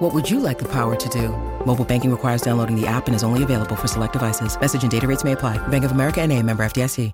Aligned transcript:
What 0.00 0.14
would 0.14 0.30
you 0.30 0.40
like 0.40 0.58
the 0.58 0.68
power 0.72 0.96
to 0.96 1.08
do? 1.10 1.28
Mobile 1.66 1.84
banking 1.84 2.10
requires 2.10 2.40
downloading 2.40 2.74
the 2.74 2.86
app 2.86 3.06
and 3.06 3.14
is 3.14 3.22
only 3.22 3.42
available 3.42 3.76
for 3.76 3.86
select 3.86 4.14
devices. 4.14 4.58
Message 4.58 4.82
and 4.82 4.90
data 4.90 5.06
rates 5.06 5.24
may 5.24 5.32
apply. 5.32 5.58
Bank 5.68 5.84
of 5.84 5.92
America 5.92 6.22
and 6.22 6.32
a 6.32 6.42
member 6.42 6.64
FDIC. 6.64 7.12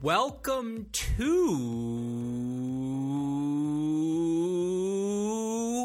Welcome 0.00 0.86
to 0.92 1.16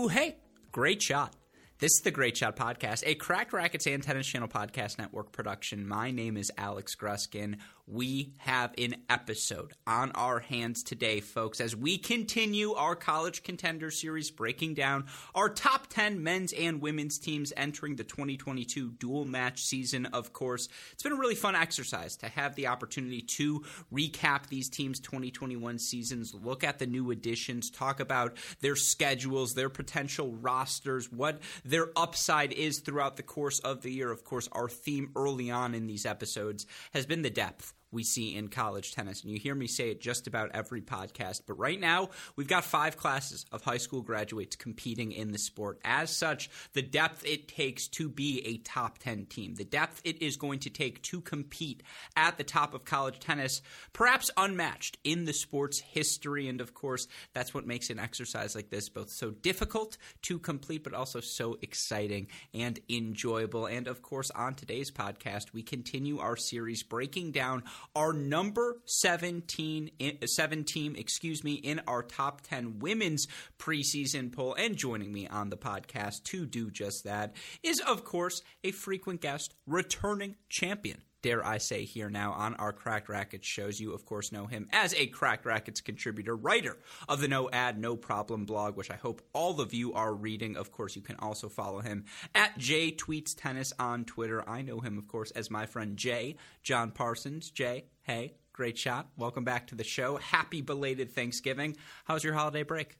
Hey, 0.09 0.37
great 0.71 1.01
shot. 1.01 1.35
This 1.81 1.93
is 1.93 2.01
the 2.01 2.11
Great 2.11 2.37
Shot 2.37 2.55
Podcast, 2.55 3.01
a 3.07 3.15
Cracked 3.15 3.53
Racquets 3.53 3.91
and 3.91 4.03
Tennis 4.03 4.27
Channel 4.27 4.47
Podcast 4.47 4.99
Network 4.99 5.31
production. 5.31 5.87
My 5.87 6.11
name 6.11 6.37
is 6.37 6.51
Alex 6.55 6.95
Gruskin. 6.95 7.55
We 7.93 8.31
have 8.37 8.73
an 8.77 8.95
episode 9.09 9.73
on 9.85 10.11
our 10.11 10.39
hands 10.39 10.81
today, 10.81 11.19
folks, 11.19 11.59
as 11.59 11.75
we 11.75 11.97
continue 11.97 12.71
our 12.71 12.95
College 12.95 13.43
Contender 13.43 13.91
Series, 13.91 14.31
breaking 14.31 14.75
down 14.75 15.07
our 15.35 15.49
top 15.49 15.87
10 15.87 16.23
men's 16.23 16.53
and 16.53 16.79
women's 16.79 17.19
teams 17.19 17.51
entering 17.57 17.97
the 17.97 18.05
2022 18.05 18.91
dual 18.91 19.25
match 19.25 19.65
season, 19.65 20.05
of 20.05 20.31
course. 20.31 20.69
It's 20.93 21.03
been 21.03 21.11
a 21.11 21.17
really 21.17 21.35
fun 21.35 21.53
exercise 21.53 22.15
to 22.17 22.29
have 22.29 22.55
the 22.55 22.67
opportunity 22.67 23.23
to 23.23 23.65
recap 23.91 24.47
these 24.47 24.69
teams' 24.69 25.01
2021 25.01 25.77
seasons, 25.77 26.33
look 26.33 26.63
at 26.63 26.79
the 26.79 26.87
new 26.87 27.11
additions, 27.11 27.69
talk 27.69 27.99
about 27.99 28.37
their 28.61 28.77
schedules, 28.77 29.53
their 29.53 29.69
potential 29.69 30.33
rosters, 30.37 31.11
what 31.11 31.41
their 31.65 31.89
upside 31.97 32.53
is 32.53 32.79
throughout 32.79 33.17
the 33.17 33.23
course 33.23 33.59
of 33.59 33.81
the 33.81 33.91
year. 33.91 34.09
Of 34.09 34.23
course, 34.23 34.47
our 34.53 34.69
theme 34.69 35.11
early 35.17 35.51
on 35.51 35.75
in 35.75 35.87
these 35.87 36.05
episodes 36.05 36.65
has 36.93 37.05
been 37.05 37.21
the 37.21 37.29
depth 37.29 37.73
we 37.91 38.03
see 38.03 38.35
in 38.35 38.47
college 38.47 38.93
tennis. 38.93 39.21
And 39.21 39.31
you 39.31 39.39
hear 39.39 39.55
me 39.55 39.67
say 39.67 39.91
it 39.91 40.01
just 40.01 40.27
about 40.27 40.51
every 40.53 40.81
podcast. 40.81 41.41
But 41.47 41.59
right 41.59 41.79
now, 41.79 42.09
we've 42.35 42.47
got 42.47 42.63
five 42.63 42.97
classes 42.97 43.45
of 43.51 43.61
high 43.61 43.77
school 43.77 44.01
graduates 44.01 44.55
competing 44.55 45.11
in 45.11 45.31
the 45.31 45.37
sport. 45.37 45.79
As 45.83 46.09
such, 46.09 46.49
the 46.73 46.81
depth 46.81 47.25
it 47.25 47.47
takes 47.47 47.87
to 47.89 48.09
be 48.09 48.41
a 48.45 48.57
top 48.57 48.97
10 48.99 49.25
team, 49.25 49.55
the 49.55 49.63
depth 49.63 50.01
it 50.03 50.21
is 50.21 50.37
going 50.37 50.59
to 50.59 50.69
take 50.69 51.01
to 51.03 51.21
compete 51.21 51.83
at 52.15 52.37
the 52.37 52.43
top 52.43 52.73
of 52.73 52.85
college 52.85 53.19
tennis, 53.19 53.61
perhaps 53.93 54.31
unmatched 54.37 54.97
in 55.03 55.25
the 55.25 55.33
sport's 55.33 55.79
history. 55.79 56.47
And 56.47 56.61
of 56.61 56.73
course, 56.73 57.07
that's 57.33 57.53
what 57.53 57.67
makes 57.67 57.89
an 57.89 57.99
exercise 57.99 58.55
like 58.55 58.69
this 58.69 58.89
both 58.89 59.09
so 59.09 59.31
difficult 59.31 59.97
to 60.23 60.39
complete, 60.39 60.83
but 60.83 60.93
also 60.93 61.19
so 61.19 61.57
exciting 61.61 62.27
and 62.53 62.79
enjoyable. 62.89 63.65
And 63.65 63.87
of 63.87 64.01
course, 64.01 64.31
on 64.31 64.55
today's 64.55 64.91
podcast, 64.91 65.53
we 65.53 65.63
continue 65.63 66.19
our 66.19 66.35
series 66.35 66.83
breaking 66.83 67.31
down 67.31 67.63
our 67.95 68.13
number 68.13 68.77
17, 68.85 69.91
7 70.25 70.63
team, 70.63 70.95
excuse 70.95 71.43
me, 71.43 71.53
in 71.53 71.81
our 71.87 72.03
top 72.03 72.41
10 72.41 72.79
women's 72.79 73.27
preseason 73.59 74.31
poll. 74.31 74.55
And 74.55 74.75
joining 74.75 75.11
me 75.11 75.27
on 75.27 75.49
the 75.49 75.57
podcast 75.57 76.23
to 76.25 76.45
do 76.45 76.71
just 76.71 77.03
that 77.03 77.35
is, 77.63 77.79
of 77.79 78.03
course, 78.03 78.41
a 78.63 78.71
frequent 78.71 79.21
guest, 79.21 79.53
returning 79.65 80.35
champion 80.49 81.01
dare 81.21 81.45
I 81.45 81.57
say 81.57 81.83
here 81.83 82.09
now 82.09 82.31
on 82.33 82.55
our 82.55 82.73
Cracked 82.73 83.09
Racquets 83.09 83.45
shows. 83.45 83.79
You, 83.79 83.93
of 83.93 84.05
course, 84.05 84.31
know 84.31 84.45
him 84.47 84.67
as 84.71 84.93
a 84.93 85.07
Cracked 85.07 85.45
Racquets 85.45 85.81
contributor, 85.81 86.35
writer 86.35 86.77
of 87.07 87.21
the 87.21 87.27
No 87.27 87.49
Ad, 87.51 87.79
No 87.79 87.95
Problem 87.95 88.45
blog, 88.45 88.75
which 88.75 88.91
I 88.91 88.95
hope 88.95 89.21
all 89.33 89.61
of 89.61 89.73
you 89.73 89.93
are 89.93 90.13
reading. 90.13 90.55
Of 90.55 90.71
course, 90.71 90.95
you 90.95 91.01
can 91.01 91.15
also 91.19 91.49
follow 91.49 91.79
him 91.79 92.05
at 92.33 92.57
J 92.57 92.91
Tweets 92.91 93.35
Tennis 93.35 93.73
on 93.79 94.05
Twitter. 94.05 94.47
I 94.47 94.61
know 94.61 94.79
him, 94.79 94.97
of 94.97 95.07
course, 95.07 95.31
as 95.31 95.51
my 95.51 95.65
friend 95.65 95.97
Jay, 95.97 96.35
John 96.63 96.91
Parsons. 96.91 97.49
Jay, 97.51 97.85
hey, 98.03 98.33
great 98.53 98.77
shot. 98.77 99.09
Welcome 99.17 99.43
back 99.43 99.67
to 99.67 99.75
the 99.75 99.83
show. 99.83 100.17
Happy 100.17 100.61
belated 100.61 101.11
Thanksgiving. 101.11 101.77
How's 102.05 102.23
your 102.23 102.33
holiday 102.33 102.63
break? 102.63 102.97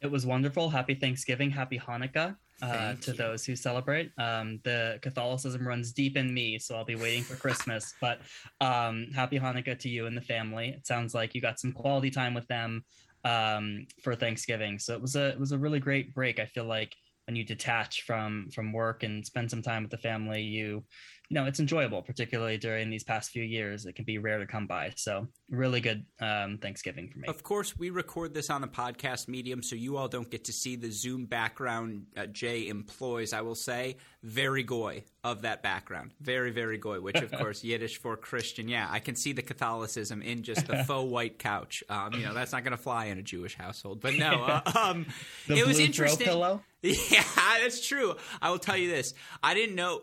It 0.00 0.10
was 0.10 0.26
wonderful. 0.26 0.70
Happy 0.70 0.94
Thanksgiving. 0.94 1.50
Happy 1.50 1.78
Hanukkah 1.78 2.36
uh, 2.62 2.94
to 2.94 3.10
you. 3.10 3.16
those 3.16 3.44
who 3.44 3.56
celebrate. 3.56 4.10
Um, 4.18 4.60
the 4.64 4.98
Catholicism 5.02 5.66
runs 5.66 5.92
deep 5.92 6.16
in 6.16 6.32
me, 6.32 6.58
so 6.58 6.76
I'll 6.76 6.84
be 6.84 6.96
waiting 6.96 7.22
for 7.22 7.36
Christmas. 7.36 7.94
but 8.00 8.20
um, 8.60 9.08
happy 9.14 9.38
Hanukkah 9.38 9.78
to 9.78 9.88
you 9.88 10.06
and 10.06 10.16
the 10.16 10.22
family. 10.22 10.68
It 10.68 10.86
sounds 10.86 11.14
like 11.14 11.34
you 11.34 11.40
got 11.40 11.58
some 11.60 11.72
quality 11.72 12.10
time 12.10 12.34
with 12.34 12.46
them 12.48 12.84
um, 13.24 13.86
for 14.02 14.14
Thanksgiving. 14.14 14.78
So 14.78 14.94
it 14.94 15.02
was 15.02 15.16
a 15.16 15.28
it 15.28 15.40
was 15.40 15.52
a 15.52 15.58
really 15.58 15.80
great 15.80 16.14
break. 16.14 16.38
I 16.38 16.46
feel 16.46 16.64
like 16.64 16.94
when 17.26 17.36
you 17.36 17.44
detach 17.44 18.02
from 18.02 18.48
from 18.54 18.72
work 18.72 19.02
and 19.02 19.24
spend 19.26 19.50
some 19.50 19.62
time 19.62 19.82
with 19.82 19.90
the 19.90 19.98
family, 19.98 20.42
you 20.42 20.84
you 21.28 21.34
know 21.34 21.46
it's 21.46 21.60
enjoyable 21.60 22.02
particularly 22.02 22.58
during 22.58 22.90
these 22.90 23.04
past 23.04 23.30
few 23.30 23.42
years. 23.42 23.86
It 23.86 23.94
can 23.94 24.04
be 24.04 24.18
rare 24.18 24.38
to 24.38 24.46
come 24.46 24.66
by. 24.66 24.92
So 24.96 25.28
really 25.50 25.80
good 25.80 26.04
um, 26.20 26.58
thanksgiving 26.58 27.08
for 27.08 27.18
me. 27.18 27.28
Of 27.28 27.42
course 27.42 27.76
we 27.76 27.90
record 27.90 28.34
this 28.34 28.50
on 28.50 28.62
a 28.62 28.68
podcast 28.68 29.28
medium 29.28 29.62
so 29.62 29.76
you 29.76 29.96
all 29.96 30.08
don't 30.08 30.30
get 30.30 30.44
to 30.44 30.52
see 30.52 30.76
the 30.76 30.90
zoom 30.90 31.26
background 31.26 32.06
uh, 32.16 32.26
jay 32.26 32.68
employs 32.68 33.32
i 33.32 33.40
will 33.40 33.54
say 33.54 33.96
very 34.22 34.62
goy 34.62 35.04
of 35.24 35.42
that 35.42 35.62
background. 35.62 36.12
Very 36.20 36.50
very 36.50 36.78
goy 36.78 37.00
which 37.00 37.16
of 37.16 37.32
course 37.38 37.64
yiddish 37.64 37.98
for 37.98 38.16
christian 38.16 38.68
yeah 38.68 38.86
i 38.90 38.98
can 38.98 39.16
see 39.16 39.32
the 39.32 39.42
catholicism 39.42 40.22
in 40.22 40.42
just 40.42 40.66
the 40.66 40.84
faux 40.84 41.10
white 41.10 41.38
couch. 41.38 41.82
Um, 41.88 42.14
you 42.14 42.24
know 42.24 42.34
that's 42.34 42.52
not 42.52 42.64
going 42.64 42.76
to 42.76 42.82
fly 42.82 43.06
in 43.06 43.18
a 43.18 43.22
jewish 43.22 43.56
household 43.56 44.00
but 44.00 44.14
no 44.14 44.44
uh, 44.66 44.72
um, 44.74 45.06
it 45.48 45.66
was 45.66 45.78
interesting. 45.78 46.26
pillow? 46.26 46.62
Yeah 46.82 47.24
that's 47.62 47.86
true. 47.86 48.14
I 48.40 48.50
will 48.50 48.58
tell 48.58 48.76
you 48.76 48.88
this. 48.88 49.14
I 49.42 49.54
didn't 49.54 49.74
know 49.74 50.00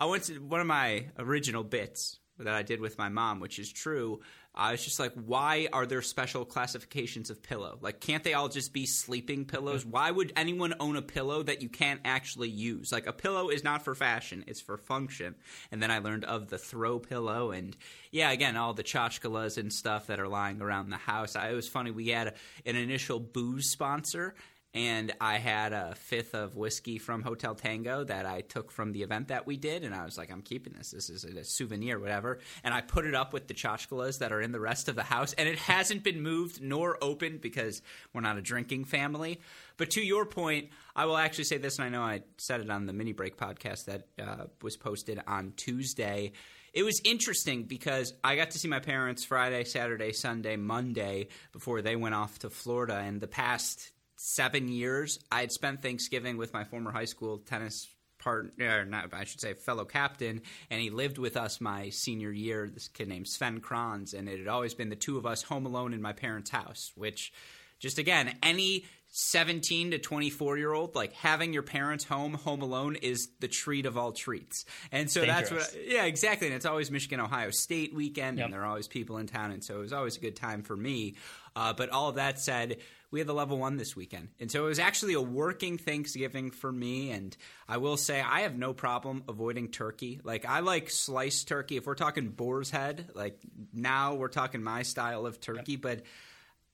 I 0.00 0.06
went 0.06 0.24
to 0.24 0.38
one 0.38 0.60
of 0.60 0.66
my 0.66 1.08
original 1.18 1.62
bits 1.62 2.18
that 2.38 2.54
I 2.54 2.62
did 2.62 2.80
with 2.80 2.96
my 2.96 3.10
mom, 3.10 3.38
which 3.38 3.58
is 3.58 3.70
true. 3.70 4.20
I 4.54 4.72
was 4.72 4.82
just 4.82 4.98
like, 4.98 5.12
why 5.12 5.68
are 5.74 5.84
there 5.84 6.00
special 6.00 6.46
classifications 6.46 7.28
of 7.28 7.42
pillow? 7.42 7.78
Like, 7.82 8.00
can't 8.00 8.24
they 8.24 8.32
all 8.32 8.48
just 8.48 8.72
be 8.72 8.86
sleeping 8.86 9.44
pillows? 9.44 9.84
Why 9.84 10.10
would 10.10 10.32
anyone 10.36 10.72
own 10.80 10.96
a 10.96 11.02
pillow 11.02 11.42
that 11.42 11.60
you 11.60 11.68
can't 11.68 12.00
actually 12.04 12.48
use? 12.48 12.90
Like, 12.90 13.06
a 13.06 13.12
pillow 13.12 13.50
is 13.50 13.62
not 13.62 13.84
for 13.84 13.94
fashion, 13.94 14.44
it's 14.46 14.60
for 14.60 14.78
function. 14.78 15.34
And 15.70 15.82
then 15.82 15.90
I 15.90 15.98
learned 15.98 16.24
of 16.24 16.48
the 16.48 16.58
throw 16.58 16.98
pillow 16.98 17.50
and, 17.50 17.76
yeah, 18.10 18.30
again, 18.30 18.56
all 18.56 18.72
the 18.72 18.82
tchotchkes 18.82 19.58
and 19.58 19.70
stuff 19.70 20.06
that 20.06 20.18
are 20.18 20.28
lying 20.28 20.62
around 20.62 20.88
the 20.88 20.96
house. 20.96 21.36
I, 21.36 21.50
it 21.50 21.54
was 21.54 21.68
funny. 21.68 21.90
We 21.90 22.08
had 22.08 22.28
a, 22.28 22.34
an 22.64 22.74
initial 22.74 23.20
booze 23.20 23.70
sponsor, 23.70 24.34
and 24.72 25.12
I 25.20 25.38
had 25.38 25.72
a 25.72 25.94
fifth 25.96 26.34
of 26.34 26.54
whiskey 26.54 26.98
from 26.98 27.22
Hotel 27.22 27.56
Tango 27.56 28.04
that 28.04 28.24
I 28.24 28.42
took 28.42 28.70
from 28.70 28.92
the 28.92 29.02
event 29.02 29.28
that 29.28 29.44
we 29.44 29.56
did, 29.56 29.82
and 29.82 29.92
I 29.92 30.04
was 30.04 30.16
like, 30.16 30.30
I'm 30.30 30.42
keeping 30.42 30.74
this. 30.74 30.92
This 30.92 31.10
is 31.10 31.24
a 31.24 31.44
souvenir, 31.44 31.98
whatever. 31.98 32.38
And 32.62 32.72
I 32.72 32.80
put 32.80 33.04
it 33.04 33.14
up 33.14 33.32
with 33.32 33.48
the 33.48 33.54
tchotchkes 33.54 34.18
that 34.18 34.30
are 34.30 34.40
in 34.40 34.52
the 34.52 34.60
rest 34.60 34.88
of 34.88 34.94
the 34.94 35.02
house, 35.02 35.32
and 35.32 35.48
it 35.48 35.58
hasn't 35.58 36.04
been 36.04 36.22
moved 36.22 36.62
nor 36.62 36.98
opened 37.02 37.40
because 37.40 37.82
we're 38.12 38.20
not 38.20 38.38
a 38.38 38.42
drinking 38.42 38.84
family. 38.84 39.40
But 39.76 39.90
to 39.92 40.00
your 40.00 40.24
point, 40.24 40.68
I 40.94 41.06
will 41.06 41.16
actually 41.16 41.44
say 41.44 41.58
this, 41.58 41.78
and 41.78 41.86
I 41.86 41.88
know 41.88 42.02
I 42.02 42.22
said 42.36 42.60
it 42.60 42.70
on 42.70 42.86
the 42.86 42.92
mini 42.92 43.12
break 43.12 43.36
podcast 43.36 43.86
that 43.86 44.06
uh, 44.22 44.44
was 44.62 44.76
posted 44.76 45.20
on 45.26 45.52
Tuesday. 45.56 46.30
It 46.72 46.84
was 46.84 47.00
interesting 47.04 47.64
because 47.64 48.14
I 48.22 48.36
got 48.36 48.52
to 48.52 48.58
see 48.60 48.68
my 48.68 48.78
parents 48.78 49.24
Friday, 49.24 49.64
Saturday, 49.64 50.12
Sunday, 50.12 50.54
Monday 50.54 51.26
before 51.50 51.82
they 51.82 51.96
went 51.96 52.14
off 52.14 52.38
to 52.40 52.50
Florida, 52.50 52.98
and 52.98 53.20
the 53.20 53.26
past 53.26 53.90
seven 54.20 54.68
years, 54.68 55.18
I 55.32 55.40
had 55.40 55.50
spent 55.50 55.80
Thanksgiving 55.80 56.36
with 56.36 56.52
my 56.52 56.64
former 56.64 56.92
high 56.92 57.06
school 57.06 57.38
tennis 57.38 57.88
partner, 58.18 58.84
not 58.84 59.14
I 59.14 59.24
should 59.24 59.40
say, 59.40 59.54
fellow 59.54 59.86
captain, 59.86 60.42
and 60.68 60.80
he 60.80 60.90
lived 60.90 61.16
with 61.16 61.38
us 61.38 61.58
my 61.58 61.88
senior 61.88 62.30
year. 62.30 62.68
This 62.72 62.88
kid 62.88 63.08
named 63.08 63.28
Sven 63.28 63.60
Kranz, 63.60 64.12
and 64.12 64.28
it 64.28 64.38
had 64.38 64.48
always 64.48 64.74
been 64.74 64.90
the 64.90 64.96
two 64.96 65.16
of 65.16 65.24
us 65.24 65.42
home 65.42 65.64
alone 65.64 65.94
in 65.94 66.02
my 66.02 66.12
parents' 66.12 66.50
house. 66.50 66.92
Which, 66.94 67.32
just 67.78 67.98
again, 67.98 68.36
any 68.42 68.84
17 69.12 69.92
to 69.92 69.98
24 69.98 70.56
year 70.56 70.72
old 70.72 70.94
like 70.94 71.12
having 71.14 71.52
your 71.52 71.64
parents 71.64 72.04
home 72.04 72.34
home 72.34 72.62
alone 72.62 72.94
is 72.94 73.30
the 73.40 73.48
treat 73.48 73.84
of 73.84 73.98
all 73.98 74.12
treats 74.12 74.64
and 74.92 75.10
so 75.10 75.24
Dangerous. 75.24 75.50
that's 75.50 75.74
what 75.74 75.84
yeah 75.84 76.04
exactly 76.04 76.46
and 76.46 76.54
it's 76.54 76.64
always 76.64 76.92
michigan 76.92 77.18
ohio 77.18 77.50
state 77.50 77.92
weekend 77.92 78.38
yep. 78.38 78.44
and 78.44 78.54
there 78.54 78.62
are 78.62 78.66
always 78.66 78.86
people 78.86 79.18
in 79.18 79.26
town 79.26 79.50
and 79.50 79.64
so 79.64 79.74
it 79.74 79.80
was 79.80 79.92
always 79.92 80.16
a 80.16 80.20
good 80.20 80.36
time 80.36 80.62
for 80.62 80.76
me 80.76 81.16
uh, 81.56 81.72
but 81.72 81.90
all 81.90 82.08
of 82.08 82.14
that 82.14 82.38
said 82.38 82.76
we 83.10 83.18
had 83.20 83.26
the 83.26 83.34
level 83.34 83.58
one 83.58 83.76
this 83.76 83.96
weekend. 83.96 84.28
And 84.38 84.50
so 84.50 84.64
it 84.64 84.68
was 84.68 84.78
actually 84.78 85.14
a 85.14 85.20
working 85.20 85.78
Thanksgiving 85.78 86.50
for 86.50 86.70
me. 86.70 87.10
And 87.10 87.36
I 87.68 87.78
will 87.78 87.96
say, 87.96 88.20
I 88.20 88.42
have 88.42 88.56
no 88.56 88.72
problem 88.72 89.24
avoiding 89.28 89.68
turkey. 89.68 90.20
Like, 90.22 90.44
I 90.44 90.60
like 90.60 90.90
sliced 90.90 91.48
turkey. 91.48 91.76
If 91.76 91.86
we're 91.86 91.94
talking 91.94 92.28
boar's 92.28 92.70
head, 92.70 93.10
like 93.14 93.40
now 93.72 94.14
we're 94.14 94.28
talking 94.28 94.62
my 94.62 94.82
style 94.82 95.26
of 95.26 95.40
turkey. 95.40 95.76
But 95.76 96.02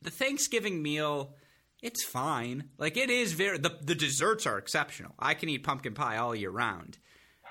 the 0.02 0.10
Thanksgiving 0.10 0.82
meal, 0.82 1.34
it's 1.82 2.04
fine. 2.04 2.70
Like 2.78 2.96
it 2.96 3.10
is 3.10 3.32
very 3.32 3.58
the 3.58 3.76
the 3.82 3.94
desserts 3.94 4.46
are 4.46 4.58
exceptional. 4.58 5.14
I 5.18 5.34
can 5.34 5.48
eat 5.48 5.64
pumpkin 5.64 5.94
pie 5.94 6.18
all 6.18 6.34
year 6.34 6.50
round. 6.50 6.98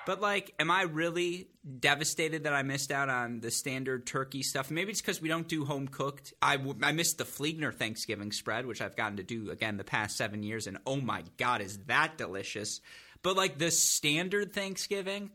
But 0.06 0.22
like, 0.22 0.54
am 0.60 0.70
I 0.70 0.84
really 0.84 1.50
devastated 1.80 2.44
that 2.44 2.54
I 2.54 2.62
missed 2.62 2.92
out 2.92 3.10
on 3.10 3.40
the 3.40 3.50
standard 3.50 4.06
turkey 4.06 4.44
stuff? 4.44 4.70
Maybe 4.70 4.92
it's 4.92 5.02
because 5.02 5.22
we 5.22 5.30
don't 5.30 5.48
do 5.48 5.66
home 5.66 5.88
cooked. 5.88 6.34
I, 6.42 6.58
w- 6.58 6.78
I 6.84 6.92
missed 6.92 7.18
the 7.18 7.24
Fliegner 7.24 7.74
Thanksgiving 7.74 8.32
spread, 8.32 8.66
which 8.66 8.82
I've 8.82 8.96
gotten 8.96 9.18
to 9.18 9.24
do 9.24 9.50
again 9.50 9.78
the 9.78 9.84
past 9.84 10.18
seven 10.18 10.44
years, 10.44 10.68
and 10.68 10.78
oh 10.86 10.98
my 10.98 11.24
god, 11.38 11.62
is 11.62 11.80
that 11.88 12.18
delicious! 12.18 12.82
But 13.24 13.36
like 13.36 13.58
the 13.58 13.72
standard 13.72 14.54
Thanksgiving, 14.54 15.32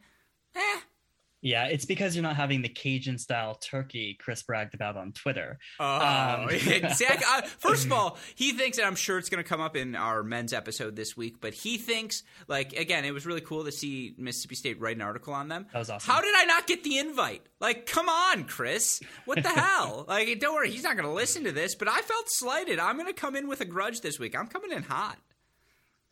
eh, 0.55 0.81
yeah, 1.43 1.67
it's 1.67 1.87
because 1.87 2.15
you're 2.15 2.23
not 2.23 2.37
having 2.37 2.63
the 2.63 2.69
Cajun 2.69 3.19
style 3.19 3.55
turkey 3.55 4.17
Chris 4.21 4.43
bragged 4.43 4.75
about 4.75 4.97
on 4.97 5.13
Twitter. 5.13 5.59
Oh, 5.79 6.43
um. 6.45 6.49
exactly. 6.51 7.27
Uh, 7.27 7.43
first 7.59 7.87
of 7.87 7.93
all, 7.95 8.19
he 8.35 8.53
thinks, 8.53 8.79
and 8.79 8.87
I'm 8.87 8.97
sure 8.97 9.19
it's 9.19 9.31
going 9.31 9.43
to 9.43 9.49
come 9.49 9.61
up 9.61 9.77
in 9.77 9.95
our 9.97 10.23
men's 10.23 10.53
episode 10.53 10.97
this 10.97 11.17
week, 11.17 11.37
but 11.41 11.55
he 11.55 11.79
thinks, 11.79 12.23
like, 12.47 12.75
again, 12.75 13.05
it 13.05 13.13
was 13.13 13.27
really 13.27 13.41
cool 13.41 13.65
to 13.65 13.73
see 13.73 14.15
Mississippi 14.19 14.55
State 14.55 14.81
write 14.81 14.97
an 14.97 15.03
article 15.03 15.33
on 15.33 15.49
them. 15.49 15.67
That 15.73 15.79
was 15.79 15.91
awesome. 15.91 16.13
How 16.13 16.21
did 16.21 16.35
I 16.37 16.45
not 16.45 16.67
get 16.67 16.85
the 16.85 16.99
invite? 16.99 17.43
Like, 17.59 17.87
come 17.87 18.09
on, 18.09 18.45
Chris. 18.45 19.01
What 19.25 19.43
the 19.43 19.49
hell? 19.49 20.07
Like, 20.11 20.41
don't 20.41 20.55
worry, 20.55 20.71
he's 20.71 20.83
not 20.83 20.97
going 20.97 21.07
to 21.07 21.15
listen 21.15 21.45
to 21.45 21.53
this, 21.53 21.77
but 21.77 21.87
I 21.89 22.01
felt 22.01 22.25
slighted. 22.29 22.81
I'm 22.81 22.97
going 22.97 23.07
to 23.07 23.13
come 23.13 23.37
in 23.37 23.47
with 23.47 23.61
a 23.61 23.65
grudge 23.65 24.01
this 24.01 24.19
week. 24.19 24.37
I'm 24.37 24.49
coming 24.49 24.73
in 24.73 24.83
hot 24.83 25.19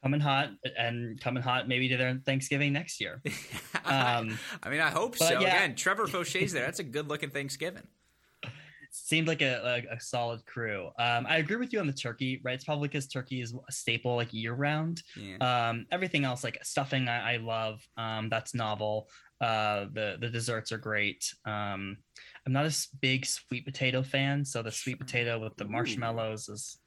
coming 0.02 0.20
hot 0.20 0.50
and 0.78 1.20
coming 1.20 1.42
hot 1.42 1.68
maybe 1.68 1.88
to 1.88 1.96
their 1.96 2.20
Thanksgiving 2.24 2.72
next 2.72 3.00
year. 3.00 3.22
Um, 3.84 4.38
I 4.62 4.68
mean, 4.68 4.80
I 4.80 4.90
hope 4.90 5.16
so. 5.16 5.40
Yeah. 5.40 5.40
Again, 5.40 5.74
Trevor 5.74 6.06
Fauche's 6.08 6.52
there. 6.52 6.66
That's 6.66 6.78
a 6.78 6.84
good 6.84 7.08
looking 7.08 7.30
Thanksgiving. 7.30 7.84
Seemed 8.90 9.26
like 9.26 9.40
a, 9.40 9.84
a, 9.90 9.94
a 9.94 10.00
solid 10.00 10.44
crew. 10.44 10.88
Um, 10.98 11.24
I 11.26 11.38
agree 11.38 11.56
with 11.56 11.72
you 11.72 11.80
on 11.80 11.86
the 11.86 11.94
turkey, 11.94 12.38
right? 12.44 12.54
It's 12.54 12.64
probably 12.64 12.88
because 12.88 13.06
turkey 13.06 13.40
is 13.40 13.54
a 13.54 13.72
staple 13.72 14.14
like 14.14 14.34
year 14.34 14.52
round. 14.52 15.02
Yeah. 15.16 15.38
Um, 15.70 15.86
everything 15.90 16.24
else, 16.24 16.44
like 16.44 16.62
stuffing, 16.62 17.08
I, 17.08 17.34
I 17.34 17.36
love. 17.38 17.80
Um, 17.96 18.28
that's 18.28 18.54
novel. 18.54 19.08
Uh, 19.40 19.86
the 19.94 20.18
the 20.20 20.28
desserts 20.28 20.70
are 20.70 20.78
great. 20.78 21.32
Um, 21.46 21.96
I'm 22.46 22.52
not 22.52 22.66
a 22.66 22.76
big 23.00 23.24
sweet 23.24 23.64
potato 23.64 24.02
fan, 24.02 24.44
so 24.44 24.62
the 24.62 24.72
sweet 24.72 24.98
potato 24.98 25.38
with 25.38 25.56
the 25.56 25.64
marshmallows 25.64 26.50
is 26.50 26.78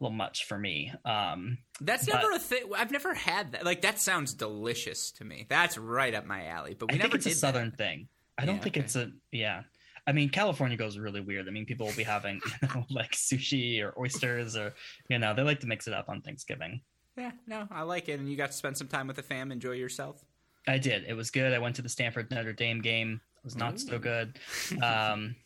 little 0.00 0.16
much 0.16 0.44
for 0.44 0.58
me. 0.58 0.92
Um, 1.04 1.58
That's 1.80 2.06
never 2.06 2.30
a 2.32 2.38
thing. 2.38 2.64
I've 2.76 2.90
never 2.90 3.14
had 3.14 3.52
that. 3.52 3.64
Like 3.64 3.82
that 3.82 3.98
sounds 3.98 4.34
delicious 4.34 5.10
to 5.12 5.24
me. 5.24 5.46
That's 5.48 5.78
right 5.78 6.14
up 6.14 6.26
my 6.26 6.46
alley. 6.46 6.74
But 6.78 6.90
we 6.90 6.96
I 6.96 6.98
never 6.98 7.12
think 7.12 7.26
it's 7.26 7.36
a 7.36 7.38
southern 7.38 7.70
that. 7.70 7.78
thing. 7.78 8.08
I 8.36 8.46
don't 8.46 8.62
think 8.62 8.76
okay. 8.76 8.84
it's 8.84 8.96
a 8.96 9.10
yeah. 9.30 9.62
I 10.06 10.12
mean, 10.12 10.28
California 10.28 10.76
goes 10.76 10.98
really 10.98 11.20
weird. 11.20 11.48
I 11.48 11.50
mean, 11.50 11.64
people 11.64 11.86
will 11.86 11.94
be 11.94 12.02
having 12.02 12.40
you 12.62 12.68
know, 12.68 12.84
like 12.90 13.12
sushi 13.12 13.82
or 13.82 13.94
oysters, 13.98 14.56
or 14.56 14.74
you 15.08 15.18
know, 15.18 15.34
they 15.34 15.42
like 15.42 15.60
to 15.60 15.66
mix 15.66 15.86
it 15.86 15.94
up 15.94 16.08
on 16.08 16.20
Thanksgiving. 16.20 16.80
Yeah, 17.16 17.30
no, 17.46 17.68
I 17.70 17.82
like 17.82 18.08
it. 18.08 18.18
And 18.18 18.28
you 18.28 18.36
got 18.36 18.50
to 18.50 18.56
spend 18.56 18.76
some 18.76 18.88
time 18.88 19.06
with 19.06 19.16
the 19.16 19.22
fam, 19.22 19.52
enjoy 19.52 19.72
yourself. 19.72 20.24
I 20.66 20.78
did. 20.78 21.04
It 21.06 21.14
was 21.14 21.30
good. 21.30 21.52
I 21.52 21.58
went 21.58 21.76
to 21.76 21.82
the 21.82 21.88
Stanford 21.88 22.30
Notre 22.30 22.52
Dame 22.52 22.80
game. 22.80 23.20
It 23.38 23.44
was 23.44 23.56
not 23.56 23.74
Ooh. 23.74 23.78
so 23.78 23.98
good, 23.98 24.38
um, 24.82 25.36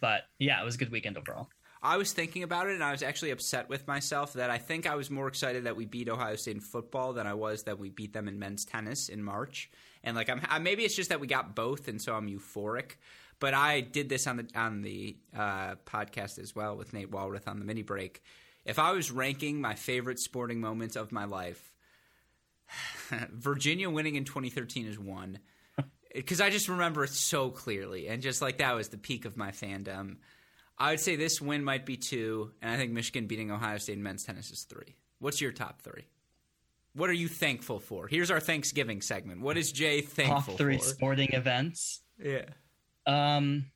but 0.00 0.22
yeah, 0.38 0.60
it 0.60 0.64
was 0.64 0.76
a 0.76 0.78
good 0.78 0.90
weekend 0.90 1.18
overall. 1.18 1.48
I 1.82 1.96
was 1.96 2.12
thinking 2.12 2.42
about 2.42 2.68
it, 2.68 2.74
and 2.74 2.82
I 2.82 2.90
was 2.90 3.02
actually 3.02 3.30
upset 3.30 3.68
with 3.68 3.86
myself 3.86 4.32
that 4.34 4.50
I 4.50 4.58
think 4.58 4.86
I 4.86 4.96
was 4.96 5.10
more 5.10 5.28
excited 5.28 5.64
that 5.64 5.76
we 5.76 5.86
beat 5.86 6.08
Ohio 6.08 6.36
State 6.36 6.56
in 6.56 6.60
football 6.60 7.12
than 7.12 7.26
I 7.26 7.34
was 7.34 7.64
that 7.64 7.78
we 7.78 7.88
beat 7.88 8.12
them 8.12 8.26
in 8.26 8.38
men's 8.38 8.64
tennis 8.64 9.08
in 9.08 9.22
March. 9.22 9.70
And 10.02 10.16
like, 10.16 10.28
I'm 10.28 10.62
maybe 10.62 10.84
it's 10.84 10.96
just 10.96 11.10
that 11.10 11.20
we 11.20 11.26
got 11.26 11.54
both, 11.54 11.88
and 11.88 12.00
so 12.02 12.14
I'm 12.14 12.28
euphoric. 12.28 12.96
But 13.40 13.54
I 13.54 13.80
did 13.80 14.08
this 14.08 14.26
on 14.26 14.38
the 14.38 14.48
on 14.56 14.82
the 14.82 15.16
uh, 15.36 15.76
podcast 15.86 16.38
as 16.38 16.56
well 16.56 16.76
with 16.76 16.92
Nate 16.92 17.10
Walrath 17.10 17.46
on 17.46 17.60
the 17.60 17.64
mini 17.64 17.82
break. 17.82 18.22
If 18.64 18.78
I 18.78 18.92
was 18.92 19.10
ranking 19.10 19.60
my 19.60 19.74
favorite 19.74 20.18
sporting 20.18 20.60
moments 20.60 20.96
of 20.96 21.12
my 21.12 21.24
life, 21.24 21.72
Virginia 23.32 23.88
winning 23.88 24.16
in 24.16 24.24
2013 24.24 24.86
is 24.86 24.98
one 24.98 25.38
because 26.14 26.40
I 26.40 26.50
just 26.50 26.68
remember 26.68 27.04
it 27.04 27.10
so 27.10 27.50
clearly, 27.50 28.08
and 28.08 28.20
just 28.20 28.42
like 28.42 28.58
that 28.58 28.74
was 28.74 28.88
the 28.88 28.98
peak 28.98 29.24
of 29.24 29.36
my 29.36 29.52
fandom. 29.52 30.16
I 30.78 30.90
would 30.90 31.00
say 31.00 31.16
this 31.16 31.40
win 31.40 31.64
might 31.64 31.84
be 31.84 31.96
two, 31.96 32.52
and 32.62 32.70
I 32.70 32.76
think 32.76 32.92
Michigan 32.92 33.26
beating 33.26 33.50
Ohio 33.50 33.78
State 33.78 33.96
in 33.96 34.02
men's 34.02 34.24
tennis 34.24 34.50
is 34.50 34.62
three. 34.62 34.96
What's 35.18 35.40
your 35.40 35.50
top 35.50 35.82
three? 35.82 36.06
What 36.94 37.10
are 37.10 37.14
you 37.14 37.28
thankful 37.28 37.80
for? 37.80 38.06
Here's 38.06 38.30
our 38.30 38.40
Thanksgiving 38.40 39.02
segment. 39.02 39.40
What 39.40 39.56
is 39.56 39.72
Jay 39.72 40.00
thankful 40.00 40.54
top 40.54 40.58
three 40.58 40.78
for? 40.78 40.84
sporting 40.84 41.30
events. 41.32 42.02
Yeah. 42.22 42.46
Um. 43.06 43.66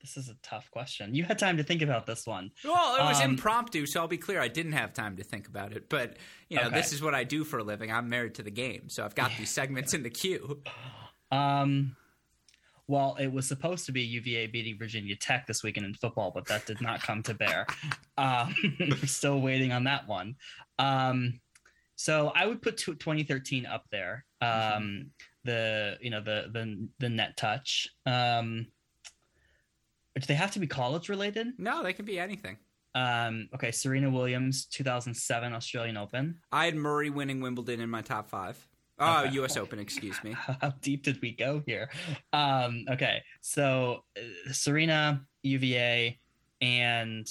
This 0.00 0.16
is 0.16 0.28
a 0.28 0.34
tough 0.42 0.68
question. 0.72 1.14
You 1.14 1.22
had 1.22 1.38
time 1.38 1.58
to 1.58 1.62
think 1.62 1.80
about 1.80 2.06
this 2.06 2.26
one. 2.26 2.50
Well, 2.64 2.96
it 2.96 3.04
was 3.04 3.20
um, 3.20 3.30
impromptu, 3.30 3.86
so 3.86 4.00
I'll 4.00 4.08
be 4.08 4.18
clear. 4.18 4.40
I 4.40 4.48
didn't 4.48 4.72
have 4.72 4.92
time 4.92 5.16
to 5.18 5.22
think 5.22 5.46
about 5.46 5.72
it, 5.72 5.88
but 5.88 6.16
you 6.48 6.56
know, 6.56 6.64
okay. 6.64 6.74
this 6.74 6.92
is 6.92 7.00
what 7.00 7.14
I 7.14 7.22
do 7.22 7.44
for 7.44 7.60
a 7.60 7.62
living. 7.62 7.92
I'm 7.92 8.08
married 8.08 8.34
to 8.34 8.42
the 8.42 8.50
game, 8.50 8.88
so 8.88 9.04
I've 9.04 9.14
got 9.14 9.30
these 9.38 9.50
segments 9.50 9.94
in 9.94 10.02
the 10.02 10.10
queue. 10.10 10.60
Um, 11.30 11.94
well, 12.88 13.16
it 13.18 13.32
was 13.32 13.46
supposed 13.46 13.86
to 13.86 13.92
be 13.92 14.02
UVA 14.02 14.48
beating 14.48 14.76
Virginia 14.78 15.16
Tech 15.16 15.46
this 15.46 15.62
weekend 15.62 15.86
in 15.86 15.94
football, 15.94 16.30
but 16.34 16.46
that 16.46 16.66
did 16.66 16.80
not 16.80 17.02
come 17.02 17.22
to 17.24 17.34
bear. 17.34 17.66
Um, 18.18 18.54
we're 18.78 19.06
still 19.06 19.40
waiting 19.40 19.72
on 19.72 19.84
that 19.84 20.06
one. 20.06 20.36
Um, 20.78 21.40
so 21.96 22.30
I 22.36 22.46
would 22.46 22.60
put 22.60 22.76
2013 22.76 23.64
up 23.64 23.84
there. 23.90 24.26
Um, 24.40 24.50
mm-hmm. 24.50 25.00
The 25.44 25.96
you 26.00 26.10
know 26.10 26.20
the 26.20 26.50
the 26.52 26.88
the 27.00 27.08
net 27.08 27.36
touch. 27.36 27.88
Um, 28.04 28.66
do 30.14 30.26
they 30.26 30.34
have 30.34 30.52
to 30.52 30.60
be 30.60 30.66
college 30.66 31.08
related? 31.08 31.48
No, 31.58 31.82
they 31.82 31.94
can 31.94 32.04
be 32.04 32.20
anything. 32.20 32.58
Um, 32.94 33.48
okay, 33.54 33.70
Serena 33.70 34.10
Williams, 34.10 34.66
2007 34.66 35.52
Australian 35.54 35.96
Open. 35.96 36.38
I 36.52 36.66
had 36.66 36.76
Murray 36.76 37.10
winning 37.10 37.40
Wimbledon 37.40 37.80
in 37.80 37.88
my 37.88 38.02
top 38.02 38.28
five. 38.28 38.68
Oh, 39.02 39.24
okay. 39.24 39.34
U.S. 39.34 39.56
Open. 39.56 39.78
Excuse 39.78 40.22
me. 40.22 40.32
How 40.60 40.72
deep 40.80 41.02
did 41.02 41.20
we 41.20 41.32
go 41.32 41.62
here? 41.66 41.90
Um, 42.32 42.84
okay, 42.90 43.22
so 43.40 44.04
uh, 44.16 44.52
Serena, 44.52 45.22
UVA, 45.42 46.18
and 46.60 47.28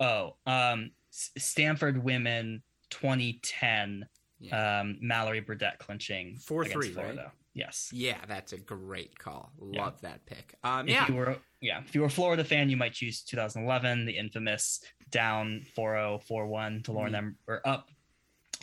oh, 0.00 0.36
um, 0.46 0.90
Stanford 1.10 2.02
women 2.02 2.62
2010. 2.90 4.06
Yeah. 4.38 4.80
Um, 4.80 4.98
Mallory 5.00 5.40
Burdett 5.40 5.78
clinching 5.78 6.36
four 6.36 6.64
three, 6.66 6.90
Florida. 6.90 7.22
Right? 7.22 7.30
Yes. 7.56 7.88
Yeah, 7.90 8.18
that's 8.28 8.52
a 8.52 8.58
great 8.58 9.18
call. 9.18 9.50
Love 9.58 9.94
yeah. 10.02 10.10
that 10.10 10.26
pick. 10.26 10.54
Um, 10.62 10.86
if 10.86 10.92
yeah. 10.92 11.08
You 11.08 11.14
were, 11.14 11.38
yeah. 11.62 11.80
If 11.80 11.94
you 11.94 12.02
were 12.02 12.08
a 12.08 12.10
Florida 12.10 12.44
fan, 12.44 12.68
you 12.68 12.76
might 12.76 12.92
choose 12.92 13.22
2011, 13.22 14.04
the 14.04 14.12
infamous 14.12 14.82
down 15.10 15.64
4-0, 15.74 16.22
4-1 16.28 16.84
to 16.84 16.92
Lauren 16.92 17.14
mm-hmm. 17.14 17.28
or 17.48 17.66
up 17.66 17.88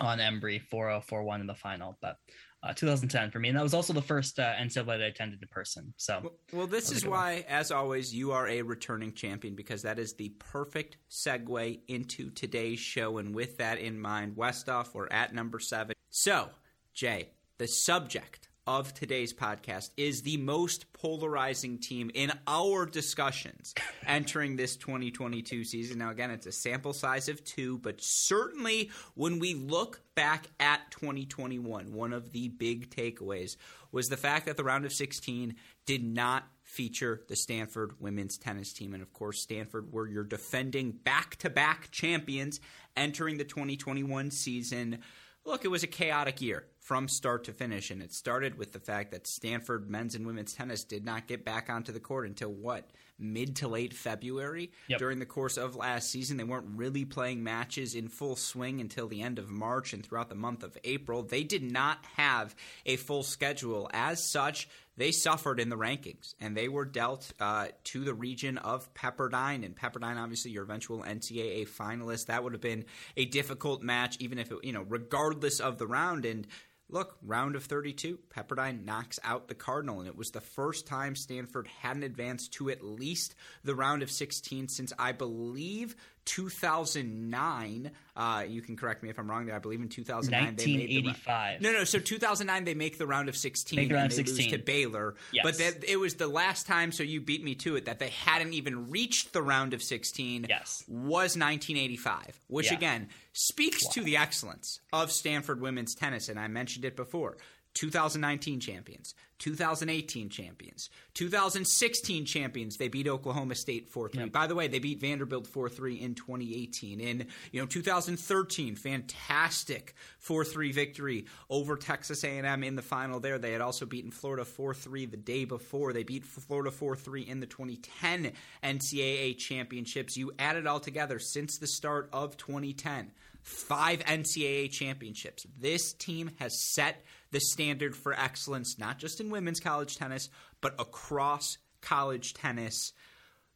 on 0.02 0.20
Embree 0.20 0.62
4041 0.62 1.42
in 1.42 1.48
the 1.48 1.56
final, 1.56 1.98
but 2.02 2.18
uh, 2.64 2.74
2010 2.74 3.32
for 3.32 3.40
me. 3.40 3.50
And 3.50 3.58
that 3.58 3.64
was 3.64 3.74
also 3.74 3.94
the 3.94 4.02
first 4.02 4.40
uh, 4.40 4.54
NCAA 4.54 4.86
that 4.86 5.02
I 5.02 5.06
attended 5.08 5.42
in 5.42 5.48
person. 5.50 5.94
So, 5.98 6.20
well, 6.24 6.34
well 6.54 6.68
this 6.68 6.92
is 6.92 7.06
why, 7.06 7.36
one. 7.36 7.44
as 7.50 7.72
always, 7.72 8.14
you 8.14 8.32
are 8.32 8.48
a 8.48 8.62
returning 8.62 9.14
champion 9.14 9.56
because 9.56 9.82
that 9.82 10.00
is 10.00 10.14
the 10.14 10.30
perfect 10.40 10.98
segue 11.10 11.80
into 11.88 12.30
today's 12.32 12.80
show. 12.80 13.18
And 13.18 13.36
with 13.36 13.58
that 13.58 13.80
in 13.80 14.00
mind, 14.00 14.36
Westoff, 14.38 14.94
we're 14.94 15.10
at 15.10 15.34
number 15.34 15.60
seven. 15.60 15.96
So, 16.10 16.50
Jay, 16.94 17.30
the 17.58 17.68
subject 17.68 18.48
of 18.65 18.93
today's 18.93 19.34
podcast 19.34 19.89
is 19.98 20.22
the 20.22 20.38
most 20.38 20.91
polarizing 20.93 21.77
team 21.77 22.10
in 22.13 22.32
our 22.48 22.86
discussions 22.86 23.74
entering 24.08 24.55
this 24.55 24.77
2022 24.77 25.65
season. 25.65 25.98
Now, 25.98 26.12
again, 26.12 26.32
it's 26.32 26.46
a 26.46 26.51
sample 26.51 26.93
size 26.93 27.27
of 27.27 27.43
two, 27.43 27.77
but 27.79 27.96
certainly 28.00 28.89
when 29.15 29.39
we 29.39 29.53
look 29.53 30.01
back 30.15 30.48
at 30.60 30.91
2021, 30.91 31.91
one 31.91 32.13
of 32.13 32.32
the 32.32 32.48
big 32.48 32.89
takeaways 32.89 33.58
was 33.91 34.08
the 34.08 34.17
fact 34.17 34.46
that 34.46 34.55
the 34.55 34.63
round 34.63 34.86
of 34.86 34.93
16 34.93 35.55
did 35.86 36.03
not 36.03 36.43
feature 36.62 37.22
the 37.27 37.36
Stanford 37.36 38.00
women's 38.00 38.38
tennis 38.38 38.72
team. 38.72 38.93
And 38.93 39.03
of 39.03 39.12
course, 39.12 39.41
Stanford 39.41 39.91
were 39.91 40.08
your 40.08 40.24
defending 40.24 40.91
back 40.91 41.36
to 41.38 41.50
back 41.50 41.91
champions 41.91 42.62
entering 42.96 43.38
the 43.38 43.43
2021 43.43 44.32
season. 44.32 45.00
Look, 45.46 45.65
it 45.65 45.70
was 45.70 45.84
a 45.84 45.88
chaotic 45.88 46.41
year 46.41 46.65
from 46.84 47.08
start 47.08 47.46
to 47.46 47.54
finish. 47.54 47.92
And 47.92 48.02
it 48.02 48.13
started 48.13 48.58
with 48.58 48.74
the 48.74 48.80
fact 48.80 49.12
that 49.12 49.25
Stanford 49.25 49.90
men's 49.90 50.16
and 50.16 50.28
women's 50.28 50.54
tennis 50.54 50.84
did 50.84 51.06
not 51.06 51.28
get 51.28 51.46
back 51.46 51.70
onto 51.70 51.94
the 51.94 52.00
court 52.02 52.28
until 52.28 52.52
what? 52.52 52.92
Mid 53.18 53.56
to 53.58 53.70
late 53.70 53.94
February. 53.94 54.70
Yep. 54.90 55.00
During 55.00 55.20
the 55.20 55.25
course 55.25 55.56
of 55.56 55.78
last 55.78 56.10
season, 56.10 56.36
they 56.36 56.44
weren't 56.44 56.75
really 56.75 57.06
playing 57.06 57.42
matches 57.42 57.96
in 57.96 58.10
full 58.10 58.36
swing 58.36 58.82
until 58.82 59.08
the 59.08 59.22
end 59.22 59.40
of 59.40 59.50
March 59.50 59.94
and 59.94 60.06
throughout 60.06 60.28
the 60.28 60.36
month 60.36 60.62
of 60.62 60.78
April. 60.84 61.24
They 61.24 61.44
did 61.44 61.63
not 61.63 62.04
have 62.18 62.54
a 62.86 62.98
full 62.98 63.24
schedule. 63.24 63.90
As 63.94 64.22
such, 64.22 64.68
they 64.98 65.12
suffered 65.12 65.62
in 65.62 65.70
the 65.70 65.78
rankings 65.78 66.36
and 66.42 66.56
they 66.56 66.68
were 66.68 66.86
dealt 66.86 67.32
uh, 67.40 67.68
to 67.86 68.04
the 68.04 68.13
region 68.13 68.58
of 68.58 68.94
Pepperdine. 68.94 69.63
And 69.63 69.74
Pepperdine, 69.74 70.18
obviously, 70.18 70.52
your 70.52 70.63
eventual 70.63 71.04
NCAA 71.04 71.66
finalist. 71.70 72.25
That 72.25 72.44
would 72.44 72.52
have 72.52 72.62
been 72.62 72.84
a 73.16 73.24
difficult 73.24 73.82
match, 73.82 74.18
even 74.20 74.38
if 74.38 74.52
it, 74.52 74.58
you 74.63 74.74
know, 74.74 74.86
regardless 74.90 75.62
of 75.62 75.78
the 75.78 75.88
round. 75.88 76.25
And 76.25 76.46
look, 76.94 77.18
round 77.24 77.56
of 77.56 77.64
32, 77.66 78.20
Pepperdine 78.30 78.86
knocks 78.86 79.20
out 79.24 79.48
the 79.48 79.56
Cardinal, 79.56 80.00
and 80.00 80.08
it 80.08 80.16
was 80.16 80.30
the 80.30 80.40
first 80.40 80.86
time 80.86 81.16
Stanford 81.16 81.68
hadn't 81.82 82.04
advanced 82.04 82.54
to 82.54 82.70
at 82.70 82.84
least 82.84 83.34
the 83.64 83.74
round 83.74 84.04
of 84.04 84.12
16 84.12 84.68
since 84.68 84.94
I 85.00 85.12
believe 85.12 85.96
2009. 86.25 87.92
Uh, 88.15 88.44
you 88.48 88.62
can 88.62 88.75
correct 88.77 89.01
me 89.03 89.10
if 89.10 89.18
I'm 89.18 89.30
wrong. 89.30 89.46
There, 89.48 89.56
I 89.56 89.60
believe 89.60 89.82
in 89.82 89.89
2009 89.89 90.56
1985. 90.56 91.62
no, 91.62 91.72
no. 91.72 91.84
So 91.84 92.00
2009 92.00 92.63
they 92.65 92.74
make 92.75 92.98
the 92.98 93.08
round 93.08 93.27
of 93.30 93.36
16 93.36 93.75
Make 93.77 93.89
the 93.89 93.96
round 93.96 94.03
and 94.03 94.12
they 94.12 94.15
16. 94.18 94.46
lose 94.46 94.51
to 94.51 94.58
Baylor. 94.60 95.15
Yes. 95.32 95.44
But 95.44 95.58
that, 95.58 95.84
it 95.89 95.98
was 95.98 96.15
the 96.15 96.27
last 96.27 96.68
time. 96.68 96.92
So 96.92 97.03
you 97.03 97.22
beat 97.22 97.44
me 97.44 97.56
to 97.56 97.75
it 97.75 97.86
that 97.86 98.00
they 98.00 98.10
hadn't 98.10 98.53
even 98.53 98.89
reached 98.89 99.34
the 99.34 99.42
round 99.42 99.74
of 99.74 99.82
16. 99.82 100.46
Yes. 100.48 100.84
was 100.88 101.36
1985, 101.38 102.39
which 102.48 102.68
Yeah. 102.72 102.77
again 102.77 103.10
speaks 103.34 103.88
to 103.89 104.03
the 104.03 104.18
excellence 104.18 104.80
of 104.92 105.12
Stanford 105.12 105.60
women's 105.60 105.96
tennis. 105.96 106.30
And 106.30 106.39
I 106.39 106.48
mentioned 106.48 106.86
it 106.86 106.96
before. 106.96 107.38
2019 107.74 108.60
champions, 108.60 109.15
2018 109.39 110.30
champions, 110.30 110.89
2016 111.15 112.25
champions. 112.25 112.77
They 112.77 112.88
beat 112.88 113.08
Oklahoma 113.08 113.56
State 113.56 113.92
4-3. 113.92 114.32
By 114.32 114.48
the 114.48 114.56
way, 114.56 114.68
they 114.68 114.80
beat 114.80 115.01
Vanderbilt 115.01 115.51
4-3 115.51 116.00
in 116.00 116.15
2018. 116.15 117.00
In, 117.00 117.27
you 117.51 117.60
know, 117.60 117.65
2013, 117.65 118.75
fantastic 118.75 119.96
4-3 120.25 120.74
victory 120.74 121.25
over 121.50 121.75
Texas 121.75 122.24
A&M 122.24 122.63
in 122.63 122.75
the 122.75 122.82
final 122.82 123.20
there. 123.20 123.39
They 123.39 123.51
had 123.51 123.62
also 123.62 123.86
beaten 123.86 124.12
Florida 124.12 124.44
4-3 124.44 125.10
the 125.10 125.18
day 125.18 125.46
before. 125.46 125.94
They 125.94 126.03
beat 126.03 126.25
Florida 126.25 126.70
4-3 126.70 127.27
in 127.27 127.39
the 127.39 127.48
2010 127.48 128.34
NCAA 128.63 129.38
championships. 129.38 130.15
You 130.15 130.32
add 130.38 130.58
it 130.58 130.68
all 130.68 130.80
together 130.80 131.20
since 131.20 131.58
the 131.58 131.68
start 131.68 132.10
of 132.13 132.38
2010 132.38 133.12
five 133.44 134.00
NCAA 134.00 134.72
championships. 134.72 135.46
This 135.60 135.94
team 135.94 136.32
has 136.39 136.58
set 136.74 137.03
the 137.34 137.42
standard 137.42 137.96
for 137.96 138.13
excellence, 138.13 138.78
not 138.80 139.00
just 139.00 139.20
in 139.20 139.30
women's 139.30 139.60
college 139.60 139.98
tennis, 139.98 140.30
but 140.62 140.75
across 140.80 141.58
college 141.82 142.34
tennis. 142.34 142.94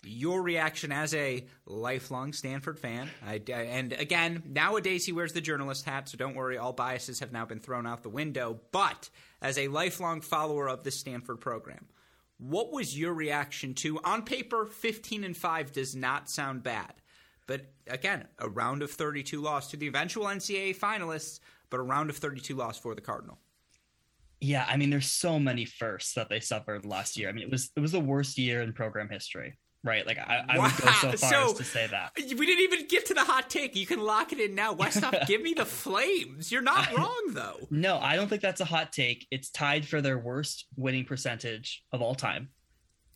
Your 0.04 0.42
reaction 0.42 0.92
as 0.92 1.14
a 1.14 1.46
lifelong 1.66 2.34
Stanford 2.34 2.80
fan, 2.80 3.10
I, 3.26 3.42
and 3.48 3.94
again, 3.94 4.44
nowadays 4.48 5.06
he 5.06 5.12
wears 5.12 5.34
the 5.34 5.42
journalist 5.42 5.86
hat, 5.86 6.10
so 6.10 6.18
don't 6.18 6.36
worry, 6.36 6.58
all 6.58 6.74
biases 6.74 7.20
have 7.20 7.32
now 7.32 7.46
been 7.46 7.60
thrown 7.60 7.88
out 7.88 8.04
the 8.04 8.10
window. 8.10 8.60
But 8.72 9.10
as 9.42 9.58
a 9.58 9.70
lifelong 9.70 10.22
follower 10.22 10.68
of 10.68 10.84
the 10.84 10.92
Stanford 10.92 11.40
program, 11.40 11.86
what 12.40 12.72
was 12.72 12.98
your 12.98 13.14
reaction 13.14 13.74
to, 13.76 14.00
on 14.04 14.24
paper, 14.24 14.66
15 14.66 15.24
and 15.24 15.38
5 15.38 15.72
does 15.72 15.96
not 15.96 16.30
sound 16.30 16.64
bad. 16.64 16.94
But 17.48 17.72
again, 17.88 18.28
a 18.40 18.50
round 18.50 18.82
of 18.82 18.92
32 18.92 19.40
loss 19.40 19.72
to 19.72 19.78
the 19.78 19.88
eventual 19.88 20.26
NCAA 20.26 20.78
finalists, 20.78 21.40
but 21.70 21.80
a 21.80 21.84
round 21.84 22.10
of 22.10 22.18
32 22.18 22.56
loss 22.56 22.78
for 22.78 22.94
the 22.94 23.02
Cardinal. 23.02 23.40
Yeah, 24.40 24.66
I 24.68 24.78
mean, 24.78 24.90
there's 24.90 25.10
so 25.10 25.40
many 25.40 25.66
firsts 25.66 26.14
that 26.14 26.30
they 26.30 26.40
suffered 26.40 26.86
last 26.86 27.18
year. 27.18 27.30
I 27.30 27.32
mean, 27.32 27.44
it 27.44 27.52
was 27.52 27.72
it 27.76 27.80
was 27.80 27.92
the 27.92 28.00
worst 28.00 28.38
year 28.38 28.62
in 28.62 28.72
program 28.74 29.10
history, 29.10 29.58
right? 29.84 30.06
Like 30.06 30.20
I, 30.20 30.44
I 30.48 30.60
would 30.60 30.72
go 30.78 30.92
so 30.92 31.12
far 31.14 31.32
so- 31.32 31.52
as 31.52 31.54
to 31.54 31.64
say 31.64 31.88
that. 31.88 32.12
We 32.16 32.46
didn't 32.46 32.64
even 32.72 32.88
get 32.88 33.08
to 33.08 33.14
the 33.16 33.24
hot 33.24 33.50
take. 33.50 33.76
You 33.76 33.88
can 33.88 34.00
lock 34.00 34.32
it 34.34 34.40
in 34.40 34.54
now. 34.54 34.76
Westhoff, 34.76 35.26
give 35.28 35.42
me 35.42 35.54
the 35.54 35.66
flames. 35.66 36.52
You're 36.52 36.62
not 36.62 36.96
wrong, 36.96 37.32
though. 37.32 37.58
No, 37.72 37.98
I 38.00 38.16
don't 38.16 38.28
think 38.28 38.42
that's 38.42 38.62
a 38.62 38.66
hot 38.66 38.92
take. 38.92 39.26
It's 39.32 39.50
tied 39.50 39.88
for 39.88 40.02
their 40.02 40.18
worst 40.20 40.66
winning 40.76 41.06
percentage 41.06 41.84
of 41.92 42.02
all 42.02 42.16
time. 42.16 42.50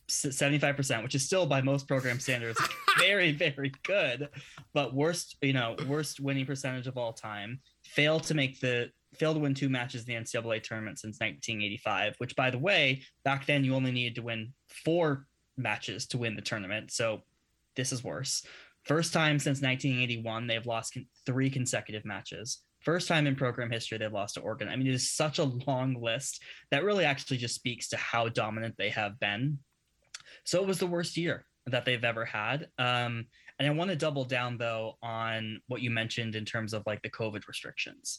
75%, 0.08 1.02
which 1.02 1.14
is 1.14 1.24
still 1.24 1.46
by 1.46 1.62
most 1.62 1.88
program 1.88 2.20
standards 2.20 2.60
very, 2.98 3.32
very 3.32 3.72
good. 3.82 4.28
But 4.74 4.94
worst, 4.94 5.36
you 5.40 5.52
know, 5.52 5.76
worst 5.88 6.20
winning 6.20 6.44
percentage 6.46 6.86
of 6.86 6.98
all 6.98 7.12
time. 7.12 7.60
Failed 7.84 8.24
to 8.24 8.34
make 8.34 8.60
the 8.60 8.90
failed 9.14 9.36
to 9.36 9.40
win 9.40 9.54
two 9.54 9.68
matches 9.68 10.06
in 10.06 10.14
the 10.14 10.20
NCAA 10.20 10.62
tournament 10.62 10.98
since 10.98 11.20
1985, 11.20 12.14
which 12.18 12.36
by 12.36 12.50
the 12.50 12.58
way, 12.58 13.02
back 13.24 13.46
then 13.46 13.64
you 13.64 13.74
only 13.74 13.92
needed 13.92 14.14
to 14.16 14.22
win 14.22 14.52
four 14.68 15.26
matches 15.56 16.06
to 16.08 16.18
win 16.18 16.34
the 16.34 16.42
tournament. 16.42 16.90
So 16.90 17.22
this 17.76 17.92
is 17.92 18.02
worse. 18.02 18.44
First 18.84 19.12
time 19.12 19.38
since 19.38 19.60
1981 19.60 20.46
they've 20.46 20.66
lost 20.66 20.94
con- 20.94 21.06
three 21.26 21.50
consecutive 21.50 22.04
matches. 22.04 22.58
First 22.80 23.06
time 23.06 23.26
in 23.26 23.36
program 23.36 23.70
history 23.70 23.98
they've 23.98 24.12
lost 24.12 24.34
to 24.34 24.40
Oregon. 24.40 24.68
I 24.68 24.76
mean, 24.76 24.88
it 24.88 24.94
is 24.94 25.10
such 25.10 25.38
a 25.38 25.44
long 25.44 25.94
list 26.00 26.42
that 26.70 26.84
really 26.84 27.04
actually 27.04 27.36
just 27.36 27.54
speaks 27.54 27.88
to 27.90 27.96
how 27.96 28.28
dominant 28.28 28.74
they 28.76 28.90
have 28.90 29.20
been. 29.20 29.58
So 30.44 30.60
it 30.60 30.66
was 30.66 30.78
the 30.78 30.86
worst 30.86 31.16
year 31.16 31.44
that 31.66 31.84
they've 31.84 32.02
ever 32.02 32.24
had. 32.24 32.68
Um, 32.78 33.26
and 33.58 33.68
I 33.68 33.70
want 33.70 33.90
to 33.90 33.96
double 33.96 34.24
down 34.24 34.58
though 34.58 34.98
on 35.02 35.60
what 35.68 35.82
you 35.82 35.90
mentioned 35.90 36.34
in 36.34 36.44
terms 36.44 36.72
of 36.72 36.82
like 36.86 37.02
the 37.02 37.10
COVID 37.10 37.46
restrictions. 37.46 38.18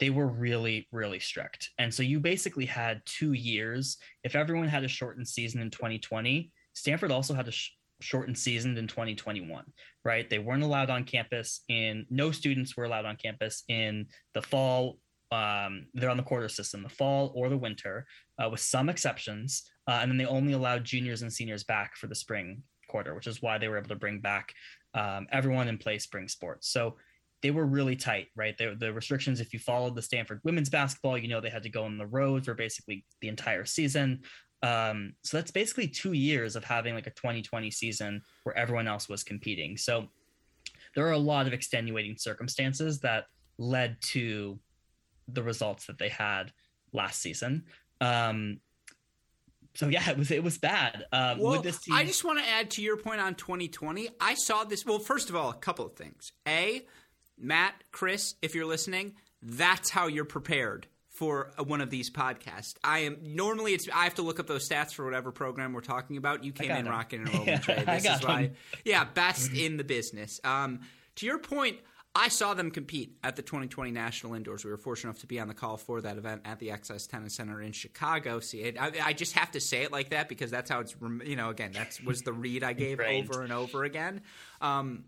They 0.00 0.10
were 0.10 0.26
really, 0.26 0.88
really 0.90 1.20
strict. 1.20 1.70
And 1.78 1.92
so 1.92 2.02
you 2.02 2.18
basically 2.18 2.66
had 2.66 3.02
two 3.04 3.34
years. 3.34 3.98
If 4.24 4.34
everyone 4.34 4.68
had 4.68 4.82
a 4.82 4.88
shortened 4.88 5.28
season 5.28 5.60
in 5.60 5.70
2020, 5.70 6.50
Stanford 6.72 7.12
also 7.12 7.34
had 7.34 7.48
a 7.48 7.52
sh- 7.52 7.72
shortened 8.00 8.38
season 8.38 8.76
in 8.78 8.86
2021, 8.86 9.64
right? 10.04 10.28
They 10.28 10.38
weren't 10.38 10.62
allowed 10.62 10.90
on 10.90 11.04
campus 11.04 11.60
in, 11.68 12.06
no 12.10 12.30
students 12.30 12.76
were 12.76 12.84
allowed 12.84 13.04
on 13.04 13.16
campus 13.16 13.62
in 13.68 14.06
the 14.34 14.42
fall. 14.42 14.98
Um, 15.30 15.86
they're 15.94 16.10
on 16.10 16.16
the 16.16 16.22
quarter 16.22 16.48
system, 16.48 16.82
the 16.82 16.88
fall 16.88 17.32
or 17.36 17.48
the 17.48 17.56
winter, 17.56 18.06
uh, 18.42 18.48
with 18.48 18.60
some 18.60 18.88
exceptions. 18.88 19.70
Uh, 19.86 19.98
and 20.00 20.10
then 20.10 20.18
they 20.18 20.24
only 20.24 20.54
allowed 20.54 20.82
juniors 20.84 21.22
and 21.22 21.32
seniors 21.32 21.62
back 21.62 21.96
for 21.96 22.06
the 22.06 22.14
spring 22.14 22.62
quarter, 22.88 23.14
which 23.14 23.26
is 23.26 23.40
why 23.42 23.58
they 23.58 23.68
were 23.68 23.78
able 23.78 23.88
to 23.88 23.94
bring 23.94 24.18
back 24.18 24.52
um, 24.94 25.26
everyone 25.30 25.68
and 25.68 25.78
play 25.78 25.98
spring 25.98 26.26
sports. 26.26 26.68
So 26.68 26.96
they 27.42 27.50
were 27.50 27.64
really 27.64 27.96
tight, 27.96 28.28
right? 28.36 28.56
They, 28.56 28.74
the 28.74 28.92
restrictions, 28.92 29.40
if 29.40 29.52
you 29.52 29.58
followed 29.58 29.94
the 29.94 30.02
Stanford 30.02 30.40
women's 30.44 30.68
basketball, 30.68 31.16
you 31.16 31.28
know 31.28 31.40
they 31.40 31.50
had 31.50 31.62
to 31.62 31.70
go 31.70 31.84
on 31.84 31.98
the 31.98 32.06
road 32.06 32.44
for 32.44 32.54
basically 32.54 33.04
the 33.20 33.28
entire 33.28 33.64
season. 33.64 34.20
Um, 34.62 35.14
so 35.24 35.38
that's 35.38 35.50
basically 35.50 35.88
two 35.88 36.12
years 36.12 36.54
of 36.54 36.64
having 36.64 36.94
like 36.94 37.06
a 37.06 37.10
2020 37.10 37.70
season 37.70 38.22
where 38.42 38.56
everyone 38.56 38.86
else 38.86 39.08
was 39.08 39.22
competing. 39.22 39.78
So 39.78 40.08
there 40.94 41.06
are 41.06 41.12
a 41.12 41.18
lot 41.18 41.46
of 41.46 41.52
extenuating 41.52 42.16
circumstances 42.18 43.00
that 43.00 43.24
led 43.58 43.96
to 44.12 44.58
the 45.28 45.42
results 45.42 45.86
that 45.86 45.98
they 45.98 46.08
had 46.08 46.52
last 46.92 47.22
season. 47.22 47.64
Um, 48.00 48.60
so 49.74 49.88
yeah, 49.88 50.10
it 50.10 50.18
was 50.18 50.30
it 50.30 50.42
was 50.42 50.58
bad. 50.58 51.06
Um, 51.12 51.38
Well, 51.38 51.52
with 51.52 51.62
this 51.62 51.78
team, 51.78 51.94
I 51.94 52.04
just 52.04 52.24
want 52.24 52.40
to 52.40 52.48
add 52.48 52.70
to 52.72 52.82
your 52.82 52.96
point 52.96 53.20
on 53.20 53.34
2020. 53.34 54.08
I 54.20 54.34
saw 54.34 54.64
this. 54.64 54.84
Well, 54.84 54.98
first 54.98 55.30
of 55.30 55.36
all, 55.36 55.50
a 55.50 55.54
couple 55.54 55.86
of 55.86 55.94
things. 55.94 56.32
A, 56.46 56.84
Matt, 57.40 57.74
Chris, 57.92 58.34
if 58.42 58.54
you're 58.54 58.66
listening, 58.66 59.14
that's 59.42 59.90
how 59.90 60.06
you're 60.06 60.24
prepared 60.24 60.86
for 61.08 61.50
one 61.66 61.80
of 61.80 61.90
these 61.90 62.10
podcasts. 62.10 62.74
I 62.84 63.00
am 63.00 63.18
normally 63.22 63.74
it's 63.74 63.88
I 63.94 64.04
have 64.04 64.14
to 64.14 64.22
look 64.22 64.38
up 64.40 64.46
those 64.46 64.68
stats 64.68 64.92
for 64.94 65.04
whatever 65.04 65.32
program 65.32 65.72
we're 65.72 65.80
talking 65.80 66.16
about. 66.16 66.44
You 66.44 66.52
came 66.52 66.70
in 66.70 66.84
them. 66.84 66.88
rocking 66.92 67.20
and 67.20 67.34
rolling, 67.34 67.58
Trey. 67.60 67.84
This 67.84 68.04
is 68.06 68.22
why, 68.24 68.42
them. 68.48 68.54
yeah, 68.84 69.04
best 69.04 69.52
in 69.52 69.76
the 69.76 69.84
business. 69.84 70.40
Um, 70.44 70.80
to 71.16 71.26
your 71.26 71.38
point, 71.38 71.78
I 72.14 72.28
saw 72.28 72.54
them 72.54 72.70
compete 72.70 73.18
at 73.22 73.36
the 73.36 73.42
2020 73.42 73.90
National 73.90 74.34
Indoors. 74.34 74.64
We 74.64 74.70
were 74.70 74.76
fortunate 74.78 75.10
enough 75.10 75.20
to 75.20 75.26
be 75.26 75.38
on 75.38 75.46
the 75.48 75.54
call 75.54 75.76
for 75.76 76.00
that 76.00 76.16
event 76.16 76.42
at 76.44 76.58
the 76.58 76.68
XS 76.68 77.08
Tennis 77.08 77.34
Center 77.34 77.60
in 77.60 77.72
Chicago. 77.72 78.40
See, 78.40 78.62
it, 78.62 78.80
I, 78.80 78.90
I 79.04 79.12
just 79.12 79.34
have 79.36 79.50
to 79.52 79.60
say 79.60 79.82
it 79.82 79.92
like 79.92 80.10
that 80.10 80.28
because 80.28 80.50
that's 80.50 80.70
how 80.70 80.80
it's. 80.80 80.96
rem- 81.00 81.22
You 81.24 81.36
know, 81.36 81.50
again, 81.50 81.72
that 81.72 81.98
was 82.04 82.22
the 82.22 82.32
read 82.32 82.64
I 82.64 82.72
gave 82.72 82.92
Ingrained. 82.98 83.28
over 83.30 83.42
and 83.42 83.52
over 83.52 83.84
again. 83.84 84.22
Um, 84.60 85.04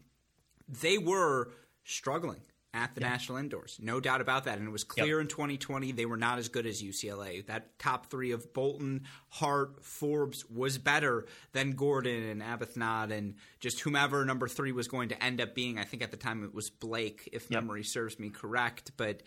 they 0.69 0.99
were 0.99 1.51
struggling 1.85 2.41
at 2.75 2.95
the 2.95 3.03
national 3.03 3.37
indoors, 3.37 3.79
no 3.83 4.01
doubt 4.01 4.23
about 4.23 4.45
that. 4.45 4.59
And 4.59 4.67
it 4.67 4.71
was 4.71 4.85
clear 4.85 5.21
in 5.21 5.27
2020 5.27 5.93
they 5.93 6.07
were 6.07 6.17
not 6.17 6.39
as 6.39 6.49
good 6.49 6.67
as 6.67 6.83
UCLA. 6.83 7.45
That 7.45 7.79
top 7.79 8.07
three 8.07 8.33
of 8.33 8.55
Bolton, 8.55 9.03
Hart, 9.29 9.85
Forbes 9.85 10.49
was 10.49 10.79
better 10.79 11.27
than 11.53 11.73
Gordon 11.73 12.23
and 12.23 12.41
Arbuthnot 12.41 13.13
and 13.13 13.35
just 13.61 13.81
whomever 13.81 14.25
number 14.25 14.49
three 14.49 14.73
was 14.73 14.89
going 14.89 15.11
to 15.11 15.23
end 15.23 15.41
up 15.41 15.55
being. 15.55 15.79
I 15.79 15.85
think 15.85 16.03
at 16.03 16.11
the 16.11 16.17
time 16.17 16.45
it 16.45 16.55
was 16.55 16.71
Blake, 16.71 17.29
if 17.33 17.51
memory 17.51 17.85
serves 17.85 18.19
me 18.19 18.31
correct. 18.31 18.93
But 18.97 19.23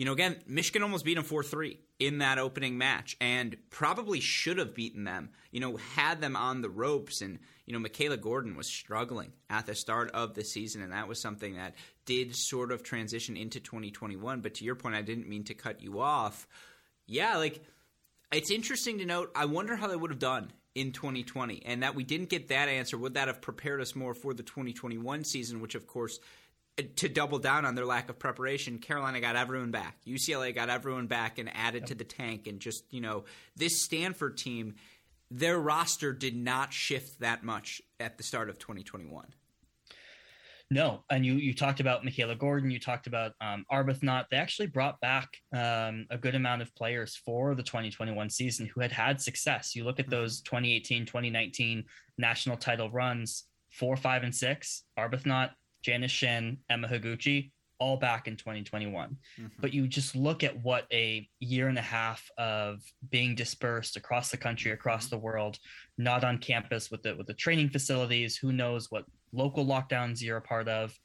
you 0.00 0.06
know, 0.06 0.12
again, 0.12 0.36
Michigan 0.46 0.82
almost 0.82 1.04
beat 1.04 1.16
them 1.16 1.24
4 1.24 1.42
3 1.42 1.78
in 1.98 2.18
that 2.18 2.38
opening 2.38 2.78
match 2.78 3.18
and 3.20 3.54
probably 3.68 4.18
should 4.18 4.56
have 4.56 4.74
beaten 4.74 5.04
them, 5.04 5.28
you 5.50 5.60
know, 5.60 5.76
had 5.76 6.22
them 6.22 6.36
on 6.36 6.62
the 6.62 6.70
ropes. 6.70 7.20
And, 7.20 7.38
you 7.66 7.74
know, 7.74 7.78
Michaela 7.78 8.16
Gordon 8.16 8.56
was 8.56 8.66
struggling 8.66 9.32
at 9.50 9.66
the 9.66 9.74
start 9.74 10.10
of 10.12 10.34
the 10.34 10.42
season, 10.42 10.80
and 10.80 10.94
that 10.94 11.06
was 11.06 11.20
something 11.20 11.56
that 11.56 11.74
did 12.10 12.34
sort 12.34 12.72
of 12.72 12.82
transition 12.82 13.36
into 13.36 13.60
2021. 13.60 14.40
But 14.40 14.54
to 14.54 14.64
your 14.64 14.74
point, 14.74 14.96
I 14.96 15.02
didn't 15.02 15.28
mean 15.28 15.44
to 15.44 15.54
cut 15.54 15.80
you 15.80 16.00
off. 16.00 16.48
Yeah, 17.06 17.36
like, 17.36 17.62
it's 18.32 18.50
interesting 18.50 18.98
to 18.98 19.06
note. 19.06 19.30
I 19.36 19.44
wonder 19.44 19.76
how 19.76 19.86
they 19.86 19.94
would 19.94 20.10
have 20.10 20.18
done 20.18 20.50
in 20.74 20.90
2020, 20.90 21.62
and 21.64 21.84
that 21.84 21.94
we 21.94 22.02
didn't 22.02 22.28
get 22.28 22.48
that 22.48 22.68
answer. 22.68 22.98
Would 22.98 23.14
that 23.14 23.28
have 23.28 23.40
prepared 23.40 23.80
us 23.80 23.94
more 23.94 24.12
for 24.12 24.34
the 24.34 24.42
2021 24.42 25.22
season, 25.22 25.60
which, 25.60 25.76
of 25.76 25.86
course, 25.86 26.18
uh, 26.80 26.82
to 26.96 27.08
double 27.08 27.38
down 27.38 27.64
on 27.64 27.76
their 27.76 27.86
lack 27.86 28.10
of 28.10 28.18
preparation, 28.18 28.78
Carolina 28.78 29.20
got 29.20 29.36
everyone 29.36 29.70
back. 29.70 29.96
UCLA 30.04 30.52
got 30.52 30.68
everyone 30.68 31.06
back 31.06 31.38
and 31.38 31.48
added 31.54 31.86
to 31.86 31.94
the 31.94 32.02
tank. 32.02 32.48
And 32.48 32.58
just, 32.58 32.92
you 32.92 33.00
know, 33.00 33.22
this 33.54 33.84
Stanford 33.84 34.36
team, 34.36 34.74
their 35.30 35.60
roster 35.60 36.12
did 36.12 36.34
not 36.34 36.72
shift 36.72 37.20
that 37.20 37.44
much 37.44 37.80
at 38.00 38.18
the 38.18 38.24
start 38.24 38.50
of 38.50 38.58
2021. 38.58 39.26
No, 40.72 41.02
and 41.10 41.26
you 41.26 41.34
you 41.34 41.52
talked 41.52 41.80
about 41.80 42.04
Michaela 42.04 42.36
Gordon, 42.36 42.70
you 42.70 42.78
talked 42.78 43.08
about 43.08 43.32
um, 43.40 43.64
Arbuthnot. 43.72 44.26
They 44.30 44.36
actually 44.36 44.68
brought 44.68 45.00
back 45.00 45.28
um, 45.52 46.06
a 46.10 46.18
good 46.18 46.36
amount 46.36 46.62
of 46.62 46.74
players 46.76 47.16
for 47.24 47.56
the 47.56 47.62
2021 47.62 48.30
season 48.30 48.66
who 48.66 48.80
had 48.80 48.92
had 48.92 49.20
success. 49.20 49.74
You 49.74 49.82
look 49.82 49.98
at 49.98 50.06
mm-hmm. 50.06 50.12
those 50.12 50.40
2018, 50.42 51.06
2019 51.06 51.84
national 52.18 52.56
title 52.56 52.88
runs, 52.88 53.44
four, 53.72 53.96
five, 53.96 54.22
and 54.22 54.34
six. 54.34 54.84
Arbuthnot, 54.96 55.50
Janice 55.82 56.12
Shin, 56.12 56.58
Emma 56.70 56.86
Higuchi, 56.86 57.50
all 57.80 57.96
back 57.96 58.28
in 58.28 58.36
2021. 58.36 59.16
Mm-hmm. 59.40 59.46
But 59.58 59.74
you 59.74 59.88
just 59.88 60.14
look 60.14 60.44
at 60.44 60.62
what 60.62 60.86
a 60.92 61.28
year 61.40 61.66
and 61.66 61.78
a 61.78 61.82
half 61.82 62.30
of 62.38 62.80
being 63.10 63.34
dispersed 63.34 63.96
across 63.96 64.30
the 64.30 64.36
country, 64.36 64.70
across 64.70 65.06
mm-hmm. 65.06 65.16
the 65.16 65.22
world, 65.22 65.58
not 65.98 66.22
on 66.22 66.38
campus 66.38 66.92
with 66.92 67.02
the 67.02 67.16
with 67.16 67.26
the 67.26 67.34
training 67.34 67.70
facilities. 67.70 68.36
Who 68.36 68.52
knows 68.52 68.88
what 68.90 69.04
local 69.32 69.64
lockdowns 69.66 70.22
you're 70.22 70.36
a 70.36 70.42
part 70.42 70.68
of? 70.68 70.98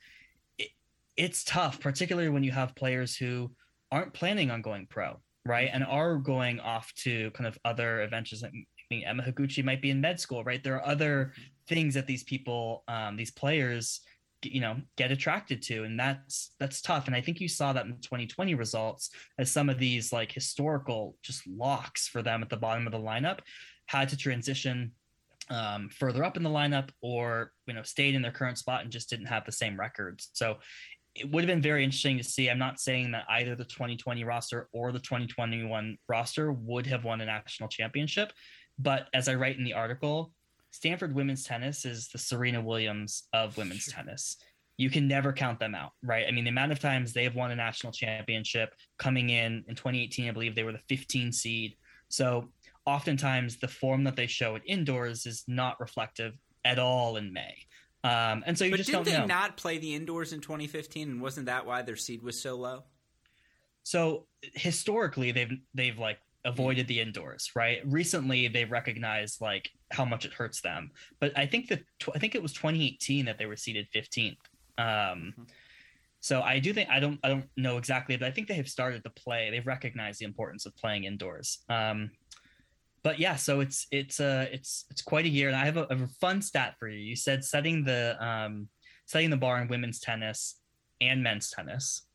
It, 0.58 0.70
it's 1.18 1.44
tough, 1.44 1.80
particularly 1.80 2.30
when 2.30 2.44
you 2.44 2.52
have 2.52 2.76
players 2.76 3.16
who 3.16 3.52
aren't 3.92 4.14
planning 4.14 4.52
on 4.52 4.62
going 4.62 4.88
pro, 4.88 5.20
right, 5.46 5.70
and 5.72 5.84
are 5.84 6.18
going 6.18 6.60
off 6.60 6.94
to 7.04 7.32
kind 7.32 7.48
of 7.48 7.58
other 7.66 8.02
adventures. 8.02 8.44
I 8.44 8.52
mean, 8.90 9.04
Emma 9.04 9.24
Higuchi 9.24 9.64
might 9.64 9.82
be 9.82 9.92
in 9.92 10.02
med 10.02 10.20
school, 10.20 10.44
right? 10.44 10.64
There 10.64 10.76
are 10.76 10.88
other 10.88 11.34
things 11.68 11.94
that 11.94 12.08
these 12.08 12.24
people, 12.24 12.84
um, 12.88 13.16
these 13.16 13.32
players 13.32 14.02
you 14.44 14.62
know 14.62 14.78
get 14.96 15.12
attracted 15.12 15.62
to 15.62 15.84
and 15.84 16.00
that's 16.00 16.52
that's 16.60 16.82
tough 16.82 17.08
and 17.08 17.16
i 17.16 17.22
think 17.22 17.40
you 17.40 17.48
saw 17.48 17.74
that 17.74 17.86
in 17.86 17.94
2020 17.94 18.54
results 18.54 19.10
as 19.40 19.52
some 19.52 19.70
of 19.70 19.80
these 19.80 20.14
like 20.14 20.32
historical 20.32 21.16
just 21.24 21.48
locks 21.48 22.08
for 22.08 22.22
them 22.22 22.44
at 22.44 22.50
the 22.50 22.58
bottom 22.58 22.86
of 22.86 22.92
the 22.92 23.00
lineup 23.00 23.40
had 23.88 24.10
to 24.10 24.18
transition 24.18 24.92
um, 25.50 25.90
further 25.90 26.24
up 26.24 26.38
in 26.38 26.44
the 26.44 26.50
lineup 26.50 26.90
or 27.02 27.52
you 27.68 27.74
know 27.74 27.84
stayed 27.84 28.16
in 28.16 28.22
their 28.22 28.32
current 28.32 28.58
spot 28.58 28.82
and 28.82 28.92
just 28.92 29.10
didn't 29.10 29.28
have 29.28 29.46
the 29.46 29.52
same 29.52 29.80
records 29.80 30.30
so 30.34 30.58
it 31.14 31.32
would 31.32 31.44
have 31.44 31.48
been 31.48 31.62
very 31.62 31.84
interesting 31.84 32.18
to 32.18 32.24
see 32.24 32.50
i'm 32.50 32.60
not 32.60 32.80
saying 32.80 33.12
that 33.12 33.26
either 33.30 33.56
the 33.56 33.64
2020 33.64 34.24
roster 34.24 34.68
or 34.74 34.92
the 34.92 35.00
2021 35.00 35.98
roster 36.10 36.52
would 36.52 36.88
have 36.88 37.04
won 37.04 37.22
a 37.22 37.26
national 37.26 37.70
championship 37.70 38.32
but 38.80 39.08
as 39.14 39.28
i 39.28 39.36
write 39.36 39.58
in 39.58 39.64
the 39.64 39.74
article 39.74 40.32
Stanford 40.76 41.16
women's 41.16 41.46
tennis 41.46 41.86
is 41.86 42.10
the 42.10 42.18
Serena 42.18 42.62
Williams 42.62 43.30
of 43.32 43.56
women's 43.56 43.84
sure. 43.84 43.94
tennis. 43.94 44.36
You 44.76 44.90
can 44.90 45.08
never 45.08 45.32
count 45.32 45.58
them 45.58 45.74
out, 45.74 45.92
right? 46.04 46.26
I 46.28 46.32
mean, 46.32 46.44
the 46.44 46.50
amount 46.50 46.74
of 46.74 46.80
times 46.80 47.14
they 47.14 47.24
have 47.24 47.34
won 47.34 47.52
a 47.52 47.56
national 47.56 47.94
championship 47.94 48.74
coming 49.00 49.30
in 49.30 49.64
in 49.70 49.76
2018, 49.76 50.28
I 50.28 50.32
believe 50.32 50.54
they 50.54 50.64
were 50.64 50.74
the 50.74 50.82
15 50.90 51.32
seed. 51.32 51.78
So 52.10 52.50
oftentimes 52.86 53.58
the 53.58 53.68
form 53.68 54.04
that 54.04 54.16
they 54.16 54.28
show 54.28 54.56
at 54.56 54.62
indoors 54.66 55.26
is 55.26 55.44
not 55.48 55.80
reflective 55.80 56.34
at 56.64 56.80
all 56.80 57.18
in 57.18 57.34
May. 57.34 57.56
Um, 58.04 58.44
and 58.46 58.58
so 58.58 58.66
you 58.66 58.72
but 58.72 58.78
just 58.78 58.92
didn't 58.92 59.06
they 59.06 59.18
know. 59.18 59.26
not 59.26 59.58
play 59.58 59.78
the 59.80 59.96
indoors 59.96 60.32
in 60.32 60.40
2015, 60.40 61.10
and 61.10 61.22
wasn't 61.22 61.48
that 61.48 61.66
why 61.66 61.82
their 61.82 61.96
seed 61.96 62.22
was 62.22 62.40
so 62.40 62.56
low? 62.56 62.84
So 63.84 64.28
historically, 64.54 65.32
they've 65.32 65.52
they've 65.74 65.98
like 65.98 66.20
avoided 66.46 66.88
the 66.88 67.00
indoors, 67.00 67.52
right? 67.56 67.82
Recently, 67.86 68.48
they 68.48 68.66
recognized 68.66 69.42
like 69.42 69.72
how 69.92 70.06
much 70.06 70.26
it 70.26 70.34
hurts 70.34 70.62
them. 70.62 70.92
But 71.20 71.38
I 71.38 71.48
think 71.48 71.68
that 71.70 71.82
I 72.14 72.20
think 72.20 72.36
it 72.36 72.44
was 72.44 72.54
2018 72.54 73.26
that 73.26 73.40
they 73.40 73.48
were 73.48 73.56
seeded 73.56 73.88
15th. 73.94 74.38
Um, 74.78 74.86
mm-hmm. 74.86 75.44
So 76.20 76.42
I 76.42 76.58
do 76.58 76.74
think 76.74 76.90
I 76.90 77.00
don't 77.00 77.20
I 77.24 77.30
don't 77.30 77.46
know 77.58 77.78
exactly, 77.78 78.18
but 78.18 78.28
I 78.28 78.32
think 78.32 78.48
they 78.48 78.56
have 78.56 78.70
started 78.70 79.04
to 79.04 79.10
play. 79.12 79.50
They've 79.52 79.66
recognized 79.66 80.20
the 80.20 80.26
importance 80.26 80.66
of 80.66 80.76
playing 80.76 81.04
indoors. 81.04 81.60
Um, 81.70 82.10
but 83.06 83.20
yeah, 83.20 83.36
so 83.36 83.60
it's 83.60 83.86
it's 83.92 84.20
uh 84.20 84.48
it's 84.52 84.86
it's 84.90 85.04
quite 85.04 85.26
a 85.26 85.30
year, 85.30 85.48
and 85.48 85.56
I 85.56 85.64
have 85.66 85.78
a, 85.78 85.84
a 85.92 86.08
fun 86.20 86.42
stat 86.42 86.74
for 86.80 86.88
you. 86.88 86.98
You 86.98 87.16
said 87.16 87.46
setting 87.46 87.84
the 87.84 88.18
um, 88.20 88.68
setting 89.06 89.30
the 89.30 89.38
bar 89.38 89.62
in 89.62 89.68
women's 89.68 90.00
tennis 90.00 90.56
and 91.00 91.22
men's 91.22 91.52
tennis. 91.52 92.08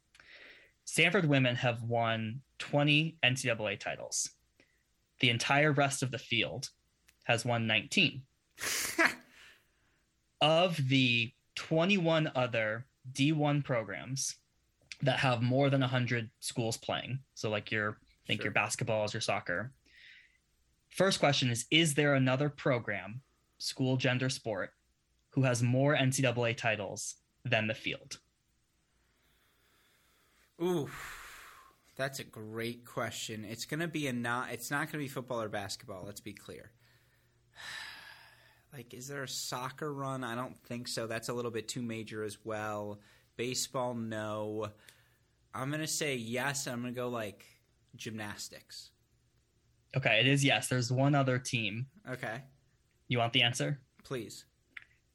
Stanford 0.87 1.27
women 1.27 1.55
have 1.55 1.85
won 1.85 2.41
20 2.59 3.19
NCAA 3.25 3.79
titles. 3.79 4.31
The 5.21 5.31
entire 5.31 5.71
rest 5.71 6.03
of 6.03 6.11
the 6.11 6.19
field 6.19 6.71
has 7.23 7.45
won 7.45 7.69
19. 7.69 8.23
of 10.41 10.77
the 10.89 11.31
21 11.55 12.33
other 12.35 12.85
D1 13.13 13.63
programs 13.63 14.35
that 15.03 15.21
have 15.21 15.41
more 15.41 15.71
than 15.71 15.83
100 15.83 16.31
schools 16.41 16.77
playing, 16.77 17.21
so 17.35 17.49
like 17.49 17.71
your 17.71 17.99
think 18.27 18.43
sure. 18.43 18.51
your 18.51 18.55
basketballs, 18.55 19.13
your 19.13 19.21
soccer. 19.21 19.71
First 20.91 21.21
question 21.21 21.51
is 21.51 21.67
Is 21.71 21.95
there 21.95 22.15
another 22.15 22.49
program, 22.49 23.23
school 23.59 23.97
gender 23.97 24.29
sport, 24.29 24.71
who 25.31 25.43
has 25.43 25.63
more 25.63 25.97
NCAA 25.97 26.57
titles 26.57 27.17
than 27.45 27.69
the 27.69 27.75
field? 27.75 28.19
Ooh, 30.61 30.91
that's 31.97 32.19
a 32.19 32.25
great 32.25 32.85
question. 32.85 33.45
It's 33.45 33.65
gonna 33.65 33.89
be 33.89 34.09
a 34.09 34.13
not. 34.13 34.51
It's 34.53 34.71
not 34.71 34.91
gonna 34.91 35.03
be 35.03 35.09
football 35.09 35.41
or 35.41 35.49
basketball. 35.49 36.03
Let's 36.05 36.21
be 36.21 36.35
clear. 36.35 36.73
Like, 38.73 38.95
is 38.95 39.09
there 39.09 39.25
a 39.25 39.29
soccer 39.29 39.93
run? 39.93 40.23
I 40.23 40.37
don't 40.37 40.57
think 40.57 40.87
so. 40.87 41.09
That's 41.09 41.29
a 41.29 41.33
little 41.33 41.51
bit 41.51 41.67
too 41.67 41.83
major 41.83 42.23
as 42.23 42.39
well. 42.45 43.01
Baseball, 43.37 43.95
no. 43.95 44.69
I'm 45.53 45.73
gonna 45.73 45.89
say 45.89 46.15
yes. 46.15 46.69
I'm 46.69 46.81
gonna 46.81 46.93
go 46.93 47.09
like 47.09 47.45
gymnastics. 47.97 48.91
Okay, 49.97 50.21
it 50.21 50.27
is 50.27 50.45
yes. 50.45 50.69
There's 50.69 50.93
one 50.93 51.15
other 51.15 51.39
team. 51.39 51.87
Okay. 52.09 52.43
You 53.09 53.19
want 53.19 53.33
the 53.33 53.43
answer? 53.43 53.81
Please. 54.05 54.45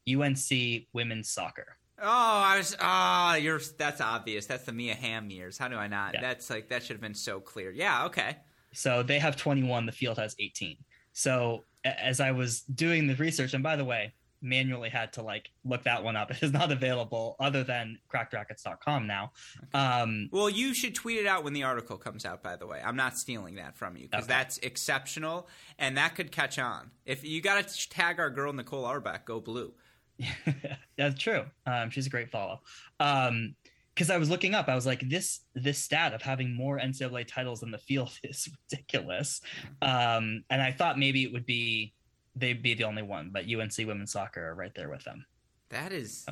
UNC 0.10 0.88
women's 0.94 1.30
soccer. 1.30 1.78
Oh, 2.02 2.08
I 2.08 2.58
was. 2.58 2.76
Ah, 2.80 3.34
oh, 3.34 3.36
you're. 3.36 3.62
That's 3.78 4.02
obvious. 4.02 4.46
That's 4.46 4.66
the 4.66 4.74
Mia 4.74 4.96
Hamm 4.96 5.30
years. 5.30 5.58
How 5.58 5.70
do 5.70 5.78
I 5.78 5.88
not? 5.88 6.14
Yeah. 6.14 6.22
That's 6.22 6.50
like 6.50 6.70
that 6.70 6.84
should 6.84 6.96
have 6.96 7.02
been 7.02 7.14
so 7.14 7.40
clear. 7.40 7.72
Yeah. 7.72 8.06
Okay. 8.06 8.38
So 8.74 9.02
they 9.02 9.20
have 9.20 9.38
21. 9.38 9.86
The 9.86 9.92
field 9.94 10.18
has 10.18 10.36
18. 10.38 10.76
So 11.14 11.64
as 11.86 12.20
I 12.20 12.32
was 12.32 12.62
doing 12.62 13.08
the 13.08 13.16
research, 13.16 13.54
and 13.54 13.64
by 13.64 13.78
the 13.78 13.86
way, 13.86 14.14
manually 14.46 14.90
had 14.90 15.14
to 15.14 15.22
like 15.22 15.50
look 15.64 15.84
that 15.84 16.04
one 16.04 16.16
up. 16.16 16.32
It 16.36 16.44
is 16.44 16.54
not 16.54 16.72
available 16.72 17.36
other 17.40 17.64
than 17.64 17.98
crackedracquets.com 18.14 19.08
now. 19.08 19.32
Okay. 19.64 19.78
Um, 19.78 20.30
well, 20.32 20.50
you 20.50 20.74
should 20.74 20.94
tweet 20.94 21.20
it 21.20 21.26
out 21.26 21.44
when 21.44 21.54
the 21.54 21.64
article 21.64 21.98
comes 21.98 22.26
out, 22.26 22.44
by 22.44 22.56
the 22.56 22.68
way. 22.68 22.82
I'm 22.84 22.96
not 22.96 23.18
stealing 23.18 23.56
that 23.56 23.76
from 23.76 23.98
you 23.98 24.08
because 24.08 24.26
okay. 24.26 24.34
that's 24.34 24.58
exceptional 24.60 25.48
and 25.80 25.98
that 25.98 26.16
could 26.16 26.32
catch 26.32 26.60
on. 26.60 26.92
If 27.06 27.24
you 27.24 27.42
got 27.42 27.68
to 27.68 27.90
tag 27.90 28.20
our 28.20 28.30
girl 28.30 28.54
Nicole 28.54 28.86
Auerbach, 28.86 29.26
go 29.26 29.40
blue. 29.40 29.74
That's 30.98 31.20
true. 31.20 31.44
Um, 31.66 31.90
she's 31.90 32.08
a 32.08 32.10
great 32.10 32.30
follow. 32.30 32.62
Um, 33.00 33.56
because 33.94 34.10
I 34.10 34.18
was 34.18 34.30
looking 34.30 34.54
up, 34.54 34.68
I 34.68 34.76
was 34.76 34.86
like, 34.86 35.08
this 35.10 35.40
this 35.54 35.80
stat 35.80 36.14
of 36.14 36.22
having 36.22 36.54
more 36.54 36.78
NCAA 36.78 37.28
titles 37.28 37.64
in 37.64 37.72
the 37.72 37.78
field 37.78 38.12
is 38.24 38.50
ridiculous. 38.72 39.42
Um, 39.82 40.44
and 40.50 40.62
I 40.62 40.72
thought 40.72 41.00
maybe 41.00 41.24
it 41.24 41.32
would 41.32 41.46
be 41.46 41.94
they'd 42.36 42.62
be 42.62 42.74
the 42.74 42.84
only 42.84 43.02
one, 43.02 43.30
but 43.32 43.46
UNC 43.46 43.78
women's 43.80 44.12
soccer 44.12 44.50
are 44.50 44.56
right 44.56 44.74
there 44.76 44.90
with 44.90 45.04
them. 45.04 45.26
That 45.70 45.92
is, 45.92 46.26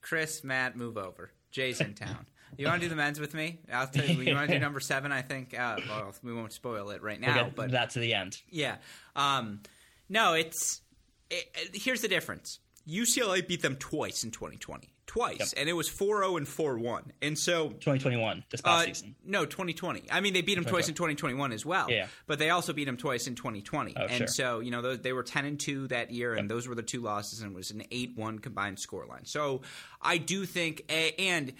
Chris, 0.00 0.44
Matt, 0.44 0.76
move 0.76 0.96
over. 0.96 1.30
Jay's 1.50 1.80
in 1.80 1.94
town. 1.94 2.26
You 2.56 2.66
want 2.66 2.80
to 2.80 2.86
do 2.86 2.90
the 2.90 2.96
men's 2.96 3.20
with 3.20 3.34
me? 3.34 3.58
I'll 3.72 3.88
tell 3.88 4.04
you. 4.06 4.22
You 4.22 4.34
want 4.34 4.48
to 4.48 4.54
do 4.54 4.60
number 4.60 4.80
seven? 4.80 5.12
I 5.12 5.22
think. 5.22 5.58
Uh, 5.58 5.78
well, 5.88 6.14
we 6.22 6.32
won't 6.32 6.52
spoil 6.52 6.90
it 6.90 7.02
right 7.02 7.20
now, 7.20 7.44
we'll 7.44 7.52
but 7.54 7.70
that 7.72 7.90
to 7.90 7.98
the 7.98 8.14
end. 8.14 8.40
Yeah. 8.48 8.76
Um, 9.14 9.60
no, 10.08 10.34
it's 10.34 10.80
it, 11.30 11.46
here's 11.74 12.00
the 12.00 12.08
difference. 12.08 12.60
UCLA 12.88 13.46
beat 13.46 13.62
them 13.62 13.76
twice 13.76 14.22
in 14.22 14.30
2020. 14.30 14.92
Twice. 15.06 15.38
Yep. 15.38 15.48
And 15.56 15.68
it 15.68 15.72
was 15.72 15.88
4 15.88 16.22
0 16.22 16.36
and 16.36 16.48
4 16.48 16.78
1. 16.78 17.12
And 17.22 17.38
so. 17.38 17.68
2021, 17.68 18.44
this 18.50 18.60
past 18.60 18.82
uh, 18.82 18.86
season. 18.86 19.14
No, 19.24 19.44
2020. 19.44 20.04
I 20.10 20.20
mean, 20.20 20.34
they 20.34 20.42
beat 20.42 20.56
them 20.56 20.64
twice 20.64 20.88
in 20.88 20.94
2021 20.94 21.52
as 21.52 21.64
well. 21.64 21.90
Yeah. 21.90 22.08
But 22.26 22.38
they 22.38 22.50
also 22.50 22.72
beat 22.72 22.86
them 22.86 22.96
twice 22.96 23.26
in 23.26 23.36
2020. 23.36 23.94
Oh, 23.96 24.00
and 24.02 24.18
sure. 24.18 24.26
so, 24.26 24.60
you 24.60 24.70
know, 24.70 24.96
they 24.96 25.12
were 25.12 25.22
10 25.22 25.44
and 25.44 25.60
2 25.60 25.88
that 25.88 26.10
year, 26.10 26.32
and 26.32 26.44
yep. 26.44 26.48
those 26.48 26.66
were 26.66 26.74
the 26.74 26.82
two 26.82 27.00
losses, 27.00 27.40
and 27.40 27.52
it 27.52 27.54
was 27.54 27.70
an 27.70 27.84
8 27.90 28.16
1 28.16 28.38
combined 28.40 28.78
scoreline. 28.78 29.26
So 29.26 29.62
I 30.02 30.18
do 30.18 30.44
think, 30.44 30.82
and 31.18 31.52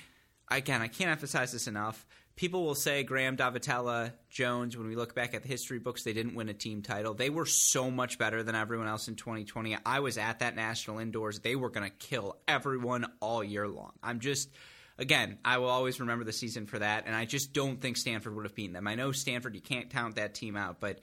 again, 0.51 0.83
I 0.83 0.89
can't 0.89 1.11
emphasize 1.11 1.53
this 1.53 1.69
enough 1.69 2.07
people 2.37 2.65
will 2.65 2.75
say 2.75 3.03
Graham 3.03 3.37
Daavettila, 3.37 4.13
Jones, 4.29 4.77
when 4.77 4.87
we 4.87 4.95
look 4.95 5.15
back 5.15 5.35
at 5.35 5.43
the 5.43 5.49
history 5.49 5.79
books, 5.79 6.05
they 6.05 6.13
didn't 6.13 6.35
win 6.35 6.49
a 6.49 6.55
team 6.55 6.83
title. 6.83 7.15
They 7.15 7.31
were 7.31 7.47
so 7.47 7.91
much 7.91 8.19
better 8.19 8.43
than 8.43 8.55
everyone 8.55 8.87
else 8.87 9.09
in 9.09 9.17
2020. 9.17 9.77
I 9.85 10.01
was 10.01 10.19
at 10.19 10.41
that 10.41 10.55
national 10.55 10.99
indoors. 10.99 11.41
They 11.41 11.57
were 11.57 11.71
going 11.71 11.91
to 11.91 11.97
kill 11.97 12.37
everyone 12.47 13.07
all 13.21 13.43
year 13.43 13.67
long. 13.67 13.93
I'm 14.03 14.21
just. 14.21 14.51
Again, 14.99 15.37
I 15.45 15.59
will 15.59 15.69
always 15.69 16.01
remember 16.01 16.25
the 16.25 16.33
season 16.33 16.65
for 16.65 16.79
that, 16.79 17.05
and 17.07 17.15
I 17.15 17.27
just 17.27 17.53
don't 17.53 17.79
think 17.79 17.99
Stanford 17.99 18.35
would 18.35 18.47
have 18.47 18.55
beaten 18.55 18.73
them. 18.73 18.87
I 18.87 18.95
know 18.95 19.13
Stanford, 19.13 19.55
you 19.55 19.61
can't 19.61 19.91
count 19.91 20.15
that 20.15 20.33
team 20.33 20.57
out, 20.57 20.81
but 20.81 21.01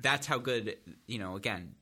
that's 0.00 0.28
how 0.28 0.38
good, 0.38 0.76
you 1.08 1.18
know, 1.18 1.34
again, 1.34 1.74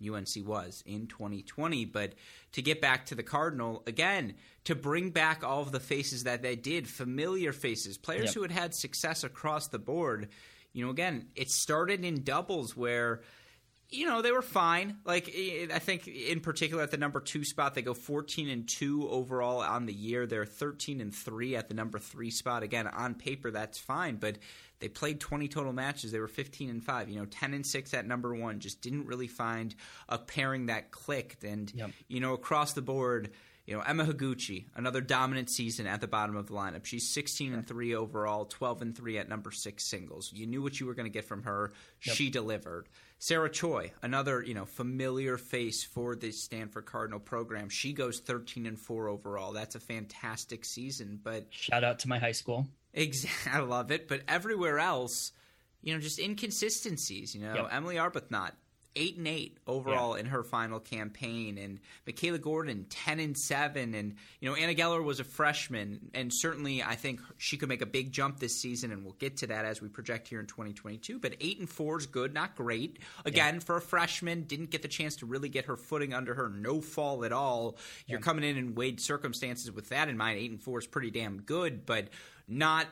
UNC 0.00 0.46
was 0.46 0.82
in 0.86 1.06
2020. 1.06 1.84
But 1.86 2.14
to 2.52 2.62
get 2.62 2.80
back 2.80 3.06
to 3.06 3.14
the 3.14 3.22
Cardinal, 3.22 3.82
again, 3.86 4.34
to 4.64 4.74
bring 4.74 5.10
back 5.10 5.44
all 5.44 5.62
of 5.62 5.72
the 5.72 5.80
faces 5.80 6.24
that 6.24 6.42
they 6.42 6.56
did, 6.56 6.88
familiar 6.88 7.52
faces, 7.52 7.98
players 7.98 8.26
yep. 8.26 8.34
who 8.34 8.42
had 8.42 8.50
had 8.50 8.74
success 8.74 9.24
across 9.24 9.68
the 9.68 9.78
board. 9.78 10.28
You 10.72 10.84
know, 10.84 10.90
again, 10.90 11.28
it 11.36 11.50
started 11.50 12.04
in 12.04 12.24
doubles 12.24 12.76
where 12.76 13.22
you 13.90 14.06
know 14.06 14.22
they 14.22 14.32
were 14.32 14.42
fine. 14.42 14.98
Like 15.04 15.28
I 15.72 15.78
think 15.78 16.08
in 16.08 16.40
particular 16.40 16.82
at 16.82 16.90
the 16.90 16.96
number 16.96 17.20
two 17.20 17.44
spot, 17.44 17.74
they 17.74 17.82
go 17.82 17.94
fourteen 17.94 18.48
and 18.48 18.68
two 18.68 19.08
overall 19.08 19.60
on 19.60 19.86
the 19.86 19.92
year. 19.92 20.26
They're 20.26 20.46
thirteen 20.46 21.00
and 21.00 21.14
three 21.14 21.54
at 21.56 21.68
the 21.68 21.74
number 21.74 21.98
three 21.98 22.30
spot. 22.30 22.62
Again, 22.62 22.86
on 22.86 23.14
paper 23.14 23.50
that's 23.50 23.78
fine, 23.78 24.16
but 24.16 24.38
they 24.80 24.88
played 24.88 25.20
twenty 25.20 25.48
total 25.48 25.72
matches. 25.72 26.12
They 26.12 26.20
were 26.20 26.28
fifteen 26.28 26.70
and 26.70 26.82
five. 26.82 27.08
You 27.08 27.20
know, 27.20 27.26
ten 27.26 27.54
and 27.54 27.66
six 27.66 27.94
at 27.94 28.06
number 28.06 28.34
one. 28.34 28.60
Just 28.60 28.80
didn't 28.80 29.06
really 29.06 29.28
find 29.28 29.74
a 30.08 30.18
pairing 30.18 30.66
that 30.66 30.90
clicked. 30.90 31.44
And 31.44 31.72
yep. 31.74 31.90
you 32.08 32.20
know, 32.20 32.34
across 32.34 32.72
the 32.72 32.82
board 32.82 33.30
you 33.66 33.74
know, 33.74 33.82
Emma 33.82 34.04
Higuchi, 34.04 34.66
another 34.74 35.00
dominant 35.00 35.48
season 35.48 35.86
at 35.86 36.00
the 36.00 36.06
bottom 36.06 36.36
of 36.36 36.48
the 36.48 36.52
lineup. 36.52 36.84
She's 36.84 37.08
16 37.08 37.54
and 37.54 37.66
3 37.66 37.94
overall, 37.94 38.44
12 38.44 38.82
and 38.82 38.96
3 38.96 39.18
at 39.18 39.28
number 39.28 39.50
6 39.50 39.82
singles. 39.82 40.30
You 40.34 40.46
knew 40.46 40.62
what 40.62 40.78
you 40.78 40.86
were 40.86 40.94
going 40.94 41.06
to 41.06 41.12
get 41.12 41.24
from 41.24 41.44
her. 41.44 41.72
Yep. 42.04 42.16
She 42.16 42.28
delivered. 42.28 42.88
Sarah 43.18 43.48
Choi, 43.48 43.92
another, 44.02 44.42
you 44.42 44.52
know, 44.52 44.66
familiar 44.66 45.38
face 45.38 45.82
for 45.82 46.14
the 46.14 46.30
Stanford 46.30 46.84
Cardinal 46.84 47.20
program. 47.20 47.70
She 47.70 47.94
goes 47.94 48.20
13 48.20 48.66
and 48.66 48.78
4 48.78 49.08
overall. 49.08 49.52
That's 49.52 49.76
a 49.76 49.80
fantastic 49.80 50.66
season, 50.66 51.18
but 51.22 51.46
shout 51.48 51.84
out 51.84 52.00
to 52.00 52.08
my 52.08 52.18
high 52.18 52.32
school. 52.32 52.68
Exactly. 52.94 53.52
I 53.52 53.58
love 53.60 53.90
it, 53.90 54.08
but 54.08 54.22
everywhere 54.28 54.78
else, 54.78 55.32
you 55.82 55.94
know, 55.94 56.00
just 56.00 56.18
inconsistencies, 56.18 57.34
you 57.34 57.42
know. 57.42 57.54
Yep. 57.54 57.68
Emily 57.72 57.96
Arbuthnot, 57.96 58.52
eight 58.96 59.16
and 59.16 59.28
eight 59.28 59.58
overall 59.66 60.14
yeah. 60.14 60.20
in 60.20 60.26
her 60.26 60.42
final 60.42 60.80
campaign, 60.80 61.58
and 61.58 61.80
Michaela 62.06 62.38
Gordon 62.38 62.86
ten 62.88 63.20
and 63.20 63.36
seven, 63.36 63.94
and 63.94 64.14
you 64.40 64.48
know 64.48 64.54
Anna 64.54 64.74
Geller 64.74 65.02
was 65.02 65.20
a 65.20 65.24
freshman, 65.24 66.10
and 66.14 66.30
certainly 66.32 66.82
I 66.82 66.94
think 66.94 67.20
she 67.38 67.56
could 67.56 67.68
make 67.68 67.82
a 67.82 67.86
big 67.86 68.12
jump 68.12 68.38
this 68.38 68.60
season, 68.60 68.92
and 68.92 69.04
we'll 69.04 69.14
get 69.14 69.38
to 69.38 69.46
that 69.48 69.64
as 69.64 69.80
we 69.80 69.88
project 69.88 70.28
here 70.28 70.40
in 70.40 70.46
2022. 70.46 71.18
But 71.18 71.34
eight 71.40 71.58
and 71.58 71.68
four 71.68 71.98
is 71.98 72.06
good, 72.06 72.34
not 72.34 72.56
great. 72.56 72.98
Again, 73.24 73.54
yeah. 73.54 73.60
for 73.60 73.76
a 73.76 73.80
freshman, 73.82 74.42
didn't 74.42 74.70
get 74.70 74.82
the 74.82 74.88
chance 74.88 75.16
to 75.16 75.26
really 75.26 75.48
get 75.48 75.66
her 75.66 75.76
footing 75.76 76.14
under 76.14 76.34
her, 76.34 76.48
no 76.48 76.80
fall 76.80 77.24
at 77.24 77.32
all. 77.32 77.76
You're 78.06 78.18
yeah. 78.18 78.24
coming 78.24 78.44
in 78.44 78.56
in 78.56 78.74
weighed 78.74 79.00
circumstances 79.00 79.70
with 79.70 79.88
that 79.90 80.08
in 80.08 80.16
mind. 80.16 80.38
Eight 80.38 80.50
and 80.50 80.62
four 80.62 80.78
is 80.78 80.86
pretty 80.86 81.10
damn 81.10 81.40
good, 81.40 81.86
but 81.86 82.08
not 82.48 82.86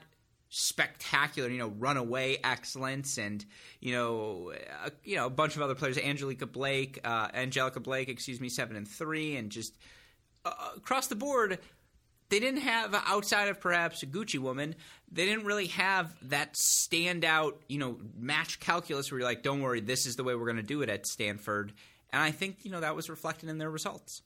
spectacular, 0.55 1.49
you 1.49 1.57
know, 1.57 1.69
runaway 1.79 2.37
excellence, 2.45 3.17
and 3.17 3.43
you 3.81 3.93
know, 3.93 4.53
you 5.03 5.17
know, 5.17 5.25
a 5.25 5.31
bunch 5.31 5.57
of 5.57 5.63
other 5.63 5.75
players, 5.75 5.97
Angelica 5.97 6.45
Blake, 6.45 7.01
uh, 7.05 7.29
Angelica 7.33 7.81
Blake, 7.81 8.11
excuse 8.11 8.39
me, 8.39 8.51
seven 8.51 8.77
and 8.77 8.87
three, 8.87 9.37
and 9.37 9.51
just 9.51 9.75
uh, 10.45 10.53
across 10.77 11.07
the 11.07 11.15
board, 11.15 11.59
they 12.29 12.39
didn't 12.39 12.61
have 12.61 12.95
outside 13.07 13.49
of 13.49 13.61
perhaps 13.61 14.03
a 14.03 14.07
Gucci 14.07 14.39
woman, 14.39 14.75
they 15.11 15.25
didn't 15.25 15.47
really 15.47 15.69
have 15.69 16.15
that 16.29 16.53
standout, 16.53 17.55
you 17.67 17.79
know, 17.79 17.97
match 18.15 18.61
calculus 18.61 19.11
where 19.11 19.21
you're 19.21 19.29
like, 19.29 19.43
don't 19.43 19.63
worry, 19.63 19.81
this 19.81 20.05
is 20.05 20.17
the 20.17 20.25
way 20.25 20.35
we're 20.35 20.45
going 20.45 20.57
to 20.57 20.63
do 20.63 20.83
it 20.83 20.91
at 20.91 21.07
Stanford, 21.07 21.73
and 22.13 22.21
I 22.21 22.31
think 22.31 22.59
you 22.63 22.71
know 22.71 22.81
that 22.81 22.95
was 22.95 23.09
reflected 23.09 23.49
in 23.49 23.57
their 23.57 23.71
results. 23.71 24.21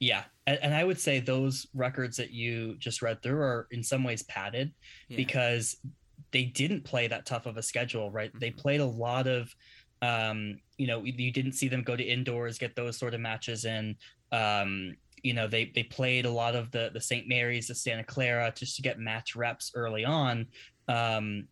Yeah, 0.00 0.24
and, 0.46 0.58
and, 0.62 0.74
I 0.74 0.82
would 0.82 0.98
say 0.98 1.20
those 1.20 1.66
records 1.74 2.16
that 2.16 2.30
you 2.30 2.74
just 2.78 3.02
read 3.02 3.22
through 3.22 3.40
are 3.40 3.68
in 3.70 3.82
some 3.82 4.02
ways 4.02 4.22
padded 4.22 4.72
yeah. 5.08 5.16
because 5.16 5.76
they 6.32 6.44
didn't 6.44 6.84
play 6.84 7.06
that 7.06 7.26
tough 7.26 7.44
of 7.46 7.58
a 7.58 7.62
schedule, 7.62 8.10
right? 8.10 8.30
Mm-hmm. 8.30 8.38
They 8.38 8.50
played 8.50 8.80
a 8.80 8.86
lot 8.86 9.26
of, 9.26 9.54
um, 10.00 10.58
you 10.78 10.86
know, 10.86 11.04
you 11.04 11.30
didn't 11.30 11.52
see 11.52 11.68
them 11.68 11.82
go 11.82 11.96
to 11.96 12.02
indoors, 12.02 12.58
get 12.58 12.74
those 12.74 12.98
sort 12.98 13.12
of 13.12 13.20
matches 13.20 13.66
in. 13.66 13.96
Um, 14.32 14.96
you 15.22 15.34
know, 15.34 15.46
they 15.46 15.70
they 15.74 15.82
played 15.82 16.24
a 16.24 16.30
lot 16.30 16.54
of 16.54 16.70
the 16.70 16.90
the 16.94 17.00
St. 17.00 17.28
Mary's, 17.28 17.68
the 17.68 17.74
Santa 17.74 18.04
Clara, 18.04 18.52
just 18.56 18.76
to 18.76 18.82
get 18.82 18.98
match 18.98 19.36
reps 19.36 19.72
early 19.74 20.04
on. 20.04 20.46
Um, 20.88 21.46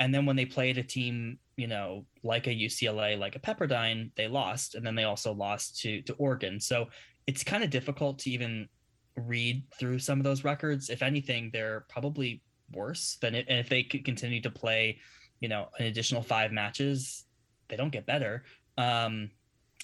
and 0.00 0.12
then 0.12 0.26
when 0.26 0.34
they 0.34 0.46
played 0.46 0.78
a 0.78 0.82
team, 0.82 1.38
you 1.56 1.68
know, 1.68 2.04
like 2.24 2.48
a 2.48 2.50
UCLA, 2.50 3.16
like 3.16 3.36
a 3.36 3.38
Pepperdine, 3.38 4.10
they 4.16 4.26
lost, 4.26 4.74
and 4.74 4.84
then 4.84 4.96
they 4.96 5.04
also 5.04 5.32
lost 5.32 5.78
to 5.82 6.02
to 6.02 6.14
Oregon. 6.14 6.58
So 6.58 6.88
it's 7.26 7.44
kind 7.44 7.62
of 7.62 7.70
difficult 7.70 8.18
to 8.20 8.30
even 8.30 8.68
read 9.16 9.62
through 9.78 9.98
some 9.98 10.18
of 10.18 10.24
those 10.24 10.44
records. 10.44 10.90
If 10.90 11.02
anything, 11.02 11.50
they're 11.52 11.84
probably 11.88 12.42
worse 12.72 13.18
than 13.20 13.34
it. 13.34 13.46
And 13.48 13.58
if 13.58 13.68
they 13.68 13.82
could 13.82 14.04
continue 14.04 14.40
to 14.42 14.50
play, 14.50 14.98
you 15.40 15.48
know, 15.48 15.68
an 15.78 15.86
additional 15.86 16.22
five 16.22 16.52
matches, 16.52 17.24
they 17.68 17.76
don't 17.76 17.92
get 17.92 18.06
better. 18.06 18.44
Um, 18.78 19.30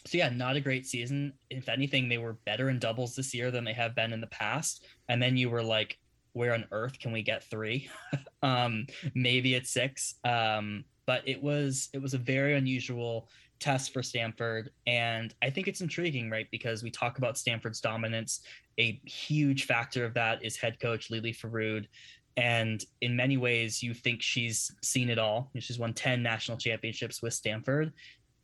so 0.07 0.17
yeah, 0.17 0.31
not 0.31 0.57
a 0.57 0.61
great 0.61 0.87
season. 0.87 1.35
If 1.51 1.69
anything, 1.69 2.09
they 2.09 2.19
were 2.19 2.39
better 2.45 2.71
in 2.71 2.79
doubles 2.79 3.15
this 3.15 3.35
year 3.35 3.51
than 3.51 3.65
they 3.65 3.73
have 3.73 3.95
been 3.95 4.13
in 4.13 4.21
the 4.21 4.29
past. 4.29 4.87
And 5.09 5.21
then 5.21 5.37
you 5.37 5.51
were 5.51 5.63
like, 5.63 5.99
where 6.33 6.55
on 6.55 6.67
earth 6.71 6.99
can 6.99 7.13
we 7.13 7.23
get 7.23 7.45
three? 7.45 7.91
um, 8.43 8.87
maybe 9.15 9.57
at 9.57 9.67
six. 9.67 10.15
Um, 10.25 10.85
but 11.07 11.27
it 11.27 11.43
was 11.43 11.89
it 11.95 12.03
was 12.03 12.13
a 12.13 12.19
very 12.19 12.55
unusual 12.55 13.29
test 13.61 13.93
for 13.93 14.03
Stanford. 14.03 14.71
And 14.87 15.35
I 15.43 15.51
think 15.51 15.69
it's 15.69 15.81
intriguing, 15.81 16.31
right? 16.31 16.47
Because 16.51 16.83
we 16.83 16.91
talk 16.91 17.19
about 17.19 17.39
Stanford's 17.39 17.81
dominance. 17.81 18.41
A 18.79 19.01
huge 19.05 19.65
factor 19.65 20.05
of 20.05 20.15
that 20.15 20.45
is 20.45 20.57
head 20.57 20.81
coach 20.81 21.11
Lele 21.11 21.33
Forood. 21.33 21.89
And 22.37 22.85
in 23.01 23.17
many 23.17 23.37
ways, 23.37 23.83
you 23.83 23.95
think 23.95 24.23
she's 24.23 24.71
seen 24.83 25.11
it 25.11 25.19
all. 25.19 25.51
She's 25.59 25.79
won 25.79 25.93
10 25.93 26.23
national 26.23 26.59
championships 26.59 27.21
with 27.21 27.35
Stanford. 27.35 27.93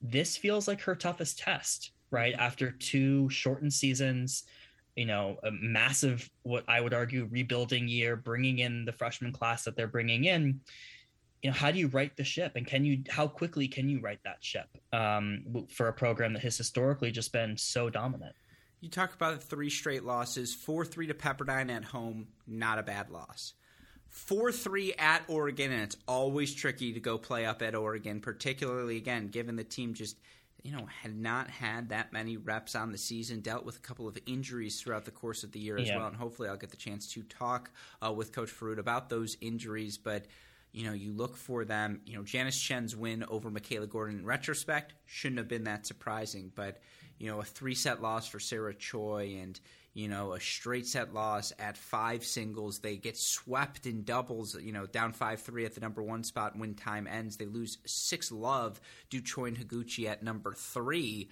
This 0.03 0.37
feels 0.37 0.67
like 0.67 0.81
her 0.81 0.97
toughest 0.97 1.39
test, 1.39 1.93
right? 2.11 2.35
After 2.35 2.73
two 2.73 3.31
shortened 3.31 3.73
seasons, 3.73 4.45
you 4.97 5.07
know, 5.07 5.37
a 5.45 5.51
massive, 5.51 6.29
what 6.43 6.65
I 6.69 6.81
would 6.81 6.95
argue, 6.95 7.29
rebuilding 7.31 7.87
year, 7.87 8.17
bringing 8.17 8.59
in 8.59 8.85
the 8.85 8.93
freshman 8.93 9.33
class 9.33 9.65
that 9.65 9.77
they're 9.77 9.87
bringing 9.87 10.25
in 10.25 10.61
you 11.45 11.51
know 11.51 11.55
how 11.55 11.71
do 11.71 11.79
you 11.79 11.89
right 11.89 12.17
the 12.17 12.25
ship 12.25 12.53
and 12.57 12.67
can 12.67 12.85
you 12.85 13.05
how 13.11 13.29
quickly 13.29 13.69
can 13.69 13.89
you 13.89 14.01
right 14.01 14.19
that 14.25 14.39
ship 14.41 14.67
um, 14.93 15.67
for 15.69 15.89
a 15.89 15.93
program 15.93 16.33
that 16.33 16.43
has 16.43 16.57
historically 16.57 17.11
just 17.11 17.33
been 17.33 17.57
so 17.57 17.91
dominant 17.91 18.35
you 18.81 18.89
talk 18.89 19.15
about 19.15 19.43
three 19.43 19.71
straight 19.71 20.05
losses 20.05 20.57
4-3 20.57 21.09
to 21.09 21.15
pepperdine 21.15 21.71
at 21.71 21.85
home 21.85 22.29
not 22.47 22.79
a 22.79 22.83
bad 22.83 23.11
loss 23.11 23.53
4-3 24.27 24.99
at 24.99 25.23
oregon 25.29 25.71
and 25.71 25.83
it's 25.83 25.97
always 26.09 26.55
tricky 26.55 26.95
to 26.95 27.01
go 27.01 27.19
play 27.19 27.45
up 27.45 27.61
at 27.61 27.75
oregon 27.75 28.21
particularly 28.21 28.97
again 28.97 29.29
given 29.29 29.55
the 29.55 29.65
team 29.65 29.93
just 29.93 30.17
you 30.63 30.73
know, 30.73 30.87
had 31.03 31.15
not 31.15 31.51
had 31.51 31.91
that 31.91 32.11
many 32.11 32.39
reps 32.39 32.75
on 32.75 32.91
the 32.91 32.97
season, 32.97 33.41
dealt 33.41 33.67
with 33.67 33.77
a 33.77 33.81
couple 33.81 34.09
of 34.09 34.17
injuries 34.25 34.81
throughout 34.81 35.05
the 35.05 35.11
course 35.11 35.45
of 35.45 35.53
the 35.53 35.61
year 35.61 35.77
as 35.77 35.89
yeah. 35.89 35.99
well. 35.99 36.07
And 36.07 36.17
hopefully, 36.17 36.49
I'll 36.49 36.57
get 36.57 36.71
the 36.71 36.79
chance 36.79 37.13
to 37.13 37.23
talk 37.25 37.71
uh, 38.03 38.11
with 38.11 38.33
Coach 38.33 38.49
Forood 38.49 38.79
about 38.79 39.11
those 39.11 39.37
injuries. 39.43 39.99
But 39.99 40.25
you 40.75 40.85
know, 40.85 40.93
you 40.93 41.13
look 41.13 41.37
for 41.37 41.65
them. 41.65 42.01
You 42.05 42.17
know, 42.17 42.25
Janice 42.25 42.61
Chen's 42.61 42.97
win 42.97 43.25
over 43.29 43.49
Michaela 43.49 43.87
Gordon 43.87 44.19
in 44.19 44.27
retrospect 44.27 44.95
shouldn't 45.07 45.39
have 45.39 45.47
been 45.47 45.65
that 45.65 45.87
surprising, 45.87 46.51
but 46.53 46.81
you 47.19 47.31
know, 47.31 47.41
a 47.41 47.45
three 47.45 47.77
set 47.77 48.03
loss 48.03 48.27
for 48.27 48.41
Sarah 48.41 48.75
Choi 48.75 49.39
and 49.41 49.59
you 49.93 50.09
know 50.09 50.33
a 50.33 50.41
straight 50.41 50.89
set 50.89 51.15
loss 51.15 51.53
at 51.61 51.77
five 51.77 52.25
singles. 52.25 52.81
They 52.81 52.97
get 52.97 53.17
swept 53.17 53.87
in 53.87 54.03
doubles. 54.03 54.57
You 54.61 54.73
know, 54.73 54.87
down 54.87 55.13
five 55.13 55.41
three 55.41 55.65
at 55.65 55.77
the 55.77 55.81
number 55.81 56.03
one 56.03 56.25
spot 56.25 56.59
when 56.59 56.75
time 56.75 57.07
ends. 57.07 57.37
They 57.37 57.47
lose 57.47 57.79
six 57.87 58.33
love. 58.33 58.81
Do 59.11 59.21
Choi 59.21 59.45
and 59.45 59.57
Higuchi 59.57 60.09
at 60.09 60.25
number 60.25 60.55
three. 60.55 61.31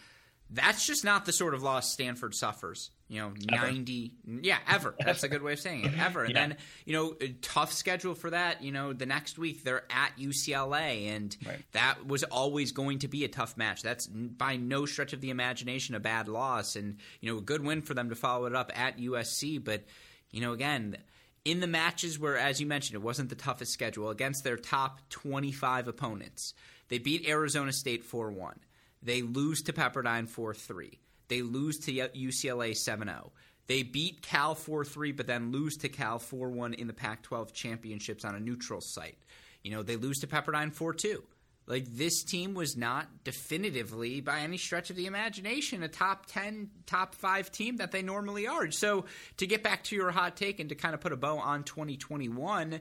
That's 0.54 0.86
just 0.86 1.02
not 1.04 1.24
the 1.24 1.32
sort 1.32 1.54
of 1.54 1.62
loss 1.62 1.90
Stanford 1.90 2.34
suffers. 2.34 2.90
You 3.08 3.20
know, 3.20 3.32
ever. 3.52 3.66
90, 3.66 4.12
yeah, 4.42 4.58
ever. 4.66 4.94
That's 4.98 5.22
a 5.22 5.28
good 5.28 5.42
way 5.42 5.52
of 5.52 5.60
saying 5.60 5.84
it, 5.84 5.98
ever. 5.98 6.24
And 6.24 6.34
yeah. 6.34 6.46
then, 6.48 6.56
you 6.86 6.94
know, 6.94 7.14
tough 7.42 7.72
schedule 7.72 8.14
for 8.14 8.30
that. 8.30 8.62
You 8.62 8.72
know, 8.72 8.94
the 8.94 9.04
next 9.04 9.38
week 9.38 9.64
they're 9.64 9.84
at 9.90 10.16
UCLA, 10.18 11.08
and 11.14 11.36
right. 11.46 11.58
that 11.72 12.06
was 12.06 12.24
always 12.24 12.72
going 12.72 13.00
to 13.00 13.08
be 13.08 13.24
a 13.24 13.28
tough 13.28 13.56
match. 13.56 13.82
That's 13.82 14.06
by 14.06 14.56
no 14.56 14.86
stretch 14.86 15.12
of 15.12 15.20
the 15.20 15.28
imagination 15.28 15.94
a 15.94 16.00
bad 16.00 16.28
loss, 16.28 16.74
and, 16.74 16.96
you 17.20 17.30
know, 17.30 17.38
a 17.38 17.42
good 17.42 17.62
win 17.62 17.82
for 17.82 17.92
them 17.92 18.08
to 18.08 18.14
follow 18.14 18.46
it 18.46 18.54
up 18.54 18.72
at 18.74 18.98
USC. 18.98 19.62
But, 19.62 19.84
you 20.30 20.40
know, 20.40 20.52
again, 20.52 20.96
in 21.44 21.60
the 21.60 21.66
matches 21.66 22.18
where, 22.18 22.38
as 22.38 22.60
you 22.60 22.66
mentioned, 22.66 22.94
it 22.94 23.02
wasn't 23.02 23.28
the 23.28 23.34
toughest 23.34 23.72
schedule 23.72 24.08
against 24.08 24.44
their 24.44 24.56
top 24.56 25.00
25 25.10 25.88
opponents, 25.88 26.54
they 26.88 26.98
beat 26.98 27.28
Arizona 27.28 27.72
State 27.72 28.04
4 28.04 28.30
1. 28.30 28.58
They 29.02 29.22
lose 29.22 29.62
to 29.62 29.72
Pepperdine 29.72 30.28
4 30.28 30.54
3. 30.54 30.98
They 31.28 31.42
lose 31.42 31.78
to 31.80 31.92
UCLA 31.92 32.74
7 32.74 33.08
0. 33.08 33.32
They 33.66 33.82
beat 33.82 34.22
Cal 34.22 34.54
4 34.54 34.84
3, 34.84 35.12
but 35.12 35.26
then 35.26 35.52
lose 35.52 35.76
to 35.78 35.88
Cal 35.88 36.18
4 36.18 36.50
1 36.50 36.74
in 36.74 36.86
the 36.86 36.92
Pac 36.92 37.22
12 37.22 37.52
championships 37.52 38.24
on 38.24 38.34
a 38.34 38.40
neutral 38.40 38.80
site. 38.82 39.18
You 39.62 39.70
know, 39.70 39.82
they 39.82 39.96
lose 39.96 40.18
to 40.20 40.26
Pepperdine 40.26 40.72
4 40.72 40.94
2. 40.94 41.22
Like, 41.66 41.86
this 41.86 42.24
team 42.24 42.54
was 42.54 42.76
not 42.76 43.06
definitively, 43.22 44.20
by 44.20 44.40
any 44.40 44.58
stretch 44.58 44.90
of 44.90 44.96
the 44.96 45.06
imagination, 45.06 45.84
a 45.84 45.88
top 45.88 46.26
10, 46.26 46.70
top 46.86 47.14
5 47.14 47.52
team 47.52 47.76
that 47.76 47.92
they 47.92 48.02
normally 48.02 48.48
are. 48.48 48.72
So, 48.72 49.04
to 49.36 49.46
get 49.46 49.62
back 49.62 49.84
to 49.84 49.96
your 49.96 50.10
hot 50.10 50.36
take 50.36 50.58
and 50.58 50.70
to 50.70 50.74
kind 50.74 50.92
of 50.92 51.00
put 51.00 51.12
a 51.12 51.16
bow 51.16 51.38
on 51.38 51.62
2021, 51.62 52.80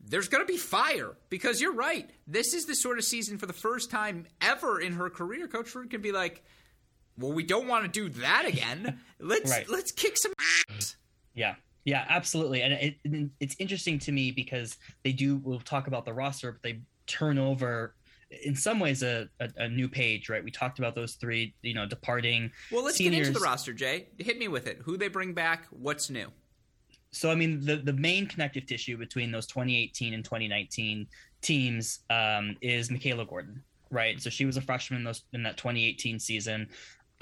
there's 0.00 0.28
going 0.28 0.44
to 0.46 0.50
be 0.50 0.58
fire 0.58 1.16
because 1.28 1.60
you're 1.60 1.72
right. 1.72 2.08
This 2.26 2.54
is 2.54 2.66
the 2.66 2.74
sort 2.74 2.98
of 2.98 3.04
season 3.04 3.38
for 3.38 3.46
the 3.46 3.52
first 3.52 3.90
time 3.90 4.26
ever 4.40 4.80
in 4.80 4.92
her 4.92 5.10
career. 5.10 5.48
Coach 5.48 5.66
Forood 5.66 5.90
can 5.90 6.00
be 6.00 6.12
like, 6.12 6.44
"Well, 7.18 7.32
we 7.32 7.42
don't 7.42 7.66
want 7.66 7.84
to 7.84 7.90
do 7.90 8.08
that 8.20 8.46
again. 8.46 9.00
Let's 9.20 9.50
right. 9.50 9.68
let's 9.68 9.92
kick 9.92 10.16
some." 10.16 10.32
Ass. 10.70 10.96
Yeah, 11.34 11.54
yeah, 11.84 12.04
absolutely. 12.08 12.62
And 12.62 12.72
it, 12.74 12.96
it, 13.04 13.30
it's 13.40 13.56
interesting 13.58 13.98
to 14.00 14.12
me 14.12 14.30
because 14.30 14.76
they 15.02 15.12
do. 15.12 15.36
We'll 15.36 15.60
talk 15.60 15.86
about 15.86 16.04
the 16.04 16.12
roster, 16.12 16.52
but 16.52 16.62
they 16.62 16.80
turn 17.06 17.38
over 17.38 17.94
in 18.42 18.56
some 18.56 18.80
ways 18.80 19.02
a, 19.02 19.28
a, 19.40 19.50
a, 19.56 19.68
new 19.68 19.88
page, 19.88 20.28
right? 20.28 20.42
We 20.42 20.50
talked 20.50 20.78
about 20.78 20.94
those 20.94 21.14
three, 21.14 21.54
you 21.62 21.74
know, 21.74 21.86
departing. 21.86 22.50
Well, 22.72 22.84
let's 22.84 22.96
seniors. 22.96 23.14
get 23.14 23.26
into 23.28 23.38
the 23.38 23.44
roster, 23.44 23.72
Jay. 23.72 24.08
Hit 24.18 24.38
me 24.38 24.48
with 24.48 24.66
it. 24.66 24.80
Who 24.84 24.96
they 24.96 25.08
bring 25.08 25.32
back? 25.32 25.66
What's 25.70 26.10
new? 26.10 26.32
So, 27.16 27.30
I 27.30 27.34
mean, 27.34 27.64
the 27.64 27.76
the 27.76 27.94
main 27.94 28.26
connective 28.26 28.66
tissue 28.66 28.98
between 28.98 29.32
those 29.32 29.46
2018 29.46 30.12
and 30.12 30.22
2019 30.22 31.06
teams 31.40 32.00
um, 32.10 32.56
is 32.60 32.90
Michaela 32.90 33.24
Gordon, 33.24 33.62
right? 33.90 34.20
So 34.20 34.28
she 34.28 34.44
was 34.44 34.58
a 34.58 34.60
freshman 34.60 34.98
in 34.98 35.04
those 35.04 35.22
in 35.32 35.42
that 35.44 35.56
2018 35.56 36.18
season. 36.18 36.68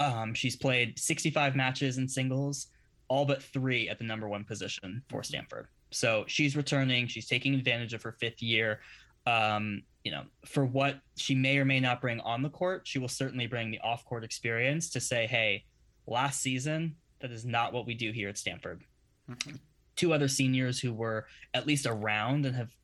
Um, 0.01 0.33
she's 0.33 0.57
played 0.57 0.99
65 0.99 1.55
matches 1.55 1.97
in 1.97 2.09
singles, 2.09 2.67
all 3.07 3.23
but 3.23 3.41
three 3.41 3.87
at 3.87 3.97
the 3.97 4.03
number 4.03 4.27
one 4.27 4.43
position 4.43 5.01
for 5.09 5.23
Stanford. 5.23 5.67
So 5.91 6.25
she's 6.27 6.57
returning. 6.57 7.07
She's 7.07 7.27
taking 7.27 7.53
advantage 7.53 7.93
of 7.93 8.03
her 8.03 8.11
fifth 8.11 8.41
year. 8.41 8.81
Um, 9.25 9.83
you 10.03 10.11
know, 10.11 10.23
for 10.45 10.65
what 10.65 10.99
she 11.15 11.35
may 11.35 11.57
or 11.57 11.63
may 11.63 11.79
not 11.79 12.01
bring 12.01 12.19
on 12.19 12.41
the 12.41 12.49
court, 12.49 12.81
she 12.83 12.99
will 12.99 13.07
certainly 13.07 13.47
bring 13.47 13.71
the 13.71 13.79
off 13.79 14.03
court 14.03 14.25
experience 14.25 14.89
to 14.89 14.99
say, 14.99 15.25
hey, 15.25 15.63
last 16.05 16.41
season, 16.41 16.97
that 17.21 17.31
is 17.31 17.45
not 17.45 17.71
what 17.71 17.85
we 17.85 17.93
do 17.93 18.11
here 18.11 18.27
at 18.27 18.37
Stanford. 18.37 18.83
Mm-hmm. 19.31 19.55
Two 19.95 20.13
other 20.13 20.27
seniors 20.27 20.79
who 20.79 20.93
were 20.93 21.25
at 21.53 21.65
least 21.65 21.85
around 21.85 22.45
and 22.45 22.55
have. 22.55 22.75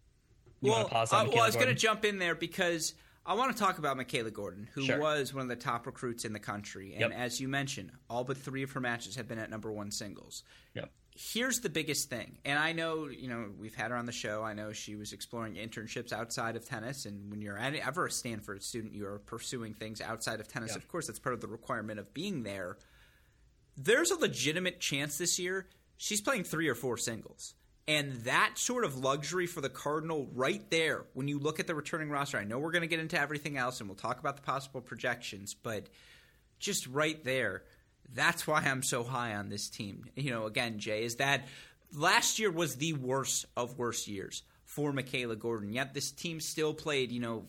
well, 0.61 0.89
uh, 0.91 1.05
well, 1.11 1.41
I 1.41 1.45
was 1.45 1.55
going 1.55 1.67
to 1.67 1.73
jump 1.73 2.05
in 2.05 2.19
there 2.19 2.35
because 2.35 2.93
I 3.25 3.33
want 3.33 3.55
to 3.55 3.61
talk 3.61 3.77
about 3.77 3.97
Michaela 3.97 4.31
Gordon, 4.31 4.67
who 4.73 4.85
sure. 4.85 4.99
was 4.99 5.33
one 5.33 5.43
of 5.43 5.49
the 5.49 5.55
top 5.55 5.85
recruits 5.85 6.25
in 6.25 6.33
the 6.33 6.39
country. 6.39 6.93
And 6.93 7.01
yep. 7.01 7.11
as 7.13 7.39
you 7.39 7.47
mentioned, 7.47 7.91
all 8.09 8.23
but 8.23 8.37
three 8.37 8.63
of 8.63 8.71
her 8.71 8.79
matches 8.79 9.15
have 9.15 9.27
been 9.27 9.39
at 9.39 9.49
number 9.49 9.71
one 9.71 9.91
singles. 9.91 10.43
Yep 10.73 10.89
here's 11.15 11.59
the 11.59 11.69
biggest 11.69 12.09
thing 12.09 12.37
and 12.45 12.57
i 12.57 12.71
know 12.71 13.09
you 13.09 13.27
know 13.27 13.49
we've 13.59 13.75
had 13.75 13.91
her 13.91 13.97
on 13.97 14.05
the 14.05 14.11
show 14.11 14.43
i 14.43 14.53
know 14.53 14.71
she 14.71 14.95
was 14.95 15.11
exploring 15.11 15.55
internships 15.55 16.13
outside 16.13 16.55
of 16.55 16.65
tennis 16.65 17.05
and 17.05 17.29
when 17.29 17.41
you're 17.41 17.57
ever 17.57 18.05
a 18.05 18.11
stanford 18.11 18.63
student 18.63 18.93
you're 18.93 19.19
pursuing 19.19 19.73
things 19.73 19.99
outside 19.99 20.39
of 20.39 20.47
tennis 20.47 20.71
yeah. 20.71 20.77
of 20.77 20.87
course 20.87 21.07
that's 21.07 21.19
part 21.19 21.33
of 21.33 21.41
the 21.41 21.47
requirement 21.47 21.99
of 21.99 22.13
being 22.13 22.43
there 22.43 22.77
there's 23.75 24.11
a 24.11 24.19
legitimate 24.19 24.79
chance 24.79 25.17
this 25.17 25.37
year 25.37 25.67
she's 26.01 26.19
playing 26.19 26.43
three 26.43 26.67
or 26.67 26.73
four 26.73 26.97
singles 26.97 27.53
and 27.87 28.13
that 28.23 28.53
sort 28.55 28.85
of 28.85 28.97
luxury 28.97 29.45
for 29.45 29.61
the 29.61 29.69
Cardinal 29.69 30.27
right 30.33 30.67
there, 30.71 31.05
when 31.13 31.27
you 31.27 31.37
look 31.37 31.59
at 31.59 31.67
the 31.67 31.75
returning 31.75 32.09
roster, 32.09 32.37
I 32.37 32.43
know 32.43 32.57
we're 32.57 32.71
going 32.71 32.81
to 32.81 32.87
get 32.87 32.99
into 32.99 33.19
everything 33.19 33.57
else 33.57 33.79
and 33.79 33.89
we'll 33.89 33.97
talk 33.97 34.19
about 34.19 34.35
the 34.35 34.41
possible 34.41 34.81
projections, 34.81 35.53
but 35.53 35.89
just 36.59 36.87
right 36.87 37.23
there, 37.23 37.63
that's 38.15 38.47
why 38.47 38.61
I'm 38.61 38.81
so 38.81 39.03
high 39.03 39.35
on 39.35 39.49
this 39.49 39.69
team. 39.69 40.05
You 40.15 40.31
know, 40.31 40.45
again, 40.45 40.79
Jay, 40.79 41.03
is 41.03 41.17
that 41.17 41.47
last 41.93 42.39
year 42.39 42.51
was 42.51 42.75
the 42.75 42.93
worst 42.93 43.45
of 43.55 43.77
worst 43.77 44.07
years 44.07 44.41
for 44.63 44.91
Michaela 44.91 45.35
Gordon. 45.35 45.71
Yet 45.71 45.93
this 45.93 46.11
team 46.11 46.39
still 46.39 46.73
played, 46.73 47.11
you 47.11 47.19
know, 47.19 47.45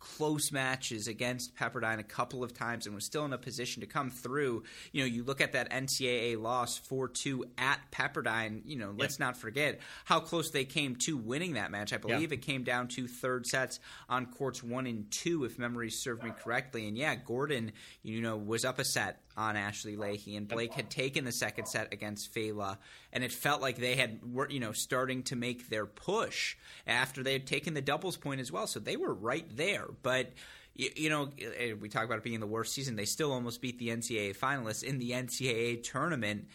close 0.00 0.50
matches 0.50 1.06
against 1.06 1.54
Pepperdine 1.54 1.98
a 1.98 2.02
couple 2.02 2.42
of 2.42 2.54
times 2.54 2.86
and 2.86 2.94
was 2.94 3.04
still 3.04 3.24
in 3.24 3.32
a 3.32 3.38
position 3.38 3.82
to 3.82 3.86
come 3.86 4.10
through. 4.10 4.64
You 4.92 5.02
know, 5.02 5.06
you 5.06 5.22
look 5.22 5.40
at 5.40 5.52
that 5.52 5.70
NCAA 5.70 6.40
loss 6.40 6.78
4 6.78 7.08
2 7.08 7.44
at 7.58 7.78
Pepperdine, 7.92 8.62
you 8.64 8.76
know, 8.76 8.94
let's 8.96 9.18
not 9.18 9.36
forget 9.36 9.78
how 10.06 10.18
close 10.20 10.50
they 10.50 10.64
came 10.64 10.96
to 10.96 11.16
winning 11.16 11.54
that 11.54 11.70
match. 11.70 11.92
I 11.92 11.98
believe 11.98 12.32
it 12.32 12.38
came 12.38 12.64
down 12.64 12.88
to 12.88 13.06
third 13.06 13.46
sets 13.46 13.78
on 14.08 14.26
courts 14.26 14.62
one 14.62 14.86
and 14.86 15.10
two, 15.10 15.44
if 15.44 15.58
memory 15.58 15.90
served 15.90 16.24
me 16.24 16.32
correctly. 16.42 16.88
And 16.88 16.96
yeah, 16.96 17.14
Gordon, 17.14 17.72
you 18.02 18.20
know, 18.22 18.36
was 18.36 18.64
up 18.64 18.78
a 18.78 18.84
set 18.84 19.20
on 19.36 19.56
Ashley 19.56 19.96
Lahey, 19.96 20.36
and 20.36 20.48
Blake 20.48 20.74
had 20.74 20.90
taken 20.90 21.24
the 21.24 21.32
second 21.32 21.66
set 21.66 21.92
against 21.92 22.34
Fela, 22.34 22.78
and 23.12 23.24
it 23.24 23.32
felt 23.32 23.60
like 23.60 23.76
they 23.76 23.96
had 23.96 24.20
were 24.32 24.48
you 24.48 24.60
know 24.60 24.72
starting 24.72 25.22
to 25.24 25.36
make 25.36 25.68
their 25.68 25.86
push 25.86 26.56
after 26.86 27.22
they 27.22 27.32
had 27.32 27.46
taken 27.46 27.74
the 27.74 27.82
doubles 27.82 28.16
point 28.16 28.40
as 28.40 28.52
well. 28.52 28.66
So 28.66 28.80
they 28.80 28.96
were 28.96 29.14
right 29.14 29.46
there, 29.56 29.86
but. 30.02 30.32
You, 30.72 30.88
you 30.94 31.10
know, 31.10 31.30
eh, 31.58 31.72
we 31.72 31.88
talk 31.88 32.04
about 32.04 32.18
it 32.18 32.22
being 32.22 32.38
the 32.38 32.46
worst 32.46 32.72
season. 32.72 32.94
They 32.94 33.04
still 33.04 33.32
almost 33.32 33.60
beat 33.60 33.80
the 33.80 33.88
NCAA 33.88 34.36
finalists 34.36 34.84
in 34.84 34.98
the 34.98 35.10
NCAA 35.10 35.82
tournament. 35.82 36.46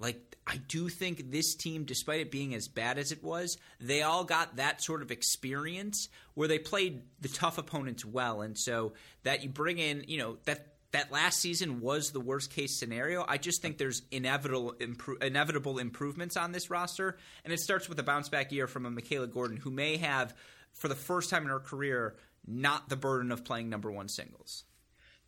Like, 0.00 0.36
I 0.44 0.56
do 0.56 0.88
think 0.88 1.30
this 1.30 1.54
team, 1.54 1.84
despite 1.84 2.20
it 2.20 2.32
being 2.32 2.52
as 2.52 2.66
bad 2.66 2.98
as 2.98 3.12
it 3.12 3.22
was, 3.22 3.58
they 3.78 4.02
all 4.02 4.24
got 4.24 4.56
that 4.56 4.82
sort 4.82 5.02
of 5.02 5.12
experience 5.12 6.08
where 6.34 6.48
they 6.48 6.58
played 6.58 7.02
the 7.20 7.28
tough 7.28 7.58
opponents 7.58 8.04
well. 8.04 8.40
And 8.40 8.58
so 8.58 8.94
that 9.22 9.44
you 9.44 9.50
bring 9.50 9.78
in, 9.78 10.04
you 10.08 10.18
know, 10.18 10.38
that 10.46 10.66
that 10.92 11.12
last 11.12 11.38
season 11.38 11.80
was 11.80 12.10
the 12.10 12.20
worst 12.20 12.52
case 12.52 12.78
scenario. 12.78 13.24
I 13.26 13.38
just 13.38 13.62
think 13.62 13.78
there's 13.78 14.02
inevitable 14.10 14.74
impro- 14.80 15.22
inevitable 15.22 15.78
improvements 15.78 16.36
on 16.36 16.52
this 16.52 16.70
roster, 16.70 17.16
and 17.44 17.52
it 17.52 17.60
starts 17.60 17.88
with 17.88 17.98
a 17.98 18.02
bounce 18.02 18.28
back 18.28 18.52
year 18.52 18.66
from 18.66 18.86
a 18.86 18.90
Michaela 18.90 19.28
Gordon 19.28 19.56
who 19.56 19.70
may 19.70 19.98
have, 19.98 20.34
for 20.72 20.88
the 20.88 20.96
first 20.96 21.30
time 21.30 21.44
in 21.44 21.50
her 21.50 21.60
career, 21.60 22.16
not 22.46 22.88
the 22.88 22.96
burden 22.96 23.30
of 23.30 23.44
playing 23.44 23.68
number 23.68 23.90
one 23.90 24.08
singles. 24.08 24.64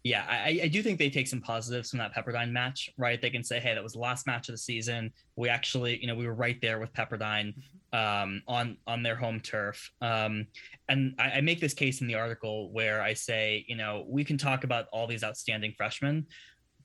Yeah, 0.04 0.24
I, 0.28 0.62
I 0.64 0.68
do 0.68 0.82
think 0.82 0.98
they 0.98 1.10
take 1.10 1.28
some 1.28 1.40
positives 1.40 1.90
from 1.90 2.00
that 2.00 2.12
Pepperdine 2.12 2.50
match, 2.50 2.90
right? 2.98 3.22
They 3.22 3.30
can 3.30 3.44
say, 3.44 3.60
"Hey, 3.60 3.72
that 3.72 3.82
was 3.82 3.92
the 3.92 4.00
last 4.00 4.26
match 4.26 4.48
of 4.48 4.54
the 4.54 4.58
season. 4.58 5.12
We 5.36 5.48
actually, 5.48 6.00
you 6.00 6.08
know, 6.08 6.16
we 6.16 6.26
were 6.26 6.34
right 6.34 6.60
there 6.60 6.80
with 6.80 6.92
Pepperdine 6.92 7.54
um, 7.92 8.42
on 8.48 8.78
on 8.88 9.04
their 9.04 9.14
home 9.14 9.38
turf." 9.38 9.92
Um, 10.00 10.48
and 10.88 11.14
I, 11.20 11.32
I 11.34 11.40
make 11.40 11.60
this 11.60 11.72
case 11.72 12.00
in 12.00 12.08
the 12.08 12.16
article 12.16 12.72
where 12.72 13.00
I 13.00 13.14
say, 13.14 13.64
you 13.68 13.76
know, 13.76 14.04
we 14.08 14.24
can 14.24 14.36
talk 14.36 14.64
about 14.64 14.86
all 14.92 15.06
these 15.06 15.22
outstanding 15.22 15.72
freshmen, 15.76 16.26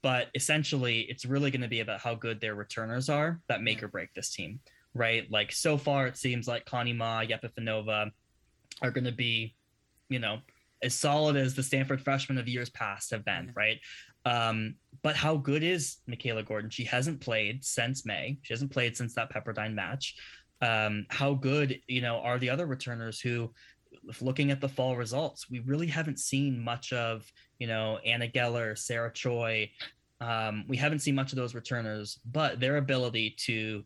but 0.04 0.28
essentially, 0.36 1.02
it's 1.10 1.26
really 1.26 1.50
going 1.50 1.62
to 1.62 1.68
be 1.68 1.80
about 1.80 2.00
how 2.00 2.14
good 2.14 2.40
their 2.40 2.54
returners 2.54 3.10
are 3.10 3.42
that 3.50 3.64
make 3.64 3.82
or 3.82 3.88
break 3.88 4.14
this 4.14 4.30
team, 4.30 4.60
right? 4.94 5.26
Like 5.32 5.52
so 5.52 5.76
far, 5.76 6.06
it 6.06 6.18
seems 6.18 6.48
like 6.48 6.66
Connie 6.66 6.94
Ma, 6.94 7.22
Yepifanova 7.22 8.12
are 8.84 8.92
going 8.92 9.06
to 9.06 9.12
be, 9.12 9.56
you 10.08 10.20
know 10.20 10.38
as 10.84 10.94
solid 10.94 11.36
as 11.36 11.56
the 11.56 11.64
Stanford 11.64 12.02
freshmen 12.02 12.38
of 12.38 12.48
years 12.48 12.70
past 12.70 13.12
have 13.12 13.26
been, 13.26 13.52
right? 13.56 13.80
Um, 14.26 14.76
but 15.04 15.16
how 15.16 15.38
good 15.38 15.64
is 15.64 15.98
Michaela 16.06 16.44
Gordon? 16.44 16.70
She 16.70 16.84
hasn't 16.84 17.22
played 17.22 17.64
since 17.64 18.06
May. 18.06 18.38
She 18.42 18.54
hasn't 18.54 18.72
played 18.72 18.98
since 18.98 19.14
that 19.16 19.32
Pepperdine 19.32 19.74
match. 19.74 20.16
Um, 20.62 21.06
how 21.10 21.34
good, 21.34 21.80
you 21.88 22.02
know, 22.02 22.18
are 22.18 22.40
the 22.40 22.50
other 22.50 22.66
returners 22.66 23.20
who, 23.20 23.54
looking 24.22 24.52
at 24.52 24.60
the 24.60 24.70
fall 24.70 24.98
results, 24.98 25.50
we 25.50 25.60
really 25.60 25.88
haven't 25.88 26.20
seen 26.20 26.62
much 26.62 26.94
of, 26.94 27.26
you 27.60 27.68
know, 27.68 28.00
Anna 28.06 28.28
Geller, 28.28 28.78
Sarah 28.78 29.14
Choi. 29.14 29.72
Um, 30.20 30.66
we 30.68 30.78
haven't 30.78 31.00
seen 31.00 31.16
much 31.16 31.32
of 31.32 31.38
those 31.38 31.56
returners, 31.56 32.20
but 32.26 32.60
their 32.60 32.78
ability 32.78 33.36
to 33.46 33.84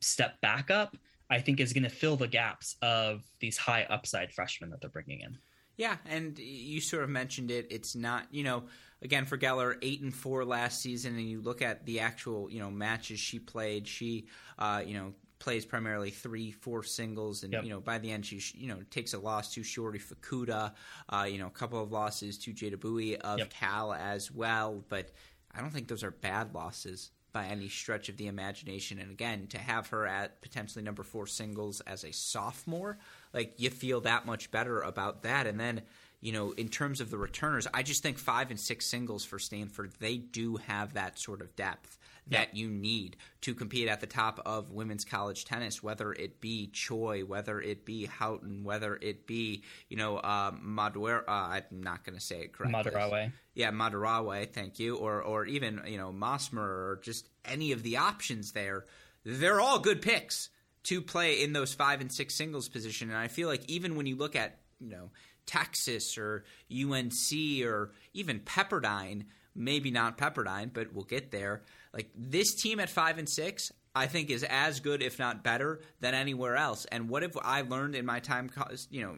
step 0.00 0.40
back 0.40 0.70
up, 0.70 0.96
I 1.30 1.40
think, 1.40 1.60
is 1.60 1.72
going 1.72 1.84
to 1.84 1.90
fill 1.90 2.16
the 2.16 2.28
gaps 2.28 2.76
of 2.82 3.22
these 3.40 3.56
high 3.56 3.84
upside 3.84 4.32
freshmen 4.32 4.70
that 4.70 4.80
they're 4.80 4.90
bringing 4.90 5.20
in. 5.20 5.38
Yeah, 5.76 5.96
and 6.06 6.38
you 6.38 6.80
sort 6.80 7.04
of 7.04 7.10
mentioned 7.10 7.50
it. 7.50 7.68
It's 7.70 7.94
not, 7.94 8.26
you 8.30 8.44
know, 8.44 8.64
again 9.02 9.26
for 9.26 9.36
Geller, 9.36 9.76
eight 9.82 10.00
and 10.00 10.14
four 10.14 10.44
last 10.44 10.80
season, 10.80 11.16
and 11.16 11.28
you 11.28 11.40
look 11.40 11.62
at 11.62 11.84
the 11.84 12.00
actual, 12.00 12.50
you 12.50 12.60
know, 12.60 12.70
matches 12.70 13.20
she 13.20 13.38
played. 13.38 13.86
She, 13.86 14.26
uh, 14.58 14.82
you 14.84 14.94
know, 14.94 15.12
plays 15.38 15.64
primarily 15.64 16.10
three, 16.10 16.50
four 16.50 16.82
singles, 16.82 17.42
and 17.42 17.52
yep. 17.52 17.64
you 17.64 17.70
know 17.70 17.80
by 17.80 17.98
the 17.98 18.10
end 18.10 18.24
she 18.24 18.40
you 18.56 18.68
know 18.68 18.78
takes 18.90 19.14
a 19.14 19.18
loss 19.18 19.54
to 19.54 19.60
Shiori 19.60 20.00
Fukuda, 20.02 20.72
uh, 21.08 21.26
you 21.28 21.38
know 21.38 21.46
a 21.46 21.50
couple 21.50 21.82
of 21.82 21.92
losses 21.92 22.38
to 22.38 22.52
Jada 22.52 22.78
Bowie 22.80 23.16
of 23.16 23.38
yep. 23.38 23.50
Cal 23.50 23.92
as 23.92 24.30
well. 24.30 24.84
But 24.88 25.10
I 25.54 25.60
don't 25.60 25.70
think 25.70 25.88
those 25.88 26.04
are 26.04 26.10
bad 26.10 26.54
losses 26.54 27.10
by 27.32 27.46
any 27.46 27.68
stretch 27.68 28.08
of 28.08 28.16
the 28.16 28.28
imagination. 28.28 28.98
And 28.98 29.10
again, 29.10 29.46
to 29.48 29.58
have 29.58 29.88
her 29.88 30.06
at 30.06 30.40
potentially 30.40 30.82
number 30.82 31.02
four 31.02 31.26
singles 31.26 31.82
as 31.82 32.02
a 32.02 32.10
sophomore, 32.10 32.98
like 33.36 33.54
you 33.58 33.70
feel 33.70 34.00
that 34.00 34.26
much 34.26 34.50
better 34.50 34.80
about 34.80 35.22
that. 35.22 35.46
And 35.46 35.60
then, 35.60 35.82
you 36.20 36.32
know, 36.32 36.52
in 36.52 36.68
terms 36.68 37.00
of 37.00 37.10
the 37.10 37.18
returners, 37.18 37.68
I 37.72 37.84
just 37.84 38.02
think 38.02 38.18
five 38.18 38.50
and 38.50 38.58
six 38.58 38.86
singles 38.86 39.24
for 39.24 39.38
Stanford, 39.38 39.92
they 40.00 40.16
do 40.16 40.56
have 40.56 40.94
that 40.94 41.18
sort 41.18 41.42
of 41.42 41.54
depth 41.54 41.98
that 42.28 42.56
you 42.56 42.68
need 42.68 43.16
to 43.42 43.54
compete 43.54 43.86
at 43.86 44.00
the 44.00 44.06
top 44.06 44.40
of 44.44 44.72
women's 44.72 45.04
college 45.04 45.44
tennis, 45.44 45.80
whether 45.80 46.12
it 46.12 46.40
be 46.40 46.66
Choi, 46.72 47.20
whether 47.20 47.60
it 47.60 47.84
be 47.84 48.06
Houghton, 48.06 48.64
whether 48.64 48.98
it 49.00 49.28
be, 49.28 49.62
you 49.88 49.96
know, 49.96 50.16
uh, 50.16 50.50
Maduera, 50.50 51.20
uh, 51.28 51.30
I'm 51.30 51.62
not 51.70 52.04
going 52.04 52.18
to 52.18 52.24
say 52.24 52.40
it 52.40 52.52
correctly. 52.52 52.90
Madarawe. 52.90 53.32
Yeah, 53.54 53.70
Madarawe, 53.70 54.50
thank 54.50 54.80
you. 54.80 54.96
Or, 54.96 55.22
or 55.22 55.44
even, 55.46 55.82
you 55.86 55.98
know, 55.98 56.10
Mosmer 56.10 56.62
or 56.62 57.00
just 57.00 57.28
any 57.44 57.70
of 57.70 57.84
the 57.84 57.98
options 57.98 58.50
there. 58.50 58.86
They're 59.24 59.60
all 59.60 59.78
good 59.78 60.02
picks 60.02 60.48
to 60.88 61.02
play 61.02 61.42
in 61.42 61.52
those 61.52 61.74
five 61.74 62.00
and 62.00 62.12
six 62.12 62.36
singles 62.36 62.68
position. 62.68 63.08
And 63.08 63.18
I 63.18 63.28
feel 63.28 63.48
like 63.48 63.62
even 63.68 63.96
when 63.96 64.06
you 64.06 64.16
look 64.16 64.36
at, 64.36 64.58
you 64.80 64.90
know, 64.90 65.10
Texas 65.46 66.18
or 66.18 66.44
UNC 66.70 67.64
or 67.64 67.92
even 68.12 68.40
Pepperdine, 68.40 69.24
maybe 69.54 69.90
not 69.90 70.18
Pepperdine, 70.18 70.72
but 70.72 70.92
we'll 70.92 71.04
get 71.04 71.30
there. 71.30 71.62
Like 71.92 72.10
this 72.14 72.54
team 72.54 72.80
at 72.80 72.90
five 72.90 73.18
and 73.18 73.28
six, 73.28 73.70
I 73.94 74.06
think 74.06 74.28
is 74.28 74.44
as 74.44 74.80
good, 74.80 75.02
if 75.02 75.18
not 75.18 75.42
better, 75.42 75.80
than 76.00 76.14
anywhere 76.14 76.56
else. 76.56 76.84
And 76.86 77.08
what 77.08 77.22
have 77.22 77.36
I 77.42 77.62
learned 77.62 77.94
in 77.94 78.04
my 78.04 78.20
time, 78.20 78.50
you 78.90 79.02
know, 79.02 79.16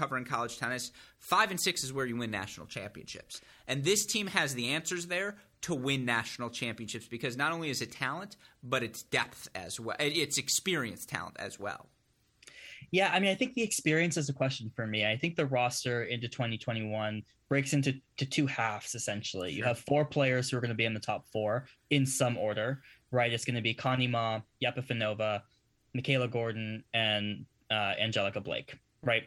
covering 0.00 0.24
college 0.24 0.58
tennis? 0.58 0.92
Five 1.18 1.50
and 1.50 1.60
six 1.60 1.84
is 1.84 1.92
where 1.92 2.06
you 2.06 2.16
win 2.16 2.30
national 2.30 2.66
championships, 2.66 3.40
and 3.68 3.84
this 3.84 4.06
team 4.06 4.28
has 4.28 4.54
the 4.54 4.70
answers 4.70 5.06
there 5.06 5.36
to 5.62 5.74
win 5.74 6.06
national 6.06 6.48
championships 6.48 7.06
because 7.06 7.36
not 7.36 7.52
only 7.52 7.68
is 7.68 7.82
it 7.82 7.92
talent, 7.92 8.36
but 8.62 8.82
it's 8.82 9.02
depth 9.02 9.48
as 9.54 9.78
well. 9.78 9.96
It's 10.00 10.38
experience 10.38 11.04
talent 11.04 11.36
as 11.38 11.60
well. 11.60 11.90
Yeah, 12.90 13.10
I 13.12 13.20
mean, 13.20 13.30
I 13.30 13.34
think 13.34 13.54
the 13.54 13.62
experience 13.62 14.16
is 14.16 14.28
a 14.30 14.32
question 14.32 14.70
for 14.74 14.86
me. 14.86 15.06
I 15.06 15.16
think 15.16 15.36
the 15.36 15.46
roster 15.46 16.04
into 16.04 16.28
2021 16.28 17.22
breaks 17.48 17.72
into 17.72 17.94
to 18.16 18.24
two 18.24 18.46
halves 18.46 18.94
essentially. 18.94 19.52
You 19.52 19.64
have 19.64 19.78
four 19.80 20.04
players 20.04 20.50
who 20.50 20.56
are 20.56 20.60
going 20.60 20.70
to 20.70 20.74
be 20.74 20.86
in 20.86 20.94
the 20.94 21.00
top 21.00 21.26
four 21.30 21.66
in 21.90 22.06
some 22.06 22.38
order, 22.38 22.82
right? 23.10 23.32
It's 23.32 23.44
going 23.44 23.56
to 23.56 23.62
be 23.62 23.74
Connie 23.74 24.06
Ma, 24.06 24.40
Yepifanova, 24.64 25.42
Michaela 25.94 26.26
Gordon, 26.26 26.82
and 26.94 27.44
uh, 27.70 27.92
Angelica 28.00 28.40
Blake, 28.40 28.78
right? 29.02 29.24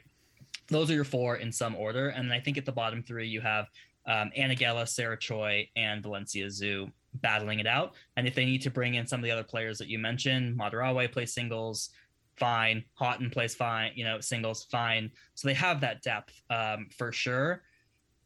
Those 0.68 0.90
are 0.90 0.94
your 0.94 1.04
four 1.04 1.38
in 1.38 1.52
some 1.52 1.76
order. 1.76 2.10
And 2.10 2.32
I 2.32 2.40
think 2.40 2.58
at 2.58 2.66
the 2.66 2.72
bottom 2.72 3.04
three, 3.04 3.28
you 3.28 3.42
have 3.42 3.68
um, 4.06 4.32
Anna 4.36 4.56
Geller, 4.56 4.88
Sarah 4.88 5.18
Choi, 5.18 5.70
and 5.76 6.02
Valencia 6.04 6.48
Zhu 6.48 6.92
battling 7.16 7.60
it 7.60 7.68
out. 7.68 7.94
And 8.18 8.28
if 8.28 8.36
they 8.36 8.46
need 8.46 8.62
to 8.64 8.72
bring 8.72 8.96
in 8.96 9.08
some 9.08 9.20
of 9.20 9.24
the 9.24 9.32
other 9.32 9.44
players 9.44 9.78
that 9.78 9.88
you 9.88 10.00
mentioned, 10.00 10.58
Madarawe 10.58 11.12
plays 11.12 11.34
singles, 11.34 11.90
fine. 12.38 12.84
Haughton 12.96 13.30
plays 13.30 13.56
fine, 13.56 13.92
you 13.96 14.04
know, 14.04 14.20
singles, 14.20 14.66
fine. 14.66 15.12
So 15.36 15.48
they 15.48 15.54
have 15.54 15.82
that 15.82 16.02
depth 16.02 16.34
um, 16.50 16.88
for 16.98 17.12
sure. 17.12 17.64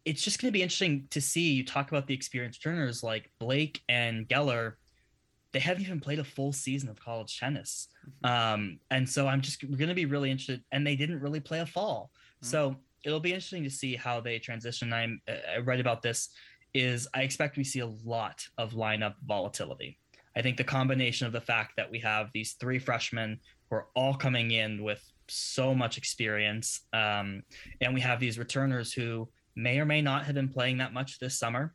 It's 0.05 0.21
just 0.21 0.41
going 0.41 0.47
to 0.49 0.53
be 0.53 0.63
interesting 0.63 1.07
to 1.11 1.19
see. 1.19 1.51
You 1.51 1.65
talk 1.65 1.89
about 1.89 2.07
the 2.07 2.13
experienced 2.13 2.63
turners 2.63 3.03
like 3.03 3.29
Blake 3.39 3.81
and 3.89 4.27
Geller. 4.27 4.73
They 5.51 5.59
haven't 5.59 5.83
even 5.83 5.99
played 5.99 6.19
a 6.19 6.23
full 6.23 6.53
season 6.53 6.87
of 6.89 6.99
college 6.99 7.37
tennis. 7.37 7.89
Mm-hmm. 8.23 8.53
Um, 8.53 8.79
and 8.89 9.09
so 9.09 9.27
I'm 9.27 9.41
just 9.41 9.61
going 9.61 9.89
to 9.89 9.95
be 9.95 10.05
really 10.05 10.31
interested. 10.31 10.63
And 10.71 10.87
they 10.87 10.95
didn't 10.95 11.19
really 11.19 11.41
play 11.41 11.59
a 11.59 11.65
fall. 11.65 12.11
So 12.41 12.75
it'll 13.03 13.19
be 13.19 13.33
interesting 13.33 13.63
to 13.63 13.69
see 13.69 13.95
how 13.95 14.19
they 14.19 14.39
transition. 14.39 14.93
I'm, 14.93 15.21
I 15.27 15.59
read 15.59 15.79
about 15.79 16.01
this 16.01 16.29
is 16.73 17.07
I 17.13 17.21
expect 17.21 17.57
we 17.57 17.63
see 17.63 17.79
a 17.79 17.87
lot 18.05 18.45
of 18.57 18.73
lineup 18.73 19.15
volatility. 19.25 19.97
I 20.35 20.41
think 20.41 20.57
the 20.57 20.63
combination 20.63 21.25
of 21.25 21.33
the 21.33 21.41
fact 21.41 21.73
that 21.77 21.89
we 21.89 21.99
have 21.99 22.29
these 22.33 22.53
three 22.53 22.77
freshmen 22.77 23.39
who 23.69 23.77
are 23.77 23.87
all 23.95 24.13
coming 24.13 24.51
in 24.51 24.83
with 24.83 25.03
so 25.27 25.73
much 25.73 25.97
experience, 25.97 26.81
um, 26.93 27.41
and 27.81 27.93
we 27.93 28.01
have 28.01 28.19
these 28.19 28.37
returners 28.37 28.93
who 28.93 29.27
may 29.55 29.79
or 29.79 29.85
may 29.85 30.01
not 30.01 30.25
have 30.25 30.35
been 30.35 30.47
playing 30.47 30.77
that 30.77 30.93
much 30.93 31.19
this 31.19 31.39
summer. 31.39 31.73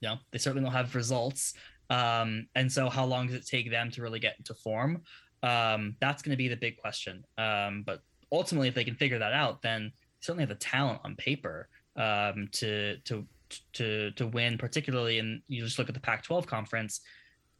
You 0.00 0.08
know, 0.08 0.16
they 0.30 0.38
certainly 0.38 0.64
don't 0.64 0.72
have 0.72 0.94
results. 0.94 1.54
Um, 1.90 2.46
and 2.54 2.72
so, 2.72 2.88
how 2.88 3.04
long 3.04 3.26
does 3.26 3.36
it 3.36 3.46
take 3.46 3.70
them 3.70 3.90
to 3.92 4.02
really 4.02 4.18
get 4.18 4.36
into 4.38 4.54
form? 4.54 5.02
Um, 5.42 5.96
that's 6.00 6.22
going 6.22 6.30
to 6.30 6.38
be 6.38 6.48
the 6.48 6.56
big 6.56 6.78
question. 6.78 7.22
Um, 7.36 7.82
but 7.84 8.00
ultimately, 8.32 8.68
if 8.68 8.74
they 8.74 8.84
can 8.84 8.94
figure 8.94 9.18
that 9.18 9.32
out, 9.32 9.62
then 9.62 9.92
certainly 10.20 10.42
have 10.42 10.48
the 10.48 10.54
talent 10.56 11.00
on 11.04 11.14
paper 11.16 11.68
um, 11.96 12.48
to 12.52 12.96
to 13.04 13.26
to 13.74 14.10
to 14.12 14.26
win, 14.26 14.58
particularly 14.58 15.18
and 15.18 15.42
you 15.48 15.62
just 15.62 15.78
look 15.78 15.88
at 15.88 15.94
the 15.94 16.00
Pac-12 16.00 16.46
conference, 16.46 17.00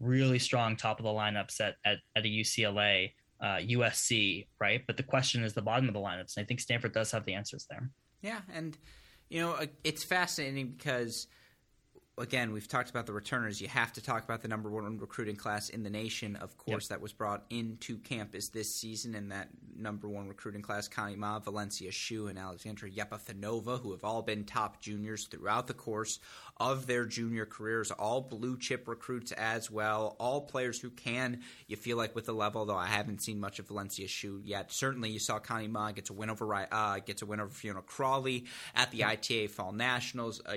really 0.01 0.39
strong 0.39 0.77
top 0.77 0.99
of 0.99 1.05
the 1.05 1.11
lineups 1.11 1.61
at 1.61 1.77
at, 1.85 1.99
at 2.17 2.25
a 2.25 2.29
UCLA, 2.29 3.13
uh, 3.41 3.59
USC, 3.59 4.47
right? 4.61 4.83
But 4.87 4.97
the 4.97 5.03
question 5.03 5.45
is 5.45 5.53
the 5.53 5.63
bottom 5.63 5.89
of 5.89 5.95
the 5.95 6.01
lineups, 6.01 6.37
and 6.37 6.45
I 6.45 6.47
think 6.47 6.61
Stanford 6.61 6.93
does 6.93 7.11
have 7.11 7.25
the 7.25 7.35
answers 7.35 7.67
there. 7.69 7.91
Yeah, 8.23 8.41
and 8.53 8.77
you 9.29 9.41
know 9.41 9.59
it's 9.85 10.05
fascinating 10.05 10.75
because 10.77 11.27
again, 12.19 12.53
we've 12.53 12.69
talked 12.69 12.91
about 12.91 13.07
the 13.07 13.13
returners. 13.13 13.61
You 13.61 13.69
have 13.69 13.93
to 13.95 14.03
talk 14.03 14.25
about 14.25 14.43
the 14.43 14.49
number 14.49 14.71
one 14.71 14.99
recruiting 14.99 15.37
class 15.37 15.69
in 15.69 15.83
the 15.83 15.91
nation, 15.91 16.37
of 16.37 16.57
course, 16.57 16.85
yep. 16.85 16.91
that 16.91 17.01
was 17.01 17.13
brought 17.13 17.45
into 17.51 17.99
campus 17.99 18.49
this 18.49 18.73
season, 18.73 19.15
and 19.15 19.33
that 19.33 19.49
number 19.77 20.09
one 20.09 20.29
recruiting 20.29 20.63
class, 20.63 20.87
Connie 20.87 21.17
Ma, 21.17 21.39
Valencia 21.39 21.91
Xu, 21.91 22.31
and 22.31 22.39
Alexandra 22.39 22.91
Yepifanova, 22.91 23.81
who 23.81 23.91
have 23.93 24.05
all 24.05 24.23
been 24.23 24.45
top 24.45 24.81
juniors 24.81 25.27
throughout 25.27 25.67
the 25.67 25.75
course 25.75 26.21
of 26.59 26.87
their 26.87 27.05
junior 27.05 27.47
careers, 27.47 27.91
all 27.91 28.21
blue 28.21 28.57
chip 28.57 28.87
recruits 28.87 29.33
as 29.33 29.71
well, 29.71 30.17
all 30.21 30.43
players 30.43 30.81
who 30.81 30.91
can, 30.91 31.41
you 31.67 31.77
feel 31.77 31.97
like 31.97 32.15
with 32.15 32.27
the 32.27 32.33
level, 32.33 32.65
though 32.65 32.77
I 32.77 32.87
haven't 32.87 33.23
seen 33.23 33.41
much 33.41 33.59
of 33.59 33.69
Valencia 33.69 34.07
Xu 34.07 34.41
yet. 34.45 34.71
Certainly 34.71 35.11
you 35.11 35.19
saw 35.19 35.39
Connie 35.39 35.69
Ma 35.69 35.91
gets 35.93 36.11
a 36.11 36.13
win 36.13 36.31
over 36.31 36.55
uh, 36.55 36.99
gets 37.01 37.23
a 37.23 37.27
win 37.27 37.41
over 37.41 37.51
Fiona 37.51 37.83
Crawley 37.83 38.45
at 38.75 38.91
the 38.91 39.05
ITA 39.05 39.49
Fall 39.49 39.73
Nationals. 39.73 40.41
Uh, 40.45 40.55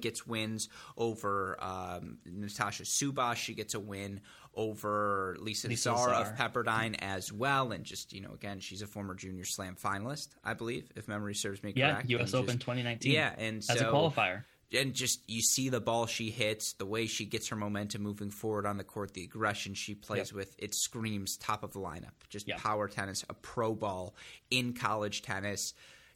gets 0.00 0.26
wins 0.26 0.68
over 0.96 1.56
um, 1.60 2.18
Natasha 2.24 2.84
Subhash. 2.84 3.36
She 3.36 3.54
gets 3.54 3.74
a 3.74 3.80
win 3.80 4.20
over 4.54 5.36
Lisa, 5.40 5.68
Lisa 5.68 5.90
Zaar 5.90 6.12
of 6.12 6.36
Pepperdine 6.36 6.96
as 7.00 7.32
well. 7.32 7.72
And 7.72 7.84
just, 7.84 8.12
you 8.12 8.20
know, 8.20 8.32
again, 8.32 8.60
she's 8.60 8.82
a 8.82 8.86
former 8.86 9.14
junior 9.14 9.44
slam 9.44 9.76
finalist, 9.76 10.28
I 10.44 10.54
believe, 10.54 10.90
if 10.96 11.08
memory 11.08 11.34
serves 11.34 11.62
me 11.62 11.72
yeah, 11.74 11.92
correct. 11.92 12.10
Yeah, 12.10 12.22
US 12.22 12.34
Open 12.34 12.58
2019. 12.58 13.12
Yeah, 13.12 13.34
and 13.38 13.58
as 13.58 13.66
so, 13.66 13.88
a 13.88 13.92
qualifier 13.92 14.44
and 14.76 14.94
just 14.94 15.20
you 15.28 15.40
see 15.40 15.68
the 15.68 15.80
ball 15.80 16.06
she 16.06 16.30
hits, 16.30 16.74
the 16.74 16.86
way 16.86 17.06
she 17.06 17.24
gets 17.24 17.48
her 17.48 17.56
momentum 17.56 18.02
moving 18.02 18.30
forward 18.30 18.66
on 18.66 18.76
the 18.76 18.84
court, 18.84 19.14
the 19.14 19.24
aggression 19.24 19.74
she 19.74 19.94
plays 19.94 20.30
yep. 20.30 20.32
with, 20.32 20.54
it 20.58 20.74
screams 20.74 21.36
top 21.36 21.62
of 21.62 21.72
the 21.72 21.80
lineup. 21.80 22.12
Just 22.28 22.46
yep. 22.46 22.58
power 22.58 22.88
tennis, 22.88 23.24
a 23.28 23.34
pro 23.34 23.74
ball 23.74 24.14
in 24.50 24.72
college 24.72 25.22
tennis. 25.22 25.74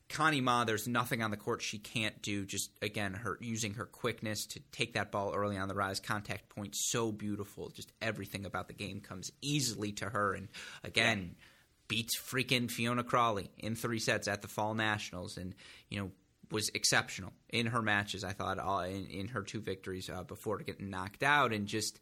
Connie 0.08 0.42
Ma, 0.42 0.64
there's 0.64 0.86
nothing 0.86 1.22
on 1.22 1.30
the 1.30 1.36
court 1.36 1.62
she 1.62 1.78
can't 1.78 2.20
do. 2.22 2.44
Just 2.44 2.70
again, 2.82 3.14
her 3.14 3.38
using 3.40 3.74
her 3.74 3.86
quickness 3.86 4.46
to 4.46 4.60
take 4.70 4.94
that 4.94 5.10
ball 5.10 5.32
early 5.34 5.56
on 5.56 5.66
the 5.66 5.74
rise, 5.74 5.98
contact 5.98 6.48
point 6.50 6.76
so 6.76 7.10
beautiful. 7.10 7.70
Just 7.70 7.90
everything 8.02 8.44
about 8.44 8.68
the 8.68 8.74
game 8.74 9.00
comes 9.00 9.32
easily 9.40 9.92
to 9.92 10.10
her, 10.10 10.34
and 10.34 10.48
again. 10.82 11.18
Yep 11.18 11.36
beats 11.86 12.18
freaking 12.18 12.70
Fiona 12.70 13.04
Crawley 13.04 13.50
in 13.58 13.76
three 13.76 13.98
sets 13.98 14.26
at 14.26 14.40
the 14.40 14.48
Fall 14.48 14.72
Nationals, 14.72 15.36
and 15.36 15.54
you 15.90 16.00
know 16.00 16.10
was 16.54 16.70
exceptional 16.72 17.32
in 17.50 17.66
her 17.66 17.82
matches. 17.82 18.24
I 18.24 18.32
thought 18.32 18.58
uh, 18.58 18.86
in, 18.86 19.06
in, 19.06 19.28
her 19.28 19.42
two 19.42 19.60
victories 19.60 20.08
uh, 20.08 20.22
before 20.22 20.58
getting 20.58 20.88
knocked 20.88 21.22
out, 21.22 21.52
and 21.52 21.66
just 21.66 22.00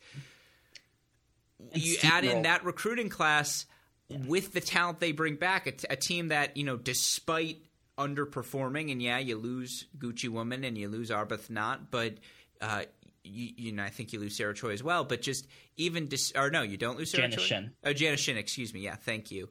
you 1.74 1.96
add 2.04 2.24
in 2.24 2.42
that 2.42 2.64
recruiting 2.64 3.08
class 3.08 3.66
yeah. 4.08 4.18
with 4.28 4.52
the 4.52 4.60
talent 4.60 5.00
they 5.00 5.12
bring 5.12 5.36
back, 5.36 5.66
a, 5.66 5.72
t- 5.72 5.86
a 5.90 5.96
team 5.96 6.28
that 6.28 6.56
you 6.56 6.64
know, 6.64 6.76
despite 6.76 7.64
underperforming, 7.98 8.92
and 8.92 9.02
yeah, 9.02 9.18
you 9.18 9.36
lose 9.36 9.86
Gucci 9.98 10.28
Woman 10.28 10.62
and 10.62 10.78
you 10.78 10.88
lose 10.88 11.10
Arbuthnot, 11.10 11.86
but. 11.90 12.14
Uh, 12.60 12.84
you, 13.24 13.50
you, 13.56 13.72
know, 13.72 13.84
I 13.84 13.88
think 13.88 14.12
you 14.12 14.18
lose 14.18 14.36
Sarah 14.36 14.52
Choi 14.52 14.72
as 14.72 14.82
well, 14.82 15.04
but 15.04 15.22
just 15.22 15.46
even 15.76 16.08
dis- 16.08 16.32
or 16.36 16.50
no, 16.50 16.62
you 16.62 16.76
don't 16.76 16.98
lose 16.98 17.12
Sarah 17.12 17.28
Janice 17.28 17.36
Choi. 17.36 17.46
Shin. 17.46 17.72
Oh, 17.84 17.92
Janice 17.92 18.18
Shin, 18.18 18.36
excuse 18.36 18.74
me. 18.74 18.80
Yeah, 18.80 18.96
thank 18.96 19.30
you. 19.30 19.48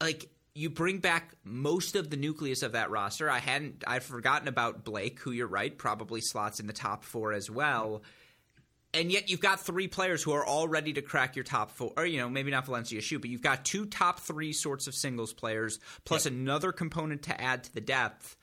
Like 0.00 0.30
you 0.54 0.68
bring 0.70 0.98
back 0.98 1.34
most 1.44 1.96
of 1.96 2.10
the 2.10 2.16
nucleus 2.16 2.62
of 2.62 2.72
that 2.72 2.90
roster. 2.90 3.30
I 3.30 3.38
hadn't 3.38 3.84
I've 3.86 4.04
forgotten 4.04 4.48
about 4.48 4.84
Blake, 4.84 5.20
who 5.20 5.30
you're 5.30 5.46
right, 5.46 5.76
probably 5.76 6.20
slots 6.20 6.60
in 6.60 6.66
the 6.66 6.72
top 6.72 7.04
four 7.04 7.32
as 7.32 7.50
well. 7.50 8.02
And 8.94 9.10
yet 9.10 9.30
you've 9.30 9.40
got 9.40 9.60
three 9.60 9.88
players 9.88 10.22
who 10.22 10.32
are 10.32 10.44
all 10.44 10.68
ready 10.68 10.92
to 10.92 11.02
crack 11.02 11.34
your 11.34 11.44
top 11.44 11.70
four, 11.70 11.92
or 11.96 12.04
you 12.04 12.18
know 12.18 12.28
maybe 12.28 12.50
not 12.50 12.66
Valencia 12.66 13.00
Xu, 13.00 13.20
but 13.20 13.30
you've 13.30 13.42
got 13.42 13.64
two 13.64 13.86
top 13.86 14.20
three 14.20 14.52
sorts 14.52 14.86
of 14.86 14.94
singles 14.94 15.32
players 15.32 15.78
plus 16.04 16.26
yep. 16.26 16.34
another 16.34 16.72
component 16.72 17.22
to 17.22 17.40
add 17.40 17.64
to 17.64 17.74
the 17.74 17.80
depth. 17.80 18.36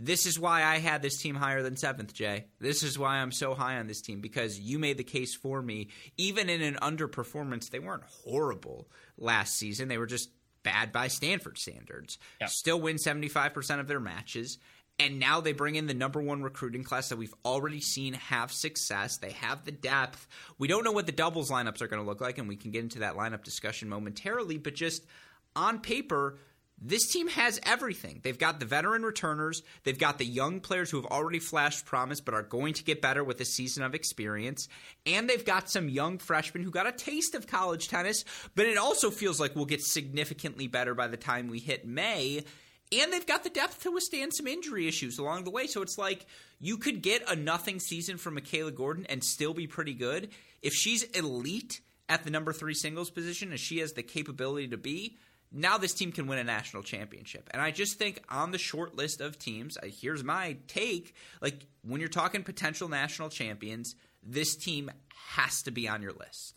This 0.00 0.26
is 0.26 0.38
why 0.38 0.62
I 0.62 0.78
had 0.78 1.02
this 1.02 1.20
team 1.20 1.34
higher 1.34 1.64
than 1.64 1.74
seventh, 1.74 2.14
Jay. 2.14 2.44
This 2.60 2.84
is 2.84 2.96
why 2.96 3.16
I'm 3.16 3.32
so 3.32 3.54
high 3.54 3.78
on 3.78 3.88
this 3.88 4.00
team 4.00 4.20
because 4.20 4.60
you 4.60 4.78
made 4.78 4.96
the 4.96 5.02
case 5.02 5.34
for 5.34 5.60
me. 5.60 5.88
Even 6.16 6.48
in 6.48 6.62
an 6.62 6.76
underperformance, 6.76 7.70
they 7.70 7.80
weren't 7.80 8.04
horrible 8.04 8.88
last 9.16 9.56
season. 9.56 9.88
They 9.88 9.98
were 9.98 10.06
just 10.06 10.30
bad 10.62 10.92
by 10.92 11.08
Stanford 11.08 11.58
standards. 11.58 12.18
Yep. 12.40 12.50
Still 12.50 12.80
win 12.80 12.96
75% 12.96 13.80
of 13.80 13.88
their 13.88 14.00
matches. 14.00 14.58
And 15.00 15.20
now 15.20 15.40
they 15.40 15.52
bring 15.52 15.76
in 15.76 15.86
the 15.86 15.94
number 15.94 16.20
one 16.20 16.42
recruiting 16.42 16.82
class 16.82 17.08
that 17.10 17.18
we've 17.18 17.34
already 17.44 17.80
seen 17.80 18.14
have 18.14 18.50
success. 18.50 19.16
They 19.16 19.30
have 19.30 19.64
the 19.64 19.70
depth. 19.70 20.26
We 20.58 20.66
don't 20.66 20.82
know 20.82 20.90
what 20.90 21.06
the 21.06 21.12
doubles 21.12 21.50
lineups 21.50 21.80
are 21.80 21.86
going 21.86 22.02
to 22.02 22.08
look 22.08 22.20
like, 22.20 22.38
and 22.38 22.48
we 22.48 22.56
can 22.56 22.72
get 22.72 22.82
into 22.82 22.98
that 23.00 23.14
lineup 23.14 23.44
discussion 23.44 23.88
momentarily. 23.88 24.58
But 24.58 24.74
just 24.74 25.06
on 25.54 25.78
paper, 25.78 26.38
this 26.80 27.10
team 27.10 27.28
has 27.28 27.60
everything. 27.64 28.20
They've 28.22 28.38
got 28.38 28.60
the 28.60 28.66
veteran 28.66 29.02
returners, 29.02 29.62
they've 29.84 29.98
got 29.98 30.18
the 30.18 30.24
young 30.24 30.60
players 30.60 30.90
who 30.90 30.98
have 30.98 31.10
already 31.10 31.38
flashed 31.38 31.84
promise 31.84 32.20
but 32.20 32.34
are 32.34 32.42
going 32.42 32.74
to 32.74 32.84
get 32.84 33.02
better 33.02 33.24
with 33.24 33.40
a 33.40 33.44
season 33.44 33.82
of 33.82 33.94
experience, 33.94 34.68
and 35.04 35.28
they've 35.28 35.44
got 35.44 35.70
some 35.70 35.88
young 35.88 36.18
freshmen 36.18 36.62
who 36.62 36.70
got 36.70 36.86
a 36.86 36.92
taste 36.92 37.34
of 37.34 37.46
college 37.46 37.88
tennis, 37.88 38.24
but 38.54 38.66
it 38.66 38.78
also 38.78 39.10
feels 39.10 39.40
like 39.40 39.56
we'll 39.56 39.64
get 39.64 39.82
significantly 39.82 40.66
better 40.66 40.94
by 40.94 41.08
the 41.08 41.16
time 41.16 41.48
we 41.48 41.58
hit 41.58 41.86
May. 41.86 42.44
And 42.90 43.12
they've 43.12 43.26
got 43.26 43.44
the 43.44 43.50
depth 43.50 43.82
to 43.82 43.90
withstand 43.90 44.32
some 44.32 44.46
injury 44.46 44.88
issues 44.88 45.18
along 45.18 45.44
the 45.44 45.50
way. 45.50 45.66
So 45.66 45.82
it's 45.82 45.98
like 45.98 46.24
you 46.58 46.78
could 46.78 47.02
get 47.02 47.22
a 47.30 47.36
nothing 47.36 47.80
season 47.80 48.16
from 48.16 48.34
Michaela 48.34 48.72
Gordon 48.72 49.04
and 49.10 49.22
still 49.22 49.52
be 49.52 49.66
pretty 49.66 49.92
good. 49.92 50.30
If 50.62 50.72
she's 50.72 51.02
elite 51.02 51.82
at 52.08 52.24
the 52.24 52.30
number 52.30 52.52
three 52.52 52.74
singles 52.74 53.10
position, 53.10 53.52
as 53.52 53.60
she 53.60 53.78
has 53.80 53.92
the 53.92 54.02
capability 54.02 54.68
to 54.68 54.78
be, 54.78 55.18
now 55.52 55.78
this 55.78 55.94
team 55.94 56.12
can 56.12 56.26
win 56.26 56.38
a 56.38 56.44
national 56.44 56.82
championship. 56.82 57.48
And 57.52 57.62
I 57.62 57.70
just 57.70 57.98
think 57.98 58.22
on 58.28 58.50
the 58.50 58.58
short 58.58 58.96
list 58.96 59.20
of 59.20 59.38
teams, 59.38 59.78
here's 59.82 60.22
my 60.22 60.56
take 60.66 61.14
like 61.40 61.66
when 61.82 62.00
you're 62.00 62.08
talking 62.08 62.42
potential 62.42 62.88
national 62.88 63.30
champions, 63.30 63.94
this 64.22 64.56
team 64.56 64.90
has 65.30 65.62
to 65.62 65.70
be 65.70 65.88
on 65.88 66.02
your 66.02 66.12
list. 66.12 66.54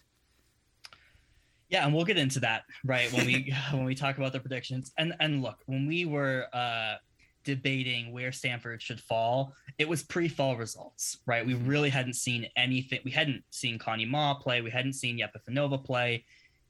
Yeah, 1.70 1.86
and 1.86 1.96
we'll 1.96 2.06
get 2.06 2.18
into 2.18 2.42
that 2.42 2.64
right 2.84 3.12
when 3.14 3.26
we 3.26 3.54
when 3.72 3.86
we 3.86 3.96
talk 3.96 4.18
about 4.18 4.34
the 4.34 4.40
predictions. 4.40 4.92
And 4.98 5.14
and 5.20 5.42
look, 5.42 5.60
when 5.66 5.88
we 5.88 6.06
were 6.06 6.48
uh 6.54 6.96
debating 7.44 8.12
where 8.12 8.32
Stanford 8.32 8.82
should 8.82 9.00
fall, 9.00 9.54
it 9.80 9.90
was 9.90 10.04
pre-fall 10.04 10.58
results, 10.58 11.18
right? 11.26 11.44
We 11.44 11.56
really 11.56 11.90
hadn't 11.90 12.14
seen 12.16 12.48
anything. 12.56 13.00
We 13.04 13.10
hadn't 13.10 13.44
seen 13.50 13.80
Connie 13.80 14.06
Ma 14.06 14.36
play. 14.36 14.62
We 14.62 14.70
hadn't 14.70 14.94
seen 14.94 15.20
Yepifanova 15.20 15.84
play 15.84 16.26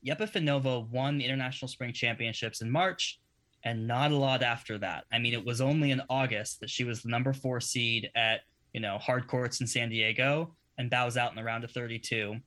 Yepifanova 0.06 0.88
won 0.90 1.18
the 1.18 1.26
International 1.26 1.68
Spring 1.68 1.94
Championships 1.94 2.62
in 2.62 2.70
March 2.70 3.20
and 3.64 3.88
not 3.88 4.12
a 4.12 4.16
lot 4.16 4.42
after 4.42 4.78
that. 4.80 5.06
I 5.12 5.20
mean, 5.20 5.34
it 5.34 5.46
was 5.46 5.62
only 5.62 5.92
in 5.92 6.02
August 6.10 6.60
that 6.62 6.70
she 6.70 6.84
was 6.84 7.02
the 7.02 7.10
number 7.10 7.34
four 7.34 7.60
seed 7.60 8.10
at, 8.16 8.42
you 8.74 8.80
know, 8.80 8.98
hard 8.98 9.28
courts 9.28 9.62
in 9.62 9.68
San 9.68 9.90
Diego 9.90 10.56
and 10.78 10.90
bows 10.90 11.18
out 11.18 11.32
in 11.32 11.36
the 11.36 11.44
round 11.44 11.64
of 11.64 11.72
32. 11.72 12.38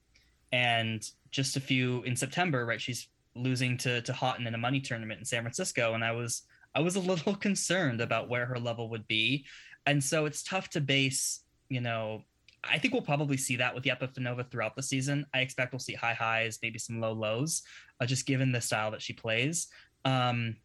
And 0.53 1.09
just 1.31 1.57
a 1.57 1.61
few 1.61 2.03
in 2.03 2.17
September, 2.17 2.67
right? 2.67 2.81
She's 2.81 3.09
losing 3.37 3.77
to 3.79 4.01
to 4.03 4.13
Houghton 4.13 4.47
in 4.47 4.55
a 4.55 4.59
money 4.59 4.81
tournament 4.81 5.19
in 5.19 5.25
San 5.25 5.43
Francisco. 5.43 5.95
And 5.95 6.05
I 6.05 6.13
was 6.13 6.43
I 6.75 6.81
was 6.81 6.97
a 6.97 7.01
little 7.01 7.35
concerned 7.49 8.01
about 8.01 8.29
where 8.29 8.47
her 8.47 8.59
level 8.59 8.89
would 8.91 9.07
be. 9.07 9.45
And 9.87 10.03
so 10.03 10.27
it's 10.27 10.43
tough 10.43 10.71
to 10.71 10.81
base, 10.81 11.41
you 11.69 11.81
know, 11.81 12.25
I 12.69 12.79
think 12.79 12.93
we'll 12.93 13.03
probably 13.03 13.37
see 13.37 13.57
that 13.57 13.75
with 13.75 13.85
Yepifanova 13.85 14.51
throughout 14.51 14.77
the 14.77 14.83
season. 14.83 15.27
I 15.35 15.41
expect 15.41 15.73
we'll 15.73 15.81
see 15.81 15.95
high 15.95 16.15
highs, 16.15 16.59
maybe 16.63 16.79
some 16.79 17.01
low 17.01 17.13
lows, 17.13 17.63
uh, 18.01 18.07
just 18.07 18.27
given 18.27 18.53
the 18.53 18.61
style 18.61 18.91
that 18.93 19.03
she 19.03 19.13
plays. 19.13 19.69
Um, 20.05 20.57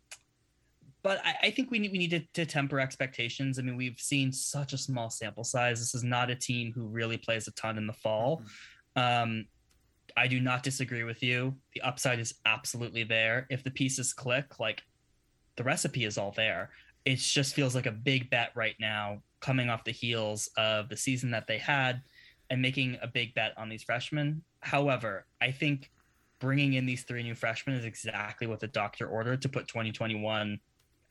but 1.02 1.22
I, 1.26 1.36
I, 1.44 1.52
think 1.52 1.72
we 1.72 1.80
need 1.80 1.92
we 1.92 1.98
need 1.98 2.10
to, 2.12 2.20
to, 2.34 2.46
temper 2.46 2.80
expectations. 2.80 3.58
I 3.58 3.62
mean, 3.62 3.78
we've 3.78 4.00
seen 4.00 4.32
such 4.34 4.74
a 4.74 4.78
small 4.78 5.10
sample 5.10 5.46
size. 5.46 5.80
This 5.80 5.96
is 5.96 6.04
not 6.04 6.30
a 6.30 6.36
team 6.36 6.74
who 6.74 6.88
really 6.88 7.18
plays 7.18 7.48
a 7.48 7.52
ton 7.52 7.78
in 7.78 7.88
the 7.88 7.94
fall. 7.94 8.44
Mm-hmm. 8.98 9.30
Um, 9.32 9.46
I 10.18 10.28
do 10.28 10.40
not 10.42 10.64
disagree 10.64 11.04
with 11.04 11.24
you. 11.24 11.56
The 11.74 11.82
upside 11.82 12.20
is 12.20 12.36
absolutely 12.46 13.04
there. 13.04 13.48
If 13.50 13.64
the 13.64 13.72
pieces 13.72 14.14
click, 14.14 14.60
like 14.60 14.82
the 15.56 15.64
recipe 15.64 16.06
is 16.06 16.18
all 16.18 16.32
there. 16.32 16.72
It 17.06 17.18
just 17.18 17.56
feels 17.56 17.76
like 17.76 17.86
a 17.86 17.92
big 17.92 18.30
bet 18.30 18.52
right 18.56 18.76
now, 18.80 19.22
coming 19.40 19.70
off 19.70 19.84
the 19.84 19.92
heels 19.92 20.50
of 20.58 20.90
the 20.90 20.98
season 20.98 21.32
that 21.32 21.48
they 21.48 21.58
had, 21.58 22.02
and 22.50 22.62
making 22.62 22.98
a 23.02 23.08
big 23.08 23.34
bet 23.34 23.54
on 23.58 23.70
these 23.70 23.84
freshmen. 23.84 24.44
However, 24.62 25.26
I 25.40 25.52
think 25.52 25.92
bringing 26.40 26.74
in 26.74 26.86
these 26.86 27.04
three 27.04 27.24
new 27.24 27.36
freshmen 27.36 27.76
is 27.76 27.86
exactly 27.86 28.48
what 28.48 28.60
the 28.60 28.68
doctor 28.68 29.08
ordered 29.08 29.42
to 29.44 29.50
put 29.50 29.68
2021 29.68 30.60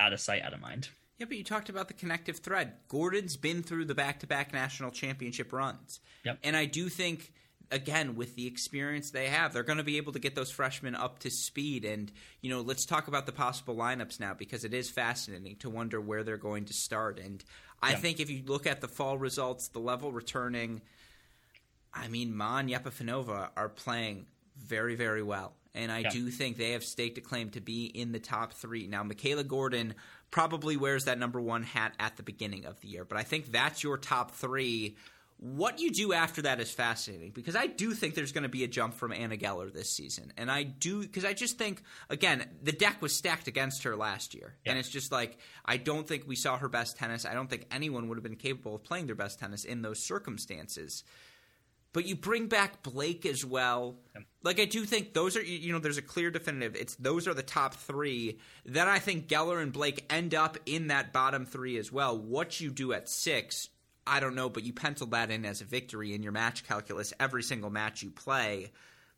out 0.01 0.13
of 0.13 0.21
sight, 0.21 0.43
out 0.43 0.53
of 0.53 0.61
mind. 0.61 0.89
Yeah, 1.19 1.27
but 1.27 1.37
you 1.37 1.45
talked 1.45 1.69
about 1.69 1.89
the 1.89 1.95
connective 1.95 2.39
thread. 2.39 2.75
Gordon's 2.89 3.37
been 3.37 3.63
through 3.63 3.87
the 3.87 3.95
back 3.95 4.21
to 4.21 4.27
back 4.27 4.53
national 4.53 4.91
championship 4.93 5.53
runs. 5.53 6.01
Yep. 6.25 6.39
And 6.45 6.57
I 6.57 6.67
do 6.67 6.89
think, 6.89 7.33
again, 7.73 8.15
with 8.15 8.37
the 8.37 8.47
experience 8.47 9.11
they 9.11 9.27
have, 9.27 9.53
they're 9.53 9.65
going 9.65 9.79
to 9.79 9.85
be 9.85 9.97
able 9.97 10.13
to 10.13 10.21
get 10.21 10.37
those 10.37 10.51
freshmen 10.51 10.95
up 10.95 11.19
to 11.21 11.31
speed. 11.31 11.85
And, 11.85 12.13
you 12.41 12.51
know, 12.51 12.61
let's 12.61 12.87
talk 12.87 13.09
about 13.09 13.27
the 13.27 13.33
possible 13.33 13.75
lineups 13.75 14.21
now 14.21 14.33
because 14.33 14.65
it 14.65 14.73
is 14.73 14.91
fascinating 14.91 15.57
to 15.57 15.69
wonder 15.69 16.01
where 16.01 16.23
they're 16.23 16.37
going 16.37 16.67
to 16.67 16.73
start. 16.73 17.19
And 17.19 17.43
I 17.83 17.91
yeah. 17.91 17.97
think 17.97 18.21
if 18.21 18.31
you 18.31 18.43
look 18.47 18.67
at 18.67 18.81
the 18.81 18.89
fall 18.89 19.19
results, 19.19 19.69
the 19.69 19.79
level 19.79 20.13
returning, 20.13 20.81
I 21.95 22.09
mean, 22.09 22.35
Ma 22.35 22.59
and 22.59 22.69
Yepifanova 22.69 23.51
are 23.57 23.69
playing 23.69 24.27
very, 24.57 24.95
very 24.95 25.23
well. 25.23 25.53
And 25.75 25.93
I 25.93 26.01
yeah. 26.01 26.11
do 26.11 26.31
think 26.31 26.57
they 26.57 26.73
have 26.73 26.83
staked 26.83 27.19
a 27.19 27.21
claim 27.21 27.51
to 27.51 27.61
be 27.61 27.87
in 27.87 28.13
the 28.13 28.19
top 28.19 28.53
three. 28.53 28.87
Now, 28.87 29.05
Michaela 29.05 29.45
Gordon 29.45 29.95
probably 30.31 30.77
wears 30.77 31.05
that 31.05 31.19
number 31.19 31.41
one 31.41 31.63
hat 31.63 31.95
at 32.01 32.17
the 32.17 32.23
beginning 32.23 32.65
of 32.65 32.81
the 32.81 32.89
year, 32.89 33.05
but 33.05 33.17
I 33.17 33.23
think 33.23 33.53
that's 33.53 33.83
your 33.83 33.97
top 33.97 34.33
three. 34.33 34.97
What 35.41 35.79
you 35.79 35.93
do 35.93 36.13
after 36.13 36.43
that 36.43 36.61
is 36.61 36.71
fascinating 36.71 37.31
because 37.31 37.55
I 37.55 37.69
do 37.69 37.93
think 37.93 38.15
there's 38.15 38.33
going 38.33 38.43
to 38.43 38.49
be 38.49 38.65
a 38.65 38.69
jump 38.69 38.95
from 38.95 39.13
Anna 39.13 39.37
Geller 39.37 39.73
this 39.73 39.89
season. 39.89 40.33
And 40.37 40.51
I 40.51 40.65
do, 40.65 41.01
because 41.01 41.25
I 41.25 41.33
just 41.33 41.59
think, 41.59 41.83
again, 42.11 42.45
the 42.61 42.73
deck 42.73 43.01
was 43.01 43.17
stacked 43.17 43.47
against 43.47 43.85
her 43.85 43.95
last 43.95 44.35
year. 44.35 44.57
Yeah. 44.65 44.73
And 44.73 44.81
it's 44.81 44.89
just 44.89 45.13
like, 45.13 45.39
I 45.65 45.77
don't 45.77 46.09
think 46.09 46.27
we 46.27 46.35
saw 46.35 46.59
her 46.59 46.69
best 46.69 46.97
tennis. 46.97 47.25
I 47.25 47.35
don't 47.35 47.49
think 47.49 47.67
anyone 47.71 48.09
would 48.09 48.19
have 48.19 48.25
been 48.25 48.35
capable 48.35 48.75
of 48.75 48.83
playing 48.83 49.07
their 49.07 49.15
best 49.15 49.39
tennis 49.39 49.65
in 49.65 49.83
those 49.83 50.01
circumstances 50.01 51.05
but 51.93 52.07
you 52.07 52.15
bring 52.15 52.47
back 52.47 52.83
Blake 52.83 53.25
as 53.27 53.45
well. 53.45 53.97
Like 54.43 54.61
I 54.61 54.67
do 54.67 54.85
think 54.85 55.15
those 55.15 55.37
are 55.37 55.43
you 55.43 55.73
know 55.73 55.79
there's 55.79 55.99
a 55.99 56.03
clear 56.03 56.31
definitive. 56.31 56.77
It's 56.77 56.95
those 56.97 57.27
are 57.27 57.35
the 57.35 57.43
top 57.43 57.75
three. 57.75 58.39
Then 58.65 58.89
I 58.89 58.99
think 58.99 59.27
Geller 59.27 59.63
and 59.63 59.73
Blake 59.73 60.05
end 60.11 60.35
up 60.35 60.59
in 60.67 60.89
that 60.89 61.13
bottom 61.13 61.47
three 61.47 61.77
as 61.77 61.91
well. 61.91 62.17
What 62.17 62.61
you 62.61 62.71
do 62.71 62.93
at 62.93 63.09
six, 63.09 63.69
I 64.09 64.21
don't 64.21 64.35
know, 64.35 64.49
but 64.49 64.65
you 64.65 64.73
pencil 64.73 65.07
that 65.09 65.31
in 65.31 65.45
as 65.45 65.61
a 65.61 65.65
victory 65.65 66.15
in 66.15 66.23
your 66.23 66.33
match 66.33 66.67
calculus 66.67 67.13
every 67.21 67.43
single 67.43 67.71
match 67.71 68.03
you 68.03 68.11
play. 68.11 68.73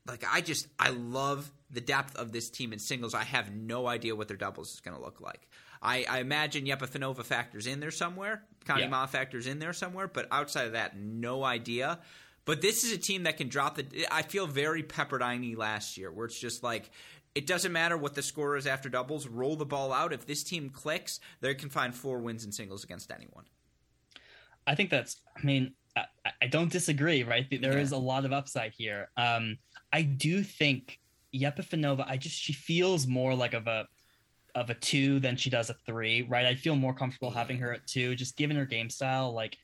Like 0.06 0.24
I 0.30 0.40
just 0.40 0.66
I 0.78 0.90
love 0.90 1.50
the 1.70 1.80
depth 1.80 2.16
of 2.16 2.32
this 2.32 2.50
team 2.50 2.72
in 2.72 2.78
singles. 2.78 3.14
I 3.14 3.24
have 3.24 3.52
no 3.52 3.86
idea 3.86 4.16
what 4.16 4.28
their 4.28 4.36
doubles 4.36 4.74
is 4.74 4.80
going 4.80 4.96
to 4.96 5.02
look 5.02 5.20
like. 5.20 5.48
I, 5.82 6.04
I 6.08 6.18
imagine 6.18 6.66
Yepifanova 6.66 7.24
factors 7.24 7.66
in 7.66 7.80
there 7.80 7.90
somewhere. 7.90 8.42
Connie 8.66 8.82
yeah. 8.82 8.88
Ma 8.88 9.06
factors 9.06 9.46
in 9.46 9.58
there 9.58 9.72
somewhere, 9.72 10.08
but 10.08 10.26
outside 10.30 10.66
of 10.66 10.72
that, 10.72 10.98
no 10.98 11.42
idea. 11.42 12.00
But 12.44 12.60
this 12.60 12.84
is 12.84 12.92
a 12.92 12.98
team 12.98 13.22
that 13.24 13.36
can 13.36 13.48
drop 13.48 13.76
the. 13.76 13.86
I 14.10 14.22
feel 14.22 14.46
very 14.46 14.82
Pepperdine 14.82 15.56
last 15.56 15.96
year, 15.96 16.10
where 16.10 16.26
it's 16.26 16.38
just 16.38 16.62
like 16.62 16.90
it 17.34 17.46
doesn't 17.46 17.72
matter 17.72 17.96
what 17.96 18.14
the 18.14 18.22
score 18.22 18.56
is 18.56 18.66
after 18.66 18.88
doubles. 18.88 19.26
Roll 19.26 19.56
the 19.56 19.66
ball 19.66 19.92
out. 19.92 20.12
If 20.12 20.26
this 20.26 20.42
team 20.42 20.70
clicks, 20.70 21.20
they 21.40 21.54
can 21.54 21.68
find 21.68 21.94
four 21.94 22.18
wins 22.18 22.44
in 22.44 22.52
singles 22.52 22.84
against 22.84 23.10
anyone. 23.10 23.44
I 24.70 24.76
think 24.76 24.88
that's. 24.88 25.20
I 25.36 25.44
mean, 25.44 25.74
I, 25.96 26.04
I 26.42 26.46
don't 26.46 26.70
disagree. 26.70 27.24
Right, 27.24 27.46
there 27.50 27.72
yeah. 27.72 27.82
is 27.82 27.92
a 27.92 27.98
lot 27.98 28.24
of 28.24 28.32
upside 28.32 28.72
here. 28.76 29.10
Um, 29.16 29.58
I 29.92 30.02
do 30.02 30.42
think 30.44 30.98
Yepifanova. 31.34 32.06
I 32.08 32.16
just 32.16 32.36
she 32.36 32.52
feels 32.52 33.06
more 33.06 33.34
like 33.34 33.52
of 33.52 33.66
a 33.66 33.86
of 34.54 34.70
a 34.70 34.74
two 34.74 35.18
than 35.20 35.36
she 35.36 35.50
does 35.50 35.70
a 35.70 35.74
three. 35.86 36.22
Right, 36.22 36.46
I 36.46 36.54
feel 36.54 36.76
more 36.76 36.94
comfortable 36.94 37.30
having 37.30 37.58
her 37.58 37.72
at 37.72 37.86
two, 37.88 38.14
just 38.14 38.36
given 38.36 38.56
her 38.56 38.64
game 38.64 38.88
style. 38.88 39.32
Like 39.32 39.56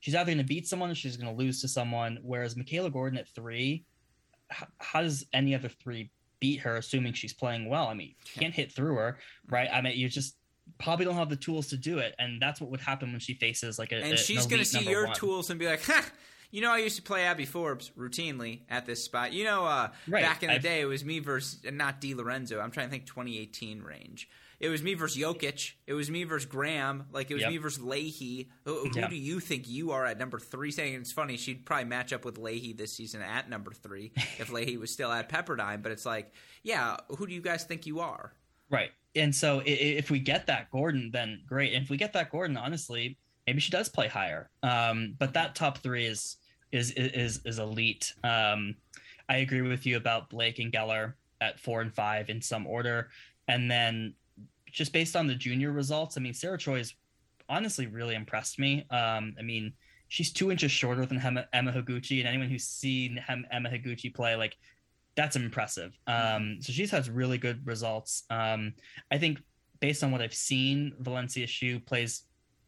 she's 0.00 0.14
either 0.14 0.32
going 0.32 0.38
to 0.38 0.44
beat 0.44 0.66
someone 0.66 0.90
or 0.90 0.94
she's 0.94 1.18
going 1.18 1.34
to 1.34 1.38
lose 1.38 1.60
to 1.60 1.68
someone. 1.68 2.18
Whereas 2.22 2.56
Michaela 2.56 2.90
Gordon 2.90 3.18
at 3.18 3.28
three, 3.28 3.84
h- 4.50 4.68
how 4.78 5.02
does 5.02 5.26
any 5.34 5.54
other 5.54 5.68
three 5.68 6.10
beat 6.40 6.60
her, 6.60 6.76
assuming 6.76 7.12
she's 7.12 7.34
playing 7.34 7.68
well? 7.68 7.86
I 7.86 7.94
mean, 7.94 8.14
you 8.34 8.40
can't 8.40 8.54
hit 8.54 8.72
through 8.72 8.96
her, 8.96 9.18
right? 9.50 9.68
I 9.70 9.82
mean, 9.82 9.96
you 9.98 10.08
just 10.08 10.36
probably 10.78 11.04
don't 11.04 11.14
have 11.14 11.28
the 11.28 11.36
tools 11.36 11.68
to 11.68 11.76
do 11.76 11.98
it, 11.98 12.14
and 12.18 12.40
that's 12.40 12.60
what 12.60 12.70
would 12.70 12.80
happen 12.80 13.10
when 13.12 13.20
she 13.20 13.34
faces 13.34 13.78
like 13.78 13.92
a. 13.92 13.96
And 13.96 14.14
a, 14.14 14.16
she's 14.16 14.46
going 14.46 14.60
to 14.60 14.64
see 14.64 14.84
your 14.88 15.06
one. 15.06 15.14
tools 15.14 15.50
and 15.50 15.58
be 15.58 15.66
like, 15.66 15.82
"Ha." 15.84 16.04
You 16.50 16.60
know, 16.60 16.70
I 16.70 16.78
used 16.78 16.94
to 16.96 17.02
play 17.02 17.24
Abby 17.24 17.46
Forbes 17.46 17.90
routinely 17.98 18.60
at 18.68 18.86
this 18.86 19.02
spot. 19.02 19.32
You 19.32 19.42
know, 19.42 19.64
uh, 19.64 19.88
right. 20.06 20.22
back 20.22 20.44
in 20.44 20.50
the 20.50 20.54
I've... 20.54 20.62
day, 20.62 20.80
it 20.82 20.84
was 20.84 21.04
me 21.04 21.18
versus 21.18 21.58
not 21.72 22.00
Di 22.00 22.14
Lorenzo. 22.14 22.60
I'm 22.60 22.70
trying 22.70 22.86
to 22.86 22.90
think 22.92 23.06
2018 23.06 23.82
range. 23.82 24.28
It 24.60 24.68
was 24.68 24.82
me 24.82 24.94
versus 24.94 25.20
Jokic. 25.20 25.72
It 25.86 25.94
was 25.94 26.10
me 26.10 26.24
versus 26.24 26.46
Graham. 26.46 27.06
Like 27.12 27.30
it 27.30 27.34
was 27.34 27.42
yep. 27.42 27.50
me 27.50 27.56
versus 27.58 27.82
Lahey. 27.82 28.48
Who, 28.64 28.88
who 28.88 29.08
do 29.08 29.16
you 29.16 29.40
think 29.40 29.68
you 29.68 29.90
are 29.90 30.06
at 30.06 30.18
number 30.18 30.38
three? 30.38 30.70
Saying 30.70 30.94
it's 30.94 31.12
funny, 31.12 31.36
she'd 31.36 31.66
probably 31.66 31.86
match 31.86 32.12
up 32.12 32.24
with 32.24 32.38
Lahey 32.38 32.76
this 32.76 32.92
season 32.92 33.20
at 33.20 33.50
number 33.50 33.72
three 33.72 34.12
if 34.38 34.50
Lahey 34.50 34.78
was 34.78 34.90
still 34.90 35.10
at 35.10 35.28
Pepperdine. 35.28 35.82
But 35.82 35.92
it's 35.92 36.06
like, 36.06 36.32
yeah, 36.62 36.96
who 37.08 37.26
do 37.26 37.34
you 37.34 37.42
guys 37.42 37.64
think 37.64 37.86
you 37.86 38.00
are? 38.00 38.32
Right. 38.70 38.92
And 39.16 39.34
so 39.34 39.62
if 39.64 40.10
we 40.10 40.18
get 40.18 40.46
that 40.46 40.70
Gordon, 40.70 41.10
then 41.12 41.42
great. 41.46 41.72
And 41.74 41.84
if 41.84 41.90
we 41.90 41.96
get 41.96 42.12
that 42.14 42.30
Gordon, 42.30 42.56
honestly, 42.56 43.16
maybe 43.46 43.60
she 43.60 43.70
does 43.70 43.88
play 43.88 44.08
higher. 44.08 44.50
Um, 44.62 45.14
but 45.18 45.34
that 45.34 45.54
top 45.54 45.78
three 45.78 46.06
is 46.06 46.36
is 46.72 46.90
is 46.92 47.40
is 47.44 47.58
elite. 47.58 48.12
Um, 48.24 48.74
I 49.28 49.36
agree 49.38 49.62
with 49.62 49.86
you 49.86 49.96
about 49.96 50.28
Blake 50.30 50.58
and 50.58 50.72
Geller 50.72 51.14
at 51.40 51.60
four 51.60 51.80
and 51.80 51.94
five 51.94 52.28
in 52.28 52.42
some 52.42 52.66
order, 52.66 53.10
and 53.48 53.70
then 53.70 54.14
just 54.74 54.92
based 54.92 55.14
on 55.14 55.28
the 55.28 55.34
junior 55.34 55.70
results, 55.70 56.16
I 56.16 56.20
mean, 56.20 56.34
Sarah 56.34 56.58
Choi 56.58 56.78
has 56.78 56.94
honestly 57.48 57.86
really 57.86 58.16
impressed 58.16 58.58
me. 58.58 58.84
Um, 58.90 59.36
I 59.38 59.42
mean, 59.42 59.72
she's 60.08 60.32
two 60.32 60.50
inches 60.50 60.72
shorter 60.72 61.06
than 61.06 61.20
Emma, 61.20 61.46
Emma 61.52 61.72
Higuchi, 61.72 62.18
and 62.18 62.28
anyone 62.28 62.48
who's 62.48 62.64
seen 62.64 63.22
Emma 63.28 63.68
Higuchi 63.68 64.12
play, 64.12 64.34
like, 64.34 64.56
that's 65.16 65.36
impressive. 65.36 65.98
Um, 66.06 66.58
so 66.60 66.72
she's 66.72 66.90
had 66.90 67.06
really 67.08 67.38
good 67.38 67.66
results. 67.66 68.24
Um, 68.30 68.74
I 69.10 69.18
think 69.18 69.40
based 69.80 70.02
on 70.02 70.10
what 70.10 70.20
I've 70.20 70.34
seen, 70.34 70.92
Valencia 70.98 71.46
Xu 71.46 71.84
plays 71.84 72.22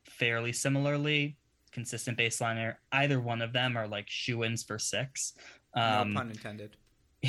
fairly 0.04 0.52
similarly, 0.52 1.36
consistent 1.72 2.18
baseliner. 2.18 2.76
Either 2.92 3.20
one 3.20 3.42
of 3.42 3.52
them 3.52 3.76
are 3.76 3.88
like 3.88 4.08
shoe 4.08 4.44
ins 4.44 4.62
for 4.62 4.78
six. 4.78 5.34
Um, 5.74 6.12
no 6.12 6.20
pun 6.20 6.30
intended. 6.30 6.76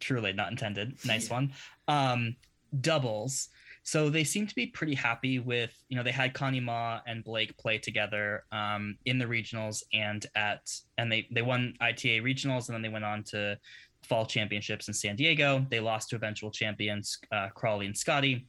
truly 0.00 0.32
not 0.32 0.50
intended. 0.50 0.96
Nice 1.04 1.30
one. 1.38 1.52
Um, 1.88 2.36
doubles. 2.80 3.48
So 3.86 4.08
they 4.08 4.24
seem 4.24 4.46
to 4.46 4.54
be 4.54 4.66
pretty 4.66 4.94
happy 4.94 5.38
with, 5.38 5.70
you 5.90 5.96
know, 5.96 6.02
they 6.02 6.10
had 6.10 6.32
Connie 6.32 6.58
Ma 6.58 7.00
and 7.06 7.22
Blake 7.22 7.56
play 7.58 7.76
together 7.76 8.44
um, 8.50 8.96
in 9.04 9.18
the 9.18 9.26
regionals 9.26 9.82
and 9.92 10.24
at, 10.34 10.70
and 10.96 11.12
they 11.12 11.28
they 11.30 11.42
won 11.42 11.74
ITA 11.82 12.20
regionals 12.20 12.68
and 12.68 12.74
then 12.74 12.80
they 12.80 12.88
went 12.88 13.04
on 13.04 13.22
to 13.24 13.58
fall 14.02 14.24
championships 14.24 14.88
in 14.88 14.94
San 14.94 15.16
Diego. 15.16 15.66
They 15.68 15.80
lost 15.80 16.08
to 16.10 16.16
eventual 16.16 16.50
champions 16.50 17.18
uh, 17.30 17.48
Crawley 17.54 17.84
and 17.84 17.96
Scotty. 17.96 18.46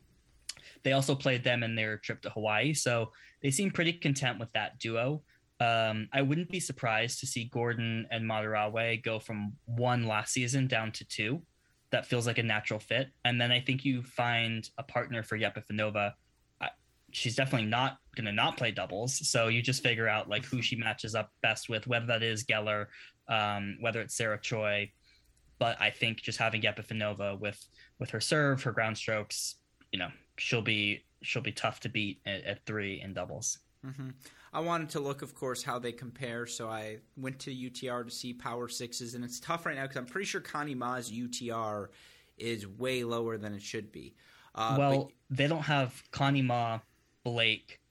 They 0.84 0.94
also 0.94 1.16
played 1.16 1.44
them 1.44 1.64
in 1.64 1.76
their 1.76 1.98
trip 1.98 2.22
to 2.22 2.30
Hawaii, 2.30 2.74
so 2.74 3.12
they 3.42 3.52
seem 3.52 3.72
pretty 3.72 3.94
content 3.94 4.40
with 4.40 4.52
that 4.54 4.80
duo. 4.80 5.22
Um, 5.60 6.08
I 6.14 6.22
wouldn't 6.22 6.50
be 6.50 6.60
surprised 6.60 7.20
to 7.20 7.28
see 7.28 7.46
Gordon 7.46 8.08
and 8.10 8.24
Madarawe 8.30 9.02
go 9.04 9.20
from 9.20 9.54
one 9.66 10.06
last 10.06 10.34
season 10.34 10.68
down 10.68 10.92
to 10.94 11.06
two 11.06 11.42
that 11.92 12.06
feels 12.06 12.28
like 12.28 12.38
a 12.38 12.44
natural 12.44 12.80
fit. 12.80 13.10
And 13.24 13.40
then 13.40 13.52
I 13.52 13.60
think 13.60 13.86
you 13.86 14.04
find 14.04 14.70
a 14.78 14.84
partner 14.84 15.24
for 15.24 15.38
Yepifanova. 15.38 16.14
She's 17.12 17.36
definitely 17.36 17.68
not 17.68 18.00
going 18.16 18.26
to 18.26 18.34
not 18.34 18.58
play 18.58 18.72
doubles. 18.72 19.30
So 19.30 19.48
you 19.48 19.62
just 19.62 19.82
figure 19.82 20.10
out 20.10 20.28
like 20.28 20.44
who 20.44 20.62
she 20.62 20.76
matches 20.76 21.16
up 21.16 21.32
best 21.42 21.70
with, 21.70 21.88
whether 21.88 22.08
that 22.08 22.24
is 22.24 22.44
Geller, 22.44 22.88
um, 23.30 23.78
whether 23.80 24.02
it's 24.02 24.18
Sarah 24.18 24.40
Choi. 24.42 24.92
but 25.60 25.80
I 25.80 25.90
think 25.90 26.22
just 26.22 26.38
having 26.38 26.62
Yepifanova 26.62 27.40
with 27.40 27.64
with 28.00 28.10
her 28.12 28.20
serve, 28.20 28.64
her 28.64 28.72
ground 28.72 28.98
strokes, 28.98 29.56
you 29.92 30.00
know, 30.00 30.10
she'll 30.38 30.62
be 30.62 31.06
she'll 31.22 31.42
be 31.42 31.52
tough 31.52 31.80
to 31.82 31.90
beat 31.90 32.20
at, 32.26 32.44
at 32.44 32.66
three 32.66 33.02
in 33.02 33.14
doubles. 33.14 33.60
Mm-hmm. 33.86 34.10
I 34.56 34.60
wanted 34.60 34.92
to 34.92 35.02
look, 35.02 35.22
of 35.22 35.36
course, 35.36 35.62
how 35.62 35.80
they 35.80 35.92
compare. 35.92 36.48
So 36.48 36.70
I 36.70 37.00
went 37.18 37.40
to 37.40 37.54
UTR 37.54 38.06
to 38.06 38.10
see 38.10 38.32
Power 38.32 38.70
Sixes, 38.70 39.14
and 39.14 39.26
it's 39.26 39.42
tough 39.42 39.66
right 39.66 39.76
now 39.76 39.82
because 39.82 39.98
I'm 39.98 40.06
pretty 40.06 40.28
sure 40.28 40.40
Connie 40.40 40.76
Ma's 40.76 41.12
UTR 41.12 41.90
is 42.38 42.66
way 42.66 43.04
lower 43.04 43.38
than 43.38 43.54
it 43.54 43.62
should 43.62 43.92
be. 43.92 44.16
Uh, 44.56 44.76
well, 44.80 45.12
but, 45.30 45.38
they 45.38 45.48
don't 45.48 45.64
have 45.64 46.02
Connie 46.12 46.42
Ma, 46.42 46.80
Blake, 47.26 47.82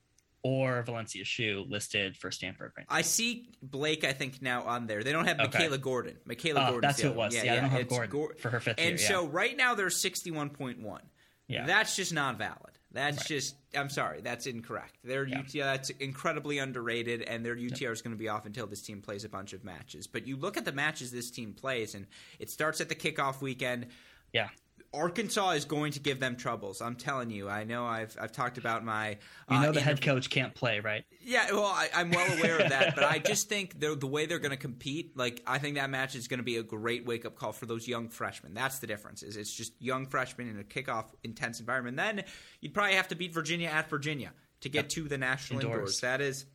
or 0.43 0.83
Valencia 0.85 1.25
Xu 1.25 1.69
listed 1.69 2.17
for 2.17 2.31
Stanford 2.31 2.73
right 2.79 2.87
now. 2.89 2.97
I 2.97 3.03
see 3.03 3.51
Blake, 3.63 4.03
I 4.05 4.15
think, 4.15 4.41
now 4.41 4.63
on 4.63 4.87
there. 4.87 5.05
They 5.05 5.13
don't 5.13 5.27
have 5.27 5.41
okay. 5.41 5.59
Michaela 5.59 5.79
Gordon. 5.79 6.17
Michaela 6.25 6.61
uh, 6.61 6.71
Gordon. 6.71 6.89
That's 6.89 7.01
who 7.03 7.09
it 7.09 7.15
was. 7.15 7.35
Yeah, 7.35 7.43
yeah, 7.43 7.53
yeah, 7.53 7.59
I 7.59 7.61
don't 7.61 7.71
have 7.71 7.89
Gordon 7.89 8.11
Gor- 8.11 8.35
for 8.39 8.49
her 8.49 8.61
fifth 8.61 8.79
and 8.79 8.85
year. 8.85 8.93
And 8.93 9.01
so 9.01 9.27
right 9.27 9.55
now 9.55 9.75
they're 9.75 9.89
61.1. 9.89 11.01
Yeah. 11.47 11.67
That's 11.67 11.95
just 11.95 12.15
not 12.15 12.39
valid. 12.39 12.74
That's 12.95 13.19
right. 13.19 13.27
just 13.27 13.57
I'm 13.77 13.91
sorry, 13.91 14.21
that's 14.21 14.47
incorrect. 14.47 14.99
Their 15.03 15.27
yeah. 15.27 15.39
UTR 15.39 15.65
that's 15.65 15.91
incredibly 15.91 16.59
underrated, 16.59 17.23
and 17.23 17.45
their 17.45 17.57
UTR 17.57 17.93
is 17.93 18.01
going 18.01 18.15
to 18.15 18.19
be 18.19 18.29
off 18.29 18.47
until 18.47 18.69
this 18.69 18.81
team 18.81 19.03
plays 19.03 19.25
a 19.25 19.29
bunch 19.29 19.53
of 19.53 19.65
matches. 19.65 20.07
But 20.07 20.27
you 20.29 20.37
look 20.37 20.57
at 20.57 20.65
the 20.65 20.73
matches 20.73 21.11
this 21.11 21.31
team 21.31 21.53
plays, 21.53 21.97
and 21.97 22.07
it 22.39 22.51
starts 22.51 22.81
at 22.81 22.89
the 22.89 22.95
kickoff 22.95 23.41
weekend. 23.43 23.89
Yeah. 24.33 24.49
Arkansas 24.95 25.51
is 25.51 25.65
going 25.65 25.93
to 25.93 26.01
give 26.01 26.21
them 26.21 26.37
troubles. 26.37 26.81
I'm 26.81 26.97
telling 26.97 27.31
you. 27.31 27.49
I 27.49 27.65
know 27.65 27.85
I've 27.85 28.17
I've 28.21 28.33
talked 28.33 28.59
about 28.59 28.85
my. 28.85 29.19
Uh, 29.51 29.55
you 29.55 29.61
know 29.61 29.73
the 29.73 29.81
head 29.81 30.01
coach 30.01 30.31
can't 30.31 30.55
play, 30.55 30.81
right? 30.81 31.05
Yeah, 31.23 31.53
well, 31.53 31.65
I, 31.65 31.89
am 31.95 32.11
well 32.11 32.39
aware 32.39 32.59
of 32.59 32.71
that, 32.71 32.95
but 32.95 33.05
I 33.05 33.19
just 33.25 33.49
think 33.49 33.79
the 33.81 33.97
way 34.07 34.27
they're 34.27 34.39
going 34.39 34.51
to 34.51 34.57
compete, 34.57 35.17
like 35.17 35.43
I 35.47 35.59
think 35.59 35.77
that 35.77 35.91
match 35.91 36.15
is 36.15 36.29
going 36.29 36.39
to 36.39 36.45
be 36.45 36.57
a 36.57 36.63
great 36.63 37.05
wake 37.07 37.25
up 37.25 37.37
call 37.37 37.53
for 37.53 37.67
those 37.67 37.89
young 37.89 38.09
freshmen. 38.09 38.55
That's 38.55 38.79
the 38.79 38.87
difference. 38.87 39.23
Is 39.23 39.37
it's 39.37 39.53
just 39.53 39.73
young 39.81 40.07
freshmen 40.07 40.49
in 40.49 40.59
a 40.59 40.65
kickoff 40.65 41.07
intense 41.23 41.61
environment. 41.61 41.97
Then 41.97 42.25
you'd 42.61 42.75
probably 42.75 42.95
have 42.95 43.09
to 43.09 43.15
beat 43.15 43.35
Virginia 43.35 43.69
at 43.69 43.91
Virginia 43.91 44.33
to 44.61 44.69
get 44.69 44.85
yep. 44.85 44.89
to 44.91 45.09
the 45.09 45.19
national 45.19 45.61
indoors. 45.61 45.75
indoors. 45.75 46.01
That 46.01 46.21
is 46.21 46.47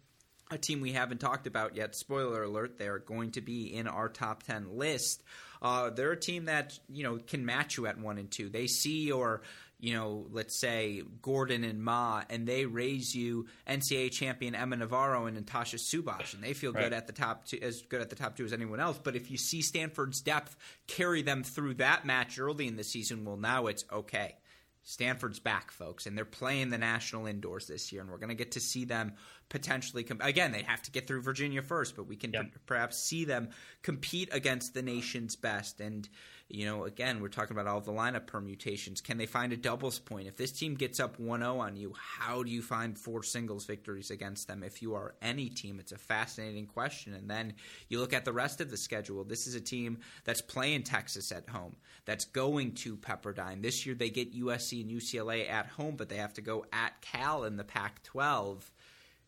a 0.52 0.58
team 0.58 0.82
we 0.82 0.94
haven't 0.94 1.20
talked 1.20 1.48
about 1.48 1.76
yet. 1.76 1.96
Spoiler 1.96 2.44
alert: 2.44 2.78
they 2.78 2.88
are 2.88 3.00
going 3.00 3.32
to 3.32 3.42
be 3.42 3.74
in 3.74 3.88
our 3.88 4.10
top 4.10 4.44
ten 4.44 4.78
list. 4.78 5.24
Uh, 5.62 5.90
they're 5.90 6.12
a 6.12 6.20
team 6.20 6.46
that 6.46 6.78
you 6.90 7.04
know 7.04 7.18
can 7.28 7.46
match 7.46 7.78
you 7.78 7.88
at 7.88 7.98
one 8.00 8.18
and 8.18 8.32
two. 8.32 8.50
They 8.50 8.68
see 8.68 9.04
your 9.06 9.42
you 9.82 9.94
know, 9.94 10.28
let's 10.32 10.60
say 10.60 11.04
Gordon 11.22 11.64
and 11.64 11.82
Ma, 11.82 12.24
and 12.30 12.46
they 12.46 12.66
raise 12.66 13.16
you 13.16 13.48
NCAA 13.68 14.12
champion 14.12 14.54
Emma 14.54 14.76
Navarro 14.76 15.26
and 15.26 15.38
Natasha 15.38 15.78
Subhash, 15.78 16.34
and 16.34 16.44
they 16.44 16.54
feel 16.54 16.74
right. 16.74 16.84
good 16.84 16.94
at 16.94 17.08
the 17.08 17.14
top 17.14 17.46
two, 17.46 17.60
as 17.62 17.82
good 17.84 18.02
at 18.02 18.10
the 18.10 18.16
top 18.16 18.36
two 18.36 18.44
as 18.44 18.52
anyone 18.52 18.82
else. 18.82 19.00
But 19.02 19.16
if 19.16 19.32
you 19.32 19.38
see 19.38 19.62
Stanford's 19.62 20.20
depth 20.22 20.58
carry 20.88 21.22
them 21.22 21.44
through 21.44 21.76
that 21.76 22.06
match 22.06 22.40
early 22.40 22.68
in 22.68 22.76
the 22.76 22.84
season, 22.84 23.24
well, 23.24 23.38
now 23.38 23.68
it's 23.68 23.86
okay. 23.92 24.36
Stanford's 24.84 25.40
back, 25.40 25.72
folks, 25.72 26.08
and 26.08 26.18
they're 26.18 26.26
playing 26.26 26.70
the 26.70 26.78
national 26.78 27.28
indoors 27.28 27.68
this 27.68 27.92
year, 27.92 28.02
and 28.02 28.10
we're 28.10 28.18
going 28.18 28.30
to 28.30 28.36
get 28.36 28.54
to 28.54 28.60
see 28.60 28.86
them 28.86 29.14
potentially. 29.50 30.04
Com- 30.04 30.22
Again, 30.22 30.52
they 30.52 30.64
have 30.64 30.82
to 30.84 30.92
get 30.92 31.08
through 31.08 31.22
Virginia 31.22 31.62
first, 31.62 31.96
but 31.96 32.08
we 32.08 32.16
can 32.16 32.32
yep. 32.32 32.46
perhaps 32.66 32.98
see 32.98 33.26
them 33.26 33.50
compete 33.84 34.30
against 34.32 34.74
the 34.74 34.82
nation's 34.82 35.36
best. 35.36 35.80
And 35.80 36.08
you 36.50 36.66
know, 36.66 36.86
again, 36.86 37.22
we're 37.22 37.28
talking 37.28 37.56
about 37.56 37.68
all 37.68 37.80
the 37.80 37.92
lineup 37.92 38.26
permutations. 38.26 39.02
Can 39.02 39.20
they 39.20 39.28
find 39.28 39.54
a 39.54 39.58
doubles 39.58 40.00
point? 40.00 40.28
If 40.28 40.36
this 40.36 40.52
team 40.52 40.74
gets 40.74 41.00
up 41.00 41.20
1 41.20 41.42
0 41.42 41.60
on 41.60 41.76
you, 41.76 41.94
how 41.96 42.42
do 42.42 42.50
you 42.50 42.64
find 42.64 42.98
four 42.98 43.22
singles 43.22 43.66
victories 43.66 44.10
against 44.10 44.48
them? 44.48 44.64
If 44.64 44.82
you 44.82 44.96
are 44.96 45.14
any 45.22 45.50
team, 45.50 45.80
it's 45.80 45.92
a 45.92 45.98
fascinating 45.98 46.66
question. 46.66 47.14
And 47.14 47.30
then 47.30 47.54
you 47.88 48.00
look 48.00 48.14
at 48.14 48.26
the 48.26 48.34
rest 48.34 48.62
of 48.62 48.72
the 48.72 48.78
schedule. 48.78 49.24
This 49.24 49.46
is 49.46 49.54
a 49.54 49.62
team 49.62 50.00
that's 50.24 50.42
playing 50.42 50.84
Texas 50.84 51.32
at 51.32 51.48
home, 51.50 51.76
that's 52.06 52.26
going 52.26 52.74
to 52.76 52.98
Pepperdine. 52.98 53.62
This 53.62 53.86
year 53.86 53.94
they 53.94 54.10
get 54.10 54.36
USC 54.36 54.82
and 54.82 54.90
UCLA 54.90 55.48
at 55.48 55.68
home, 55.68 55.98
but 55.98 56.10
they 56.10 56.18
have 56.18 56.34
to 56.34 56.42
go 56.42 56.66
at 56.74 57.00
Cal 57.02 57.44
in 57.44 57.58
the 57.58 57.64
Pac 57.64 58.02
12 58.04 58.72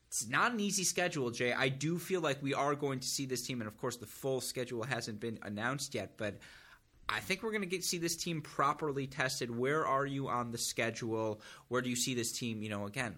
it's 0.08 0.28
not 0.28 0.52
an 0.52 0.60
easy 0.60 0.84
schedule, 0.84 1.32
Jay. 1.32 1.54
I 1.54 1.70
do 1.70 1.98
feel 1.98 2.20
like 2.20 2.44
we 2.44 2.54
are 2.54 2.76
going 2.76 3.00
to 3.00 3.08
see 3.08 3.26
this 3.26 3.48
team, 3.48 3.62
and 3.62 3.68
of 3.70 3.78
course, 3.78 3.96
the 3.96 4.06
full 4.06 4.42
schedule 4.42 4.84
hasn't 4.84 5.22
been 5.22 5.40
announced 5.42 5.96
yet, 5.96 6.18
but 6.18 6.36
I 7.10 7.20
think 7.20 7.44
we're 7.44 7.52
going 7.52 7.62
to 7.62 7.68
get 7.68 7.84
see 7.84 7.98
this 7.98 8.16
team 8.16 8.42
properly 8.42 9.08
tested. 9.08 9.56
Where 9.56 9.86
are 9.86 10.06
you 10.06 10.30
on 10.30 10.52
the 10.52 10.58
schedule? 10.58 11.42
Where 11.68 11.82
do 11.82 11.90
you 11.90 11.96
see 11.96 12.14
this 12.14 12.32
team? 12.32 12.62
You 12.62 12.70
know, 12.70 12.86
again, 12.86 13.16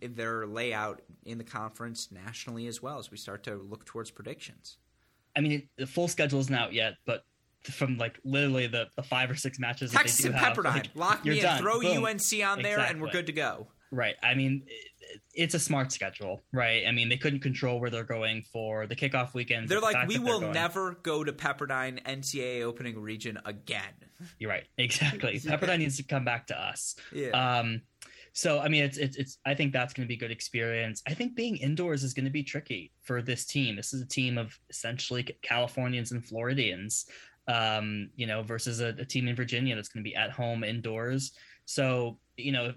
their 0.00 0.46
layout 0.46 1.02
in 1.24 1.38
the 1.38 1.44
conference 1.44 2.10
nationally 2.10 2.66
as 2.66 2.82
well 2.82 2.98
as 2.98 3.10
we 3.10 3.16
start 3.16 3.44
to 3.44 3.56
look 3.56 3.84
towards 3.84 4.10
predictions. 4.10 4.78
I 5.36 5.40
mean, 5.40 5.68
the 5.76 5.86
full 5.86 6.08
schedule 6.08 6.40
isn't 6.40 6.54
out 6.54 6.72
yet, 6.72 6.94
but 7.06 7.24
from 7.62 7.96
like 7.96 8.18
literally 8.24 8.66
the, 8.66 8.88
the 8.96 9.02
five 9.02 9.30
or 9.30 9.36
six 9.36 9.58
matches 9.58 9.92
Texas 9.92 10.18
that 10.18 10.22
they 10.22 10.28
do 10.30 10.36
and 10.36 10.56
Pepperdine, 10.56 10.74
like, 10.74 10.90
lock 10.94 11.24
me 11.24 11.38
in, 11.38 11.42
done. 11.42 11.60
throw 11.60 11.80
Boom. 11.80 12.04
UNC 12.04 12.06
on 12.06 12.16
exactly. 12.18 12.62
there, 12.62 12.80
and 12.80 13.00
we're 13.00 13.10
good 13.10 13.26
to 13.26 13.32
go. 13.32 13.68
Right. 13.92 14.14
I 14.22 14.34
mean, 14.34 14.64
it's 15.34 15.54
a 15.54 15.58
smart 15.58 15.92
schedule, 15.92 16.40
right? 16.52 16.84
I 16.88 16.92
mean, 16.92 17.10
they 17.10 17.18
couldn't 17.18 17.40
control 17.40 17.78
where 17.78 17.90
they're 17.90 18.04
going 18.04 18.42
for 18.52 18.86
the 18.86 18.96
kickoff 18.96 19.34
weekend. 19.34 19.68
They're 19.68 19.80
like, 19.80 20.08
we 20.08 20.18
will 20.18 20.40
never 20.40 20.98
go 21.02 21.22
to 21.22 21.32
Pepperdine 21.32 22.02
NCAA 22.04 22.62
opening 22.62 22.98
region 22.98 23.38
again. 23.44 23.82
You're 24.38 24.50
right, 24.50 24.64
exactly. 24.78 25.38
Pepperdine 25.40 25.80
needs 25.80 25.98
to 25.98 26.04
come 26.04 26.24
back 26.24 26.46
to 26.48 26.58
us. 26.58 26.96
Yeah. 27.12 27.30
Um, 27.30 27.82
so 28.32 28.60
I 28.60 28.68
mean, 28.68 28.84
it's 28.84 28.96
it's, 28.96 29.16
it's 29.16 29.38
I 29.44 29.54
think 29.54 29.74
that's 29.74 29.92
going 29.92 30.06
to 30.06 30.08
be 30.08 30.14
a 30.14 30.18
good 30.18 30.30
experience. 30.30 31.02
I 31.06 31.12
think 31.12 31.34
being 31.34 31.58
indoors 31.58 32.02
is 32.02 32.14
going 32.14 32.24
to 32.24 32.30
be 32.30 32.42
tricky 32.42 32.92
for 33.02 33.20
this 33.20 33.44
team. 33.44 33.76
This 33.76 33.92
is 33.92 34.00
a 34.00 34.08
team 34.08 34.38
of 34.38 34.58
essentially 34.70 35.36
Californians 35.42 36.12
and 36.12 36.24
Floridians, 36.24 37.04
um, 37.46 38.08
you 38.16 38.26
know, 38.26 38.42
versus 38.42 38.80
a, 38.80 38.88
a 38.98 39.04
team 39.04 39.28
in 39.28 39.36
Virginia 39.36 39.74
that's 39.74 39.90
going 39.90 40.02
to 40.02 40.08
be 40.08 40.16
at 40.16 40.30
home 40.30 40.64
indoors. 40.64 41.32
So 41.66 42.18
you 42.38 42.52
know, 42.52 42.72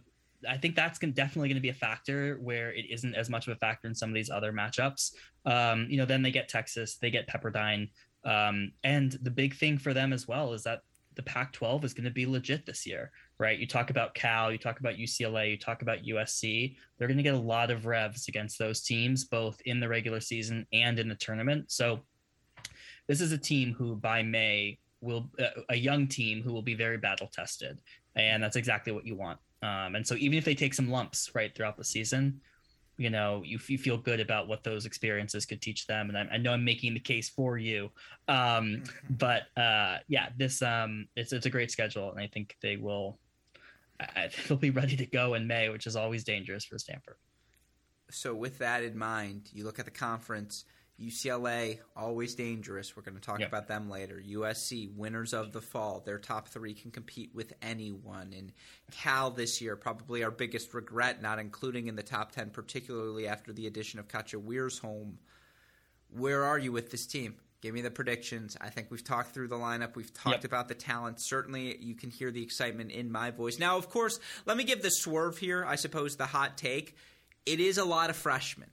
I 0.47 0.57
think 0.57 0.75
that's 0.75 0.99
gonna, 0.99 1.13
definitely 1.13 1.49
going 1.49 1.55
to 1.55 1.61
be 1.61 1.69
a 1.69 1.73
factor 1.73 2.37
where 2.41 2.73
it 2.73 2.85
isn't 2.89 3.15
as 3.15 3.29
much 3.29 3.47
of 3.47 3.53
a 3.53 3.57
factor 3.57 3.87
in 3.87 3.95
some 3.95 4.09
of 4.09 4.15
these 4.15 4.29
other 4.29 4.51
matchups. 4.51 5.13
Um, 5.45 5.87
you 5.89 5.97
know, 5.97 6.05
then 6.05 6.21
they 6.21 6.31
get 6.31 6.49
Texas, 6.49 6.97
they 6.97 7.09
get 7.09 7.27
Pepperdine, 7.27 7.89
um, 8.23 8.71
and 8.83 9.11
the 9.21 9.31
big 9.31 9.55
thing 9.55 9.77
for 9.77 9.93
them 9.93 10.11
as 10.11 10.27
well 10.27 10.53
is 10.53 10.63
that 10.63 10.81
the 11.15 11.23
Pac-12 11.23 11.83
is 11.85 11.93
going 11.93 12.05
to 12.05 12.11
be 12.11 12.25
legit 12.25 12.65
this 12.65 12.85
year, 12.85 13.11
right? 13.37 13.57
You 13.57 13.67
talk 13.67 13.89
about 13.89 14.15
Cal, 14.15 14.51
you 14.51 14.57
talk 14.57 14.79
about 14.79 14.95
UCLA, 14.95 15.51
you 15.51 15.57
talk 15.57 15.81
about 15.81 16.03
USC. 16.03 16.75
They're 16.97 17.07
going 17.07 17.17
to 17.17 17.23
get 17.23 17.35
a 17.35 17.39
lot 17.39 17.71
of 17.71 17.85
revs 17.85 18.27
against 18.27 18.59
those 18.59 18.81
teams, 18.81 19.23
both 19.23 19.61
in 19.65 19.79
the 19.79 19.87
regular 19.87 20.19
season 20.19 20.65
and 20.73 20.99
in 20.99 21.07
the 21.07 21.15
tournament. 21.15 21.71
So 21.71 22.01
this 23.07 23.21
is 23.21 23.31
a 23.31 23.37
team 23.37 23.73
who 23.73 23.95
by 23.95 24.23
May 24.23 24.79
will 25.01 25.29
uh, 25.39 25.61
a 25.69 25.75
young 25.75 26.07
team 26.07 26.41
who 26.41 26.51
will 26.51 26.61
be 26.61 26.73
very 26.73 26.97
battle 26.97 27.29
tested, 27.31 27.77
and 28.15 28.41
that's 28.41 28.55
exactly 28.55 28.91
what 28.91 29.05
you 29.05 29.15
want. 29.15 29.39
Um, 29.61 29.95
and 29.95 30.05
so 30.05 30.15
even 30.15 30.37
if 30.37 30.45
they 30.45 30.55
take 30.55 30.73
some 30.73 30.89
lumps 30.89 31.31
right 31.33 31.55
throughout 31.55 31.77
the 31.77 31.83
season, 31.83 32.41
you 32.97 33.09
know, 33.09 33.41
you, 33.43 33.59
you 33.67 33.77
feel 33.77 33.97
good 33.97 34.19
about 34.19 34.47
what 34.47 34.63
those 34.63 34.85
experiences 34.85 35.45
could 35.45 35.61
teach 35.61 35.85
them. 35.85 36.09
And 36.09 36.17
I, 36.17 36.35
I 36.35 36.37
know 36.37 36.51
I'm 36.51 36.63
making 36.63 36.93
the 36.93 36.99
case 36.99 37.29
for 37.29 37.57
you, 37.57 37.89
um, 38.27 38.83
but 39.09 39.43
uh, 39.57 39.97
yeah, 40.07 40.29
this 40.37 40.61
um, 40.61 41.07
it's 41.15 41.33
it's 41.33 41.45
a 41.45 41.49
great 41.49 41.71
schedule, 41.71 42.11
and 42.11 42.19
I 42.19 42.27
think 42.27 42.55
they 42.61 42.77
will 42.77 43.19
I, 43.99 44.29
they'll 44.47 44.57
be 44.57 44.69
ready 44.69 44.95
to 44.97 45.05
go 45.05 45.33
in 45.33 45.47
May, 45.47 45.69
which 45.69 45.87
is 45.87 45.95
always 45.95 46.23
dangerous 46.23 46.65
for 46.65 46.77
Stanford. 46.77 47.15
So 48.11 48.35
with 48.35 48.57
that 48.59 48.83
in 48.83 48.97
mind, 48.97 49.49
you 49.51 49.63
look 49.63 49.79
at 49.79 49.85
the 49.85 49.91
conference 49.91 50.65
UCLA, 51.01 51.79
always 51.95 52.35
dangerous. 52.35 52.95
We're 52.95 53.03
going 53.03 53.15
to 53.15 53.21
talk 53.21 53.39
yep. 53.39 53.49
about 53.49 53.67
them 53.67 53.89
later. 53.89 54.21
USC, 54.25 54.95
winners 54.95 55.33
of 55.33 55.51
the 55.51 55.61
fall. 55.61 56.01
Their 56.05 56.17
top 56.17 56.47
three 56.47 56.73
can 56.73 56.91
compete 56.91 57.31
with 57.33 57.53
anyone. 57.61 58.33
And 58.35 58.53
Cal 58.91 59.29
this 59.29 59.61
year, 59.61 59.75
probably 59.75 60.23
our 60.23 60.31
biggest 60.31 60.73
regret, 60.73 61.21
not 61.21 61.37
including 61.37 61.87
in 61.87 61.95
the 61.95 62.03
top 62.03 62.31
10, 62.31 62.51
particularly 62.51 63.27
after 63.27 63.51
the 63.51 63.67
addition 63.67 63.99
of 63.99 64.07
Katja 64.07 64.37
Wiersholm. 64.37 65.15
Where 66.11 66.43
are 66.43 66.57
you 66.57 66.71
with 66.71 66.91
this 66.91 67.05
team? 67.05 67.35
Give 67.61 67.73
me 67.73 67.81
the 67.81 67.91
predictions. 67.91 68.55
I 68.61 68.69
think 68.69 68.87
we've 68.89 69.03
talked 69.03 69.33
through 69.33 69.49
the 69.49 69.55
lineup. 69.55 69.95
We've 69.95 70.13
talked 70.13 70.43
yep. 70.43 70.45
about 70.45 70.69
the 70.69 70.75
talent. 70.75 71.17
Certainly, 71.19 71.77
you 71.81 71.95
can 71.95 72.09
hear 72.11 72.31
the 72.31 72.43
excitement 72.43 72.91
in 72.91 73.11
my 73.11 73.31
voice. 73.31 73.59
Now, 73.59 73.77
of 73.77 73.89
course, 73.89 74.19
let 74.45 74.55
me 74.55 74.63
give 74.63 74.81
the 74.81 74.91
swerve 74.91 75.39
here. 75.39 75.65
I 75.65 75.75
suppose 75.75 76.15
the 76.15 76.27
hot 76.27 76.57
take. 76.57 76.95
It 77.45 77.59
is 77.59 77.77
a 77.77 77.85
lot 77.85 78.09
of 78.09 78.15
freshmen. 78.15 78.69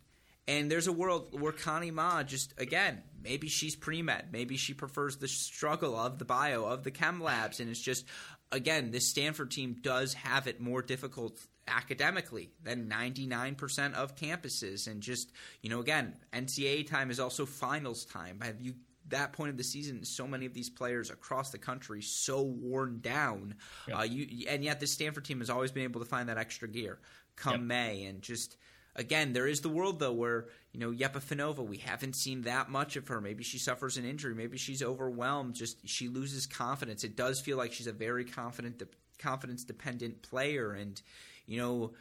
And 0.48 0.70
there's 0.70 0.88
a 0.88 0.92
world 0.92 1.40
where 1.40 1.52
Connie 1.52 1.92
Ma 1.92 2.22
just 2.22 2.54
again, 2.58 3.02
maybe 3.22 3.48
she's 3.48 3.76
pre 3.76 4.02
med, 4.02 4.28
maybe 4.32 4.56
she 4.56 4.74
prefers 4.74 5.16
the 5.16 5.28
struggle 5.28 5.96
of 5.96 6.18
the 6.18 6.24
bio 6.24 6.64
of 6.64 6.82
the 6.82 6.90
chem 6.90 7.22
labs, 7.22 7.60
and 7.60 7.70
it's 7.70 7.80
just 7.80 8.04
again, 8.50 8.90
this 8.90 9.08
Stanford 9.08 9.50
team 9.50 9.76
does 9.80 10.14
have 10.14 10.46
it 10.46 10.60
more 10.60 10.82
difficult 10.82 11.38
academically 11.68 12.50
than 12.62 12.88
99% 12.88 13.94
of 13.94 14.16
campuses, 14.16 14.88
and 14.88 15.00
just 15.00 15.30
you 15.62 15.70
know, 15.70 15.80
again, 15.80 16.14
NCAA 16.32 16.88
time 16.88 17.10
is 17.10 17.20
also 17.20 17.46
finals 17.46 18.04
time. 18.04 18.40
Have 18.42 18.60
you 18.60 18.74
that 19.08 19.32
point 19.32 19.50
of 19.50 19.56
the 19.56 19.64
season, 19.64 20.04
so 20.04 20.26
many 20.26 20.46
of 20.46 20.54
these 20.54 20.70
players 20.70 21.10
across 21.10 21.50
the 21.50 21.58
country 21.58 22.02
so 22.02 22.42
worn 22.42 23.00
down. 23.00 23.54
Yep. 23.88 23.98
Uh, 23.98 24.02
you 24.02 24.46
and 24.48 24.64
yet 24.64 24.80
the 24.80 24.86
Stanford 24.86 25.24
team 25.24 25.40
has 25.40 25.50
always 25.50 25.70
been 25.70 25.84
able 25.84 26.00
to 26.00 26.06
find 26.06 26.28
that 26.28 26.38
extra 26.38 26.68
gear 26.68 26.98
come 27.36 27.52
yep. 27.52 27.60
May, 27.62 28.04
and 28.04 28.22
just 28.22 28.56
again, 28.96 29.32
there 29.32 29.46
is 29.46 29.60
the 29.60 29.68
world 29.68 29.98
though 29.98 30.12
where 30.12 30.46
you 30.72 30.80
know 30.80 30.90
Yepifanova, 30.90 31.66
we 31.66 31.78
haven't 31.78 32.16
seen 32.16 32.42
that 32.42 32.70
much 32.70 32.96
of 32.96 33.08
her. 33.08 33.20
Maybe 33.20 33.44
she 33.44 33.58
suffers 33.58 33.96
an 33.96 34.04
injury. 34.04 34.34
Maybe 34.34 34.58
she's 34.58 34.82
overwhelmed. 34.82 35.54
Just 35.54 35.76
she 35.88 36.08
loses 36.08 36.46
confidence. 36.46 37.04
It 37.04 37.16
does 37.16 37.40
feel 37.40 37.56
like 37.56 37.72
she's 37.72 37.86
a 37.86 37.92
very 37.92 38.24
confident, 38.24 38.78
de- 38.78 38.86
confidence 39.18 39.64
dependent 39.64 40.22
player, 40.22 40.72
and 40.72 41.00
you 41.46 41.58
know. 41.58 41.92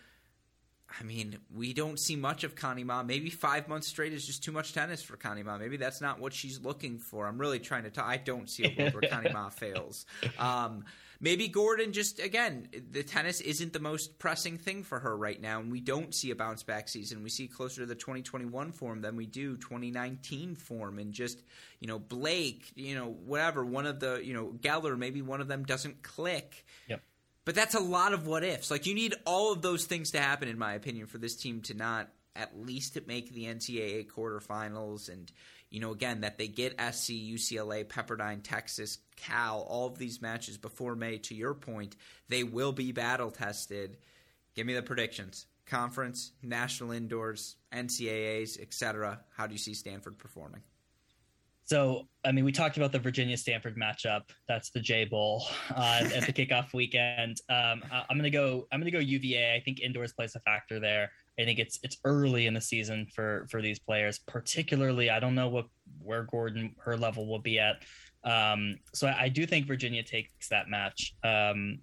I 0.99 1.03
mean, 1.03 1.37
we 1.55 1.71
don't 1.71 1.97
see 1.97 2.17
much 2.17 2.43
of 2.43 2.53
Connie 2.53 2.83
Ma. 2.83 3.01
Maybe 3.01 3.29
five 3.29 3.69
months 3.69 3.87
straight 3.87 4.11
is 4.11 4.25
just 4.27 4.43
too 4.43 4.51
much 4.51 4.73
tennis 4.73 5.01
for 5.01 5.15
Connie 5.15 5.41
Ma. 5.41 5.57
Maybe 5.57 5.77
that's 5.77 6.01
not 6.01 6.19
what 6.19 6.33
she's 6.33 6.59
looking 6.59 6.99
for. 6.99 7.27
I'm 7.27 7.37
really 7.37 7.59
trying 7.59 7.83
to. 7.83 7.89
T- 7.89 8.01
I 8.01 8.17
don't 8.17 8.49
see 8.49 8.65
a 8.65 8.75
world 8.77 8.95
where 8.95 9.09
Connie 9.09 9.31
Ma 9.31 9.47
fails. 9.49 10.05
Um, 10.37 10.83
maybe 11.21 11.47
Gordon 11.47 11.93
just 11.93 12.19
again 12.19 12.67
the 12.91 13.03
tennis 13.03 13.39
isn't 13.39 13.71
the 13.71 13.79
most 13.79 14.19
pressing 14.19 14.57
thing 14.57 14.83
for 14.83 14.99
her 14.99 15.15
right 15.15 15.39
now, 15.39 15.59
and 15.59 15.71
we 15.71 15.79
don't 15.79 16.13
see 16.13 16.31
a 16.31 16.35
bounce 16.35 16.63
back 16.63 16.89
season. 16.89 17.23
We 17.23 17.29
see 17.29 17.47
closer 17.47 17.81
to 17.81 17.85
the 17.85 17.95
2021 17.95 18.71
form 18.73 19.01
than 19.01 19.15
we 19.15 19.27
do 19.27 19.55
2019 19.57 20.55
form, 20.55 20.99
and 20.99 21.13
just 21.13 21.41
you 21.79 21.87
know 21.87 21.99
Blake, 21.99 22.71
you 22.75 22.95
know 22.95 23.15
whatever 23.25 23.63
one 23.63 23.85
of 23.85 23.99
the 23.99 24.19
you 24.23 24.33
know 24.33 24.53
Geller, 24.59 24.97
maybe 24.97 25.21
one 25.21 25.39
of 25.39 25.47
them 25.47 25.63
doesn't 25.63 26.01
click. 26.01 26.65
Yep. 26.89 27.01
But 27.43 27.55
that's 27.55 27.73
a 27.73 27.79
lot 27.79 28.13
of 28.13 28.27
what 28.27 28.43
ifs. 28.43 28.69
Like 28.69 28.85
you 28.85 28.93
need 28.93 29.15
all 29.25 29.51
of 29.51 29.61
those 29.61 29.85
things 29.85 30.11
to 30.11 30.19
happen, 30.19 30.47
in 30.47 30.59
my 30.59 30.73
opinion, 30.73 31.07
for 31.07 31.17
this 31.17 31.35
team 31.35 31.61
to 31.63 31.73
not 31.73 32.09
at 32.35 32.59
least 32.59 32.97
make 33.07 33.33
the 33.33 33.45
NCAA 33.45 34.07
quarterfinals 34.07 35.09
and 35.09 35.31
you 35.71 35.79
know, 35.79 35.91
again, 35.91 36.21
that 36.21 36.37
they 36.37 36.49
get 36.49 36.73
SC, 36.73 37.11
UCLA, 37.13 37.85
Pepperdine, 37.85 38.43
Texas, 38.43 38.99
Cal, 39.15 39.61
all 39.61 39.87
of 39.87 39.97
these 39.97 40.21
matches 40.21 40.57
before 40.57 40.95
May, 40.95 41.17
to 41.19 41.33
your 41.33 41.53
point, 41.53 41.95
they 42.27 42.43
will 42.43 42.73
be 42.73 42.91
battle 42.91 43.31
tested. 43.31 43.97
Give 44.53 44.67
me 44.67 44.73
the 44.73 44.83
predictions. 44.83 45.47
Conference, 45.65 46.33
national 46.43 46.91
indoors, 46.91 47.55
NCAAs, 47.73 48.61
etc. 48.61 49.21
How 49.35 49.47
do 49.47 49.53
you 49.53 49.57
see 49.57 49.73
Stanford 49.73 50.17
performing? 50.17 50.61
So, 51.63 52.07
I 52.25 52.33
mean, 52.33 52.43
we 52.43 52.51
talked 52.51 52.75
about 52.75 52.91
the 52.91 52.99
Virginia 52.99 53.37
Stanford 53.37 53.77
matchup. 53.77 54.23
That's 54.49 54.71
the 54.71 54.81
J 54.81 55.05
Bowl 55.05 55.45
uh, 55.73 56.03
at 56.13 56.25
the 56.25 56.33
kickoff 56.33 56.73
weekend. 56.73 57.37
Um, 57.47 57.81
I'm 58.09 58.17
gonna 58.17 58.29
go. 58.29 58.67
I'm 58.73 58.81
gonna 58.81 58.91
go 58.91 58.99
UVA. 58.99 59.55
I 59.55 59.61
think 59.61 59.79
indoors 59.79 60.11
plays 60.11 60.35
a 60.35 60.41
factor 60.41 60.81
there. 60.81 61.11
I 61.41 61.45
think 61.45 61.59
it's 61.59 61.79
it's 61.83 61.97
early 62.05 62.47
in 62.47 62.53
the 62.53 62.61
season 62.61 63.07
for 63.13 63.47
for 63.49 63.61
these 63.61 63.79
players, 63.79 64.19
particularly. 64.19 65.09
I 65.09 65.19
don't 65.19 65.35
know 65.35 65.49
what 65.49 65.65
where 66.01 66.23
Gordon 66.23 66.75
her 66.79 66.97
level 66.97 67.27
will 67.27 67.39
be 67.39 67.59
at. 67.59 67.83
Um, 68.23 68.75
so 68.93 69.07
I, 69.07 69.23
I, 69.23 69.29
do 69.29 69.47
think 69.47 69.65
Virginia 69.65 70.03
takes 70.03 70.47
that 70.49 70.69
match. 70.69 71.15
Um, 71.23 71.79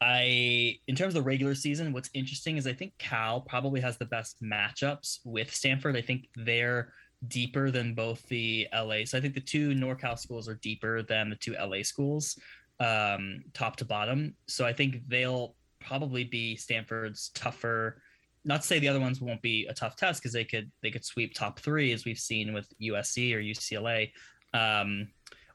I 0.00 0.78
in 0.86 0.94
terms 0.94 1.14
of 1.14 1.22
the 1.22 1.28
regular 1.28 1.54
season, 1.54 1.92
what's 1.92 2.10
interesting 2.14 2.56
is 2.56 2.66
I 2.66 2.72
think 2.72 2.92
Cal 2.98 3.40
probably 3.40 3.80
has 3.80 3.98
the 3.98 4.04
best 4.04 4.42
matchups 4.42 5.18
with 5.24 5.52
Stanford. 5.52 5.96
I 5.96 6.02
think 6.02 6.28
they're 6.36 6.92
deeper 7.28 7.70
than 7.70 7.94
both 7.94 8.26
the 8.28 8.68
LA. 8.72 9.04
So 9.04 9.18
I 9.18 9.20
think 9.20 9.34
the 9.34 9.40
two 9.40 9.70
NorCal 9.70 10.18
schools 10.18 10.48
are 10.48 10.56
deeper 10.56 11.02
than 11.02 11.30
the 11.30 11.36
two 11.36 11.54
LA 11.54 11.82
schools, 11.82 12.38
um, 12.80 13.42
top 13.54 13.76
to 13.76 13.84
bottom. 13.84 14.34
So 14.46 14.64
I 14.64 14.72
think 14.72 15.08
they'll 15.08 15.54
probably 15.80 16.24
be 16.24 16.56
Stanford's 16.56 17.30
tougher 17.30 18.02
not 18.44 18.62
to 18.62 18.66
say 18.66 18.78
the 18.78 18.88
other 18.88 19.00
ones 19.00 19.20
won't 19.20 19.42
be 19.42 19.66
a 19.66 19.74
tough 19.74 19.96
test 19.96 20.20
because 20.20 20.32
they 20.32 20.44
could 20.44 20.70
they 20.82 20.90
could 20.90 21.04
sweep 21.04 21.34
top 21.34 21.60
three 21.60 21.92
as 21.92 22.04
we've 22.04 22.18
seen 22.18 22.52
with 22.52 22.72
USC 22.80 23.34
or 23.34 23.40
UCLA, 23.40 24.10
um, 24.54 25.08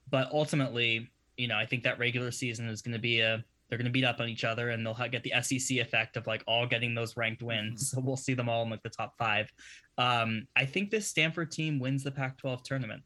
but 0.10 0.30
ultimately, 0.32 1.10
you 1.38 1.48
know, 1.48 1.58
I 1.58 1.66
think 1.66 1.84
that 1.84 2.00
regular 2.00 2.32
season 2.32 2.68
is 2.70 2.82
going 2.82 2.94
to 2.94 3.00
be 3.00 3.20
a 3.22 3.44
they're 3.70 3.78
going 3.78 3.86
to 3.86 3.92
beat 3.92 4.06
up 4.06 4.20
on 4.20 4.30
each 4.30 4.44
other 4.44 4.70
and 4.70 4.86
they'll 4.86 4.96
get 5.10 5.24
the 5.24 5.34
SEC 5.42 5.78
effect 5.78 6.16
of 6.16 6.26
like 6.26 6.44
all 6.48 6.66
getting 6.66 6.96
those 6.96 7.18
ranked 7.18 7.42
wins. 7.42 7.90
Mm-hmm. 7.90 7.98
So 7.98 8.02
we'll 8.02 8.16
see 8.16 8.34
them 8.34 8.48
all 8.48 8.64
in 8.64 8.70
like 8.70 8.84
the 8.84 8.90
top 8.90 9.18
five. 9.18 9.52
Um, 9.98 10.48
I 10.56 10.66
think 10.66 10.90
this 10.90 11.08
Stanford 11.08 11.52
team 11.52 11.80
wins 11.80 12.04
the 12.04 12.12
Pac-12 12.12 12.64
tournament. 12.64 13.04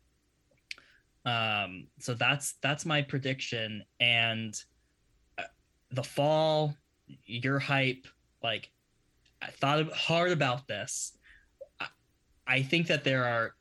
Um, 1.26 1.88
so 2.00 2.14
that's 2.14 2.56
that's 2.62 2.86
my 2.86 3.02
prediction. 3.02 3.84
And 4.00 4.56
uh, 5.38 5.44
the 5.92 6.04
fall, 6.04 6.76
your 7.26 7.60
hype, 7.60 8.08
like 8.44 8.70
I 9.42 9.48
thought 9.48 9.92
hard 9.92 10.32
about 10.32 10.68
this. 10.68 11.18
I 12.48 12.62
think 12.62 12.88
that 12.88 13.04
there 13.04 13.26
are, 13.26 13.56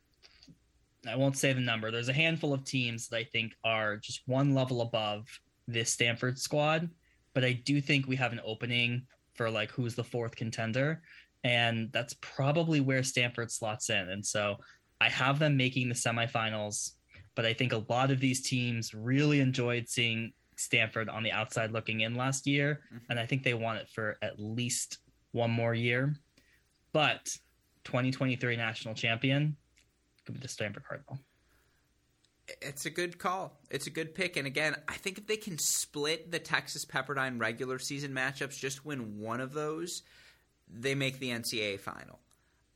I 1.07 1.15
won't 1.15 1.37
say 1.37 1.53
the 1.53 1.61
number, 1.61 1.91
there's 1.91 2.09
a 2.09 2.13
handful 2.13 2.53
of 2.53 2.63
teams 2.63 3.07
that 3.07 3.17
I 3.17 3.23
think 3.23 3.53
are 3.63 3.97
just 3.97 4.21
one 4.25 4.53
level 4.53 4.81
above 4.81 5.27
this 5.67 5.91
Stanford 5.91 6.37
squad. 6.37 6.89
But 7.33 7.45
I 7.45 7.53
do 7.53 7.79
think 7.79 8.07
we 8.07 8.17
have 8.17 8.33
an 8.33 8.41
opening 8.45 9.03
for 9.33 9.49
like 9.49 9.71
who's 9.71 9.95
the 9.95 10.03
fourth 10.03 10.35
contender. 10.35 11.01
And 11.43 11.91
that's 11.91 12.15
probably 12.21 12.81
where 12.81 13.03
Stanford 13.03 13.51
slots 13.51 13.89
in. 13.89 14.09
And 14.09 14.25
so 14.25 14.57
I 14.99 15.09
have 15.09 15.39
them 15.39 15.57
making 15.57 15.89
the 15.89 15.95
semifinals. 15.95 16.91
But 17.35 17.45
I 17.45 17.53
think 17.53 17.71
a 17.71 17.85
lot 17.89 18.11
of 18.11 18.19
these 18.19 18.41
teams 18.41 18.93
really 18.93 19.39
enjoyed 19.39 19.87
seeing 19.87 20.33
Stanford 20.57 21.09
on 21.09 21.23
the 21.23 21.31
outside 21.31 21.71
looking 21.71 22.01
in 22.01 22.15
last 22.15 22.45
year. 22.45 22.81
Mm-hmm. 22.87 23.05
And 23.09 23.19
I 23.19 23.25
think 23.25 23.43
they 23.43 23.53
want 23.53 23.79
it 23.79 23.89
for 23.89 24.17
at 24.21 24.37
least 24.37 24.99
one 25.31 25.51
more 25.51 25.73
year. 25.73 26.15
But 26.93 27.25
2023 27.85 28.57
national 28.57 28.95
champion 28.95 29.55
could 30.25 30.35
be 30.35 30.41
the 30.41 30.47
Stanford 30.47 30.83
Cardinal. 30.87 31.19
It's 32.61 32.85
a 32.85 32.89
good 32.89 33.17
call. 33.17 33.57
It's 33.69 33.87
a 33.87 33.91
good 33.91 34.13
pick. 34.13 34.35
And 34.35 34.45
again, 34.45 34.75
I 34.87 34.95
think 34.95 35.17
if 35.17 35.27
they 35.27 35.37
can 35.37 35.57
split 35.57 36.31
the 36.31 36.39
Texas 36.39 36.85
Pepperdine 36.85 37.39
regular 37.39 37.79
season 37.79 38.11
matchups, 38.11 38.57
just 38.57 38.85
win 38.85 39.19
one 39.19 39.39
of 39.39 39.53
those, 39.53 40.01
they 40.67 40.95
make 40.95 41.19
the 41.19 41.29
NCAA 41.29 41.79
final. 41.79 42.19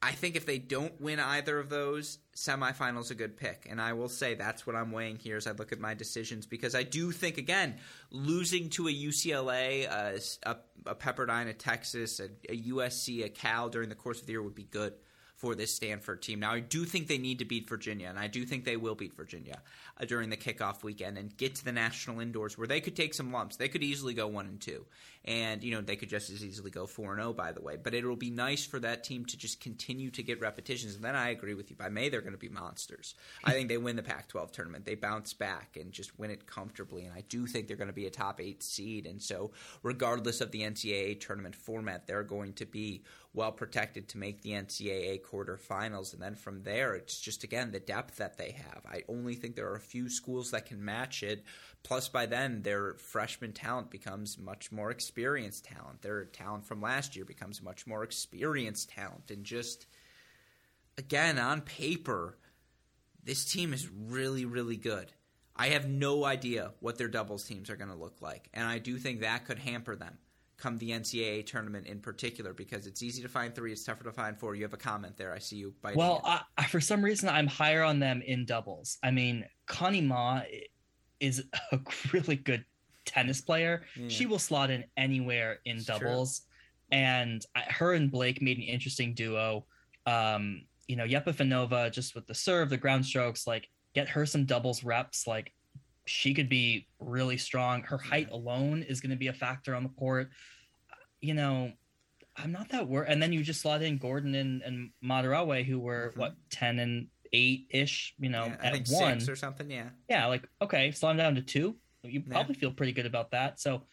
I 0.01 0.11
think 0.11 0.35
if 0.35 0.45
they 0.45 0.59
don't 0.59 0.99
win 1.01 1.19
either 1.19 1.57
of 1.57 1.69
those, 1.69 2.19
semifinals 2.35 3.11
a 3.11 3.15
good 3.15 3.37
pick. 3.37 3.65
And 3.69 3.81
I 3.81 3.93
will 3.93 4.09
say 4.09 4.35
that's 4.35 4.67
what 4.67 4.75
I'm 4.75 4.91
weighing 4.91 5.17
here 5.17 5.37
as 5.37 5.47
I 5.47 5.51
look 5.51 5.71
at 5.71 5.79
my 5.79 5.93
decisions 5.93 6.45
because 6.45 6.75
I 6.75 6.83
do 6.83 7.11
think 7.11 7.37
again, 7.37 7.75
losing 8.11 8.69
to 8.71 8.87
a 8.87 8.91
UCLA, 8.91 9.89
uh, 9.89 10.19
a, 10.43 10.89
a 10.89 10.95
Pepperdine, 10.95 11.47
a 11.47 11.53
Texas, 11.53 12.19
a, 12.19 12.25
a 12.49 12.57
USC, 12.69 13.25
a 13.25 13.29
Cal 13.29 13.69
during 13.69 13.89
the 13.89 13.95
course 13.95 14.19
of 14.19 14.27
the 14.27 14.33
year 14.33 14.43
would 14.43 14.55
be 14.55 14.65
good 14.65 14.93
for 15.35 15.53
this 15.53 15.75
Stanford 15.75 16.21
team. 16.21 16.39
Now, 16.39 16.53
I 16.53 16.59
do 16.59 16.85
think 16.85 17.07
they 17.07 17.17
need 17.17 17.39
to 17.39 17.45
beat 17.45 17.67
Virginia, 17.67 18.07
and 18.07 18.17
I 18.17 18.27
do 18.27 18.45
think 18.45 18.63
they 18.63 18.77
will 18.77 18.95
beat 18.95 19.15
Virginia 19.15 19.61
uh, 19.99 20.05
during 20.05 20.29
the 20.29 20.37
kickoff 20.37 20.83
weekend 20.83 21.17
and 21.17 21.35
get 21.35 21.55
to 21.55 21.65
the 21.65 21.71
national 21.71 22.21
indoors 22.21 22.57
where 22.57 22.67
they 22.67 22.79
could 22.79 22.95
take 22.95 23.13
some 23.13 23.31
lumps. 23.31 23.57
They 23.57 23.67
could 23.67 23.83
easily 23.83 24.13
go 24.13 24.27
one 24.27 24.45
and 24.45 24.61
two, 24.61 24.85
and 25.25 25.63
you 25.63 25.73
know 25.73 25.81
they 25.81 25.95
could 25.95 26.09
just 26.09 26.29
as 26.29 26.45
easily 26.45 26.69
go 26.69 26.85
four 26.85 27.11
and 27.11 27.19
zero. 27.19 27.31
Oh, 27.31 27.33
by 27.33 27.51
the 27.51 27.61
way, 27.61 27.77
but 27.81 27.93
it'll 27.93 28.15
be 28.15 28.29
nice 28.29 28.63
for 28.63 28.79
that 28.79 29.03
team 29.03 29.25
to 29.25 29.37
just 29.37 29.59
continue 29.59 30.11
to 30.11 30.23
get 30.23 30.39
repetitions. 30.39 30.95
And 30.95 31.03
then 31.03 31.15
I 31.15 31.29
agree 31.29 31.55
with 31.55 31.69
you. 31.71 31.75
By 31.75 31.89
May, 31.89 32.09
they're 32.09 32.21
going 32.21 32.33
to 32.33 32.37
be 32.37 32.49
monsters. 32.49 33.15
I 33.43 33.51
think 33.51 33.67
they 33.67 33.77
win 33.77 33.95
the 33.95 34.03
Pac-12 34.03 34.51
tournament. 34.51 34.85
They 34.85 34.95
bounce 34.95 35.33
back 35.33 35.77
and 35.79 35.91
just 35.91 36.17
win 36.19 36.29
it 36.29 36.45
comfortably. 36.45 37.05
And 37.05 37.13
I 37.13 37.23
do 37.27 37.47
think 37.47 37.67
they're 37.67 37.77
going 37.77 37.87
to 37.87 37.93
be 37.93 38.05
a 38.05 38.11
top 38.11 38.39
eight 38.39 38.61
seed. 38.61 39.07
And 39.07 39.21
so, 39.21 39.51
regardless 39.81 40.41
of 40.41 40.51
the 40.51 40.61
NCAA 40.61 41.19
tournament 41.19 41.55
format, 41.55 42.05
they're 42.05 42.23
going 42.23 42.53
to 42.53 42.65
be 42.65 43.03
well 43.33 43.51
protected 43.51 44.07
to 44.09 44.17
make 44.17 44.41
the 44.41 44.51
NCAA 44.51 45.21
quarterfinals. 45.21 46.13
And 46.13 46.21
then 46.21 46.35
from 46.35 46.63
there, 46.63 46.93
it's 46.93 47.19
just, 47.19 47.43
again, 47.43 47.71
the 47.71 47.79
depth 47.79 48.17
that 48.17 48.37
they 48.37 48.51
have. 48.51 48.81
I 48.87 49.03
only 49.09 49.35
think 49.35 49.55
there 49.55 49.69
are 49.69 49.75
a 49.75 49.79
few 49.79 50.09
schools 50.09 50.51
that 50.51 50.67
can 50.67 50.83
match 50.83 51.23
it. 51.23 51.43
Plus, 51.85 52.09
by 52.09 52.25
then, 52.25 52.63
their 52.63 52.95
freshman 52.95 53.53
talent 53.53 53.91
becomes 53.91 54.39
much 54.39 54.71
more 54.71 54.89
experienced 54.89 55.65
talent. 55.65 56.01
Their 56.01 56.25
talent 56.25 56.65
from 56.65 56.81
last 56.81 57.15
year 57.15 57.25
becomes 57.25 57.61
much 57.61 57.85
more 57.85 58.03
experienced 58.03 58.89
talent. 58.89 59.29
And 59.29 59.43
just, 59.43 59.85
again, 60.97 61.37
on 61.37 61.61
paper, 61.61 62.39
this 63.23 63.45
team 63.45 63.71
is 63.71 63.87
really, 63.87 64.45
really 64.45 64.77
good. 64.77 65.11
I 65.55 65.67
have 65.69 65.87
no 65.87 66.25
idea 66.25 66.71
what 66.79 66.97
their 66.97 67.07
doubles 67.07 67.43
teams 67.43 67.69
are 67.69 67.75
going 67.75 67.91
to 67.91 67.95
look 67.95 68.19
like. 68.19 68.49
And 68.55 68.67
I 68.67 68.79
do 68.79 68.97
think 68.97 69.21
that 69.21 69.45
could 69.45 69.59
hamper 69.59 69.95
them 69.95 70.17
come 70.57 70.77
the 70.77 70.89
NCAA 70.89 71.45
tournament 71.45 71.85
in 71.85 71.99
particular 71.99 72.53
because 72.53 72.87
it's 72.87 73.03
easy 73.03 73.21
to 73.21 73.27
find 73.27 73.53
three, 73.53 73.71
it's 73.71 73.83
tougher 73.83 74.05
to 74.05 74.11
find 74.11 74.39
four. 74.39 74.55
You 74.55 74.63
have 74.63 74.73
a 74.73 74.77
comment 74.77 75.17
there. 75.17 75.33
I 75.33 75.39
see 75.39 75.57
you. 75.57 75.75
Well, 75.95 76.21
I, 76.23 76.41
I, 76.57 76.65
for 76.65 76.79
some 76.81 77.03
reason, 77.03 77.29
I'm 77.29 77.47
higher 77.47 77.83
on 77.83 77.99
them 77.99 78.23
in 78.25 78.45
doubles. 78.45 78.97
I 79.03 79.11
mean, 79.11 79.45
Connie 79.67 80.01
Ma 80.01 80.41
is 81.19 81.43
a 81.71 81.79
really 82.13 82.35
good 82.35 82.65
tennis 83.05 83.41
player. 83.41 83.83
Yeah. 83.95 84.09
She 84.09 84.25
will 84.25 84.39
slot 84.39 84.71
in 84.71 84.83
anywhere 84.97 85.59
in 85.65 85.77
it's 85.77 85.85
doubles, 85.85 86.39
true. 86.91 86.99
and 86.99 87.45
I, 87.55 87.61
her 87.61 87.93
and 87.93 88.11
Blake 88.11 88.41
made 88.41 88.57
an 88.57 88.63
interesting 88.63 89.13
duo. 89.13 89.65
Um, 90.05 90.63
you 90.87 90.95
know, 90.95 91.05
Yepifanova 91.05 91.91
just 91.91 92.13
with 92.15 92.27
the 92.27 92.35
serve, 92.35 92.69
the 92.69 92.77
ground 92.77 93.05
strokes, 93.05 93.47
like 93.47 93.67
get 93.93 94.09
her 94.09 94.25
some 94.25 94.45
doubles 94.45 94.83
reps, 94.83 95.25
like 95.25 95.51
she 96.05 96.33
could 96.33 96.49
be 96.49 96.87
really 96.99 97.37
strong. 97.37 97.81
Her 97.83 97.97
height 97.97 98.29
alone 98.31 98.83
is 98.83 99.01
going 99.01 99.11
to 99.11 99.15
be 99.15 99.27
a 99.27 99.33
factor 99.33 99.73
on 99.73 99.83
the 99.83 99.89
court. 99.89 100.29
You 101.21 101.33
know, 101.33 101.71
I'm 102.37 102.51
not 102.51 102.69
that 102.69 102.87
worried. 102.87 103.09
And 103.09 103.21
then 103.21 103.33
you 103.33 103.41
just 103.41 103.61
slot 103.61 103.81
in 103.81 103.97
Gordon 103.97 104.35
and, 104.35 104.61
and 104.61 104.91
Madurewe, 105.03 105.65
who 105.65 105.79
were 105.79 106.09
mm-hmm. 106.09 106.19
what 106.19 106.35
ten 106.51 106.79
and 106.79 107.07
eight 107.35 107.67
ish. 107.69 108.13
You 108.19 108.29
know, 108.29 108.45
yeah, 108.45 108.71
at 108.71 108.87
one 108.87 109.29
or 109.29 109.35
something. 109.35 109.69
Yeah. 109.69 109.89
Yeah, 110.09 110.27
like 110.27 110.47
okay, 110.61 110.91
them 110.91 111.17
down 111.17 111.35
to 111.35 111.41
two. 111.41 111.75
You 112.03 112.21
probably 112.21 112.55
yeah. 112.55 112.59
feel 112.61 112.71
pretty 112.71 112.93
good 112.93 113.05
about 113.05 113.31
that. 113.31 113.59
So 113.59 113.83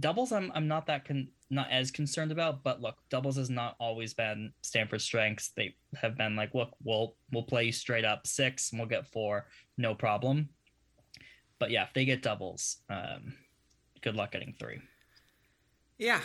doubles 0.00 0.32
I'm 0.32 0.50
I'm 0.54 0.68
not 0.68 0.86
that 0.86 1.04
con- 1.04 1.28
not 1.50 1.70
as 1.70 1.90
concerned 1.90 2.32
about, 2.32 2.62
but 2.62 2.80
look, 2.80 2.96
doubles 3.10 3.36
has 3.36 3.50
not 3.50 3.76
always 3.78 4.14
been 4.14 4.52
Stanford's 4.62 5.04
strengths. 5.04 5.52
They 5.56 5.76
have 5.94 6.16
been 6.16 6.36
like, 6.36 6.54
look, 6.54 6.74
we'll 6.82 7.16
we'll 7.32 7.44
play 7.44 7.70
straight 7.70 8.04
up 8.04 8.26
six 8.26 8.70
and 8.70 8.80
we'll 8.80 8.88
get 8.88 9.06
four, 9.06 9.46
no 9.76 9.94
problem. 9.94 10.48
But 11.58 11.70
yeah, 11.70 11.84
if 11.84 11.92
they 11.94 12.04
get 12.04 12.22
doubles, 12.22 12.78
um, 12.90 13.34
good 14.02 14.16
luck 14.16 14.32
getting 14.32 14.54
three. 14.58 14.80
Yeah, 15.98 16.20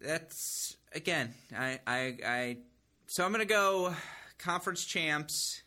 that's 0.00 0.76
again, 0.92 1.34
I 1.56 1.80
I 1.86 2.18
I 2.24 2.56
so 3.06 3.24
I'm 3.24 3.32
gonna 3.32 3.44
go 3.44 3.94
conference 4.38 4.84
champs. 4.84 5.62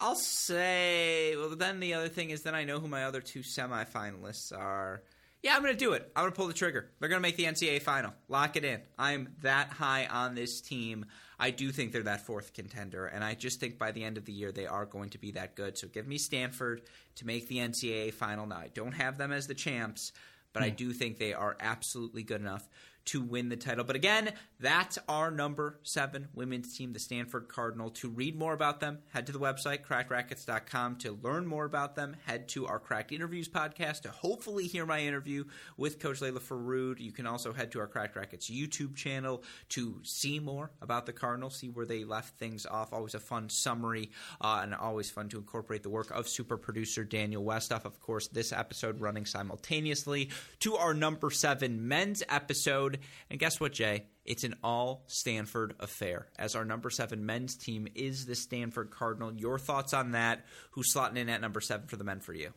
I'll 0.00 0.14
say. 0.14 1.36
Well, 1.36 1.56
then 1.56 1.78
the 1.80 1.94
other 1.94 2.08
thing 2.08 2.30
is, 2.30 2.42
then 2.42 2.54
I 2.54 2.64
know 2.64 2.80
who 2.80 2.88
my 2.88 3.04
other 3.04 3.20
two 3.20 3.40
semifinalists 3.40 4.56
are. 4.56 5.02
Yeah, 5.42 5.54
I'm 5.54 5.62
going 5.62 5.72
to 5.72 5.78
do 5.78 5.92
it. 5.92 6.10
I'm 6.14 6.24
going 6.24 6.32
to 6.32 6.36
pull 6.36 6.48
the 6.48 6.52
trigger. 6.52 6.90
They're 6.98 7.08
going 7.08 7.22
to 7.22 7.26
make 7.26 7.36
the 7.36 7.44
NCAA 7.44 7.80
final. 7.80 8.12
Lock 8.28 8.56
it 8.56 8.64
in. 8.64 8.80
I'm 8.98 9.34
that 9.42 9.68
high 9.70 10.06
on 10.06 10.34
this 10.34 10.60
team. 10.60 11.06
I 11.38 11.50
do 11.50 11.72
think 11.72 11.92
they're 11.92 12.02
that 12.02 12.26
fourth 12.26 12.52
contender, 12.52 13.06
and 13.06 13.24
I 13.24 13.34
just 13.34 13.60
think 13.60 13.78
by 13.78 13.92
the 13.92 14.04
end 14.04 14.18
of 14.18 14.26
the 14.26 14.32
year 14.32 14.52
they 14.52 14.66
are 14.66 14.84
going 14.84 15.08
to 15.10 15.18
be 15.18 15.30
that 15.32 15.54
good. 15.54 15.78
So 15.78 15.88
give 15.88 16.06
me 16.06 16.18
Stanford 16.18 16.82
to 17.16 17.26
make 17.26 17.48
the 17.48 17.56
NCAA 17.56 18.12
final. 18.12 18.46
Now, 18.46 18.56
I 18.58 18.68
don't 18.74 18.92
have 18.92 19.16
them 19.16 19.32
as 19.32 19.46
the 19.46 19.54
champs, 19.54 20.12
but 20.52 20.62
mm. 20.62 20.66
I 20.66 20.68
hmm. 20.68 20.76
do 20.76 20.92
think 20.92 21.18
they 21.18 21.32
are 21.32 21.56
absolutely 21.58 22.22
good 22.22 22.42
enough 22.42 22.68
to 23.06 23.22
win 23.22 23.48
the 23.48 23.56
title. 23.56 23.84
But 23.84 23.96
again, 23.96 24.32
that's 24.58 24.98
our 25.08 25.30
number 25.30 25.78
seven 25.82 26.28
women's 26.34 26.76
team, 26.76 26.92
the 26.92 26.98
Stanford 26.98 27.48
Cardinal. 27.48 27.90
To 27.90 28.08
read 28.08 28.38
more 28.38 28.52
about 28.52 28.80
them, 28.80 28.98
head 29.12 29.26
to 29.26 29.32
the 29.32 29.38
website, 29.38 29.84
crackedracquets.com. 29.84 30.96
To 30.96 31.18
learn 31.22 31.46
more 31.46 31.64
about 31.64 31.96
them, 31.96 32.16
head 32.26 32.48
to 32.48 32.66
our 32.66 32.78
Cracked 32.78 33.12
Interviews 33.12 33.48
podcast 33.48 34.02
to 34.02 34.10
hopefully 34.10 34.66
hear 34.66 34.84
my 34.84 35.00
interview 35.00 35.44
with 35.76 35.98
Coach 35.98 36.20
Lele 36.20 36.40
Forood. 36.40 37.00
You 37.00 37.12
can 37.12 37.26
also 37.26 37.52
head 37.52 37.72
to 37.72 37.80
our 37.80 37.86
Cracked 37.86 38.16
Racquets 38.16 38.50
YouTube 38.50 38.96
channel 38.96 39.42
to 39.70 40.00
see 40.02 40.38
more 40.38 40.70
about 40.82 41.06
the 41.06 41.12
Cardinal, 41.12 41.50
see 41.50 41.68
where 41.68 41.86
they 41.86 42.04
left 42.04 42.38
things 42.38 42.66
off. 42.66 42.92
Always 42.92 43.14
a 43.14 43.20
fun 43.20 43.48
summary 43.48 44.10
uh, 44.40 44.60
and 44.62 44.74
always 44.74 45.10
fun 45.10 45.28
to 45.30 45.38
incorporate 45.38 45.82
the 45.82 45.90
work 45.90 46.10
of 46.10 46.28
super 46.28 46.56
producer 46.56 47.04
Daniel 47.04 47.44
Westoff. 47.44 47.84
Of 47.84 48.00
course, 48.00 48.28
this 48.28 48.52
episode 48.52 49.00
running 49.00 49.26
simultaneously 49.26 50.30
to 50.60 50.76
our 50.76 50.94
number 50.94 51.30
seven 51.30 51.88
men's 51.88 52.22
episode 52.28 52.89
episode. 52.94 53.06
And 53.30 53.38
guess 53.38 53.60
what, 53.60 53.72
Jay? 53.72 54.06
It's 54.24 54.44
an 54.44 54.54
all 54.62 55.04
Stanford 55.06 55.74
affair, 55.80 56.28
as 56.38 56.54
our 56.54 56.64
number 56.64 56.90
seven 56.90 57.24
men's 57.24 57.56
team 57.56 57.88
is 57.94 58.26
the 58.26 58.34
Stanford 58.34 58.90
Cardinal. 58.90 59.32
Your 59.32 59.58
thoughts 59.58 59.94
on 59.94 60.12
that? 60.12 60.44
Who's 60.72 60.92
slotting 60.94 61.16
in 61.16 61.28
at 61.28 61.40
number 61.40 61.60
seven 61.60 61.86
for 61.86 61.96
the 61.96 62.04
men 62.04 62.20
for 62.20 62.32
you? 62.32 62.52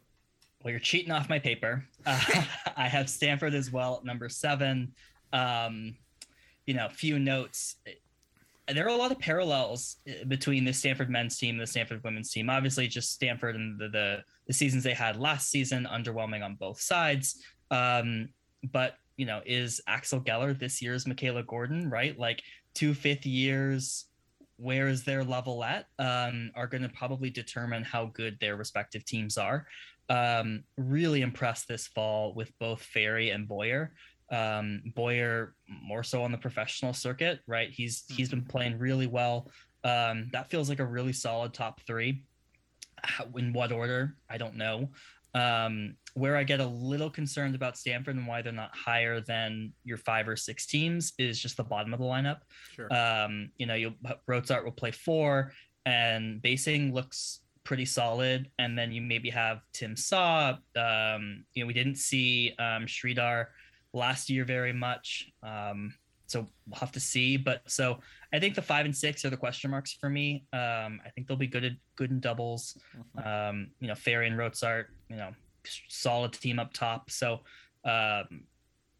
Well, 0.63 0.71
you're 0.71 0.79
cheating 0.79 1.11
off 1.11 1.29
my 1.29 1.39
paper. 1.39 1.85
Uh, 2.05 2.19
I 2.75 2.89
have 2.89 3.09
Stanford 3.09 3.53
as 3.53 3.71
well 3.71 3.95
at 3.97 4.03
number 4.05 4.27
seven. 4.27 4.93
Um, 5.31 5.95
you 6.65 6.73
know, 6.73 6.89
few 6.89 7.17
notes. 7.17 7.77
There 8.67 8.85
are 8.85 8.89
a 8.89 8.95
lot 8.95 9.11
of 9.11 9.19
parallels 9.19 9.97
uh, 10.07 10.25
between 10.25 10.65
the 10.65 10.73
Stanford 10.73 11.09
men's 11.09 11.37
team 11.37 11.55
and 11.55 11.61
the 11.61 11.67
Stanford 11.67 12.03
women's 12.03 12.31
team. 12.31 12.49
Obviously, 12.49 12.87
just 12.87 13.13
Stanford 13.13 13.55
and 13.55 13.79
the 13.79 13.87
the, 13.87 14.23
the 14.47 14.53
seasons 14.53 14.83
they 14.83 14.93
had 14.93 15.17
last 15.17 15.49
season, 15.49 15.87
underwhelming 15.89 16.43
on 16.43 16.55
both 16.55 16.81
sides. 16.81 17.41
Um, 17.71 18.29
but 18.71 18.95
you 19.17 19.25
know, 19.25 19.41
is 19.45 19.81
Axel 19.87 20.21
Geller 20.21 20.57
this 20.57 20.81
year's 20.81 21.07
Michaela 21.07 21.43
Gordon, 21.43 21.89
right? 21.89 22.17
Like 22.17 22.41
two 22.73 22.93
fifth 22.93 23.25
years, 23.25 24.05
where 24.57 24.87
is 24.87 25.03
their 25.03 25.23
level 25.23 25.63
at? 25.63 25.87
Um, 25.99 26.51
are 26.55 26.67
going 26.67 26.83
to 26.83 26.89
probably 26.89 27.29
determine 27.29 27.83
how 27.83 28.05
good 28.07 28.37
their 28.39 28.55
respective 28.55 29.05
teams 29.05 29.37
are. 29.37 29.67
Um, 30.09 30.63
really 30.77 31.21
impressed 31.21 31.67
this 31.67 31.87
fall 31.87 32.33
with 32.33 32.51
both 32.59 32.81
Fery 32.81 33.33
and 33.33 33.47
Boyer. 33.47 33.93
Um, 34.31 34.81
Boyer 34.95 35.55
more 35.67 36.03
so 36.03 36.23
on 36.23 36.31
the 36.31 36.37
professional 36.37 36.93
circuit, 36.93 37.39
right? 37.47 37.69
He's 37.69 38.03
he's 38.09 38.29
been 38.29 38.43
playing 38.43 38.79
really 38.79 39.07
well. 39.07 39.51
Um, 39.83 40.29
that 40.31 40.49
feels 40.49 40.69
like 40.69 40.79
a 40.79 40.85
really 40.85 41.13
solid 41.13 41.53
top 41.53 41.81
three. 41.85 42.23
In 43.35 43.53
what 43.53 43.71
order? 43.71 44.15
I 44.29 44.37
don't 44.37 44.55
know. 44.55 44.89
Um, 45.35 45.95
where 46.13 46.37
I 46.37 46.43
get 46.43 46.59
a 46.59 46.65
little 46.65 47.09
concerned 47.09 47.55
about 47.55 47.77
Stanford 47.77 48.15
and 48.15 48.27
why 48.27 48.41
they're 48.41 48.53
not 48.53 48.75
higher 48.75 49.19
than 49.19 49.73
your 49.83 49.97
five 49.97 50.27
or 50.27 50.35
six 50.35 50.67
teams 50.67 51.13
is 51.17 51.39
just 51.39 51.57
the 51.57 51.63
bottom 51.63 51.93
of 51.93 51.99
the 51.99 52.05
lineup. 52.05 52.41
Sure. 52.75 52.93
Um, 52.93 53.49
you 53.57 53.65
know, 53.65 53.73
you 53.73 53.93
Rotsaert 54.29 54.63
will 54.63 54.71
play 54.71 54.91
four, 54.91 55.53
and 55.85 56.41
Basing 56.41 56.93
looks 56.93 57.39
pretty 57.63 57.85
solid, 57.85 58.49
and 58.59 58.77
then 58.77 58.91
you 58.91 59.01
maybe 59.01 59.29
have 59.29 59.61
Tim 59.73 59.95
Saw. 59.95 60.57
Um, 60.75 61.45
you 61.53 61.63
know, 61.63 61.67
we 61.67 61.73
didn't 61.73 61.95
see 61.95 62.53
um, 62.59 62.85
Sridhar 62.85 63.47
last 63.93 64.29
year 64.29 64.45
very 64.45 64.73
much. 64.73 65.31
Um, 65.41 65.93
so 66.27 66.47
we'll 66.67 66.79
have 66.79 66.91
to 66.93 66.99
see. 66.99 67.37
But 67.37 67.61
so 67.67 67.99
I 68.33 68.39
think 68.39 68.55
the 68.55 68.61
five 68.61 68.85
and 68.85 68.95
six 68.95 69.23
are 69.23 69.29
the 69.29 69.37
question 69.37 69.69
marks 69.71 69.93
for 69.93 70.09
me. 70.09 70.45
Um, 70.51 70.99
I 71.05 71.09
think 71.13 71.27
they'll 71.27 71.37
be 71.37 71.47
good 71.47 71.63
at 71.63 71.73
good 71.95 72.11
in 72.11 72.19
doubles. 72.19 72.77
Mm-hmm. 72.97 73.27
Um, 73.27 73.67
you 73.79 73.87
know, 73.87 73.93
Fery 73.95 74.27
and 74.27 74.37
Rotsaert, 74.37 74.85
you 75.09 75.15
know, 75.15 75.31
solid 75.87 76.33
team 76.33 76.59
up 76.59 76.73
top. 76.73 77.09
So 77.09 77.41
um, 77.85 78.43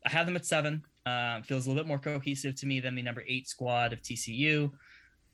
I 0.06 0.10
have 0.10 0.26
them 0.26 0.36
at 0.36 0.46
seven. 0.46 0.84
Uh, 1.06 1.42
feels 1.42 1.66
a 1.66 1.70
little 1.70 1.84
bit 1.84 1.88
more 1.88 2.00
cohesive 2.00 2.56
to 2.56 2.66
me 2.66 2.80
than 2.80 2.96
the 2.96 3.02
number 3.02 3.24
eight 3.28 3.48
squad 3.48 3.94
of 3.94 4.02
TCU. 4.02 4.72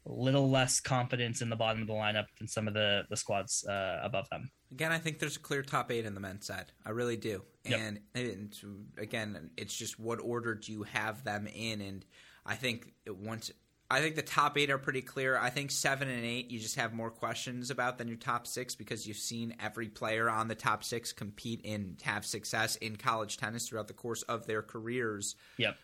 A 0.05 0.11
little 0.11 0.49
less 0.49 0.79
confidence 0.79 1.41
in 1.41 1.49
the 1.49 1.55
bottom 1.55 1.81
of 1.81 1.87
the 1.87 1.93
lineup 1.93 2.25
than 2.39 2.47
some 2.47 2.67
of 2.67 2.73
the 2.73 3.03
the 3.09 3.17
squads 3.17 3.65
uh, 3.67 3.99
above 4.01 4.27
them. 4.29 4.49
Again, 4.71 4.91
I 4.91 4.97
think 4.97 5.19
there's 5.19 5.35
a 5.35 5.39
clear 5.39 5.61
top 5.61 5.91
eight 5.91 6.05
in 6.05 6.13
the 6.13 6.19
men's 6.19 6.47
side. 6.47 6.71
I 6.85 6.91
really 6.91 7.17
do. 7.17 7.43
And, 7.65 7.99
yep. 8.15 8.25
and 8.25 8.55
again, 8.97 9.49
it's 9.57 9.75
just 9.75 9.99
what 9.99 10.19
order 10.19 10.55
do 10.55 10.71
you 10.71 10.83
have 10.83 11.23
them 11.23 11.47
in? 11.47 11.81
And 11.81 12.05
I 12.45 12.55
think 12.55 12.93
once 13.07 13.51
I 13.91 14.01
think 14.01 14.15
the 14.15 14.21
top 14.21 14.57
eight 14.57 14.69
are 14.69 14.77
pretty 14.77 15.01
clear. 15.01 15.37
I 15.37 15.49
think 15.49 15.71
seven 15.71 16.09
and 16.09 16.23
eight 16.23 16.51
you 16.51 16.59
just 16.59 16.75
have 16.75 16.93
more 16.93 17.09
questions 17.09 17.71
about 17.71 17.97
than 17.97 18.07
your 18.07 18.17
top 18.17 18.45
six 18.45 18.75
because 18.75 19.07
you've 19.07 19.17
seen 19.17 19.55
every 19.59 19.87
player 19.87 20.29
on 20.29 20.47
the 20.47 20.55
top 20.55 20.83
six 20.83 21.11
compete 21.11 21.61
and 21.65 21.99
have 22.03 22.25
success 22.25 22.75
in 22.75 22.97
college 22.97 23.37
tennis 23.37 23.67
throughout 23.67 23.87
the 23.87 23.93
course 23.93 24.21
of 24.23 24.45
their 24.45 24.61
careers. 24.61 25.35
Yep. 25.57 25.75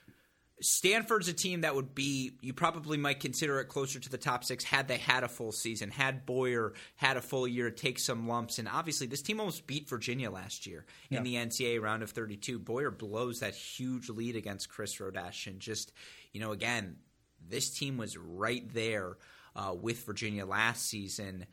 Stanford's 0.61 1.27
a 1.27 1.33
team 1.33 1.61
that 1.61 1.75
would 1.75 1.93
be 1.93 2.37
you 2.41 2.53
probably 2.53 2.97
might 2.97 3.19
consider 3.19 3.59
it 3.59 3.65
closer 3.65 3.99
to 3.99 4.09
the 4.09 4.17
top 4.17 4.43
six 4.43 4.63
had 4.63 4.87
they 4.87 4.97
had 4.97 5.23
a 5.23 5.27
full 5.27 5.51
season, 5.51 5.89
had 5.89 6.25
Boyer 6.25 6.73
had 6.95 7.17
a 7.17 7.21
full 7.21 7.45
year 7.45 7.69
to 7.69 7.75
take 7.75 7.99
some 7.99 8.27
lumps, 8.27 8.57
and 8.57 8.69
obviously 8.69 9.05
this 9.05 9.21
team 9.21 9.39
almost 9.39 9.67
beat 9.67 9.89
Virginia 9.89 10.31
last 10.31 10.65
year 10.65 10.85
in 11.11 11.23
the 11.23 11.35
NCAA 11.35 11.81
round 11.81 12.03
of 12.03 12.11
32. 12.11 12.59
Boyer 12.59 12.89
blows 12.89 13.41
that 13.41 13.53
huge 13.53 14.07
lead 14.09 14.37
against 14.37 14.69
Chris 14.69 14.95
Rodesch, 14.95 15.47
and 15.47 15.59
just 15.59 15.91
you 16.31 16.39
know 16.39 16.53
again 16.53 16.95
this 17.49 17.69
team 17.69 17.97
was 17.97 18.17
right 18.17 18.71
there 18.73 19.17
uh, 19.55 19.73
with 19.79 20.05
Virginia 20.05 20.45
last 20.45 20.85
season. 20.87 21.45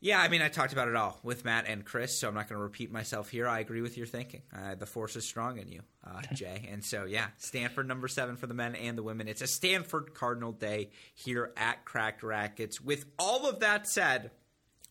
Yeah, 0.00 0.20
I 0.20 0.28
mean, 0.28 0.42
I 0.42 0.48
talked 0.48 0.72
about 0.72 0.86
it 0.86 0.94
all 0.94 1.18
with 1.24 1.44
Matt 1.44 1.66
and 1.66 1.84
Chris, 1.84 2.16
so 2.20 2.28
I'm 2.28 2.34
not 2.34 2.48
going 2.48 2.58
to 2.58 2.62
repeat 2.62 2.92
myself 2.92 3.30
here. 3.30 3.48
I 3.48 3.58
agree 3.58 3.80
with 3.80 3.96
your 3.96 4.06
thinking. 4.06 4.42
Uh, 4.54 4.76
the 4.76 4.86
force 4.86 5.16
is 5.16 5.24
strong 5.24 5.58
in 5.58 5.68
you, 5.68 5.80
uh, 6.06 6.22
Jay. 6.34 6.68
And 6.70 6.84
so, 6.84 7.04
yeah, 7.04 7.26
Stanford 7.38 7.88
number 7.88 8.06
seven 8.06 8.36
for 8.36 8.46
the 8.46 8.54
men 8.54 8.76
and 8.76 8.96
the 8.96 9.02
women. 9.02 9.26
It's 9.26 9.42
a 9.42 9.48
Stanford 9.48 10.14
Cardinal 10.14 10.52
day 10.52 10.90
here 11.14 11.52
at 11.56 11.84
Cracked 11.84 12.22
Racquets. 12.22 12.80
With 12.80 13.06
all 13.18 13.48
of 13.48 13.58
that 13.60 13.88
said, 13.88 14.30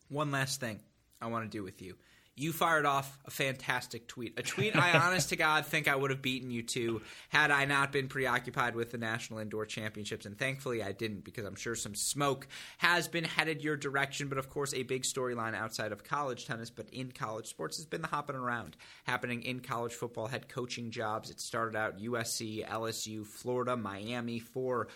one 0.10 0.30
last 0.30 0.60
thing 0.60 0.82
I 1.22 1.28
want 1.28 1.50
to 1.50 1.58
do 1.58 1.64
with 1.64 1.82
you 1.82 1.96
you 2.38 2.54
fired 2.54 2.86
off 2.86 3.18
a 3.26 3.32
fantastic 3.32 4.08
tweet. 4.08 4.40
A 4.40 4.44
tweet 4.44 4.76
I, 4.76 4.92
honest 4.98 5.30
to 5.30 5.36
God, 5.36 5.66
think 5.66 5.88
I 5.88 5.96
would 5.96 6.12
have 6.12 6.22
beaten 6.22 6.52
you 6.52 6.62
to 6.64 7.02
had 7.30 7.50
I 7.50 7.66
not 7.66 7.92
been 7.92 8.08
preoccupied 8.08 8.76
with 8.76 8.92
the 8.92 9.00
National 9.00 9.40
Indoor 9.40 9.66
Championships. 9.66 10.28
And 10.28 10.38
thankfully, 10.38 10.84
I 10.84 10.92
didn't 10.92 11.24
because 11.24 11.46
I'm 11.46 11.56
sure 11.56 11.74
some 11.76 11.96
smoke 11.96 12.48
has 12.78 13.08
been 13.08 13.24
headed 13.24 13.64
your 13.64 13.76
direction. 13.76 14.28
But 14.28 14.38
of 14.38 14.52
course, 14.52 14.74
a 14.76 14.84
big 14.84 15.02
storyline 15.02 15.56
outside 15.56 15.92
of 15.92 16.04
college 16.04 16.46
tennis, 16.46 16.70
but 16.70 16.88
in 16.92 17.12
college 17.12 17.48
sports, 17.48 17.78
has 17.78 17.88
been 17.88 18.04
the 18.04 18.08
hopping 18.08 18.36
around 18.36 18.78
happening 19.06 19.42
in 19.42 19.60
college 19.60 19.94
football 19.94 20.28
head 20.28 20.48
coaching 20.48 20.92
jobs. 20.92 21.32
It 21.32 21.42
started 21.42 21.76
out 21.76 21.98
USC, 21.98 22.68
LSU, 22.68 23.26
Florida, 23.26 23.76
Miami 23.76 24.38
for 24.38 24.90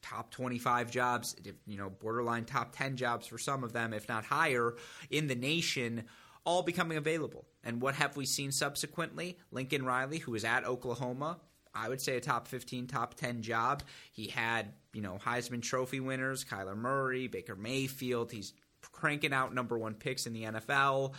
top 0.00 0.30
25 0.30 0.90
jobs, 0.90 1.36
you 1.66 1.76
know, 1.76 1.90
borderline 1.90 2.46
top 2.46 2.74
10 2.74 2.96
jobs 2.96 3.26
for 3.26 3.36
some 3.36 3.62
of 3.62 3.74
them, 3.74 3.92
if 3.92 4.08
not 4.08 4.24
higher, 4.24 4.74
in 5.10 5.26
the 5.26 5.34
nation 5.34 6.04
all 6.44 6.62
becoming 6.62 6.98
available. 6.98 7.44
And 7.64 7.80
what 7.80 7.94
have 7.94 8.16
we 8.16 8.26
seen 8.26 8.52
subsequently? 8.52 9.38
Lincoln 9.50 9.84
Riley, 9.84 10.18
who 10.18 10.32
was 10.32 10.44
at 10.44 10.64
Oklahoma, 10.64 11.38
I 11.74 11.88
would 11.88 12.00
say 12.00 12.16
a 12.16 12.20
top 12.20 12.48
15, 12.48 12.86
top 12.86 13.14
10 13.14 13.42
job. 13.42 13.82
He 14.10 14.26
had, 14.28 14.72
you 14.92 15.02
know, 15.02 15.18
Heisman 15.24 15.62
Trophy 15.62 16.00
winners, 16.00 16.44
Kyler 16.44 16.76
Murray, 16.76 17.28
Baker 17.28 17.54
Mayfield. 17.54 18.32
He's 18.32 18.52
cranking 18.80 19.32
out 19.32 19.54
number 19.54 19.78
one 19.78 19.94
picks 19.94 20.26
in 20.26 20.32
the 20.32 20.44
NFL. 20.44 21.14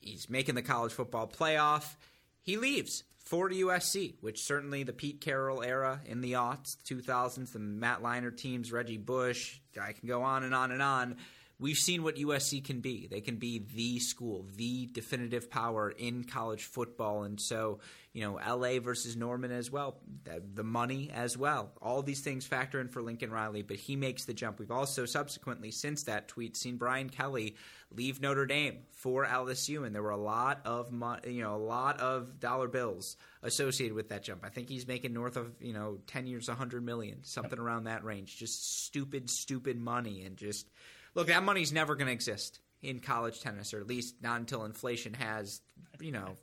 He's 0.00 0.28
making 0.28 0.54
the 0.54 0.62
college 0.62 0.92
football 0.92 1.28
playoff. 1.28 1.94
He 2.42 2.56
leaves 2.56 3.04
for 3.18 3.48
USC, 3.48 4.14
which 4.20 4.42
certainly 4.42 4.82
the 4.82 4.92
Pete 4.92 5.20
Carroll 5.20 5.62
era 5.62 6.00
in 6.04 6.20
the 6.20 6.32
aughts, 6.32 6.76
2000s, 6.88 7.52
the 7.52 7.60
Matt 7.60 8.02
Leinart 8.02 8.36
teams, 8.36 8.72
Reggie 8.72 8.98
Bush, 8.98 9.60
I 9.80 9.92
can 9.92 10.08
go 10.08 10.22
on 10.22 10.42
and 10.42 10.54
on 10.54 10.72
and 10.72 10.82
on 10.82 11.16
we've 11.62 11.78
seen 11.78 12.02
what 12.02 12.16
USC 12.16 12.62
can 12.64 12.80
be. 12.80 13.06
They 13.06 13.20
can 13.20 13.36
be 13.36 13.64
the 13.72 14.00
school, 14.00 14.46
the 14.56 14.86
definitive 14.86 15.48
power 15.48 15.90
in 15.90 16.24
college 16.24 16.64
football. 16.64 17.22
And 17.22 17.40
so, 17.40 17.78
you 18.12 18.22
know, 18.22 18.34
LA 18.34 18.80
versus 18.80 19.14
Norman 19.16 19.52
as 19.52 19.70
well, 19.70 20.00
the 20.24 20.64
money 20.64 21.08
as 21.14 21.38
well. 21.38 21.72
All 21.80 22.02
these 22.02 22.20
things 22.20 22.44
factor 22.46 22.80
in 22.80 22.88
for 22.88 23.00
Lincoln 23.00 23.30
Riley, 23.30 23.62
but 23.62 23.76
he 23.76 23.94
makes 23.94 24.24
the 24.24 24.34
jump. 24.34 24.58
We've 24.58 24.72
also 24.72 25.06
subsequently, 25.06 25.70
since 25.70 26.02
that 26.04 26.26
tweet, 26.26 26.56
seen 26.56 26.78
Brian 26.78 27.08
Kelly 27.08 27.54
leave 27.92 28.20
Notre 28.20 28.46
Dame 28.46 28.78
for 28.90 29.24
LSU, 29.24 29.86
and 29.86 29.94
there 29.94 30.02
were 30.02 30.10
a 30.10 30.16
lot 30.16 30.62
of 30.64 30.90
you 31.24 31.42
know 31.42 31.54
a 31.54 31.62
lot 31.62 32.00
of 32.00 32.40
dollar 32.40 32.66
bills 32.66 33.16
associated 33.42 33.94
with 33.94 34.08
that 34.08 34.24
jump. 34.24 34.44
I 34.44 34.48
think 34.48 34.68
he's 34.68 34.86
making 34.86 35.12
north 35.12 35.36
of 35.36 35.52
you 35.60 35.74
know 35.74 35.98
ten 36.06 36.26
years, 36.26 36.48
a 36.48 36.54
hundred 36.54 36.84
million, 36.84 37.22
something 37.22 37.58
around 37.58 37.84
that 37.84 38.04
range. 38.04 38.36
Just 38.36 38.84
stupid, 38.84 39.30
stupid 39.30 39.78
money, 39.78 40.24
and 40.24 40.36
just 40.36 40.68
look, 41.14 41.28
that 41.28 41.42
money's 41.42 41.72
never 41.72 41.94
going 41.94 42.06
to 42.06 42.12
exist 42.12 42.60
in 42.82 42.98
college 42.98 43.40
tennis, 43.40 43.72
or 43.72 43.80
at 43.80 43.86
least 43.86 44.16
not 44.22 44.40
until 44.40 44.64
inflation 44.64 45.14
has, 45.14 45.60
you 46.00 46.12
know, 46.12 46.36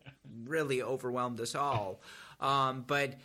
really 0.46 0.82
overwhelmed 0.82 1.40
us 1.42 1.56
all. 1.56 2.02
Um, 2.40 2.86
but 2.88 3.16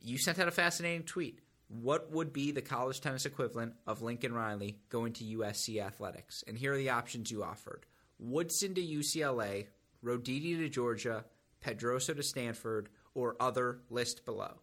you 0.00 0.18
sent 0.18 0.38
out 0.38 0.48
a 0.48 0.52
fascinating 0.52 1.04
tweet. 1.04 1.40
What 1.68 2.12
would 2.12 2.32
be 2.32 2.52
the 2.52 2.62
college 2.62 3.00
tennis 3.00 3.26
equivalent 3.26 3.74
of 3.86 4.02
Lincoln 4.02 4.34
Riley 4.34 4.78
going 4.88 5.12
to 5.14 5.24
USC 5.24 5.80
athletics? 5.82 6.44
And 6.46 6.56
here 6.56 6.72
are 6.72 6.78
the 6.78 6.90
options 6.90 7.30
you 7.30 7.42
offered 7.42 7.86
Woodson 8.18 8.74
to 8.74 8.82
UCLA, 8.82 9.66
Roditi 10.04 10.56
to 10.56 10.68
Georgia, 10.68 11.24
Pedroso 11.64 12.14
to 12.14 12.22
Stanford, 12.22 12.88
or 13.14 13.36
other 13.40 13.80
list 13.90 14.24
below. 14.24 14.60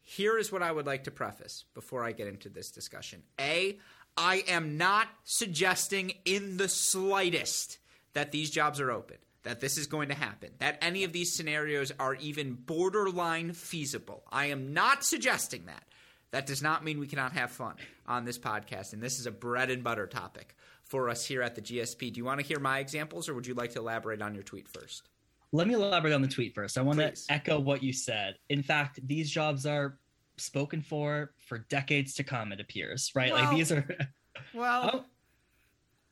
Here 0.00 0.36
is 0.36 0.52
what 0.52 0.62
I 0.62 0.70
would 0.70 0.86
like 0.86 1.04
to 1.04 1.10
preface 1.10 1.64
before 1.72 2.04
I 2.04 2.12
get 2.12 2.28
into 2.28 2.50
this 2.50 2.70
discussion. 2.70 3.22
A, 3.40 3.78
I 4.16 4.44
am 4.48 4.76
not 4.76 5.08
suggesting 5.24 6.12
in 6.24 6.56
the 6.56 6.68
slightest 6.68 7.78
that 8.12 8.32
these 8.32 8.50
jobs 8.50 8.80
are 8.80 8.90
open, 8.90 9.16
that 9.42 9.60
this 9.60 9.76
is 9.76 9.86
going 9.86 10.08
to 10.08 10.14
happen, 10.14 10.50
that 10.58 10.78
any 10.80 11.04
of 11.04 11.12
these 11.12 11.34
scenarios 11.34 11.92
are 11.98 12.14
even 12.16 12.54
borderline 12.54 13.52
feasible. 13.52 14.22
I 14.30 14.46
am 14.46 14.72
not 14.72 15.04
suggesting 15.04 15.66
that. 15.66 15.84
That 16.30 16.46
does 16.46 16.62
not 16.62 16.84
mean 16.84 16.98
we 16.98 17.06
cannot 17.06 17.32
have 17.32 17.52
fun 17.52 17.76
on 18.08 18.24
this 18.24 18.38
podcast, 18.38 18.92
and 18.92 19.02
this 19.02 19.20
is 19.20 19.26
a 19.26 19.30
bread 19.30 19.70
and 19.70 19.84
butter 19.84 20.06
topic 20.06 20.56
for 20.82 21.08
us 21.08 21.24
here 21.24 21.42
at 21.42 21.54
the 21.54 21.62
GSP. 21.62 22.12
Do 22.12 22.18
you 22.18 22.24
want 22.24 22.40
to 22.40 22.46
hear 22.46 22.58
my 22.58 22.80
examples, 22.80 23.28
or 23.28 23.34
would 23.34 23.46
you 23.46 23.54
like 23.54 23.72
to 23.72 23.78
elaborate 23.78 24.20
on 24.20 24.34
your 24.34 24.42
tweet 24.42 24.68
first? 24.68 25.08
Let 25.52 25.68
me 25.68 25.74
elaborate 25.74 26.12
on 26.12 26.22
the 26.22 26.28
tweet 26.28 26.52
first. 26.52 26.76
I 26.76 26.82
want 26.82 26.98
Please. 26.98 27.26
to 27.26 27.32
echo 27.32 27.60
what 27.60 27.84
you 27.84 27.92
said. 27.92 28.34
In 28.48 28.64
fact, 28.64 28.98
these 29.06 29.30
jobs 29.30 29.66
are 29.66 29.98
spoken 30.36 30.82
for 30.82 31.32
for 31.46 31.58
decades 31.58 32.14
to 32.14 32.24
come. 32.24 32.52
It 32.52 32.60
appears, 32.60 33.10
right? 33.14 33.32
Well, 33.32 33.44
like 33.44 33.56
these 33.56 33.72
are. 33.72 33.86
well, 34.54 35.06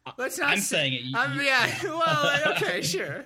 oh, 0.06 0.12
let's 0.18 0.38
not. 0.38 0.50
I'm 0.50 0.58
say, 0.58 0.76
saying 0.76 0.92
it. 0.94 1.02
You, 1.02 1.16
um, 1.16 1.40
yeah. 1.42 1.70
well, 1.84 2.52
okay, 2.52 2.82
sure. 2.82 3.24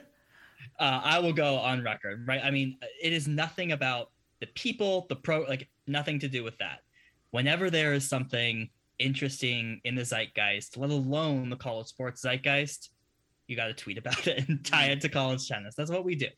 Uh, 0.78 1.00
I 1.02 1.18
will 1.18 1.32
go 1.32 1.56
on 1.56 1.82
record, 1.82 2.26
right? 2.26 2.40
I 2.42 2.50
mean, 2.50 2.78
it 3.02 3.12
is 3.12 3.26
nothing 3.26 3.72
about 3.72 4.10
the 4.40 4.46
people, 4.48 5.06
the 5.08 5.16
pro, 5.16 5.40
like 5.42 5.68
nothing 5.86 6.18
to 6.20 6.28
do 6.28 6.44
with 6.44 6.58
that. 6.58 6.80
Whenever 7.30 7.70
there 7.70 7.94
is 7.94 8.08
something 8.08 8.68
interesting 8.98 9.80
in 9.84 9.94
the 9.94 10.02
zeitgeist, 10.04 10.76
let 10.76 10.90
alone 10.90 11.50
the 11.50 11.56
college 11.56 11.86
sports 11.86 12.22
zeitgeist, 12.22 12.90
you 13.46 13.56
got 13.56 13.66
to 13.66 13.74
tweet 13.74 13.98
about 13.98 14.26
it 14.26 14.48
and 14.48 14.64
tie 14.64 14.86
it 14.86 15.00
to 15.02 15.08
college 15.08 15.48
tennis. 15.48 15.74
That's 15.74 15.90
what 15.90 16.04
we 16.04 16.14
do. 16.14 16.28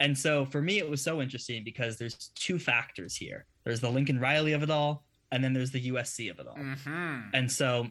And 0.00 0.16
so 0.16 0.44
for 0.44 0.60
me, 0.60 0.78
it 0.78 0.88
was 0.88 1.02
so 1.02 1.20
interesting 1.20 1.64
because 1.64 1.96
there's 1.96 2.30
two 2.34 2.58
factors 2.58 3.16
here. 3.16 3.46
There's 3.66 3.80
the 3.80 3.90
Lincoln 3.90 4.20
Riley 4.20 4.52
of 4.52 4.62
it 4.62 4.70
all, 4.70 5.02
and 5.32 5.42
then 5.42 5.52
there's 5.52 5.72
the 5.72 5.90
USC 5.90 6.30
of 6.30 6.38
it 6.38 6.46
all. 6.46 6.54
Mm-hmm. 6.54 7.20
And 7.34 7.50
so, 7.50 7.88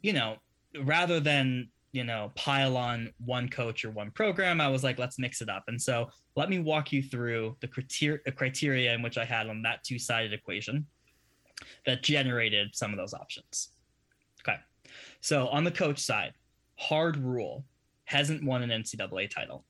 you 0.00 0.14
know, 0.14 0.38
rather 0.82 1.20
than 1.20 1.68
you 1.92 2.02
know 2.02 2.32
pile 2.34 2.78
on 2.78 3.12
one 3.24 3.50
coach 3.50 3.84
or 3.84 3.90
one 3.90 4.10
program, 4.10 4.58
I 4.58 4.68
was 4.68 4.82
like, 4.82 4.98
let's 4.98 5.18
mix 5.18 5.42
it 5.42 5.50
up. 5.50 5.64
And 5.68 5.80
so, 5.80 6.08
let 6.34 6.48
me 6.48 6.60
walk 6.60 6.92
you 6.92 7.02
through 7.02 7.56
the 7.60 7.68
criteria, 7.68 8.20
criteria 8.34 8.94
in 8.94 9.02
which 9.02 9.18
I 9.18 9.26
had 9.26 9.48
on 9.48 9.60
that 9.62 9.84
two-sided 9.84 10.32
equation 10.32 10.86
that 11.84 12.02
generated 12.02 12.70
some 12.74 12.90
of 12.90 12.96
those 12.96 13.12
options. 13.12 13.68
Okay, 14.42 14.58
so 15.20 15.48
on 15.48 15.64
the 15.64 15.70
coach 15.70 15.98
side, 15.98 16.32
hard 16.76 17.18
rule 17.18 17.66
hasn't 18.06 18.42
won 18.42 18.62
an 18.62 18.70
NCAA 18.70 19.28
title. 19.28 19.62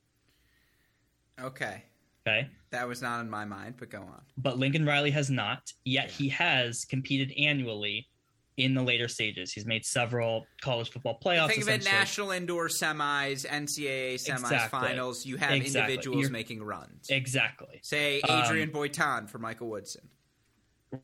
Okay. 1.43 1.83
Okay. 2.27 2.49
That 2.71 2.89
was 2.89 3.01
not 3.03 3.21
in 3.21 3.31
my 3.31 3.45
mind, 3.45 3.75
but 3.79 3.91
go 3.91 4.01
on. 4.01 4.21
But 4.37 4.59
Lincoln 4.59 4.85
Riley 4.85 5.11
has 5.13 5.31
not, 5.31 5.73
yet 5.85 6.11
he 6.11 6.29
has 6.31 6.85
competed 6.85 7.33
annually 7.39 8.09
in 8.57 8.75
the 8.75 8.83
later 8.83 9.07
stages. 9.07 9.53
He's 9.53 9.67
made 9.67 9.85
several 9.85 10.47
college 10.61 10.91
football 10.91 11.19
playoffs. 11.23 11.49
Think 11.49 11.63
of 11.63 11.69
it 11.69 11.85
national 11.85 12.31
indoor 12.33 12.69
semis, 12.69 13.47
NCAA 13.47 14.15
semis, 14.15 14.41
exactly. 14.41 14.81
finals. 14.81 15.25
You 15.27 15.37
have 15.37 15.53
exactly. 15.53 15.81
individuals 15.81 16.23
You're, 16.23 16.31
making 16.31 16.63
runs. 16.63 17.09
Exactly. 17.11 17.81
Say 17.83 18.21
Adrian 18.29 18.71
um, 18.71 18.75
Boitan 18.75 19.29
for 19.29 19.39
Michael 19.39 19.69
Woodson. 19.69 20.09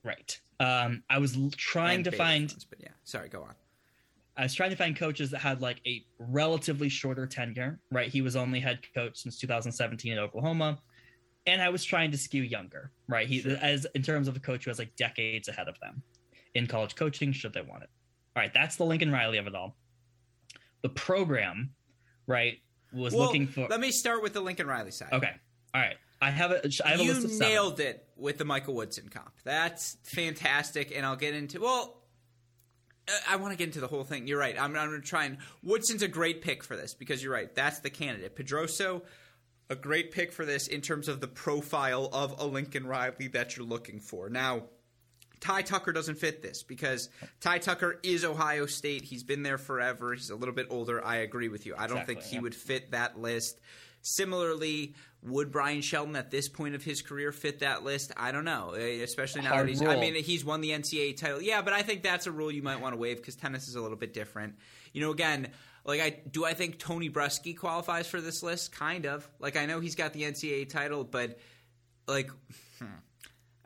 Right. 0.02 0.40
Um, 0.60 1.02
I 1.10 1.18
was 1.18 1.36
trying 1.56 1.96
and 1.96 2.04
to 2.06 2.12
find. 2.12 2.50
Runs, 2.50 2.64
but 2.64 2.80
yeah, 2.80 2.88
sorry, 3.04 3.28
go 3.28 3.42
on. 3.42 3.54
I 4.36 4.44
was 4.44 4.54
trying 4.54 4.70
to 4.70 4.76
find 4.76 4.96
coaches 4.96 5.30
that 5.32 5.40
had 5.40 5.60
like 5.60 5.80
a 5.86 6.04
relatively 6.18 6.88
shorter 6.88 7.26
tenure, 7.26 7.78
right? 7.90 8.08
He 8.08 8.22
was 8.22 8.34
only 8.34 8.60
head 8.60 8.78
coach 8.94 9.18
since 9.18 9.38
2017 9.38 10.12
at 10.12 10.18
Oklahoma. 10.18 10.78
And 11.46 11.60
I 11.60 11.70
was 11.70 11.84
trying 11.84 12.12
to 12.12 12.18
skew 12.18 12.42
younger, 12.42 12.92
right? 13.08 13.26
He 13.26 13.40
sure. 13.40 13.56
as 13.60 13.86
in 13.94 14.02
terms 14.02 14.28
of 14.28 14.36
a 14.36 14.40
coach 14.40 14.64
who 14.64 14.70
has 14.70 14.78
like 14.78 14.94
decades 14.96 15.48
ahead 15.48 15.68
of 15.68 15.78
them 15.80 16.02
in 16.54 16.66
college 16.66 16.94
coaching, 16.94 17.32
should 17.32 17.52
they 17.52 17.62
want 17.62 17.82
it. 17.82 17.90
All 18.36 18.42
right, 18.42 18.52
that's 18.54 18.76
the 18.76 18.84
Lincoln 18.84 19.10
Riley 19.10 19.38
of 19.38 19.46
it 19.46 19.54
all. 19.54 19.76
The 20.82 20.88
program, 20.88 21.70
right, 22.26 22.58
was 22.92 23.12
well, 23.12 23.26
looking 23.26 23.46
for 23.46 23.66
Let 23.68 23.80
me 23.80 23.90
start 23.90 24.22
with 24.22 24.32
the 24.32 24.40
Lincoln 24.40 24.66
Riley 24.66 24.90
side. 24.90 25.12
Okay. 25.12 25.32
All 25.74 25.80
right. 25.80 25.96
I 26.20 26.30
have 26.30 26.52
a 26.52 26.60
I 26.84 26.90
have 26.90 27.00
you 27.00 27.12
a 27.12 27.14
list 27.14 27.26
of 27.26 27.38
nailed 27.40 27.80
it 27.80 28.06
with 28.16 28.38
the 28.38 28.44
Michael 28.44 28.74
Woodson 28.74 29.08
comp. 29.08 29.32
That's 29.42 29.96
fantastic, 30.04 30.92
and 30.94 31.04
I'll 31.04 31.16
get 31.16 31.34
into 31.34 31.60
well 31.60 32.02
I 33.28 33.36
want 33.36 33.52
to 33.52 33.56
get 33.56 33.66
into 33.66 33.80
the 33.80 33.88
whole 33.88 34.04
thing. 34.04 34.26
You're 34.26 34.38
right. 34.38 34.56
I'm, 34.56 34.76
I'm 34.76 34.88
going 34.90 35.00
to 35.00 35.06
try 35.06 35.24
and. 35.24 35.38
Woodson's 35.62 36.02
a 36.02 36.08
great 36.08 36.42
pick 36.42 36.62
for 36.62 36.76
this 36.76 36.94
because 36.94 37.22
you're 37.22 37.32
right. 37.32 37.52
That's 37.54 37.80
the 37.80 37.90
candidate. 37.90 38.36
Pedroso, 38.36 39.02
a 39.72 39.76
great 39.76 40.12
pick 40.12 40.32
for 40.32 40.44
this 40.44 40.66
in 40.68 40.82
terms 40.82 41.08
of 41.08 41.20
the 41.20 41.26
profile 41.26 42.08
of 42.12 42.38
a 42.38 42.46
Lincoln 42.46 42.86
Riley 42.86 43.28
that 43.28 43.56
you're 43.56 43.66
looking 43.66 44.00
for. 44.00 44.28
Now, 44.28 44.64
Ty 45.40 45.62
Tucker 45.62 45.92
doesn't 45.92 46.16
fit 46.16 46.42
this 46.42 46.62
because 46.62 47.08
Ty 47.40 47.58
Tucker 47.58 47.98
is 48.02 48.24
Ohio 48.24 48.66
State. 48.66 49.02
He's 49.02 49.24
been 49.24 49.42
there 49.42 49.58
forever. 49.58 50.14
He's 50.14 50.30
a 50.30 50.36
little 50.36 50.54
bit 50.54 50.66
older. 50.70 51.04
I 51.04 51.16
agree 51.16 51.48
with 51.48 51.66
you. 51.66 51.74
I 51.76 51.86
don't 51.86 51.96
exactly, 51.96 52.14
think 52.16 52.26
he 52.26 52.36
yeah. 52.36 52.42
would 52.42 52.54
fit 52.54 52.90
that 52.92 53.18
list. 53.18 53.58
Similarly, 54.02 54.94
would 55.22 55.50
Brian 55.50 55.80
Shelton 55.80 56.16
at 56.16 56.30
this 56.30 56.48
point 56.48 56.74
of 56.74 56.84
his 56.84 57.02
career 57.02 57.32
fit 57.32 57.60
that 57.60 57.82
list? 57.82 58.12
I 58.16 58.30
don't 58.30 58.44
know, 58.44 58.72
eh, 58.72 59.02
especially 59.02 59.42
now 59.42 59.56
that 59.56 59.68
he's. 59.68 59.80
Rule. 59.80 59.90
I 59.90 59.96
mean, 59.96 60.14
he's 60.16 60.44
won 60.44 60.60
the 60.60 60.70
NCAA 60.70 61.16
title. 61.16 61.40
Yeah, 61.40 61.62
but 61.62 61.72
I 61.72 61.82
think 61.82 62.02
that's 62.02 62.26
a 62.26 62.32
rule 62.32 62.50
you 62.50 62.62
might 62.62 62.80
want 62.80 62.94
to 62.94 62.98
waive 62.98 63.16
because 63.16 63.36
tennis 63.36 63.68
is 63.68 63.74
a 63.74 63.80
little 63.80 63.96
bit 63.96 64.12
different. 64.12 64.56
You 64.92 65.00
know, 65.00 65.12
again, 65.12 65.48
like 65.84 66.00
I 66.00 66.20
do, 66.30 66.44
I 66.44 66.54
think 66.54 66.78
Tony 66.78 67.10
Bresky 67.10 67.56
qualifies 67.56 68.06
for 68.06 68.20
this 68.20 68.42
list. 68.42 68.72
Kind 68.72 69.06
of. 69.06 69.28
Like 69.38 69.56
I 69.56 69.66
know 69.66 69.80
he's 69.80 69.94
got 69.94 70.12
the 70.12 70.22
NCAA 70.22 70.68
title, 70.68 71.04
but 71.04 71.38
like. 72.06 72.30
Hmm. 72.78 72.86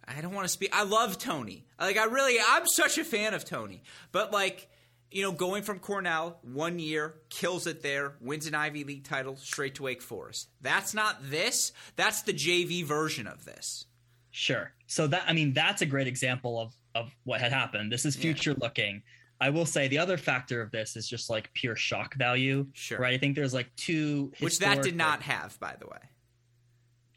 I 0.08 0.20
don't 0.20 0.32
want 0.32 0.44
to 0.44 0.48
speak. 0.48 0.70
I 0.72 0.84
love 0.84 1.18
Tony. 1.18 1.66
Like 1.80 1.96
I 1.96 2.04
really, 2.04 2.36
I'm 2.38 2.66
such 2.66 2.96
a 2.96 3.04
fan 3.04 3.34
of 3.34 3.44
Tony. 3.44 3.82
But 4.12 4.32
like, 4.32 4.68
you 5.10 5.22
know, 5.22 5.32
going 5.32 5.62
from 5.62 5.78
Cornell, 5.78 6.38
one 6.42 6.78
year, 6.78 7.14
kills 7.28 7.66
it 7.66 7.82
there, 7.82 8.14
wins 8.20 8.46
an 8.46 8.54
Ivy 8.54 8.84
League 8.84 9.04
title, 9.04 9.36
straight 9.36 9.76
to 9.76 9.82
Wake 9.82 10.02
Forest. 10.02 10.48
That's 10.60 10.94
not 10.94 11.18
this. 11.30 11.72
That's 11.96 12.22
the 12.22 12.32
JV 12.32 12.84
version 12.84 13.26
of 13.26 13.44
this. 13.44 13.86
Sure. 14.30 14.72
So 14.86 15.06
that 15.08 15.24
I 15.26 15.32
mean, 15.32 15.52
that's 15.54 15.82
a 15.82 15.86
great 15.86 16.06
example 16.06 16.60
of 16.60 16.76
of 16.94 17.14
what 17.24 17.40
had 17.40 17.52
happened. 17.52 17.90
This 17.90 18.04
is 18.04 18.16
future 18.16 18.50
yeah. 18.50 18.56
looking. 18.60 19.02
I 19.40 19.50
will 19.50 19.66
say 19.66 19.88
the 19.88 19.98
other 19.98 20.16
factor 20.16 20.62
of 20.62 20.70
this 20.70 20.96
is 20.96 21.08
just 21.08 21.28
like 21.28 21.52
pure 21.52 21.76
shock 21.76 22.14
value. 22.14 22.66
Sure. 22.72 22.98
Right. 22.98 23.14
I 23.14 23.18
think 23.18 23.36
there's 23.36 23.54
like 23.54 23.74
two 23.76 24.32
Which 24.40 24.58
that 24.60 24.82
did 24.82 24.96
not 24.96 25.22
have, 25.22 25.58
by 25.60 25.76
the 25.78 25.86
way. 25.86 25.98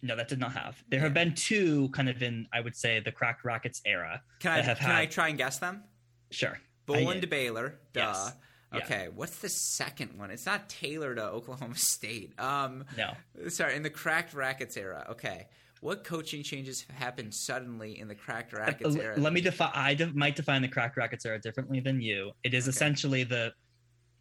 No, 0.01 0.15
that 0.15 0.28
did 0.28 0.39
not 0.39 0.53
have. 0.53 0.82
There 0.89 0.99
yeah. 0.99 1.05
have 1.05 1.13
been 1.13 1.34
two 1.34 1.89
kind 1.89 2.09
of 2.09 2.22
in, 2.22 2.47
I 2.53 2.61
would 2.61 2.76
say, 2.76 2.99
the 2.99 3.11
cracked 3.11 3.43
racquets 3.43 3.82
era. 3.86 4.22
Can 4.39 4.51
I 4.51 4.61
can 4.61 4.76
had... 4.76 4.95
I 4.95 5.05
try 5.05 5.30
and 5.30 5.38
guess 5.38 5.59
them? 5.59 5.84
Sure. 6.32 6.59
Bowen 6.86 7.22
to 7.22 7.28
Baylor. 7.28 7.80
Duh. 7.93 7.99
Yes. 8.01 8.34
Okay, 8.74 9.03
yeah. 9.05 9.09
what's 9.15 9.39
the 9.39 9.49
second 9.49 10.17
one? 10.17 10.30
It's 10.30 10.45
not 10.45 10.70
Taylor 10.70 11.15
to 11.15 11.24
Oklahoma 11.24 11.76
State. 11.78 12.39
Um, 12.39 12.86
no. 12.97 13.13
Sorry, 13.49 13.76
in 13.76 13.84
the 13.84 13.89
cracked 13.89 14.34
racquets 14.34 14.78
era. 14.78 15.07
Okay. 15.11 15.47
What 15.82 16.03
coaching 16.03 16.43
changes 16.43 16.86
happened 16.93 17.34
suddenly 17.34 17.99
in 17.99 18.07
the 18.07 18.15
cracked 18.15 18.53
uh, 18.53 18.59
rackets 18.59 18.95
uh, 18.95 18.99
era? 18.99 19.15
Let 19.17 19.34
me 19.34 19.41
define. 19.41 19.71
I 19.73 19.93
de- 19.93 20.13
might 20.13 20.36
define 20.36 20.61
the 20.61 20.67
cracked 20.67 20.97
racquets 20.97 21.25
era 21.25 21.39
differently 21.39 21.80
than 21.80 22.01
you. 22.01 22.32
It 22.43 22.53
is 22.53 22.65
okay. 22.65 22.71
essentially 22.71 23.23
the 23.23 23.53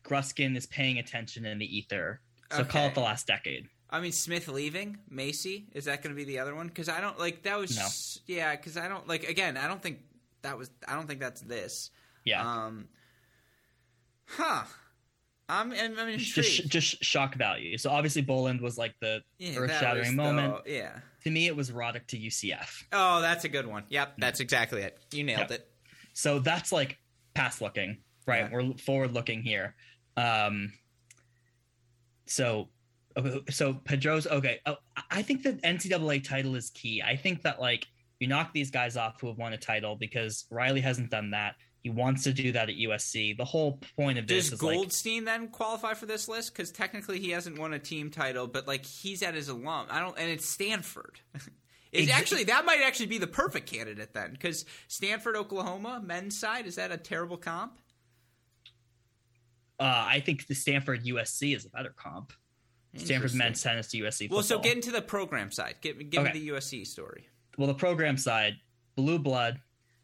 Gruskin 0.04 0.56
is 0.56 0.66
paying 0.66 0.98
attention 0.98 1.44
in 1.44 1.59
the 1.59 1.76
ether. 1.76 2.20
So 2.52 2.61
okay. 2.61 2.70
call 2.70 2.86
it 2.86 2.94
the 2.94 3.00
last 3.00 3.26
decade. 3.26 3.68
I 3.90 4.00
mean, 4.00 4.12
Smith 4.12 4.48
leaving, 4.48 4.98
Macy. 5.11 5.66
Is 5.74 5.86
that 5.86 6.02
going 6.02 6.14
to 6.14 6.16
be 6.16 6.24
the 6.24 6.38
other 6.38 6.54
one? 6.54 6.68
Because 6.68 6.88
I 6.88 7.00
don't 7.00 7.18
like 7.18 7.42
that 7.42 7.59
was. 7.59 7.76
No. 7.76 8.34
Yeah, 8.34 8.54
because 8.54 8.76
I 8.76 8.88
don't 8.88 9.09
like. 9.09 9.28
Again, 9.28 9.56
I 9.56 9.66
don't 9.66 9.82
think 9.82 10.00
that 10.42 10.56
was. 10.56 10.70
I 10.86 10.94
don't 10.94 11.06
think 11.06 11.20
that's 11.20 11.40
this. 11.40 11.90
Yeah. 12.24 12.42
Um, 12.42 12.88
huh. 14.26 14.64
I'm, 15.50 15.72
I'm, 15.72 15.98
I'm 15.98 16.18
just, 16.18 16.68
just 16.68 17.02
shock 17.02 17.34
value. 17.34 17.78
So 17.78 17.88
obviously 17.88 18.20
Boland 18.20 18.61
was 18.61 18.76
like 18.76 18.94
the 19.00 19.22
yeah, 19.38 19.56
earth-shattering 19.56 20.14
moment. 20.14 20.62
The, 20.66 20.70
yeah. 20.70 20.98
To 21.25 21.31
me, 21.31 21.47
it 21.47 21.57
was 21.57 21.71
Roddick 21.71 22.07
to 22.09 22.19
UCF. 22.19 22.85
Oh, 22.93 23.21
that's 23.21 23.45
a 23.45 23.49
good 23.49 23.66
one. 23.66 23.85
Yep, 23.89 24.14
that's 24.19 24.41
exactly 24.41 24.83
it. 24.83 24.99
You 25.12 25.25
nailed 25.25 25.51
yep. 25.51 25.51
it. 25.51 25.69
So 26.12 26.39
that's 26.39 26.73
like 26.73 26.99
past 27.35 27.61
looking, 27.61 27.99
right? 28.27 28.49
Yeah. 28.51 28.51
We're 28.53 28.75
forward 28.75 29.12
looking 29.14 29.43
here. 29.43 29.75
Um, 30.16 30.73
so, 32.27 32.69
so 33.51 33.75
Pedro's 33.75 34.27
okay. 34.27 34.61
Oh, 34.66 34.77
I 35.11 35.23
think 35.23 35.43
the 35.43 35.55
NCAA 35.55 36.23
title 36.23 36.55
is 36.55 36.71
key. 36.71 37.03
I 37.03 37.16
think 37.16 37.43
that 37.43 37.61
like 37.61 37.87
you 38.21 38.27
knock 38.27 38.53
these 38.53 38.71
guys 38.71 38.97
off 38.97 39.21
who 39.21 39.29
have 39.29 39.39
won 39.39 39.53
a 39.53 39.59
title 39.59 39.97
because 39.97 40.45
Riley 40.51 40.81
hasn't 40.81 41.11
done 41.11 41.31
that. 41.31 41.55
He 41.89 41.95
wants 41.95 42.24
to 42.24 42.34
do 42.34 42.53
that 42.53 42.68
at 42.68 42.76
USC. 42.76 43.34
The 43.34 43.47
whole 43.47 43.80
point 43.97 44.18
of 44.18 44.26
this 44.26 44.51
Does 44.51 44.53
is 44.53 44.61
Goldstein 44.61 45.24
like, 45.24 45.39
then 45.39 45.49
qualify 45.49 45.95
for 45.95 46.05
this 46.05 46.28
list? 46.28 46.53
Because 46.53 46.70
technically 46.70 47.18
he 47.18 47.30
hasn't 47.30 47.59
won 47.59 47.72
a 47.72 47.78
team 47.78 48.11
title, 48.11 48.47
but 48.47 48.68
like 48.68 48.84
he's 48.84 49.22
at 49.22 49.32
his 49.32 49.49
alum. 49.49 49.86
I 49.89 50.01
don't, 50.01 50.18
and 50.18 50.30
it's 50.30 50.47
Stanford. 50.47 51.20
It's 51.91 52.12
actually 52.12 52.45
that 52.45 52.66
might 52.66 52.82
actually 52.82 53.07
be 53.07 53.16
the 53.16 53.26
perfect 53.26 53.66
candidate 53.72 54.12
then, 54.12 54.32
because 54.32 54.66
Stanford, 54.89 55.36
Oklahoma, 55.36 56.03
men's 56.05 56.39
side 56.39 56.66
is 56.66 56.74
that 56.74 56.93
a 56.93 56.99
terrible 56.99 57.39
comp? 57.39 57.78
Uh, 59.80 60.05
I 60.07 60.20
think 60.20 60.47
the 60.49 60.55
Stanford 60.55 61.07
USC 61.07 61.57
is 61.57 61.64
a 61.64 61.70
better 61.70 61.95
comp. 61.97 62.34
Stanford 62.95 63.32
men's 63.32 63.62
tennis 63.62 63.89
to 63.93 64.03
USC. 64.03 64.18
Football. 64.18 64.36
Well, 64.36 64.45
so 64.45 64.59
get 64.59 64.76
into 64.76 64.91
the 64.91 65.01
program 65.01 65.51
side. 65.51 65.76
Give, 65.80 66.11
give 66.11 66.24
okay. 66.24 66.34
me 66.34 66.41
the 66.41 66.49
USC 66.51 66.86
story. 66.86 67.26
Well, 67.57 67.68
the 67.68 67.74
program 67.74 68.18
side, 68.18 68.57
Blue 68.95 69.18
Blood 69.18 69.59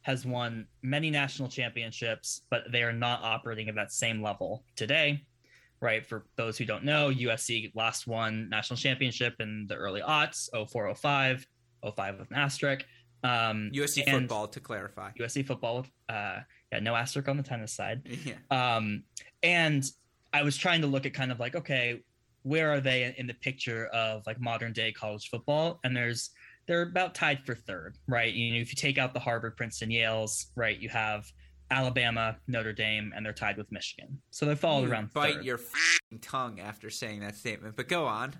has 0.05 0.27
won 0.27 0.67
many 0.83 1.11
national 1.11 1.49
championships, 1.49 2.43
but 2.51 2.65
they 2.71 2.83
are 2.83 2.93
not 2.93 3.23
operating 3.23 3.69
at 3.69 3.75
that 3.75 3.91
same 3.91 4.23
level 4.23 4.63
today. 4.77 5.25
Right. 5.81 6.05
For 6.05 6.25
those 6.37 6.57
who 6.57 6.65
don't 6.65 6.85
know, 6.85 7.11
USC 7.11 7.73
last 7.75 8.07
won 8.07 8.49
national 8.49 8.77
championship 8.77 9.35
in 9.41 9.67
the 9.67 9.75
early 9.75 10.03
aughts, 10.03 10.49
0405, 10.53 11.47
05 11.95 12.19
with 12.19 12.31
an 12.31 12.37
asterisk. 12.37 12.85
Um, 13.23 13.71
USC 13.75 14.09
football, 14.09 14.47
to 14.49 14.61
clarify. 14.61 15.11
USC 15.19 15.47
football, 15.47 15.87
uh, 16.11 16.41
yeah, 16.71 16.79
no 16.81 16.95
asterisk 16.95 17.29
on 17.29 17.39
the 17.39 17.43
tennis 17.43 17.73
side. 17.73 18.03
Yeah. 18.25 18.37
Um, 18.51 19.05
and 19.43 19.85
I 20.35 20.43
was 20.43 20.57
trying 20.57 20.83
to 20.83 20.87
look 20.87 21.07
at 21.07 21.15
kind 21.15 21.33
of 21.33 21.41
like, 21.41 21.57
okay, 21.57 22.03
where 22.43 22.71
are 22.71 22.81
they 22.81 23.15
in 23.17 23.27
the 23.27 23.35
picture 23.35 23.87
of 23.87 24.23
like 24.27 24.39
modern 24.39 24.75
day 24.75 24.93
college 24.93 25.31
football? 25.31 25.81
And 25.83 25.97
there's 25.97 26.31
they're 26.67 26.83
about 26.83 27.15
tied 27.15 27.45
for 27.45 27.55
third, 27.55 27.97
right? 28.07 28.33
You 28.33 28.55
know, 28.55 28.61
if 28.61 28.71
you 28.71 28.77
take 28.77 28.99
out 28.99 29.15
the 29.15 29.21
Harvard, 29.21 29.57
Princeton, 29.57 29.91
Yales, 29.91 30.47
right, 30.57 30.79
you 30.79 30.89
have 30.89 31.27
Alabama, 31.71 32.37
Notre 32.47 32.73
Dame, 32.73 33.13
and 33.15 33.25
they're 33.25 33.33
tied 33.33 33.57
with 33.57 33.71
Michigan. 33.73 34.21
So 34.31 34.47
they 34.47 34.55
fall 34.55 34.85
around. 34.85 35.13
Bite 35.13 35.37
third. 35.37 35.45
your 35.45 35.61
tongue 36.21 36.61
after 36.61 36.91
saying 36.91 37.21
that 37.21 37.37
statement, 37.37 37.77
but 37.77 37.89
go 37.89 38.07
on. 38.07 38.35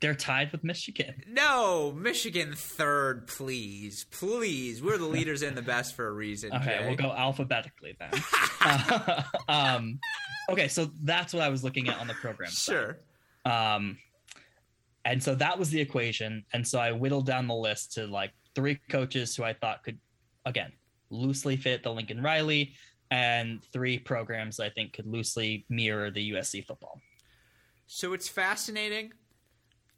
They're 0.00 0.14
tied 0.14 0.52
with 0.52 0.64
Michigan. 0.64 1.22
No, 1.28 1.92
Michigan 1.92 2.52
third, 2.54 3.26
please, 3.26 4.04
please. 4.10 4.82
We're 4.82 4.98
the 4.98 5.06
leaders 5.06 5.42
and 5.42 5.56
the 5.56 5.62
best 5.62 5.94
for 5.94 6.06
a 6.06 6.12
reason. 6.12 6.50
Okay, 6.56 6.78
Jay. 6.78 6.86
we'll 6.86 6.96
go 6.96 7.14
alphabetically 7.14 7.96
then. 7.98 8.10
uh, 8.60 9.22
um, 9.48 9.98
okay, 10.50 10.68
so 10.68 10.90
that's 11.04 11.32
what 11.32 11.42
I 11.42 11.48
was 11.48 11.64
looking 11.64 11.88
at 11.88 11.98
on 11.98 12.06
the 12.06 12.14
program. 12.14 12.50
Sure. 12.50 12.98
Side. 13.46 13.74
Um, 13.76 13.98
and 15.04 15.22
so 15.22 15.34
that 15.34 15.58
was 15.58 15.70
the 15.70 15.80
equation. 15.80 16.44
And 16.52 16.66
so 16.66 16.78
I 16.78 16.92
whittled 16.92 17.26
down 17.26 17.46
the 17.46 17.54
list 17.54 17.92
to 17.94 18.06
like 18.06 18.32
three 18.54 18.80
coaches 18.88 19.36
who 19.36 19.44
I 19.44 19.52
thought 19.52 19.82
could, 19.82 19.98
again, 20.46 20.72
loosely 21.10 21.56
fit 21.56 21.82
the 21.82 21.92
Lincoln 21.92 22.22
Riley, 22.22 22.74
and 23.10 23.62
three 23.72 23.98
programs 23.98 24.60
I 24.60 24.70
think 24.70 24.94
could 24.94 25.06
loosely 25.06 25.66
mirror 25.68 26.10
the 26.10 26.32
USC 26.32 26.66
football. 26.66 27.00
So 27.86 28.12
it's 28.14 28.28
fascinating. 28.28 29.12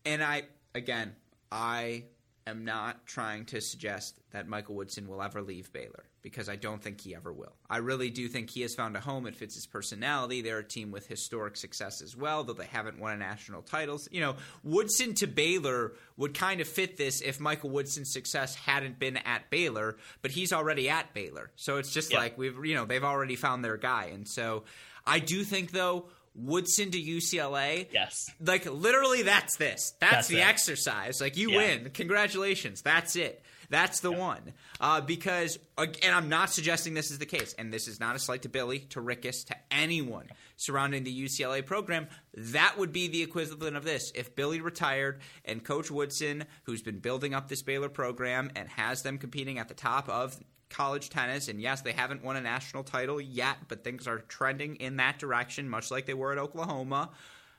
And 0.05 0.23
I, 0.23 0.43
again, 0.75 1.15
I 1.51 2.05
am 2.47 2.65
not 2.65 3.07
trying 3.07 3.45
to 3.47 3.61
suggest 3.61 4.21
that 4.31 4.49
Michael 4.49 4.75
Woodson 4.75 5.09
will 5.09 5.23
ever 5.23 5.43
leave 5.43 5.73
Baylor 5.73 6.05
because 6.23 6.49
I 6.49 6.57
don't 6.57 6.83
think 6.83 7.01
he 7.01 7.15
ever 7.15 7.33
will. 7.33 7.55
I 7.71 7.79
really 7.79 8.11
do 8.11 8.29
think 8.29 8.51
he 8.51 8.63
has 8.63 8.75
found 8.75 8.97
a 8.97 9.01
home. 9.01 9.27
It 9.27 9.37
fits 9.37 9.55
his 9.55 9.67
personality. 9.67 10.43
They're 10.43 10.59
a 10.59 10.65
team 10.65 10.91
with 10.91 11.07
historic 11.07 11.57
success 11.57 12.03
as 12.03 12.17
well, 12.17 12.45
though 12.45 12.53
they 12.53 12.67
haven't 12.67 12.99
won 12.99 13.13
a 13.13 13.17
national 13.17 13.63
title. 13.63 14.01
You 14.11 14.21
know, 14.21 14.37
Woodson 14.65 15.15
to 15.15 15.27
Baylor 15.27 15.93
would 16.17 16.35
kind 16.35 16.61
of 16.61 16.69
fit 16.69 16.97
this 16.97 17.21
if 17.21 17.39
Michael 17.39 17.71
Woodson's 17.71 18.13
success 18.13 18.55
hadn't 18.55 18.99
been 18.99 19.19
at 19.19 19.51
Baylor, 19.51 19.97
but 20.23 20.31
he's 20.31 20.53
already 20.53 20.89
at 20.89 21.15
Baylor. 21.15 21.51
So 21.57 21.77
it's 21.77 21.93
just 21.93 22.13
yeah. 22.13 22.19
like 22.19 22.39
we've 22.39 22.65
you 22.65 22.75
know, 22.75 22.87
they've 22.87 23.05
already 23.05 23.37
found 23.37 23.65
their 23.65 23.77
guy. 23.77 24.11
And 24.13 24.27
so 24.27 24.65
I 25.07 25.21
do 25.21 25.45
think 25.45 25.71
though 25.71 26.07
Woodson 26.37 26.91
to 26.91 27.01
UCLA. 27.01 27.89
Yes. 27.93 28.31
Like 28.41 28.67
literally 28.67 29.23
that's 29.23 29.57
this. 29.57 29.95
That's, 30.01 30.13
that's 30.13 30.29
the 30.29 30.39
it. 30.39 30.47
exercise. 30.47 31.21
Like 31.21 31.37
you 31.37 31.51
yeah. 31.51 31.57
win. 31.59 31.91
Congratulations. 31.91 32.83
That's 32.83 33.17
it. 33.17 33.43
That's 33.69 34.01
the 34.01 34.13
one. 34.13 34.53
Uh, 34.81 35.01
because, 35.01 35.59
and 35.77 36.15
I'm 36.15 36.29
not 36.29 36.51
suggesting 36.51 36.95
this 36.95 37.11
is 37.11 37.19
the 37.19 37.27
case, 37.27 37.55
and 37.59 37.73
this 37.73 37.89
is 37.89 38.01
not 38.01 38.17
a 38.17 38.19
slight 38.19 38.43
to 38.43 38.49
Billy, 38.49 38.81
to 38.91 39.01
Rickus, 39.01 39.47
to 39.47 39.57
anyone 39.71 40.29
surrounding 40.57 41.05
the 41.05 41.25
UCLA 41.25 41.65
program. 41.65 42.09
That 42.35 42.77
would 42.79 42.93
be 42.93 43.09
the 43.09 43.23
equivalent 43.23 43.77
of 43.77 43.85
this. 43.85 44.13
If 44.15 44.37
Billy 44.37 44.61
retired 44.61 45.21
and 45.45 45.65
Coach 45.65 45.91
Woodson, 45.91 46.45
who's 46.65 46.83
been 46.83 46.99
building 46.99 47.35
up 47.35 47.49
this 47.49 47.63
Baylor 47.63 47.89
program 47.89 48.51
and 48.55 48.69
has 48.69 49.03
them 49.03 49.19
competing 49.19 49.59
at 49.59 49.69
the 49.69 49.75
top 49.75 50.09
of 50.09 50.39
college 50.69 51.11
tennis, 51.11 51.49
and 51.49 51.61
yes, 51.61 51.83
they 51.83 51.93
haven't 51.93 52.25
won 52.25 52.37
a 52.37 52.41
national 52.41 52.85
title 52.85 53.21
yet, 53.21 53.57
but 53.69 53.85
things 53.85 54.07
are 54.07 54.19
trending 54.19 54.77
in 54.77 54.97
that 54.97 55.19
direction, 55.19 55.69
much 55.69 55.91
like 55.91 56.07
they 56.07 56.15
were 56.15 56.33
at 56.33 56.39
Oklahoma. 56.39 57.11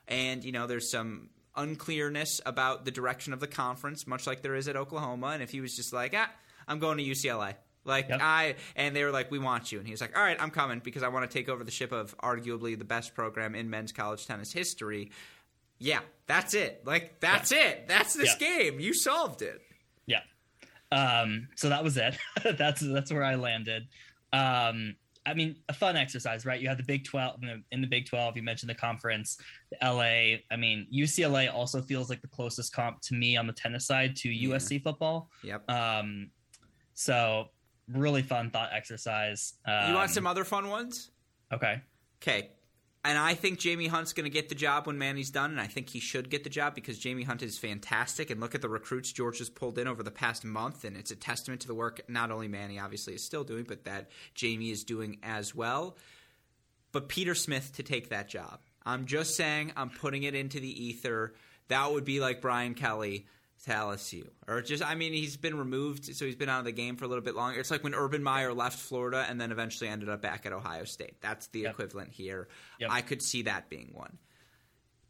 And, 0.06 0.44
you 0.44 0.52
know, 0.52 0.66
there's 0.66 0.90
some 0.90 1.30
unclearness 1.56 2.40
about 2.46 2.84
the 2.84 2.90
direction 2.90 3.32
of 3.32 3.40
the 3.40 3.46
conference, 3.46 4.06
much 4.06 4.26
like 4.26 4.42
there 4.42 4.54
is 4.54 4.68
at 4.68 4.76
Oklahoma. 4.76 5.28
And 5.28 5.42
if 5.42 5.50
he 5.50 5.60
was 5.60 5.74
just 5.74 5.92
like, 5.92 6.14
ah, 6.16 6.30
I'm 6.66 6.78
going 6.78 6.98
to 6.98 7.04
UCLA. 7.04 7.54
Like 7.84 8.10
yep. 8.10 8.20
I 8.22 8.56
and 8.76 8.94
they 8.94 9.02
were 9.02 9.10
like, 9.10 9.30
"We 9.30 9.38
want 9.38 9.72
you," 9.72 9.78
and 9.78 9.86
he 9.86 9.92
was 9.92 10.02
like, 10.02 10.14
"All 10.14 10.22
right, 10.22 10.36
I'm 10.38 10.50
coming 10.50 10.80
because 10.80 11.02
I 11.02 11.08
want 11.08 11.28
to 11.28 11.38
take 11.38 11.48
over 11.48 11.64
the 11.64 11.70
ship 11.70 11.90
of 11.90 12.14
arguably 12.18 12.78
the 12.78 12.84
best 12.84 13.14
program 13.14 13.54
in 13.54 13.70
men's 13.70 13.92
college 13.92 14.26
tennis 14.26 14.52
history." 14.52 15.10
Yeah, 15.78 16.00
that's 16.26 16.52
it. 16.52 16.82
Like 16.84 17.18
that's 17.20 17.50
yeah. 17.50 17.68
it. 17.68 17.88
That's 17.88 18.12
this 18.14 18.36
yeah. 18.38 18.58
game. 18.58 18.80
You 18.80 18.92
solved 18.92 19.40
it. 19.40 19.62
Um. 20.92 21.48
So 21.56 21.68
that 21.68 21.82
was 21.82 21.96
it. 21.96 22.16
that's 22.58 22.80
that's 22.80 23.12
where 23.12 23.24
I 23.24 23.34
landed. 23.34 23.88
Um. 24.32 24.96
I 25.26 25.34
mean, 25.34 25.56
a 25.68 25.74
fun 25.74 25.94
exercise, 25.94 26.46
right? 26.46 26.58
You 26.58 26.68
have 26.68 26.78
the 26.78 26.84
Big 26.84 27.04
12 27.04 27.40
in 27.70 27.82
the 27.82 27.86
Big 27.86 28.06
12. 28.06 28.38
You 28.38 28.42
mentioned 28.42 28.70
the 28.70 28.74
conference, 28.74 29.36
the 29.70 29.76
LA. 29.82 30.38
I 30.50 30.56
mean, 30.56 30.86
UCLA 30.90 31.52
also 31.52 31.82
feels 31.82 32.08
like 32.08 32.22
the 32.22 32.28
closest 32.28 32.72
comp 32.72 33.02
to 33.02 33.14
me 33.14 33.36
on 33.36 33.46
the 33.46 33.52
tennis 33.52 33.86
side 33.86 34.16
to 34.16 34.30
yeah. 34.30 34.54
USC 34.54 34.82
football. 34.82 35.28
Yep. 35.42 35.70
Um, 35.70 36.30
so 36.94 37.48
really 37.92 38.22
fun 38.22 38.50
thought 38.50 38.70
exercise. 38.72 39.52
Um, 39.66 39.90
you 39.90 39.94
want 39.96 40.10
some 40.10 40.26
other 40.26 40.44
fun 40.44 40.70
ones? 40.70 41.10
Okay. 41.52 41.82
Okay 42.22 42.48
and 43.08 43.16
I 43.16 43.32
think 43.32 43.58
Jamie 43.58 43.86
Hunt's 43.86 44.12
going 44.12 44.24
to 44.24 44.30
get 44.30 44.50
the 44.50 44.54
job 44.54 44.86
when 44.86 44.98
Manny's 44.98 45.30
done, 45.30 45.50
and 45.50 45.58
I 45.58 45.66
think 45.66 45.88
he 45.88 45.98
should 45.98 46.28
get 46.28 46.44
the 46.44 46.50
job 46.50 46.74
because 46.74 46.98
Jamie 46.98 47.22
Hunt 47.22 47.42
is 47.42 47.56
fantastic. 47.56 48.28
And 48.28 48.38
look 48.38 48.54
at 48.54 48.60
the 48.60 48.68
recruits 48.68 49.12
George 49.12 49.38
has 49.38 49.48
pulled 49.48 49.78
in 49.78 49.88
over 49.88 50.02
the 50.02 50.10
past 50.10 50.44
month, 50.44 50.84
and 50.84 50.94
it's 50.94 51.10
a 51.10 51.16
testament 51.16 51.62
to 51.62 51.68
the 51.68 51.74
work 51.74 52.02
not 52.06 52.30
only 52.30 52.48
Manny 52.48 52.78
obviously 52.78 53.14
is 53.14 53.24
still 53.24 53.44
doing, 53.44 53.64
but 53.66 53.86
that 53.86 54.10
Jamie 54.34 54.68
is 54.68 54.84
doing 54.84 55.16
as 55.22 55.54
well. 55.54 55.96
But 56.92 57.08
Peter 57.08 57.34
Smith 57.34 57.72
to 57.76 57.82
take 57.82 58.10
that 58.10 58.28
job. 58.28 58.60
I'm 58.84 59.06
just 59.06 59.36
saying, 59.36 59.72
I'm 59.74 59.88
putting 59.88 60.24
it 60.24 60.34
into 60.34 60.60
the 60.60 60.84
ether. 60.84 61.32
That 61.68 61.90
would 61.90 62.04
be 62.04 62.20
like 62.20 62.42
Brian 62.42 62.74
Kelly 62.74 63.24
LSU. 63.66 64.28
Or 64.46 64.62
just, 64.62 64.82
I 64.82 64.94
mean, 64.94 65.12
he's 65.12 65.36
been 65.36 65.58
removed, 65.58 66.04
so 66.04 66.24
he's 66.24 66.36
been 66.36 66.48
out 66.48 66.60
of 66.60 66.64
the 66.64 66.72
game 66.72 66.96
for 66.96 67.04
a 67.04 67.08
little 67.08 67.24
bit 67.24 67.34
longer. 67.34 67.58
It's 67.58 67.70
like 67.70 67.84
when 67.84 67.94
Urban 67.94 68.22
Meyer 68.22 68.52
left 68.52 68.78
Florida 68.78 69.26
and 69.28 69.40
then 69.40 69.52
eventually 69.52 69.88
ended 69.88 70.08
up 70.08 70.22
back 70.22 70.46
at 70.46 70.52
Ohio 70.52 70.84
State. 70.84 71.20
That's 71.20 71.48
the 71.48 71.60
yep. 71.60 71.72
equivalent 71.72 72.12
here. 72.12 72.48
Yep. 72.80 72.90
I 72.92 73.02
could 73.02 73.22
see 73.22 73.42
that 73.42 73.68
being 73.68 73.90
one. 73.92 74.18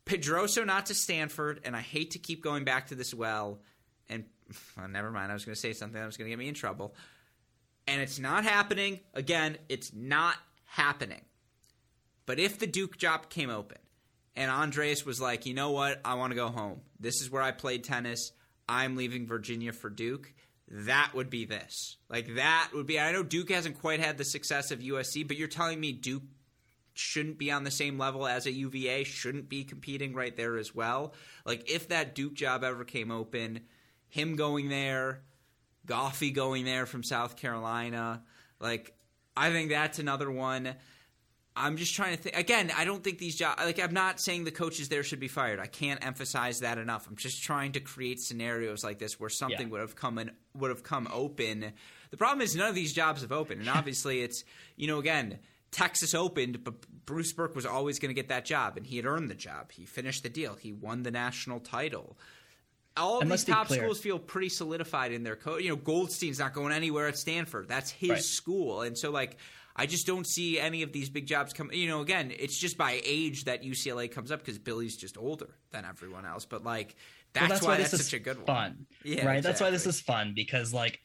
Pedroso 0.07 0.64
not 0.64 0.86
to 0.86 0.94
Stanford, 0.94 1.61
and 1.64 1.76
I 1.76 1.80
hate 1.80 2.12
to 2.12 2.18
keep 2.18 2.42
going 2.42 2.64
back 2.64 2.88
to 2.88 2.94
this 2.94 3.12
well, 3.12 3.61
and 4.09 4.24
well, 4.76 4.88
never 4.88 5.11
mind, 5.11 5.30
I 5.30 5.34
was 5.34 5.44
going 5.44 5.55
to 5.55 5.61
say 5.61 5.72
something 5.72 6.01
that 6.01 6.07
was 6.07 6.16
going 6.16 6.26
to 6.26 6.30
get 6.30 6.38
me 6.38 6.49
in 6.49 6.55
trouble. 6.55 6.94
And 7.86 8.01
it's 8.01 8.18
not 8.18 8.44
happening. 8.44 9.01
Again, 9.14 9.59
it's 9.68 9.92
not 9.94 10.36
happening. 10.64 11.22
But 12.26 12.38
if 12.38 12.59
the 12.59 12.66
Duke 12.66 12.99
job 12.99 13.30
came 13.30 13.51
open, 13.51 13.78
and 14.38 14.51
Andres 14.51 15.05
was 15.05 15.20
like, 15.20 15.46
you 15.46 15.55
know 15.55 15.72
what? 15.72 16.01
I 16.05 16.14
want 16.14 16.30
to 16.30 16.36
go 16.36 16.49
home. 16.49 16.80
This 17.01 17.20
is 17.20 17.30
where 17.30 17.42
I 17.42 17.51
played 17.51 17.82
tennis. 17.82 18.32
I'm 18.69 18.97
leaving 18.97 19.27
Virginia 19.27 19.73
for 19.73 19.91
Duke, 19.91 20.33
that 20.71 21.12
would 21.14 21.31
be 21.31 21.45
this. 21.45 21.97
Like 22.11 22.35
that 22.35 22.71
would 22.75 22.87
be. 22.87 23.01
I 23.01 23.12
know 23.12 23.23
Duke 23.23 23.51
hasn't 23.51 23.81
quite 23.81 24.01
had 24.01 24.19
the 24.19 24.25
success 24.25 24.71
of 24.71 24.81
USC, 24.81 25.27
but 25.27 25.37
you're 25.37 25.49
telling 25.49 25.81
me 25.81 25.93
Duke 25.93 26.25
shouldn't 26.93 27.39
be 27.39 27.51
on 27.51 27.64
the 27.64 27.71
same 27.71 27.97
level 27.97 28.27
as 28.27 28.47
a 28.47 28.53
UVA, 28.53 29.05
shouldn't 29.05 29.49
be 29.49 29.64
competing 29.64 30.14
right 30.14 30.37
there 30.37 30.57
as 30.59 30.75
well. 30.75 31.14
Like 31.47 31.71
if 31.71 31.89
that 31.89 32.14
Duke 32.14 32.35
job 32.35 32.64
ever 32.64 32.85
came 32.85 33.11
open, 33.11 33.61
him 34.09 34.37
going 34.37 34.69
there, 34.69 35.23
Goffi 35.87 36.35
going 36.35 36.64
there 36.64 36.87
from 36.87 37.03
South 37.03 37.37
Carolina, 37.37 38.23
like 38.61 38.95
I 39.37 39.51
think 39.51 39.71
that's 39.71 39.99
another 39.99 40.31
one. 40.31 40.75
I'm 41.59 41.77
just 41.77 41.95
trying 41.95 42.17
to 42.17 42.23
think. 42.23 42.37
Again, 42.37 42.71
I 42.77 42.85
don't 42.85 43.03
think 43.03 43.19
these 43.19 43.37
jobs. 43.37 43.63
Like, 43.63 43.81
I'm 43.81 43.93
not 43.93 44.21
saying 44.21 44.45
the 44.45 44.51
coaches 44.51 44.89
there 44.89 45.03
should 45.03 45.21
be 45.21 45.29
fired. 45.29 45.59
I 45.59 45.67
can't 45.67 46.05
emphasize 46.05 46.61
that 46.61 46.79
enough. 46.79 47.07
I'm 47.09 47.17
just 47.17 47.43
trying 47.43 47.73
to 47.73 47.81
create 47.81 48.21
scenarios 48.21 48.85
like 48.85 48.99
this 48.99 49.19
where 49.19 49.31
something 49.31 49.67
yeah. 49.67 49.73
would 49.73 49.81
have 49.81 49.97
come 49.97 50.19
and 50.19 50.31
would 50.55 50.71
have 50.71 50.83
come 50.83 51.09
open. 51.13 51.73
The 52.11 52.17
problem 52.17 52.41
is 52.43 52.57
none 52.57 52.69
of 52.69 52.75
these 52.75 52.93
jobs 52.93 53.23
have 53.23 53.33
opened, 53.33 53.61
and 53.61 53.69
obviously 53.79 54.23
it's 54.23 54.45
you 54.77 54.87
know 54.87 54.99
again. 54.99 55.39
Texas 55.71 56.15
opened, 56.15 56.65
but 56.65 56.77
Bruce 57.05 57.31
Berque 57.35 57.55
was 57.55 57.67
always 57.67 57.99
going 57.99 58.09
to 58.09 58.15
get 58.15 58.31
that 58.31 58.47
job, 58.47 58.79
and 58.79 58.87
he 58.87 58.97
had 58.97 59.05
earned 59.05 59.29
the 59.29 59.35
job. 59.35 59.71
He 59.71 59.85
finished 59.85 60.23
the 60.23 60.31
deal. 60.31 60.55
He 60.55 60.73
won 60.73 61.03
the 61.03 61.11
national 61.11 61.61
title 61.61 62.17
all 62.99 63.21
these 63.25 63.45
top 63.45 63.69
schools 63.69 64.01
feel 64.01 64.19
pretty 64.19 64.49
solidified 64.49 65.13
in 65.13 65.23
their 65.23 65.37
code. 65.37 65.63
You 65.63 65.71
know, 65.71 65.77
Goldstein's 65.77 66.39
not 66.39 66.53
going 66.53 66.73
anywhere 66.73 67.09
at 67.09 67.17
Stanford. 67.17 67.69
That's 67.69 67.91
his 67.91 68.11
right. 68.11 68.23
school, 68.23 68.83
and 68.83 68.97
so 68.97 69.11
like 69.11 69.37
I 69.79 69.87
just 69.87 70.07
don't 70.07 70.26
see 70.26 70.59
any 70.59 70.83
of 70.83 70.93
these 70.93 71.09
big 71.09 71.26
jobs 71.26 71.53
come. 71.53 71.70
You 71.72 71.87
know, 71.87 72.01
again, 72.01 72.33
it's 72.37 72.59
just 72.59 72.76
by 72.76 73.01
age 73.05 73.45
that 73.45 73.62
UCLA 73.62 74.11
comes 74.11 74.33
up 74.33 74.41
because 74.41 74.59
Billy's 74.59 74.97
just 74.97 75.16
older 75.16 75.51
than 75.70 75.85
everyone 75.85 76.26
else. 76.26 76.45
But 76.45 76.64
like 76.64 76.97
that's, 77.33 77.43
well, 77.43 77.49
that's 77.49 77.62
why, 77.62 77.68
why 77.68 77.76
that's 77.79 77.91
such 77.91 78.12
a 78.12 78.18
good 78.18 78.39
one. 78.39 78.47
Fun, 78.47 78.87
yeah, 79.05 79.24
right. 79.24 79.37
Exactly. 79.37 79.41
That's 79.41 79.61
why 79.61 79.70
this 79.70 79.87
is 79.87 80.01
fun 80.01 80.33
because 80.35 80.74
like 80.74 80.99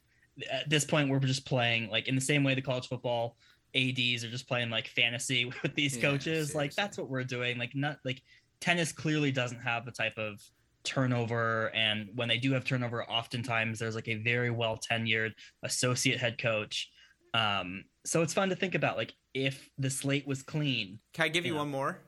at 0.51 0.67
this 0.67 0.85
point 0.85 1.09
we're 1.09 1.19
just 1.19 1.45
playing 1.45 1.89
like 1.89 2.07
in 2.07 2.15
the 2.15 2.21
same 2.21 2.43
way 2.43 2.55
the 2.55 2.61
college 2.61 2.87
football 2.87 3.37
ads 3.75 4.23
are 4.23 4.29
just 4.29 4.47
playing 4.47 4.71
like 4.71 4.87
fantasy 4.87 5.45
with 5.63 5.75
these 5.75 5.95
yeah, 5.95 6.01
coaches. 6.01 6.23
Seriously. 6.23 6.57
Like 6.57 6.73
that's 6.73 6.97
what 6.97 7.09
we're 7.09 7.23
doing. 7.23 7.59
Like 7.59 7.75
not 7.75 7.97
like 8.03 8.23
tennis 8.59 8.91
clearly 8.91 9.31
doesn't 9.31 9.59
have 9.59 9.85
the 9.85 9.91
type 9.91 10.17
of 10.17 10.41
turnover 10.83 11.71
and 11.73 12.09
when 12.15 12.27
they 12.27 12.37
do 12.37 12.51
have 12.51 12.65
turnover 12.65 13.09
oftentimes 13.09 13.79
there's 13.79 13.95
like 13.95 14.09
a 14.09 14.15
very 14.15 14.51
well 14.51 14.77
tenured 14.77 15.31
associate 15.63 16.19
head 16.19 16.37
coach 16.37 16.89
um, 17.33 17.85
so 18.05 18.21
it's 18.21 18.33
fun 18.33 18.49
to 18.49 18.55
think 18.55 18.75
about 18.75 18.97
like 18.97 19.13
if 19.33 19.69
the 19.77 19.89
slate 19.89 20.27
was 20.27 20.43
clean. 20.43 20.99
Can 21.13 21.25
I 21.25 21.27
give 21.29 21.45
you, 21.45 21.53
know? 21.53 21.59
one 21.59 21.69
more? 21.69 21.99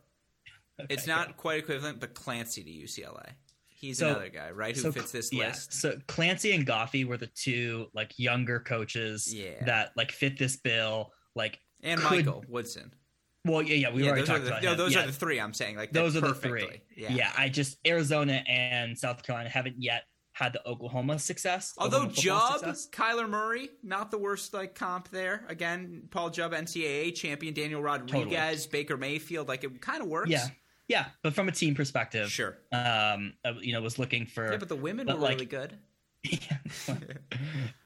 Okay, 0.77 0.93
it's 0.93 1.07
not 1.07 1.37
quite 1.37 1.59
equivalent, 1.59 2.01
but 2.01 2.13
Clancy 2.13 2.61
to 2.61 2.69
UCLA. 2.69 3.29
He's 3.65 3.99
so, 3.99 4.09
another 4.09 4.27
guy, 4.27 4.51
right? 4.51 4.75
Who 4.75 4.81
so, 4.81 4.91
fits 4.91 5.09
this 5.09 5.31
yeah, 5.31 5.47
list? 5.47 5.71
So 5.71 5.97
Clancy 6.07 6.51
and 6.53 6.67
Goffi 6.67 7.05
were 7.05 7.15
the 7.15 7.27
two 7.27 7.87
like 7.93 8.11
younger 8.19 8.59
coaches 8.59 9.33
yeah. 9.33 9.63
that 9.63 9.91
like 9.95 10.11
fit 10.11 10.37
this 10.37 10.57
bill. 10.57 11.13
Like 11.33 11.61
and 11.81 11.97
could, 12.01 12.25
Michael 12.25 12.43
Woodson. 12.49 12.91
Well, 13.45 13.61
yeah, 13.61 13.75
yeah, 13.75 13.93
we 13.93 14.03
yeah, 14.03 14.09
already 14.09 14.25
talked 14.25 14.43
the, 14.43 14.49
about 14.49 14.63
no, 14.63 14.71
him. 14.71 14.77
those 14.77 14.95
yeah. 14.95 15.03
are 15.03 15.07
the 15.07 15.13
three 15.13 15.39
I'm 15.39 15.53
saying. 15.53 15.77
Like 15.77 15.93
those 15.93 16.17
are 16.17 16.21
the 16.21 16.33
three. 16.33 16.81
Yeah. 16.97 17.11
yeah, 17.11 17.31
I 17.37 17.47
just 17.47 17.77
Arizona 17.87 18.43
and 18.47 18.97
South 18.97 19.23
Carolina 19.23 19.49
haven't 19.49 19.75
yet 19.81 20.03
had 20.35 20.51
the 20.51 20.67
Oklahoma 20.67 21.17
success. 21.17 21.73
Although 21.77 22.07
Jubb, 22.07 22.61
Kyler 22.91 23.27
Murray, 23.27 23.69
not 23.81 24.11
the 24.11 24.17
worst 24.17 24.53
like 24.53 24.75
comp 24.75 25.09
there. 25.09 25.45
Again, 25.47 26.09
Paul 26.11 26.29
Jubb, 26.29 26.51
NCAA 26.51 27.15
champion, 27.15 27.53
Daniel 27.53 27.81
Rodriguez, 27.81 28.65
totally. 28.65 28.83
Baker 28.83 28.97
Mayfield, 28.97 29.47
like 29.47 29.63
it 29.63 29.79
kind 29.79 30.01
of 30.01 30.09
works. 30.09 30.29
Yeah, 30.29 30.47
yeah, 30.89 31.05
but 31.23 31.33
from 31.33 31.47
a 31.47 31.53
team 31.53 31.73
perspective, 31.73 32.29
sure. 32.29 32.57
Um, 32.73 33.33
you 33.61 33.71
know, 33.71 33.81
was 33.81 33.97
looking 33.97 34.25
for. 34.25 34.51
Yeah, 34.51 34.57
but 34.57 34.67
the 34.67 34.75
women 34.75 35.07
but 35.07 35.15
were 35.15 35.23
like, 35.23 35.35
really 35.35 35.45
good. 35.45 35.77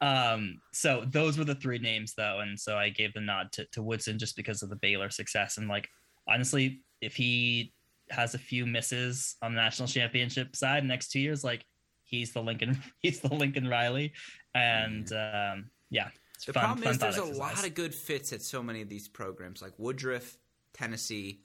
um, 0.02 0.60
so 0.74 1.06
those 1.06 1.38
were 1.38 1.44
the 1.44 1.54
three 1.54 1.78
names 1.78 2.16
though, 2.18 2.40
and 2.40 2.60
so 2.60 2.78
I 2.78 2.90
gave 2.90 3.14
the 3.14 3.22
nod 3.22 3.52
to, 3.54 3.66
to 3.74 3.84
Woodson 3.84 4.18
just 4.18 4.36
because 4.36 4.64
of 4.64 4.72
the 4.72 4.76
Baylor 4.78 5.12
success, 5.12 5.58
and 5.58 5.68
like 5.68 5.88
honestly, 6.28 6.82
if 7.00 7.16
he 7.16 7.74
has 8.10 8.34
a 8.34 8.40
few 8.40 8.66
misses 8.66 9.36
on 9.44 9.54
the 9.54 9.62
national 9.62 9.88
championship 9.88 10.56
side 10.56 10.84
next 10.84 11.12
two 11.12 11.20
years, 11.20 11.44
like 11.44 11.64
he's 12.10 12.34
the 12.34 12.42
Lincoln 12.42 12.82
he's 13.00 13.20
the 13.20 13.34
Lincoln 13.34 13.68
Riley, 13.68 14.14
and 14.54 15.12
um, 15.14 15.70
yeah. 15.90 16.10
The 16.46 16.54
fun, 16.54 16.64
problem 16.64 16.88
is 16.88 16.98
there's 16.98 17.18
a 17.18 17.26
lot 17.26 17.66
of 17.66 17.74
good 17.76 17.94
fits 17.94 18.32
at 18.32 18.42
so 18.42 18.64
many 18.64 18.82
of 18.82 18.88
these 18.88 19.10
programs, 19.10 19.62
like 19.62 19.74
Woodruff, 19.78 20.38
Tennessee, 20.74 21.42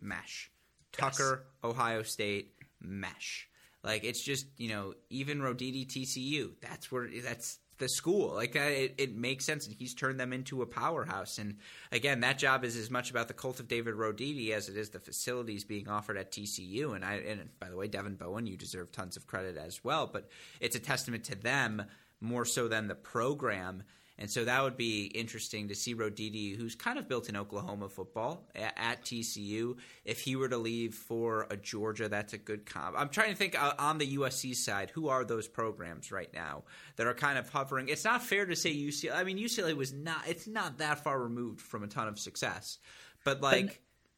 Mesh, 0.00 0.50
Tucker, 0.90 1.44
yes. 1.44 1.70
Ohio 1.70 2.02
State, 2.02 2.54
Mesh. 2.80 3.46
Like 3.84 4.04
it's 4.04 4.22
just 4.22 4.46
you 4.56 4.70
know 4.70 4.94
even 5.10 5.40
Roditi 5.40 5.86
TCU. 5.86 6.52
That's 6.60 6.90
where 6.90 7.08
that's 7.22 7.58
the 7.78 7.88
school. 7.88 8.34
Like 8.34 8.56
uh, 8.56 8.60
it, 8.60 8.94
it 8.98 9.16
makes 9.16 9.44
sense, 9.44 9.66
and 9.66 9.74
he's 9.74 9.94
turned 9.94 10.18
them 10.20 10.32
into 10.32 10.62
a 10.62 10.66
powerhouse. 10.66 11.38
And 11.38 11.56
again, 11.92 12.20
that 12.20 12.38
job 12.38 12.64
is 12.64 12.76
as 12.76 12.90
much 12.90 13.10
about 13.10 13.28
the 13.28 13.34
cult 13.34 13.60
of 13.60 13.68
David 13.68 13.94
Roditi 13.94 14.50
as 14.50 14.68
it 14.68 14.76
is 14.76 14.90
the 14.90 15.00
facilities 15.00 15.64
being 15.64 15.88
offered 15.88 16.16
at 16.16 16.32
TCU. 16.32 16.94
And 16.94 17.04
I, 17.04 17.14
and 17.14 17.48
by 17.58 17.68
the 17.70 17.76
way, 17.76 17.88
Devin 17.88 18.16
Bowen, 18.16 18.46
you 18.46 18.56
deserve 18.56 18.92
tons 18.92 19.16
of 19.16 19.26
credit 19.26 19.56
as 19.56 19.82
well. 19.82 20.06
But 20.06 20.28
it's 20.60 20.76
a 20.76 20.80
testament 20.80 21.24
to 21.24 21.34
them 21.34 21.84
more 22.20 22.44
so 22.44 22.68
than 22.68 22.88
the 22.88 22.94
program. 22.94 23.82
And 24.18 24.28
so 24.28 24.44
that 24.44 24.62
would 24.62 24.76
be 24.76 25.04
interesting 25.06 25.68
to 25.68 25.74
see 25.76 25.94
Roditi, 25.94 26.56
who's 26.56 26.74
kind 26.74 26.98
of 26.98 27.08
built 27.08 27.28
in 27.28 27.36
Oklahoma 27.36 27.88
football 27.88 28.48
at, 28.54 28.74
at, 28.76 29.02
TCU. 29.02 29.76
If 30.04 30.20
he 30.20 30.34
were 30.34 30.48
to 30.48 30.58
leave 30.58 30.94
for 30.94 31.46
a 31.50 31.56
Georgia, 31.56 32.08
that's 32.08 32.32
a 32.32 32.38
good 32.38 32.66
comp. 32.66 32.96
I'm 32.98 33.10
trying 33.10 33.30
to 33.30 33.36
think 33.36 33.60
uh, 33.60 33.74
on 33.78 33.98
the 33.98 34.16
USC 34.16 34.56
side, 34.56 34.90
who 34.90 35.08
are 35.08 35.24
those 35.24 35.46
programs 35.46 36.10
right 36.10 36.32
now 36.34 36.64
that 36.96 37.06
are 37.06 37.14
kind 37.14 37.38
of 37.38 37.48
hovering? 37.48 37.88
It's 37.88 38.04
not 38.04 38.22
fair 38.22 38.44
to 38.44 38.56
say 38.56 38.74
UCLA. 38.74 39.14
I 39.14 39.22
mean, 39.22 39.38
UCLA 39.38 39.76
was 39.76 39.92
not. 39.92 40.26
It's 40.26 40.48
not 40.48 40.78
that 40.78 41.04
far 41.04 41.20
removed 41.20 41.60
from 41.60 41.84
a 41.84 41.86
ton 41.86 42.08
of 42.08 42.18
success, 42.18 42.78
but 43.24 43.40
like. 43.40 43.66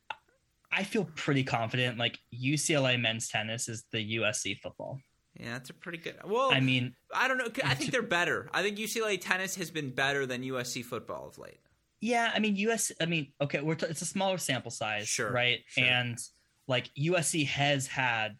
But 0.08 0.16
I 0.72 0.84
feel 0.84 1.04
pretty 1.14 1.44
confident. 1.44 1.98
Like 1.98 2.18
UCLA 2.34 2.98
men's 2.98 3.28
tennis 3.28 3.68
is 3.68 3.84
the 3.90 4.16
USC 4.16 4.58
football. 4.60 5.00
Yeah, 5.40 5.52
that's 5.52 5.70
a 5.70 5.74
pretty 5.74 5.98
good. 5.98 6.16
Well, 6.24 6.50
I 6.52 6.60
mean, 6.60 6.94
I 7.14 7.26
don't 7.26 7.38
know. 7.38 7.48
I 7.64 7.74
think 7.74 7.92
they're 7.92 8.02
better. 8.02 8.50
I 8.52 8.62
think 8.62 8.76
UCLA 8.76 9.18
tennis 9.18 9.54
has 9.56 9.70
been 9.70 9.90
better 9.90 10.26
than 10.26 10.42
USC 10.42 10.84
football 10.84 11.28
of 11.28 11.38
late. 11.38 11.60
Yeah, 12.00 12.30
I 12.34 12.38
mean 12.40 12.56
US. 12.56 12.92
I 13.00 13.06
mean, 13.06 13.32
okay, 13.40 13.60
we're 13.60 13.74
t- 13.74 13.86
it's 13.86 14.02
a 14.02 14.06
smaller 14.06 14.38
sample 14.38 14.70
size, 14.70 15.08
sure, 15.08 15.32
right? 15.32 15.60
Sure. 15.66 15.84
And 15.84 16.18
like 16.68 16.90
USC 16.94 17.46
has 17.46 17.86
had 17.86 18.36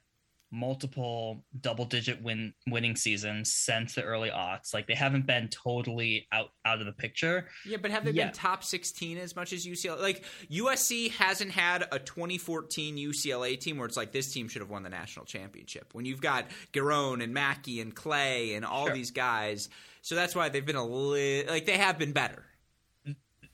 multiple 0.53 1.45
double 1.61 1.85
digit 1.85 2.21
win 2.23 2.53
winning 2.67 2.97
seasons 2.97 3.53
since 3.53 3.95
the 3.95 4.03
early 4.03 4.31
aughts. 4.31 4.75
Like 4.75 4.87
they 4.87 4.95
haven't 4.95 5.27
been 5.27 5.49
totally 5.49 6.27
out 6.33 6.51
out 6.65 6.81
of 6.81 6.87
the 6.87 6.93
picture. 6.93 7.47
Yeah, 7.65 7.77
but 7.81 7.91
have 7.91 8.05
they 8.05 8.11
yeah. 8.11 8.27
been 8.27 8.35
top 8.35 8.65
16 8.65 9.19
as 9.19 9.37
much 9.37 9.53
as 9.53 9.67
UCLA? 9.67 10.01
Like 10.01 10.25
USC 10.51 11.11
hasn't 11.13 11.53
had 11.53 11.87
a 11.93 11.99
2014 11.99 12.97
UCLA 12.97 13.59
team 13.59 13.79
where 13.79 13.87
it's 13.87 13.97
like 13.97 14.13
this 14.13 14.33
team 14.33 14.49
should 14.49 14.63
have 14.63 14.71
won 14.71 14.83
the 14.83 14.91
national 14.91 15.25
championship. 15.25 15.91
When 15.93 16.05
you've 16.05 16.21
got 16.21 16.47
Giron 16.73 17.23
and 17.23 17.33
Mackey 17.33 17.81
and 17.81 17.95
Clay 17.95 18.55
and 18.55 18.65
all 18.65 18.87
sure. 18.87 18.95
these 18.95 19.11
guys. 19.11 19.69
So 20.03 20.15
that's 20.15 20.35
why 20.35 20.49
they've 20.49 20.65
been 20.65 20.77
a 20.77 20.85
little 20.85 21.53
like 21.53 21.67
they 21.67 21.77
have 21.77 21.99
been 21.99 22.13
better. 22.13 22.45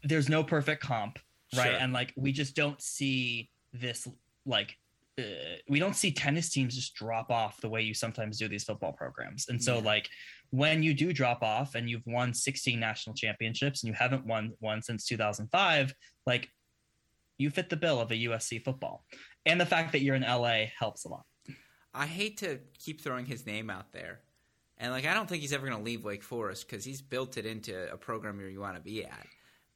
There's 0.02 0.28
no 0.28 0.44
perfect 0.44 0.82
comp, 0.82 1.18
right? 1.56 1.70
Sure. 1.70 1.72
And 1.74 1.92
like 1.92 2.12
we 2.16 2.32
just 2.32 2.54
don't 2.54 2.80
see 2.80 3.50
this 3.72 4.08
like 4.46 4.78
uh, 5.18 5.22
we 5.68 5.78
don't 5.78 5.96
see 5.96 6.12
tennis 6.12 6.50
teams 6.50 6.74
just 6.74 6.94
drop 6.94 7.30
off 7.30 7.60
the 7.60 7.68
way 7.68 7.82
you 7.82 7.94
sometimes 7.94 8.38
do 8.38 8.48
these 8.48 8.64
football 8.64 8.92
programs. 8.92 9.46
And 9.48 9.62
so, 9.62 9.76
yeah. 9.76 9.82
like, 9.84 10.08
when 10.50 10.82
you 10.82 10.94
do 10.94 11.12
drop 11.12 11.42
off 11.42 11.74
and 11.74 11.88
you've 11.88 12.06
won 12.06 12.34
16 12.34 12.78
national 12.78 13.14
championships 13.14 13.82
and 13.82 13.88
you 13.88 13.94
haven't 13.94 14.26
won 14.26 14.52
one 14.60 14.82
since 14.82 15.06
2005, 15.06 15.94
like, 16.26 16.48
you 17.38 17.50
fit 17.50 17.68
the 17.68 17.76
bill 17.76 18.00
of 18.00 18.10
a 18.10 18.14
USC 18.14 18.62
football. 18.62 19.04
And 19.44 19.60
the 19.60 19.66
fact 19.66 19.92
that 19.92 20.02
you're 20.02 20.16
in 20.16 20.22
LA 20.22 20.64
helps 20.78 21.04
a 21.04 21.08
lot. 21.08 21.24
I 21.94 22.06
hate 22.06 22.38
to 22.38 22.60
keep 22.78 23.00
throwing 23.00 23.26
his 23.26 23.46
name 23.46 23.70
out 23.70 23.92
there. 23.92 24.20
And, 24.78 24.92
like, 24.92 25.06
I 25.06 25.14
don't 25.14 25.26
think 25.26 25.40
he's 25.40 25.54
ever 25.54 25.66
going 25.66 25.78
to 25.78 25.84
leave 25.84 26.04
Wake 26.04 26.22
Forest 26.22 26.68
because 26.68 26.84
he's 26.84 27.00
built 27.00 27.38
it 27.38 27.46
into 27.46 27.90
a 27.90 27.96
program 27.96 28.36
where 28.36 28.50
you 28.50 28.60
want 28.60 28.76
to 28.76 28.82
be 28.82 29.04
at. 29.04 29.26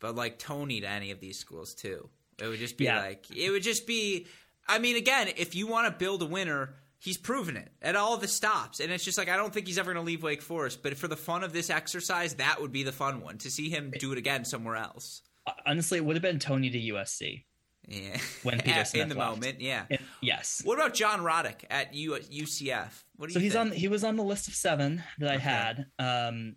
But, 0.00 0.14
like, 0.14 0.38
Tony 0.38 0.80
to 0.82 0.88
any 0.88 1.10
of 1.10 1.20
these 1.20 1.38
schools, 1.38 1.74
too. 1.74 2.10
It 2.38 2.46
would 2.46 2.58
just 2.58 2.76
be 2.76 2.84
yeah. 2.84 3.00
like, 3.00 3.24
it 3.34 3.50
would 3.50 3.62
just 3.62 3.86
be 3.86 4.26
I 4.70 4.78
mean, 4.78 4.96
again, 4.96 5.28
if 5.36 5.54
you 5.54 5.66
want 5.66 5.86
to 5.92 5.98
build 5.98 6.22
a 6.22 6.26
winner, 6.26 6.74
he's 6.98 7.16
proven 7.18 7.56
it 7.56 7.70
at 7.82 7.96
all 7.96 8.16
the 8.16 8.28
stops. 8.28 8.80
And 8.80 8.92
it's 8.92 9.04
just 9.04 9.18
like, 9.18 9.28
I 9.28 9.36
don't 9.36 9.52
think 9.52 9.66
he's 9.66 9.78
ever 9.78 9.92
going 9.92 10.04
to 10.04 10.06
leave 10.06 10.22
Wake 10.22 10.42
Forest. 10.42 10.82
But 10.82 10.96
for 10.96 11.08
the 11.08 11.16
fun 11.16 11.42
of 11.44 11.52
this 11.52 11.70
exercise, 11.70 12.34
that 12.34 12.60
would 12.60 12.72
be 12.72 12.82
the 12.82 12.92
fun 12.92 13.20
one 13.20 13.38
to 13.38 13.50
see 13.50 13.68
him 13.70 13.92
do 13.98 14.12
it 14.12 14.18
again 14.18 14.44
somewhere 14.44 14.76
else. 14.76 15.22
Honestly, 15.66 15.98
it 15.98 16.04
would 16.04 16.16
have 16.16 16.22
been 16.22 16.38
Tony 16.38 16.70
to 16.70 16.78
USC. 16.94 17.44
Yeah. 17.88 18.18
When 18.42 18.60
Peter 18.64 18.84
Smith 18.84 19.02
in 19.04 19.08
the 19.08 19.14
left. 19.16 19.30
moment, 19.40 19.60
yeah. 19.60 19.86
yes. 20.20 20.60
What 20.64 20.78
about 20.78 20.94
John 20.94 21.20
Roddick 21.20 21.64
at 21.70 21.94
U- 21.94 22.12
UCF? 22.12 22.90
What 23.16 23.28
do 23.28 23.32
so 23.32 23.38
you 23.38 23.44
he's 23.44 23.54
think? 23.54 23.72
on 23.72 23.72
he 23.72 23.88
was 23.88 24.04
on 24.04 24.16
the 24.16 24.22
list 24.22 24.46
of 24.48 24.54
seven 24.54 25.02
that 25.18 25.30
I 25.30 25.38
had. 25.38 25.86
Um, 25.98 26.56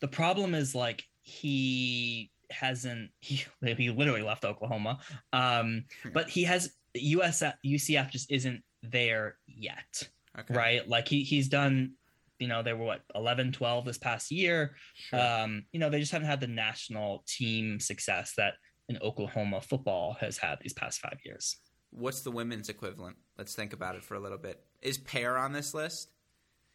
the 0.00 0.08
problem 0.08 0.54
is 0.54 0.74
like 0.74 1.04
he 1.22 2.30
hasn't 2.50 3.10
he, 3.20 3.44
he 3.60 3.90
literally 3.90 4.22
left 4.22 4.44
Oklahoma. 4.44 4.98
Um, 5.32 5.84
but 6.12 6.28
he 6.28 6.44
has 6.44 6.72
US 6.94 7.42
UCF 7.64 8.10
just 8.10 8.30
isn't 8.30 8.62
there 8.82 9.36
yet. 9.46 10.08
Okay. 10.38 10.54
Right? 10.54 10.88
Like 10.88 11.08
he 11.08 11.22
he's 11.22 11.48
done 11.48 11.92
you 12.38 12.48
know, 12.48 12.62
they 12.62 12.72
were 12.72 12.84
what 12.84 13.00
11, 13.14 13.52
12 13.52 13.84
this 13.84 13.98
past 13.98 14.30
year. 14.30 14.76
Sure. 14.94 15.20
Um, 15.20 15.64
you 15.72 15.80
know, 15.80 15.90
they 15.90 16.00
just 16.00 16.12
haven't 16.12 16.28
had 16.28 16.40
the 16.40 16.46
national 16.46 17.24
team 17.26 17.80
success 17.80 18.34
that 18.36 18.54
in 18.88 18.98
Oklahoma 18.98 19.60
football 19.60 20.16
has 20.20 20.38
had 20.38 20.58
these 20.60 20.72
past 20.72 21.00
5 21.00 21.18
years. 21.24 21.56
What's 21.90 22.20
the 22.20 22.30
women's 22.30 22.68
equivalent? 22.68 23.16
Let's 23.38 23.54
think 23.54 23.72
about 23.72 23.96
it 23.96 24.04
for 24.04 24.14
a 24.14 24.20
little 24.20 24.38
bit. 24.38 24.62
Is 24.82 24.98
Per 24.98 25.36
on 25.36 25.52
this 25.52 25.72
list? 25.72 26.10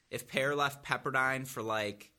If 0.10 0.28
Per 0.28 0.56
left 0.56 0.84
Pepperdine 0.84 1.48
for 1.48 1.62
like 1.62 2.12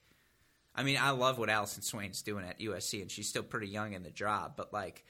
I 0.74 0.82
mean, 0.82 0.96
I 1.00 1.10
love 1.10 1.38
what 1.38 1.50
Allison 1.50 1.82
Swain's 1.82 2.22
doing 2.22 2.44
at 2.46 2.58
USC 2.60 3.02
and 3.02 3.10
she's 3.10 3.28
still 3.28 3.42
pretty 3.42 3.68
young 3.68 3.92
in 3.92 4.02
the 4.02 4.10
job, 4.10 4.54
but 4.56 4.72
like 4.72 5.04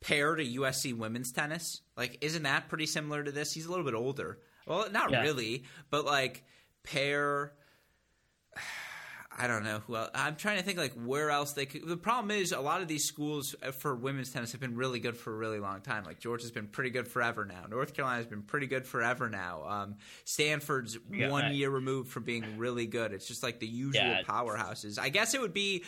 Per 0.00 0.36
to 0.36 0.44
USC 0.44 0.96
women's 0.96 1.32
tennis. 1.32 1.80
Like, 1.96 2.18
isn't 2.20 2.42
that 2.44 2.68
pretty 2.68 2.86
similar 2.86 3.24
to 3.24 3.32
this? 3.32 3.52
He's 3.52 3.66
a 3.66 3.70
little 3.70 3.84
bit 3.84 3.94
older. 3.94 4.38
Well, 4.66 4.90
not 4.90 5.10
Yeah. 5.10 5.22
really, 5.22 5.64
but 5.90 6.04
like 6.04 6.44
Per. 6.84 7.52
I 9.40 9.46
don't 9.46 9.62
know 9.62 9.80
who 9.86 9.94
else. 9.96 10.10
I'm 10.14 10.34
trying 10.36 10.58
to 10.58 10.64
think 10.64 10.78
like 10.78 10.92
where 10.94 11.30
else 11.30 11.52
they 11.52 11.64
could. 11.64 11.86
The 11.86 11.96
problem 11.96 12.30
is 12.30 12.50
a 12.52 12.60
lot 12.60 12.82
of 12.82 12.88
these 12.88 13.04
schools 13.04 13.54
uh, 13.62 13.70
for 13.70 13.94
women's 13.94 14.30
tennis 14.32 14.52
have 14.52 14.60
been 14.60 14.74
really 14.76 14.98
good 14.98 15.16
for 15.16 15.32
a 15.32 15.36
really 15.36 15.60
long 15.60 15.80
time. 15.80 16.04
Like 16.04 16.18
Georgia's 16.18 16.50
been 16.50 16.66
pretty 16.66 16.90
good 16.90 17.06
forever 17.06 17.44
now. 17.44 17.64
North 17.70 17.94
Carolina's 17.94 18.26
been 18.26 18.42
pretty 18.42 18.66
good 18.66 18.84
forever 18.86 19.28
now. 19.30 19.62
Um, 19.64 19.94
Stanford's 20.24 20.98
Yeah, 21.10 21.30
one 21.30 21.54
year 21.54 21.70
removed 21.70 22.10
from 22.10 22.24
being 22.24 22.58
really 22.58 22.86
good. 22.86 23.12
It's 23.12 23.26
just 23.28 23.42
like 23.42 23.60
the 23.60 23.66
usual 23.68 24.02
Yeah. 24.02 24.22
powerhouses. 24.22 24.98
I 24.98 25.08
guess 25.08 25.34
it 25.34 25.40
would 25.40 25.54
be. 25.54 25.84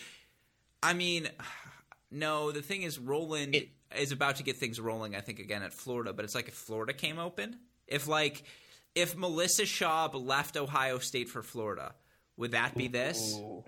I 0.83 0.93
mean, 0.95 1.29
no. 2.11 2.53
The 2.53 2.63
thing 2.63 2.83
is, 2.83 2.99
Roland 2.99 3.55
It- 3.55 3.71
is 3.97 4.13
about 4.13 4.37
to 4.37 4.43
get 4.43 4.57
things 4.57 4.79
rolling. 4.81 5.17
I 5.17 5.21
think 5.21 5.39
again 5.41 5.63
at 5.63 5.73
Florida, 5.73 6.13
but 6.13 6.25
it's 6.25 6.35
like 6.35 6.49
if 6.49 6.55
Florida 6.55 6.93
came 6.93 7.19
open, 7.19 7.59
if 7.89 8.07
like 8.07 8.45
if 8.95 9.17
Melissa 9.17 9.63
Schaub 9.65 10.15
left 10.15 10.57
Ohio 10.57 10.99
State 10.99 11.29
for 11.29 11.43
Florida, 11.43 11.95
would 12.41 12.53
that 12.53 12.75
be 12.77 12.89
this? 12.89 13.37
Ooh, 13.39 13.63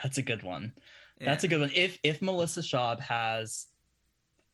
that's 0.00 0.18
a 0.18 0.22
good 0.22 0.42
one. 0.44 0.72
Yeah. 1.20 1.26
That's 1.30 1.42
a 1.44 1.48
good 1.48 1.60
one. 1.60 1.72
If 1.74 1.98
if 2.04 2.22
Melissa 2.22 2.60
Schaub 2.60 3.00
has 3.00 3.66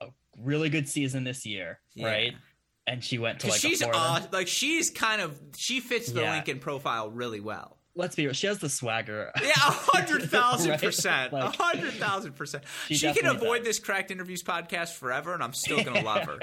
a 0.01 0.07
really 0.39 0.71
good 0.71 0.89
season 0.89 1.25
this 1.25 1.45
year, 1.45 1.81
Yeah. 1.95 2.07
right? 2.07 2.33
And 2.87 3.03
she 3.05 3.19
went 3.19 3.41
to 3.41 3.49
like 3.49 3.61
she's 3.61 3.83
like 4.33 4.49
she's 4.49 4.91
kind 4.91 5.21
of 5.21 5.39
she 5.57 5.81
fits 5.81 6.11
the 6.11 6.23
Yeah. 6.23 6.33
Lincoln 6.35 6.59
profile 6.59 7.11
really 7.11 7.41
well. 7.41 7.79
let's 7.97 8.17
be 8.17 8.25
real, 8.25 8.35
she 8.35 8.47
has 8.47 8.59
the 8.59 8.69
swagger. 8.69 9.31
Yeah, 9.41 9.51
a 9.51 9.53
hundred 9.71 10.31
thousand 10.31 10.79
percent, 10.81 11.33
a 11.33 11.51
hundred 11.51 11.93
thousand 11.95 12.35
percent. 12.35 12.65
She 12.89 12.97
She 12.97 13.13
can 13.13 13.27
avoid 13.27 13.59
does. 13.59 13.67
this 13.67 13.79
cracked 13.79 14.11
interviews 14.11 14.43
podcast 14.43 14.95
forever, 14.95 15.33
and 15.35 15.43
I'm 15.43 15.53
still 15.53 15.83
gonna 15.85 16.03
love 16.13 16.25
her. 16.25 16.39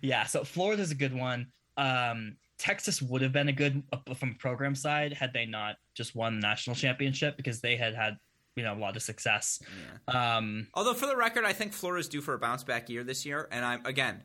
yeah, 0.00 0.24
so 0.24 0.44
Florida's 0.44 0.90
a 0.90 0.94
good 0.94 1.14
one. 1.14 1.48
Um, 1.76 2.36
Texas 2.58 3.00
would 3.02 3.22
have 3.22 3.32
been 3.32 3.48
a 3.48 3.52
good 3.52 3.82
uh, 3.92 4.14
from 4.14 4.34
program 4.36 4.74
side 4.74 5.12
had 5.12 5.32
they 5.32 5.46
not 5.46 5.76
just 5.98 6.14
won 6.14 6.40
the 6.40 6.40
national 6.40 6.74
championship 6.74 7.36
because 7.36 7.60
they 7.60 7.76
had 7.76 7.94
had 7.94 8.16
you 8.56 8.62
know 8.62 8.72
a 8.72 8.80
lot 8.80 8.96
of 8.96 9.02
success. 9.02 9.60
Um, 10.08 10.68
Although 10.72 10.94
for 10.94 11.06
the 11.06 11.16
record, 11.16 11.44
I 11.44 11.52
think 11.52 11.74
Florida's 11.74 12.08
due 12.08 12.22
for 12.22 12.32
a 12.32 12.38
bounce 12.38 12.64
back 12.64 12.88
year 12.88 13.04
this 13.04 13.26
year, 13.26 13.46
and 13.52 13.64
I'm 13.64 13.84
again, 13.84 14.22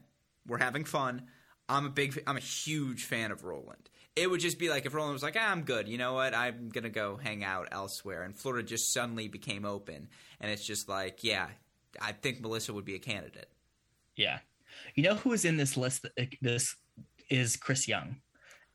we're 0.47 0.59
having 0.59 0.85
fun. 0.85 1.23
I'm 1.67 1.85
a 1.85 1.89
big, 1.89 2.21
I'm 2.27 2.37
a 2.37 2.41
huge 2.41 3.03
fan 3.05 3.31
of 3.31 3.43
Roland. 3.43 3.89
It 4.15 4.29
would 4.29 4.39
just 4.39 4.59
be 4.59 4.69
like 4.69 4.85
if 4.85 4.93
Roland 4.93 5.13
was 5.13 5.23
like, 5.23 5.35
ah, 5.37 5.51
"I'm 5.51 5.63
good," 5.63 5.89
you 5.89 5.97
know 5.97 6.13
what? 6.13 6.33
I'm 6.33 6.69
gonna 6.69 6.89
go 6.89 7.17
hang 7.21 7.43
out 7.43 7.67
elsewhere, 7.71 8.23
and 8.23 8.35
Florida 8.35 8.65
just 8.65 8.93
suddenly 8.93 9.27
became 9.27 9.65
open, 9.65 10.07
and 10.39 10.51
it's 10.51 10.65
just 10.65 10.87
like, 10.87 11.23
yeah, 11.23 11.47
I 12.01 12.11
think 12.11 12.41
Melissa 12.41 12.73
would 12.73 12.85
be 12.85 12.95
a 12.95 12.99
candidate. 12.99 13.49
Yeah. 14.15 14.39
You 14.95 15.03
know 15.03 15.15
who 15.15 15.33
is 15.33 15.45
in 15.45 15.57
this 15.57 15.77
list? 15.77 16.05
This 16.41 16.75
is 17.29 17.55
Chris 17.55 17.87
Young, 17.87 18.17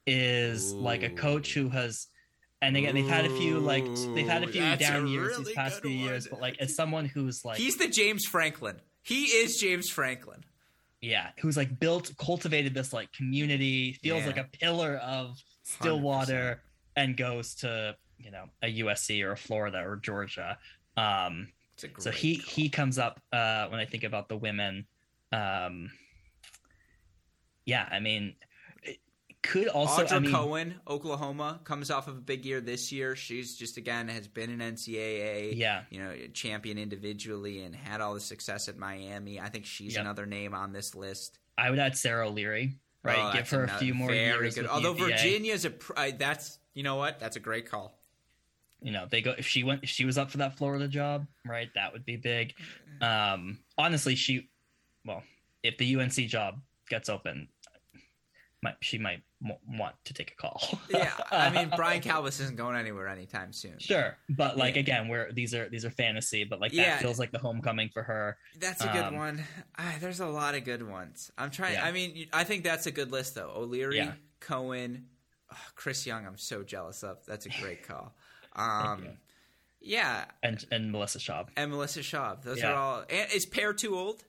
is 0.06 0.72
like 0.72 1.02
a 1.02 1.10
coach 1.10 1.54
who 1.54 1.68
has, 1.68 2.06
and 2.62 2.76
again 2.76 2.94
they've 2.94 3.06
had 3.08 3.24
a 3.24 3.30
few 3.30 3.58
like 3.60 3.84
they've 4.14 4.26
had 4.28 4.42
a 4.44 4.48
few 4.48 4.60
down 4.76 5.06
a 5.06 5.08
years 5.08 5.28
really 5.32 5.44
these 5.44 5.54
past 5.54 5.80
few 5.82 5.90
years, 5.90 6.26
but 6.28 6.40
like 6.40 6.56
as 6.60 6.74
someone 6.80 7.04
who's 7.04 7.44
like 7.44 7.56
He's 7.58 7.76
the 7.76 7.88
James 7.88 8.24
Franklin. 8.24 8.80
He 9.02 9.24
is 9.26 9.58
James 9.58 9.88
Franklin. 9.88 10.44
yeah, 11.00 11.28
who's 11.40 11.56
like 11.56 11.78
built 11.78 12.10
cultivated 12.18 12.74
this 12.74 12.92
like 12.92 13.10
community, 13.12 13.92
feels 14.02 14.20
Yeah. 14.22 14.26
like 14.26 14.38
a 14.38 14.48
pillar 14.52 14.96
of 14.96 15.38
Stillwater, 15.62 16.62
and 16.96 17.16
goes 17.16 17.54
to 17.56 17.96
you 18.18 18.30
know 18.30 18.46
a 18.62 18.66
USC 18.80 19.22
or 19.24 19.32
a 19.32 19.36
Florida 19.36 19.78
or 19.86 19.96
Georgia. 19.96 20.58
Um, 20.96 21.48
It's 21.74 21.84
a 21.84 21.88
great 21.88 22.02
so 22.02 22.10
he 22.10 22.36
call. 22.38 22.50
he 22.54 22.68
comes 22.68 22.98
up 22.98 23.20
uh 23.32 23.68
when 23.68 23.78
i 23.78 23.84
think 23.84 24.02
about 24.02 24.28
the 24.28 24.36
women 24.36 24.86
um 25.32 25.90
yeah 27.64 27.86
i 27.92 28.00
mean 28.00 28.34
could 29.42 29.68
also 29.68 30.04
Audra 30.04 30.12
i 30.12 30.18
mean 30.18 30.32
Cohen, 30.32 30.74
Oklahoma, 30.86 31.60
comes 31.64 31.90
off 31.90 32.08
of 32.08 32.16
a 32.16 32.20
big 32.20 32.44
year 32.44 32.60
this 32.60 32.90
year. 32.92 33.14
She's 33.14 33.56
just 33.56 33.76
again 33.76 34.08
has 34.08 34.26
been 34.26 34.50
an 34.50 34.74
NCAA, 34.74 35.56
Yeah. 35.56 35.82
you 35.90 36.00
know, 36.02 36.12
champion 36.34 36.76
individually 36.78 37.62
and 37.62 37.74
had 37.74 38.00
all 38.00 38.14
the 38.14 38.20
success 38.20 38.68
at 38.68 38.76
Miami. 38.76 39.40
I 39.40 39.48
think 39.48 39.64
she's 39.64 39.94
Yep. 39.94 40.00
another 40.02 40.26
name 40.26 40.54
on 40.54 40.72
this 40.72 40.94
list. 40.94 41.38
i 41.56 41.70
would 41.70 41.78
add 41.78 41.96
sara 41.96 42.28
o'leary 42.28 42.76
right 43.02 43.18
Oh, 43.18 43.32
give 43.32 43.48
her 43.50 43.64
a 43.64 43.78
few 43.78 43.94
more 43.94 44.12
years 44.12 44.54
Good. 44.56 44.66
Although. 44.66 44.92
Virginia's 44.94 45.64
a, 45.64 45.70
pr- 45.70 45.92
I, 45.96 46.10
that's 46.12 46.58
you 46.74 46.82
know 46.82 46.96
what, 46.96 47.18
that's 47.20 47.36
a 47.36 47.40
great 47.40 47.68
call. 47.70 47.98
you 48.82 48.92
know 48.92 49.06
they 49.10 49.20
go 49.22 49.34
if 49.36 49.46
she 49.46 49.62
went 49.64 49.82
if 49.82 49.88
she 49.88 50.04
was 50.04 50.18
up 50.18 50.30
for 50.30 50.38
that 50.38 50.56
florida 50.56 50.86
job 50.86 51.26
right 51.44 51.68
that 51.74 51.92
would 51.92 52.04
be 52.04 52.16
big 52.16 52.54
um 53.00 53.58
honestly 53.76 54.14
she 54.14 54.48
well 55.04 55.22
if 55.64 55.76
the 55.78 55.96
unc 55.96 56.12
job 56.28 56.60
gets 56.88 57.08
open 57.08 57.48
might 58.62 58.74
she 58.80 58.98
might 58.98 59.22
w- 59.40 59.58
want 59.78 59.94
to 60.04 60.12
take 60.12 60.32
a 60.32 60.34
call 60.34 60.60
Yeah, 60.90 61.12
I 61.30 61.50
mean 61.50 61.70
Brian 61.76 62.00
Kalbas 62.02 62.40
isn't 62.40 62.56
going 62.56 62.76
anywhere 62.76 63.06
anytime 63.08 63.52
soon. 63.52 63.78
sure 63.78 64.16
but 64.28 64.56
like 64.56 64.74
Yeah. 64.74 64.80
again 64.80 65.08
we're 65.08 65.30
these 65.32 65.54
are 65.54 65.68
these 65.68 65.84
are 65.84 65.90
fantasy 65.90 66.42
but 66.44 66.60
like 66.60 66.72
Yeah. 66.72 66.90
that 66.90 67.02
feels 67.02 67.18
like 67.20 67.30
the 67.30 67.38
homecoming 67.38 67.88
for 67.92 68.02
her 68.02 68.36
That's 68.58 68.82
a 68.82 68.88
good 68.88 69.04
Um, 69.04 69.16
one. 69.16 69.44
Ah, 69.78 69.94
there's 70.00 70.20
a 70.20 70.26
lot 70.26 70.54
of 70.56 70.64
good 70.64 70.82
ones. 70.88 71.30
I'm 71.38 71.50
trying. 71.50 71.74
Yeah. 71.74 71.84
I 71.84 71.92
mean, 71.92 72.26
I 72.32 72.42
think 72.44 72.64
that's 72.64 72.86
a 72.86 72.90
good 72.90 73.12
list 73.12 73.34
though. 73.36 73.52
O'Leary, 73.54 73.98
Yeah. 73.98 74.12
Cohen, 74.40 75.06
oh, 75.52 75.56
Chris 75.76 76.04
Young. 76.06 76.26
I'm 76.26 76.36
so 76.38 76.62
jealous 76.64 77.02
of. 77.04 77.18
That's 77.26 77.46
a 77.46 77.50
great 77.60 77.86
call. 77.86 78.14
Um, 78.56 79.06
yeah, 79.80 80.24
and 80.42 80.64
and 80.72 80.90
melissa 80.90 81.20
schaub 81.20 81.48
and 81.56 81.70
Melissa 81.70 82.00
Schaub. 82.00 82.42
Those 82.42 82.58
Yeah. 82.58 82.72
are 82.72 82.74
all. 82.74 83.04
And 83.08 83.30
is 83.32 83.46
Per 83.46 83.72
too 83.72 83.94
old? 83.96 84.24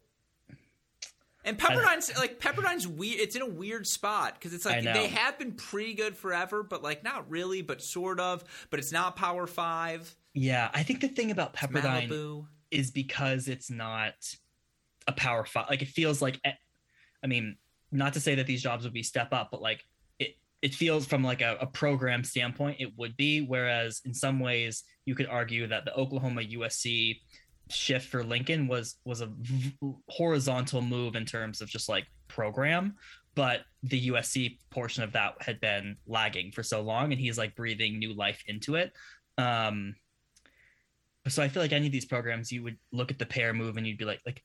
And 1.45 1.57
Pepperdine's 1.57 2.15
like 2.17 2.39
Pepperdine's 2.39 2.87
weird. 2.87 3.19
It's 3.21 3.35
in 3.35 3.41
a 3.41 3.47
weird 3.47 3.87
spot 3.87 4.33
because 4.33 4.53
it's 4.53 4.65
like 4.65 4.83
they 4.83 5.07
have 5.07 5.39
been 5.39 5.53
pretty 5.53 5.93
good 5.93 6.17
forever, 6.17 6.63
but 6.63 6.83
like 6.83 7.03
not 7.03 7.29
really, 7.29 7.61
but 7.61 7.81
sort 7.81 8.19
of. 8.19 8.43
But 8.69 8.79
it's 8.79 8.91
not 8.91 9.15
Power 9.15 9.47
Five. 9.47 10.15
Yeah, 10.33 10.69
I 10.73 10.83
think 10.83 11.01
the 11.01 11.07
thing 11.07 11.31
about 11.31 11.53
Pepperdine 11.53 12.45
is 12.71 12.91
because 12.91 13.47
it's 13.47 13.69
not 13.69 14.13
a 15.07 15.11
power 15.11 15.43
five. 15.45 15.65
Like 15.69 15.81
it 15.81 15.87
feels 15.87 16.21
like, 16.21 16.39
I 17.23 17.27
mean, 17.27 17.57
not 17.91 18.13
to 18.13 18.19
say 18.19 18.35
that 18.35 18.45
these 18.45 18.61
jobs 18.61 18.83
would 18.83 18.93
be 18.93 19.03
step 19.03 19.33
up, 19.33 19.49
but 19.51 19.61
like 19.61 19.83
it, 20.19 20.37
it 20.61 20.75
feels 20.75 21.05
from 21.05 21.23
like 21.23 21.41
a, 21.41 21.57
a 21.61 21.65
program 21.65 22.23
standpoint, 22.23 22.77
it 22.79 22.93
would 22.97 23.17
be. 23.17 23.41
Whereas 23.41 24.01
in 24.05 24.13
some 24.13 24.39
ways, 24.39 24.83
you 25.05 25.15
could 25.15 25.27
argue 25.27 25.67
that 25.67 25.85
the 25.85 25.93
Oklahoma 25.95 26.41
USC 26.41 27.21
shift 27.69 28.07
for 28.07 28.23
Lincoln 28.23 28.67
was 28.67 28.97
was 29.05 29.21
a 29.21 29.27
v- 29.27 29.75
horizontal 30.09 30.81
move 30.81 31.15
in 31.15 31.25
terms 31.25 31.61
of 31.61 31.69
just 31.69 31.89
like 31.89 32.07
program, 32.27 32.95
but 33.35 33.61
the 33.83 34.09
USC 34.09 34.57
portion 34.69 35.03
of 35.03 35.13
that 35.13 35.35
had 35.41 35.59
been 35.59 35.97
lagging 36.07 36.51
for 36.51 36.63
so 36.63 36.81
long, 36.81 37.11
and 37.11 37.21
he's 37.21 37.37
like 37.37 37.55
breathing 37.55 37.99
new 37.99 38.13
life 38.13 38.43
into 38.47 38.75
it. 38.75 38.91
Um, 39.37 39.95
so 41.27 41.43
I 41.43 41.47
feel 41.47 41.61
like 41.61 41.73
any 41.73 41.85
of 41.85 41.91
these 41.91 42.05
programs, 42.05 42.51
you 42.51 42.63
would 42.63 42.77
look 42.91 43.11
at 43.11 43.19
the 43.19 43.25
Per 43.25 43.53
move 43.53 43.77
and 43.77 43.85
you'd 43.85 43.97
be 43.97 44.05
like, 44.05 44.21
like 44.25 44.43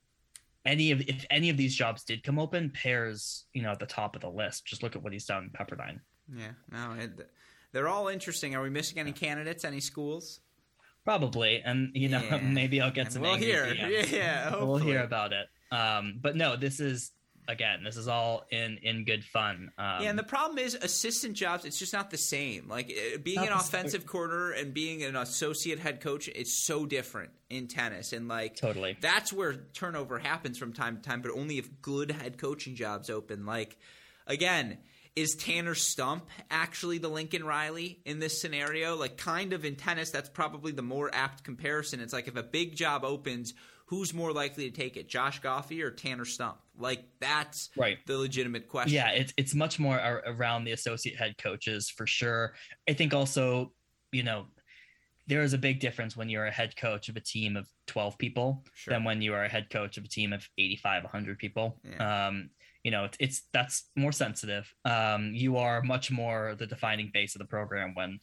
any 0.66 0.90
of 0.90 1.00
if 1.02 1.24
any 1.30 1.50
of 1.50 1.56
these 1.56 1.74
jobs 1.74 2.04
did 2.04 2.22
come 2.22 2.38
open, 2.38 2.70
Per's, 2.70 3.44
you 3.52 3.62
know, 3.62 3.70
at 3.70 3.78
the 3.78 3.86
top 3.86 4.16
of 4.16 4.22
the 4.22 4.30
list. 4.30 4.64
Just 4.64 4.82
look 4.82 4.96
at 4.96 5.02
what 5.02 5.12
he's 5.12 5.26
done 5.26 5.44
in 5.44 5.50
Pepperdine. 5.50 6.00
Yeah, 6.34 6.52
no, 6.70 6.94
it, 6.98 7.30
they're 7.72 7.88
all 7.88 8.08
interesting. 8.08 8.54
Are 8.54 8.62
we 8.62 8.70
missing 8.70 8.98
any 8.98 9.12
candidates? 9.12 9.64
Any 9.64 9.80
schools? 9.80 10.40
Probably, 11.04 11.60
and 11.60 11.90
you 11.94 12.08
know, 12.08 12.22
Yeah. 12.30 12.38
maybe 12.38 12.80
I'll 12.80 12.90
get 12.90 13.06
And 13.06 13.12
some. 13.14 13.22
we'll 13.22 13.36
hear. 13.36 13.64
DMs. 13.66 14.10
Yeah, 14.12 14.56
we'll 14.56 14.76
hear 14.78 15.02
about 15.02 15.32
it. 15.32 15.46
Um, 15.70 16.18
but 16.20 16.36
no, 16.36 16.56
this 16.56 16.80
is 16.80 17.10
again, 17.46 17.84
this 17.84 17.98
is 17.98 18.08
all 18.08 18.44
in 18.50 18.78
in 18.82 19.04
good 19.04 19.22
fun. 19.22 19.70
Um, 19.76 20.02
yeah, 20.02 20.08
and 20.10 20.18
the 20.18 20.22
problem 20.22 20.58
is 20.58 20.74
assistant 20.74 21.34
jobs. 21.36 21.64
It's 21.66 21.78
just 21.78 21.92
not 21.92 22.10
the 22.10 22.16
same. 22.16 22.68
Like 22.68 22.90
uh, 22.90 23.18
being 23.18 23.38
an 23.38 23.44
same. 23.48 23.52
offensive 23.54 24.06
coordinator 24.06 24.52
and 24.52 24.72
being 24.72 25.02
an 25.02 25.14
associate 25.16 25.78
head 25.78 26.00
coach 26.00 26.26
is 26.28 26.56
so 26.56 26.86
different 26.86 27.32
in 27.50 27.66
tennis. 27.68 28.12
And 28.14 28.28
like 28.28 28.56
Totally. 28.56 28.96
that's 29.00 29.30
where 29.32 29.52
turnover 29.74 30.18
happens 30.18 30.56
from 30.58 30.72
time 30.72 30.96
to 30.96 31.02
time. 31.02 31.20
But 31.20 31.32
only 31.32 31.58
if 31.58 31.68
good 31.82 32.10
head 32.12 32.38
coaching 32.38 32.76
jobs 32.76 33.10
open. 33.10 33.44
Like 33.44 33.76
again. 34.26 34.78
Is 35.16 35.36
Tanner 35.36 35.74
Stump 35.76 36.28
actually 36.50 36.98
the 36.98 37.08
Lincoln 37.08 37.44
Riley 37.44 38.00
in 38.04 38.18
this 38.18 38.40
scenario? 38.40 38.96
Like, 38.96 39.16
kind 39.16 39.52
of 39.52 39.64
in 39.64 39.76
tennis, 39.76 40.10
that's 40.10 40.28
probably 40.28 40.72
the 40.72 40.82
more 40.82 41.08
apt 41.14 41.44
comparison. 41.44 42.00
It's 42.00 42.12
like 42.12 42.26
if 42.26 42.34
a 42.36 42.42
big 42.42 42.74
job 42.74 43.04
opens, 43.04 43.54
who's 43.86 44.12
more 44.12 44.32
likely 44.32 44.68
to 44.68 44.76
take 44.76 44.96
it, 44.96 45.08
Josh 45.08 45.40
Goffi 45.40 45.82
or 45.84 45.92
Tanner 45.92 46.24
Stump? 46.24 46.56
Like, 46.76 47.04
that's 47.20 47.70
Right. 47.76 47.98
the 48.06 48.18
legitimate 48.18 48.66
question. 48.68 48.94
Yeah, 48.94 49.10
it's 49.10 49.32
it's 49.36 49.54
much 49.54 49.78
more 49.78 50.00
ar- 50.00 50.24
around 50.26 50.64
the 50.64 50.72
associate 50.72 51.16
head 51.16 51.38
coaches 51.38 51.88
for 51.90 52.06
sure. 52.08 52.56
I 52.88 52.94
think 52.94 53.14
also, 53.14 53.72
you 54.10 54.24
know, 54.24 54.48
there 55.28 55.42
is 55.42 55.52
a 55.52 55.58
big 55.58 55.78
difference 55.78 56.16
when 56.16 56.28
you're 56.28 56.46
a 56.46 56.50
head 56.50 56.76
coach 56.76 57.08
of 57.08 57.16
a 57.16 57.20
team 57.20 57.56
of 57.56 57.68
12 57.86 58.18
people 58.18 58.64
Sure. 58.74 58.92
than 58.92 59.04
when 59.04 59.22
you 59.22 59.32
are 59.32 59.44
a 59.44 59.48
head 59.48 59.70
coach 59.70 59.96
of 59.96 60.04
a 60.04 60.08
team 60.08 60.32
of 60.32 60.46
85 60.58 61.04
100 61.04 61.38
people. 61.38 61.80
Um, 62.00 62.50
you 62.84 62.90
know, 62.90 63.04
it's, 63.04 63.16
it's 63.18 63.42
that's 63.52 63.90
more 63.96 64.12
sensitive. 64.12 64.72
Um, 64.84 65.32
you 65.34 65.56
are 65.56 65.82
much 65.82 66.10
more 66.10 66.54
the 66.56 66.66
defining 66.66 67.08
face 67.08 67.34
of 67.34 67.40
the 67.40 67.46
program 67.46 67.94
when 67.94 68.20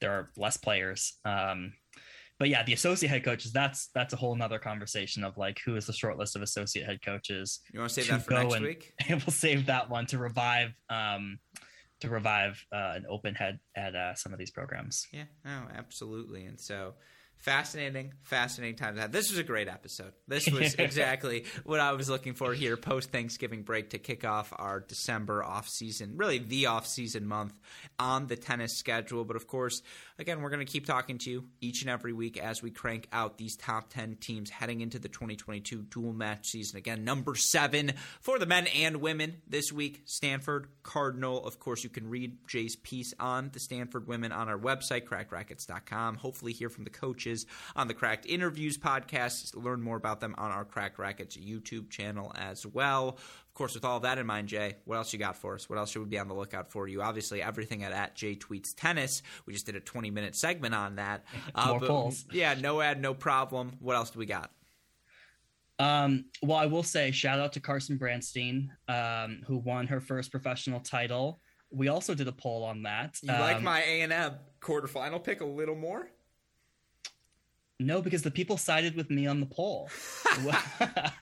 there 0.00 0.12
are 0.12 0.30
less 0.36 0.56
players. 0.56 1.18
Um, 1.24 1.74
but 2.38 2.48
yeah, 2.48 2.62
the 2.62 2.72
associate 2.72 3.10
head 3.10 3.22
coaches, 3.22 3.52
that's 3.52 3.90
that's 3.94 4.14
a 4.14 4.16
whole 4.16 4.34
nother 4.34 4.58
conversation 4.58 5.22
of 5.22 5.36
like 5.36 5.60
who 5.64 5.76
is 5.76 5.86
the 5.86 5.92
short 5.92 6.18
list 6.18 6.34
of 6.34 6.42
associate 6.42 6.86
head 6.86 7.02
coaches. 7.04 7.60
You 7.72 7.80
want 7.80 7.92
to 7.92 8.02
save 8.02 8.10
that 8.10 8.24
for 8.24 8.32
next 8.32 8.54
and, 8.54 8.64
week? 8.64 8.94
And 9.06 9.22
we'll 9.26 9.32
save 9.32 9.66
that 9.66 9.90
one 9.90 10.06
to 10.06 10.18
revive 10.18 10.72
um 10.88 11.38
to 12.00 12.08
revive 12.08 12.64
uh, 12.72 12.92
an 12.96 13.04
open 13.10 13.34
head 13.34 13.58
at 13.76 13.94
uh, 13.94 14.14
some 14.14 14.32
of 14.32 14.38
these 14.38 14.50
programs. 14.50 15.06
Yeah, 15.12 15.24
no, 15.44 15.64
absolutely. 15.76 16.46
And 16.46 16.58
so 16.58 16.94
fascinating, 17.40 18.12
fascinating 18.22 18.76
time 18.76 18.94
to 18.94 19.00
have. 19.00 19.12
This 19.12 19.30
was 19.30 19.38
a 19.38 19.42
great 19.42 19.66
episode. 19.66 20.12
This 20.28 20.48
was 20.48 20.74
exactly 20.78 21.46
what 21.64 21.80
I 21.80 21.92
was 21.92 22.08
looking 22.08 22.34
for 22.34 22.52
here 22.52 22.76
post 22.76 23.10
Thanksgiving 23.10 23.62
break 23.62 23.90
to 23.90 23.98
kick 23.98 24.24
off 24.24 24.52
our 24.56 24.80
December 24.80 25.42
off 25.42 25.68
season, 25.68 26.16
really 26.16 26.38
the 26.38 26.66
off 26.66 26.86
season 26.86 27.26
month 27.26 27.54
on 27.98 28.26
the 28.26 28.36
tennis 28.36 28.76
schedule. 28.76 29.24
But 29.24 29.36
of 29.36 29.46
course, 29.46 29.82
again, 30.20 30.42
we're 30.42 30.50
going 30.50 30.64
to 30.64 30.70
keep 30.70 30.84
talking 30.84 31.16
to 31.18 31.30
you 31.30 31.44
each 31.60 31.80
and 31.80 31.90
every 31.90 32.12
week 32.12 32.38
as 32.38 32.62
we 32.62 32.70
crank 32.70 33.08
out 33.10 33.38
these 33.38 33.56
top 33.56 33.88
10 33.90 34.16
teams 34.20 34.50
heading 34.50 34.82
into 34.82 34.98
the 34.98 35.08
2022 35.08 35.82
dual 35.82 36.12
match 36.12 36.48
season. 36.48 36.76
Again, 36.76 37.04
number 37.04 37.34
seven 37.34 37.94
for 38.20 38.38
the 38.38 38.46
men 38.46 38.66
and 38.68 38.96
women 38.98 39.40
this 39.48 39.72
week, 39.72 40.02
Stanford 40.04 40.68
Cardinal. 40.82 41.44
Of 41.44 41.58
course, 41.58 41.82
you 41.82 41.90
can 41.90 42.08
read 42.10 42.36
Jay's 42.46 42.76
piece 42.76 43.14
on 43.18 43.50
the 43.52 43.60
Stanford 43.60 44.06
women 44.06 44.30
on 44.30 44.48
our 44.48 44.58
website, 44.58 45.04
crackedracquets.com. 45.04 46.16
Hopefully, 46.16 46.52
hear 46.52 46.68
from 46.68 46.84
the 46.84 46.90
coaches 46.90 47.46
on 47.74 47.88
the 47.88 47.94
Cracked 47.94 48.26
Interviews 48.26 48.76
podcast. 48.76 49.54
Learn 49.54 49.80
more 49.80 49.96
about 49.96 50.20
them 50.20 50.34
on 50.36 50.50
our 50.50 50.66
Cracked 50.66 50.98
Racquets 50.98 51.36
YouTube 51.36 51.88
channel 51.88 52.32
as 52.36 52.66
well. 52.66 53.18
Of 53.60 53.64
course, 53.64 53.74
with 53.74 53.84
all 53.84 54.00
that 54.00 54.16
in 54.16 54.24
mind, 54.24 54.48
Jay, 54.48 54.76
what 54.86 54.96
else 54.96 55.12
you 55.12 55.18
got 55.18 55.36
for 55.36 55.54
us? 55.54 55.68
What 55.68 55.78
else 55.78 55.90
should 55.90 56.00
we 56.00 56.08
be 56.08 56.18
on 56.18 56.28
the 56.28 56.34
lookout 56.34 56.70
for 56.70 56.88
you? 56.88 57.02
Obviously, 57.02 57.42
everything 57.42 57.84
at, 57.84 57.92
at 57.92 58.14
Jay 58.14 58.34
Tweets 58.34 58.72
Tennis. 58.74 59.22
We 59.44 59.52
just 59.52 59.66
did 59.66 59.76
a 59.76 59.80
20 59.80 60.10
minute 60.10 60.34
segment 60.34 60.74
on 60.74 60.96
that. 60.96 61.26
Uh, 61.54 61.66
more 61.68 61.80
polls. 61.80 62.24
Yeah, 62.32 62.54
no 62.54 62.80
ad, 62.80 63.02
no 63.02 63.12
problem. 63.12 63.72
What 63.80 63.96
else 63.96 64.08
do 64.08 64.18
we 64.18 64.24
got? 64.24 64.50
Um, 65.78 66.24
well, 66.42 66.56
I 66.56 66.64
will 66.64 66.82
say 66.82 67.10
shout 67.10 67.38
out 67.38 67.52
to 67.52 67.60
Carson 67.60 67.98
Branstein, 67.98 68.68
um, 68.88 69.42
who 69.46 69.58
won 69.58 69.86
her 69.88 70.00
first 70.00 70.30
professional 70.30 70.80
title. 70.80 71.40
We 71.70 71.88
also 71.88 72.14
did 72.14 72.28
a 72.28 72.32
poll 72.32 72.64
on 72.64 72.84
that. 72.84 73.18
You 73.22 73.34
um, 73.34 73.40
like 73.40 73.60
my 73.60 73.82
A 73.82 74.00
and 74.00 74.12
M 74.12 74.36
quarterfinal 74.62 75.22
pick 75.22 75.42
a 75.42 75.44
little 75.44 75.76
more? 75.76 76.10
No, 77.80 78.02
because 78.02 78.20
the 78.20 78.30
people 78.30 78.58
sided 78.58 78.94
with 78.94 79.08
me 79.10 79.26
on 79.26 79.40
the 79.40 79.46
poll. 79.46 79.88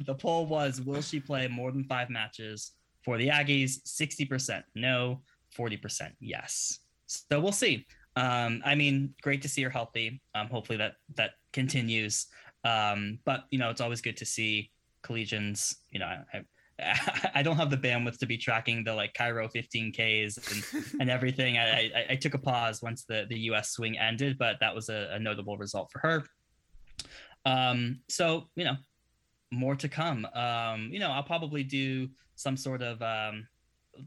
the 0.05 0.15
poll 0.19 0.45
was 0.47 0.81
Will 0.81 1.01
she 1.01 1.21
play 1.21 1.47
more 1.47 1.71
than 1.71 1.85
five 1.85 2.11
matches 2.11 2.73
for 3.05 3.17
the 3.17 3.29
Aggies? 3.29 3.81
60% 3.87 4.65
no, 4.75 5.23
40% 5.57 6.11
yes. 6.21 6.81
So 7.07 7.41
we'll 7.41 7.53
see. 7.53 7.87
Um, 8.17 8.61
I 8.65 8.75
mean, 8.75 9.15
great 9.23 9.41
to 9.43 9.49
see 9.49 9.63
her 9.63 9.71
healthy. 9.71 10.21
Um, 10.35 10.49
hopefully 10.49 10.79
that 10.79 10.95
that 11.15 11.33
continues. 11.53 12.27
Um, 12.65 13.21
but 13.25 13.45
you 13.51 13.59
know, 13.61 13.71
it's 13.71 13.81
always 13.81 14.01
good 14.01 14.17
to 14.17 14.27
see 14.27 14.73
collegians. 15.05 15.77
You 15.91 16.01
know, 16.01 16.07
I, 16.35 16.43
I 17.35 17.43
don't 17.45 17.57
have 17.57 17.71
the 17.71 17.77
bandwidth 17.77 18.19
to 18.19 18.27
be 18.27 18.37
tracking 18.37 18.83
the 18.83 18.95
like 18.95 19.15
Cairo 19.15 19.47
15Ks 19.47 20.75
and, 20.75 20.85
and 21.01 21.09
everything. 21.09 21.57
I, 21.57 21.85
I, 21.85 22.07
I, 22.11 22.17
took 22.17 22.35
a 22.35 22.39
pause 22.39 22.83
once 22.83 23.05
the, 23.05 23.27
the 23.29 23.39
US 23.51 23.71
swing 23.71 23.97
ended, 23.97 24.39
but 24.39 24.57
that 24.61 24.75
was 24.75 24.89
a, 24.89 25.11
a 25.13 25.19
notable 25.19 25.57
result 25.57 25.91
for 25.93 26.01
her. 26.01 26.25
Um, 27.49 28.01
so 28.09 28.49
you 28.55 28.65
know, 28.65 28.77
more 29.51 29.77
to 29.77 29.89
come. 29.89 30.27
Um, 30.35 30.91
you 30.93 30.99
know, 30.99 31.11
I'll 31.11 31.23
probably 31.23 31.63
do 31.63 32.09
some 32.35 32.57
sort 32.57 32.83
of 32.83 33.01
um, 33.03 33.47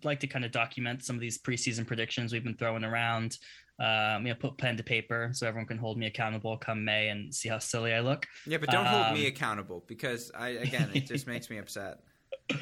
like 0.03 0.19
to 0.21 0.27
kind 0.27 0.45
of 0.45 0.51
document 0.51 1.03
some 1.03 1.15
of 1.15 1.21
these 1.21 1.39
preseason 1.41 1.85
predictions 1.85 2.31
we've 2.31 2.43
been 2.43 2.57
throwing 2.57 2.83
around. 2.83 3.37
Um, 3.79 4.27
you 4.27 4.31
know, 4.31 4.37
put 4.39 4.57
pen 4.57 4.77
to 4.77 4.83
paper 4.83 5.31
so 5.33 5.47
everyone 5.47 5.65
can 5.65 5.77
hold 5.77 5.97
me 5.97 6.05
accountable 6.05 6.55
come 6.55 6.85
May 6.85 7.09
and 7.09 7.33
see 7.33 7.49
how 7.49 7.57
silly 7.57 7.93
I 7.93 8.01
look. 8.01 8.27
Yeah, 8.45 8.59
but 8.59 8.69
don't 8.69 8.85
um, 8.85 8.93
hold 8.93 9.17
me 9.17 9.25
um, 9.25 9.33
accountable 9.33 9.83
because 9.87 10.31
I 10.35 10.49
again 10.49 10.91
it 10.93 11.07
just 11.07 11.27
makes 11.27 11.49
me 11.49 11.57
upset. 11.57 11.99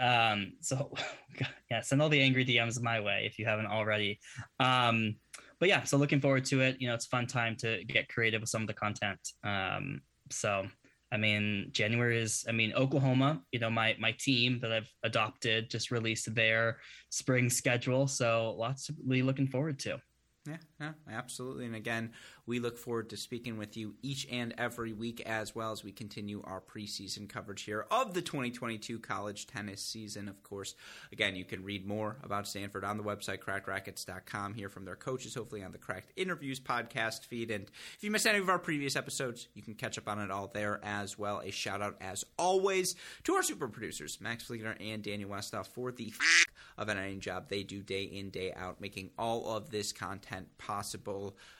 Um, 0.00 0.54
so 0.60 0.92
yeah, 1.70 1.80
send 1.80 2.00
all 2.00 2.08
the 2.08 2.20
angry 2.20 2.44
DMs 2.44 2.80
my 2.80 3.00
way 3.00 3.24
if 3.26 3.38
you 3.38 3.44
haven't 3.44 3.66
already. 3.66 4.20
Um, 4.60 5.16
but 5.58 5.68
yeah, 5.68 5.84
so 5.84 5.96
looking 5.96 6.20
forward 6.20 6.44
to 6.46 6.60
it. 6.60 6.76
You 6.80 6.88
know, 6.88 6.94
it's 6.94 7.06
a 7.06 7.08
fun 7.08 7.26
time 7.26 7.56
to 7.56 7.84
get 7.84 8.08
creative 8.08 8.40
with 8.40 8.50
some 8.50 8.62
of 8.62 8.68
the 8.68 8.74
content. 8.74 9.20
Um, 9.44 10.00
so 10.32 10.66
I 11.12 11.18
mean, 11.18 11.68
January 11.72 12.18
is, 12.18 12.46
I 12.48 12.52
mean, 12.52 12.72
Oklahoma, 12.72 13.42
you 13.52 13.58
know, 13.58 13.68
my 13.68 13.94
my 13.98 14.12
team 14.12 14.58
that 14.62 14.72
I've 14.72 14.90
adopted 15.02 15.68
just 15.68 15.90
released 15.90 16.34
their 16.34 16.78
spring 17.10 17.50
schedule. 17.50 18.06
So 18.06 18.54
lots 18.58 18.86
to 18.86 18.94
be 18.94 19.22
looking 19.22 19.46
forward 19.46 19.78
to. 19.80 20.00
Yeah, 20.46 20.56
yeah, 20.82 20.92
absolutely. 21.16 21.66
And 21.66 21.76
again, 21.76 22.10
we 22.44 22.58
look 22.58 22.76
forward 22.76 23.10
to 23.10 23.16
speaking 23.16 23.56
with 23.56 23.76
you 23.76 23.94
each 24.02 24.26
and 24.30 24.52
every 24.58 24.92
week 24.92 25.20
as 25.20 25.54
well 25.54 25.70
as 25.70 25.84
we 25.84 25.92
continue 25.92 26.42
our 26.44 26.60
preseason 26.60 27.28
coverage 27.28 27.62
here 27.62 27.86
of 27.90 28.14
the 28.14 28.22
2022 28.22 28.98
college 28.98 29.46
tennis 29.46 29.80
season. 29.80 30.28
Of 30.28 30.42
course, 30.42 30.74
again, 31.12 31.36
you 31.36 31.44
can 31.44 31.62
read 31.62 31.86
more 31.86 32.16
about 32.24 32.48
Stanford 32.48 32.84
on 32.84 32.96
the 32.96 33.04
website, 33.04 33.38
crackedracquets.com, 33.38 34.54
hear 34.54 34.68
from 34.68 34.84
their 34.84 34.96
coaches, 34.96 35.36
hopefully 35.36 35.62
on 35.62 35.70
the 35.70 35.78
Cracked 35.78 36.12
Interviews 36.16 36.58
podcast 36.58 37.24
feed. 37.24 37.52
And 37.52 37.70
if 37.96 38.02
you 38.02 38.10
missed 38.10 38.26
any 38.26 38.38
of 38.38 38.48
our 38.48 38.58
previous 38.58 38.96
episodes, 38.96 39.46
you 39.54 39.62
can 39.62 39.74
catch 39.74 39.98
up 39.98 40.08
on 40.08 40.18
it 40.18 40.32
all 40.32 40.50
there 40.52 40.80
as 40.82 41.16
well. 41.16 41.40
A 41.44 41.52
shout 41.52 41.80
out, 41.80 41.96
as 42.00 42.24
always, 42.36 42.96
to 43.22 43.34
our 43.34 43.44
super 43.44 43.68
producers, 43.68 44.18
Max 44.20 44.44
Fliegner 44.44 44.74
and 44.80 45.02
Daniel 45.02 45.30
Westoff, 45.30 45.68
for 45.68 45.92
the 45.92 46.08
f- 46.08 46.46
of 46.76 46.88
an 46.88 47.20
job 47.20 47.48
they 47.48 47.62
do 47.62 47.82
day 47.82 48.02
in, 48.02 48.30
day 48.30 48.52
out, 48.54 48.80
making 48.80 49.10
all 49.16 49.56
of 49.56 49.70
this 49.70 49.92
content 49.92 50.48
possible. 50.58 50.71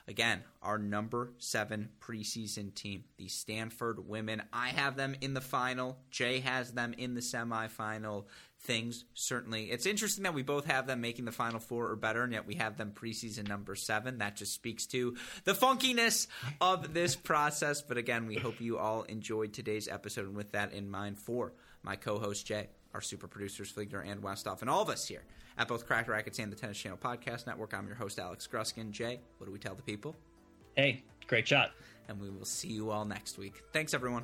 Again, 0.07 0.41
our 0.61 0.77
number 0.77 1.33
seven 1.37 1.89
preseason 1.99 2.73
team, 2.73 3.03
the 3.17 3.27
Stanford 3.27 4.07
women. 4.07 4.41
I 4.51 4.69
have 4.69 4.95
them 4.95 5.15
in 5.21 5.33
the 5.33 5.41
final. 5.41 5.97
Jay 6.11 6.39
has 6.39 6.71
them 6.71 6.93
in 6.97 7.13
the 7.13 7.21
semifinal. 7.21 8.25
Things 8.61 9.03
certainly. 9.13 9.71
It's 9.71 9.85
interesting 9.85 10.23
that 10.23 10.33
we 10.33 10.41
both 10.41 10.65
have 10.65 10.87
them 10.87 11.01
making 11.01 11.25
the 11.25 11.33
final 11.33 11.59
four 11.59 11.89
or 11.89 11.95
better, 11.97 12.23
and 12.23 12.31
yet 12.31 12.47
we 12.47 12.55
have 12.55 12.77
them 12.77 12.91
preseason 12.93 13.47
number 13.47 13.75
seven. 13.75 14.19
That 14.19 14.37
just 14.37 14.53
speaks 14.53 14.85
to 14.87 15.17
the 15.43 15.53
funkiness 15.53 16.27
of 16.61 16.93
this 16.93 17.15
process. 17.15 17.81
But 17.81 17.97
again, 17.97 18.25
we 18.25 18.35
hope 18.35 18.61
you 18.61 18.77
all 18.77 19.03
enjoyed 19.03 19.51
today's 19.51 19.89
episode. 19.89 20.27
And 20.27 20.35
with 20.35 20.53
that 20.53 20.71
in 20.71 20.89
mind, 20.89 21.19
for 21.19 21.53
my 21.83 21.97
co 21.97 22.19
host, 22.19 22.45
Jay, 22.45 22.69
our 22.93 23.01
super 23.01 23.27
producers, 23.27 23.71
Fliegner 23.71 24.09
and 24.09 24.21
Westoff, 24.21 24.61
and 24.61 24.69
all 24.69 24.81
of 24.81 24.89
us 24.89 25.07
here 25.07 25.23
at 25.57 25.67
both 25.67 25.85
Cracked 25.85 26.09
Racquets 26.09 26.39
and 26.39 26.51
the 26.51 26.55
Tennis 26.55 26.77
Channel 26.77 26.97
Podcast 26.97 27.47
Network. 27.47 27.73
I'm 27.73 27.87
your 27.87 27.95
host, 27.95 28.19
Alex 28.19 28.47
Gruskin. 28.51 28.91
Jay, 28.91 29.19
what 29.37 29.47
do 29.47 29.53
we 29.53 29.59
tell 29.59 29.75
the 29.75 29.81
people? 29.83 30.15
Hey, 30.75 31.03
great 31.27 31.47
shot. 31.47 31.71
And 32.07 32.19
we 32.19 32.29
will 32.29 32.45
see 32.45 32.69
you 32.69 32.91
all 32.91 33.05
next 33.05 33.37
week. 33.37 33.61
Thanks, 33.71 33.93
everyone. 33.93 34.23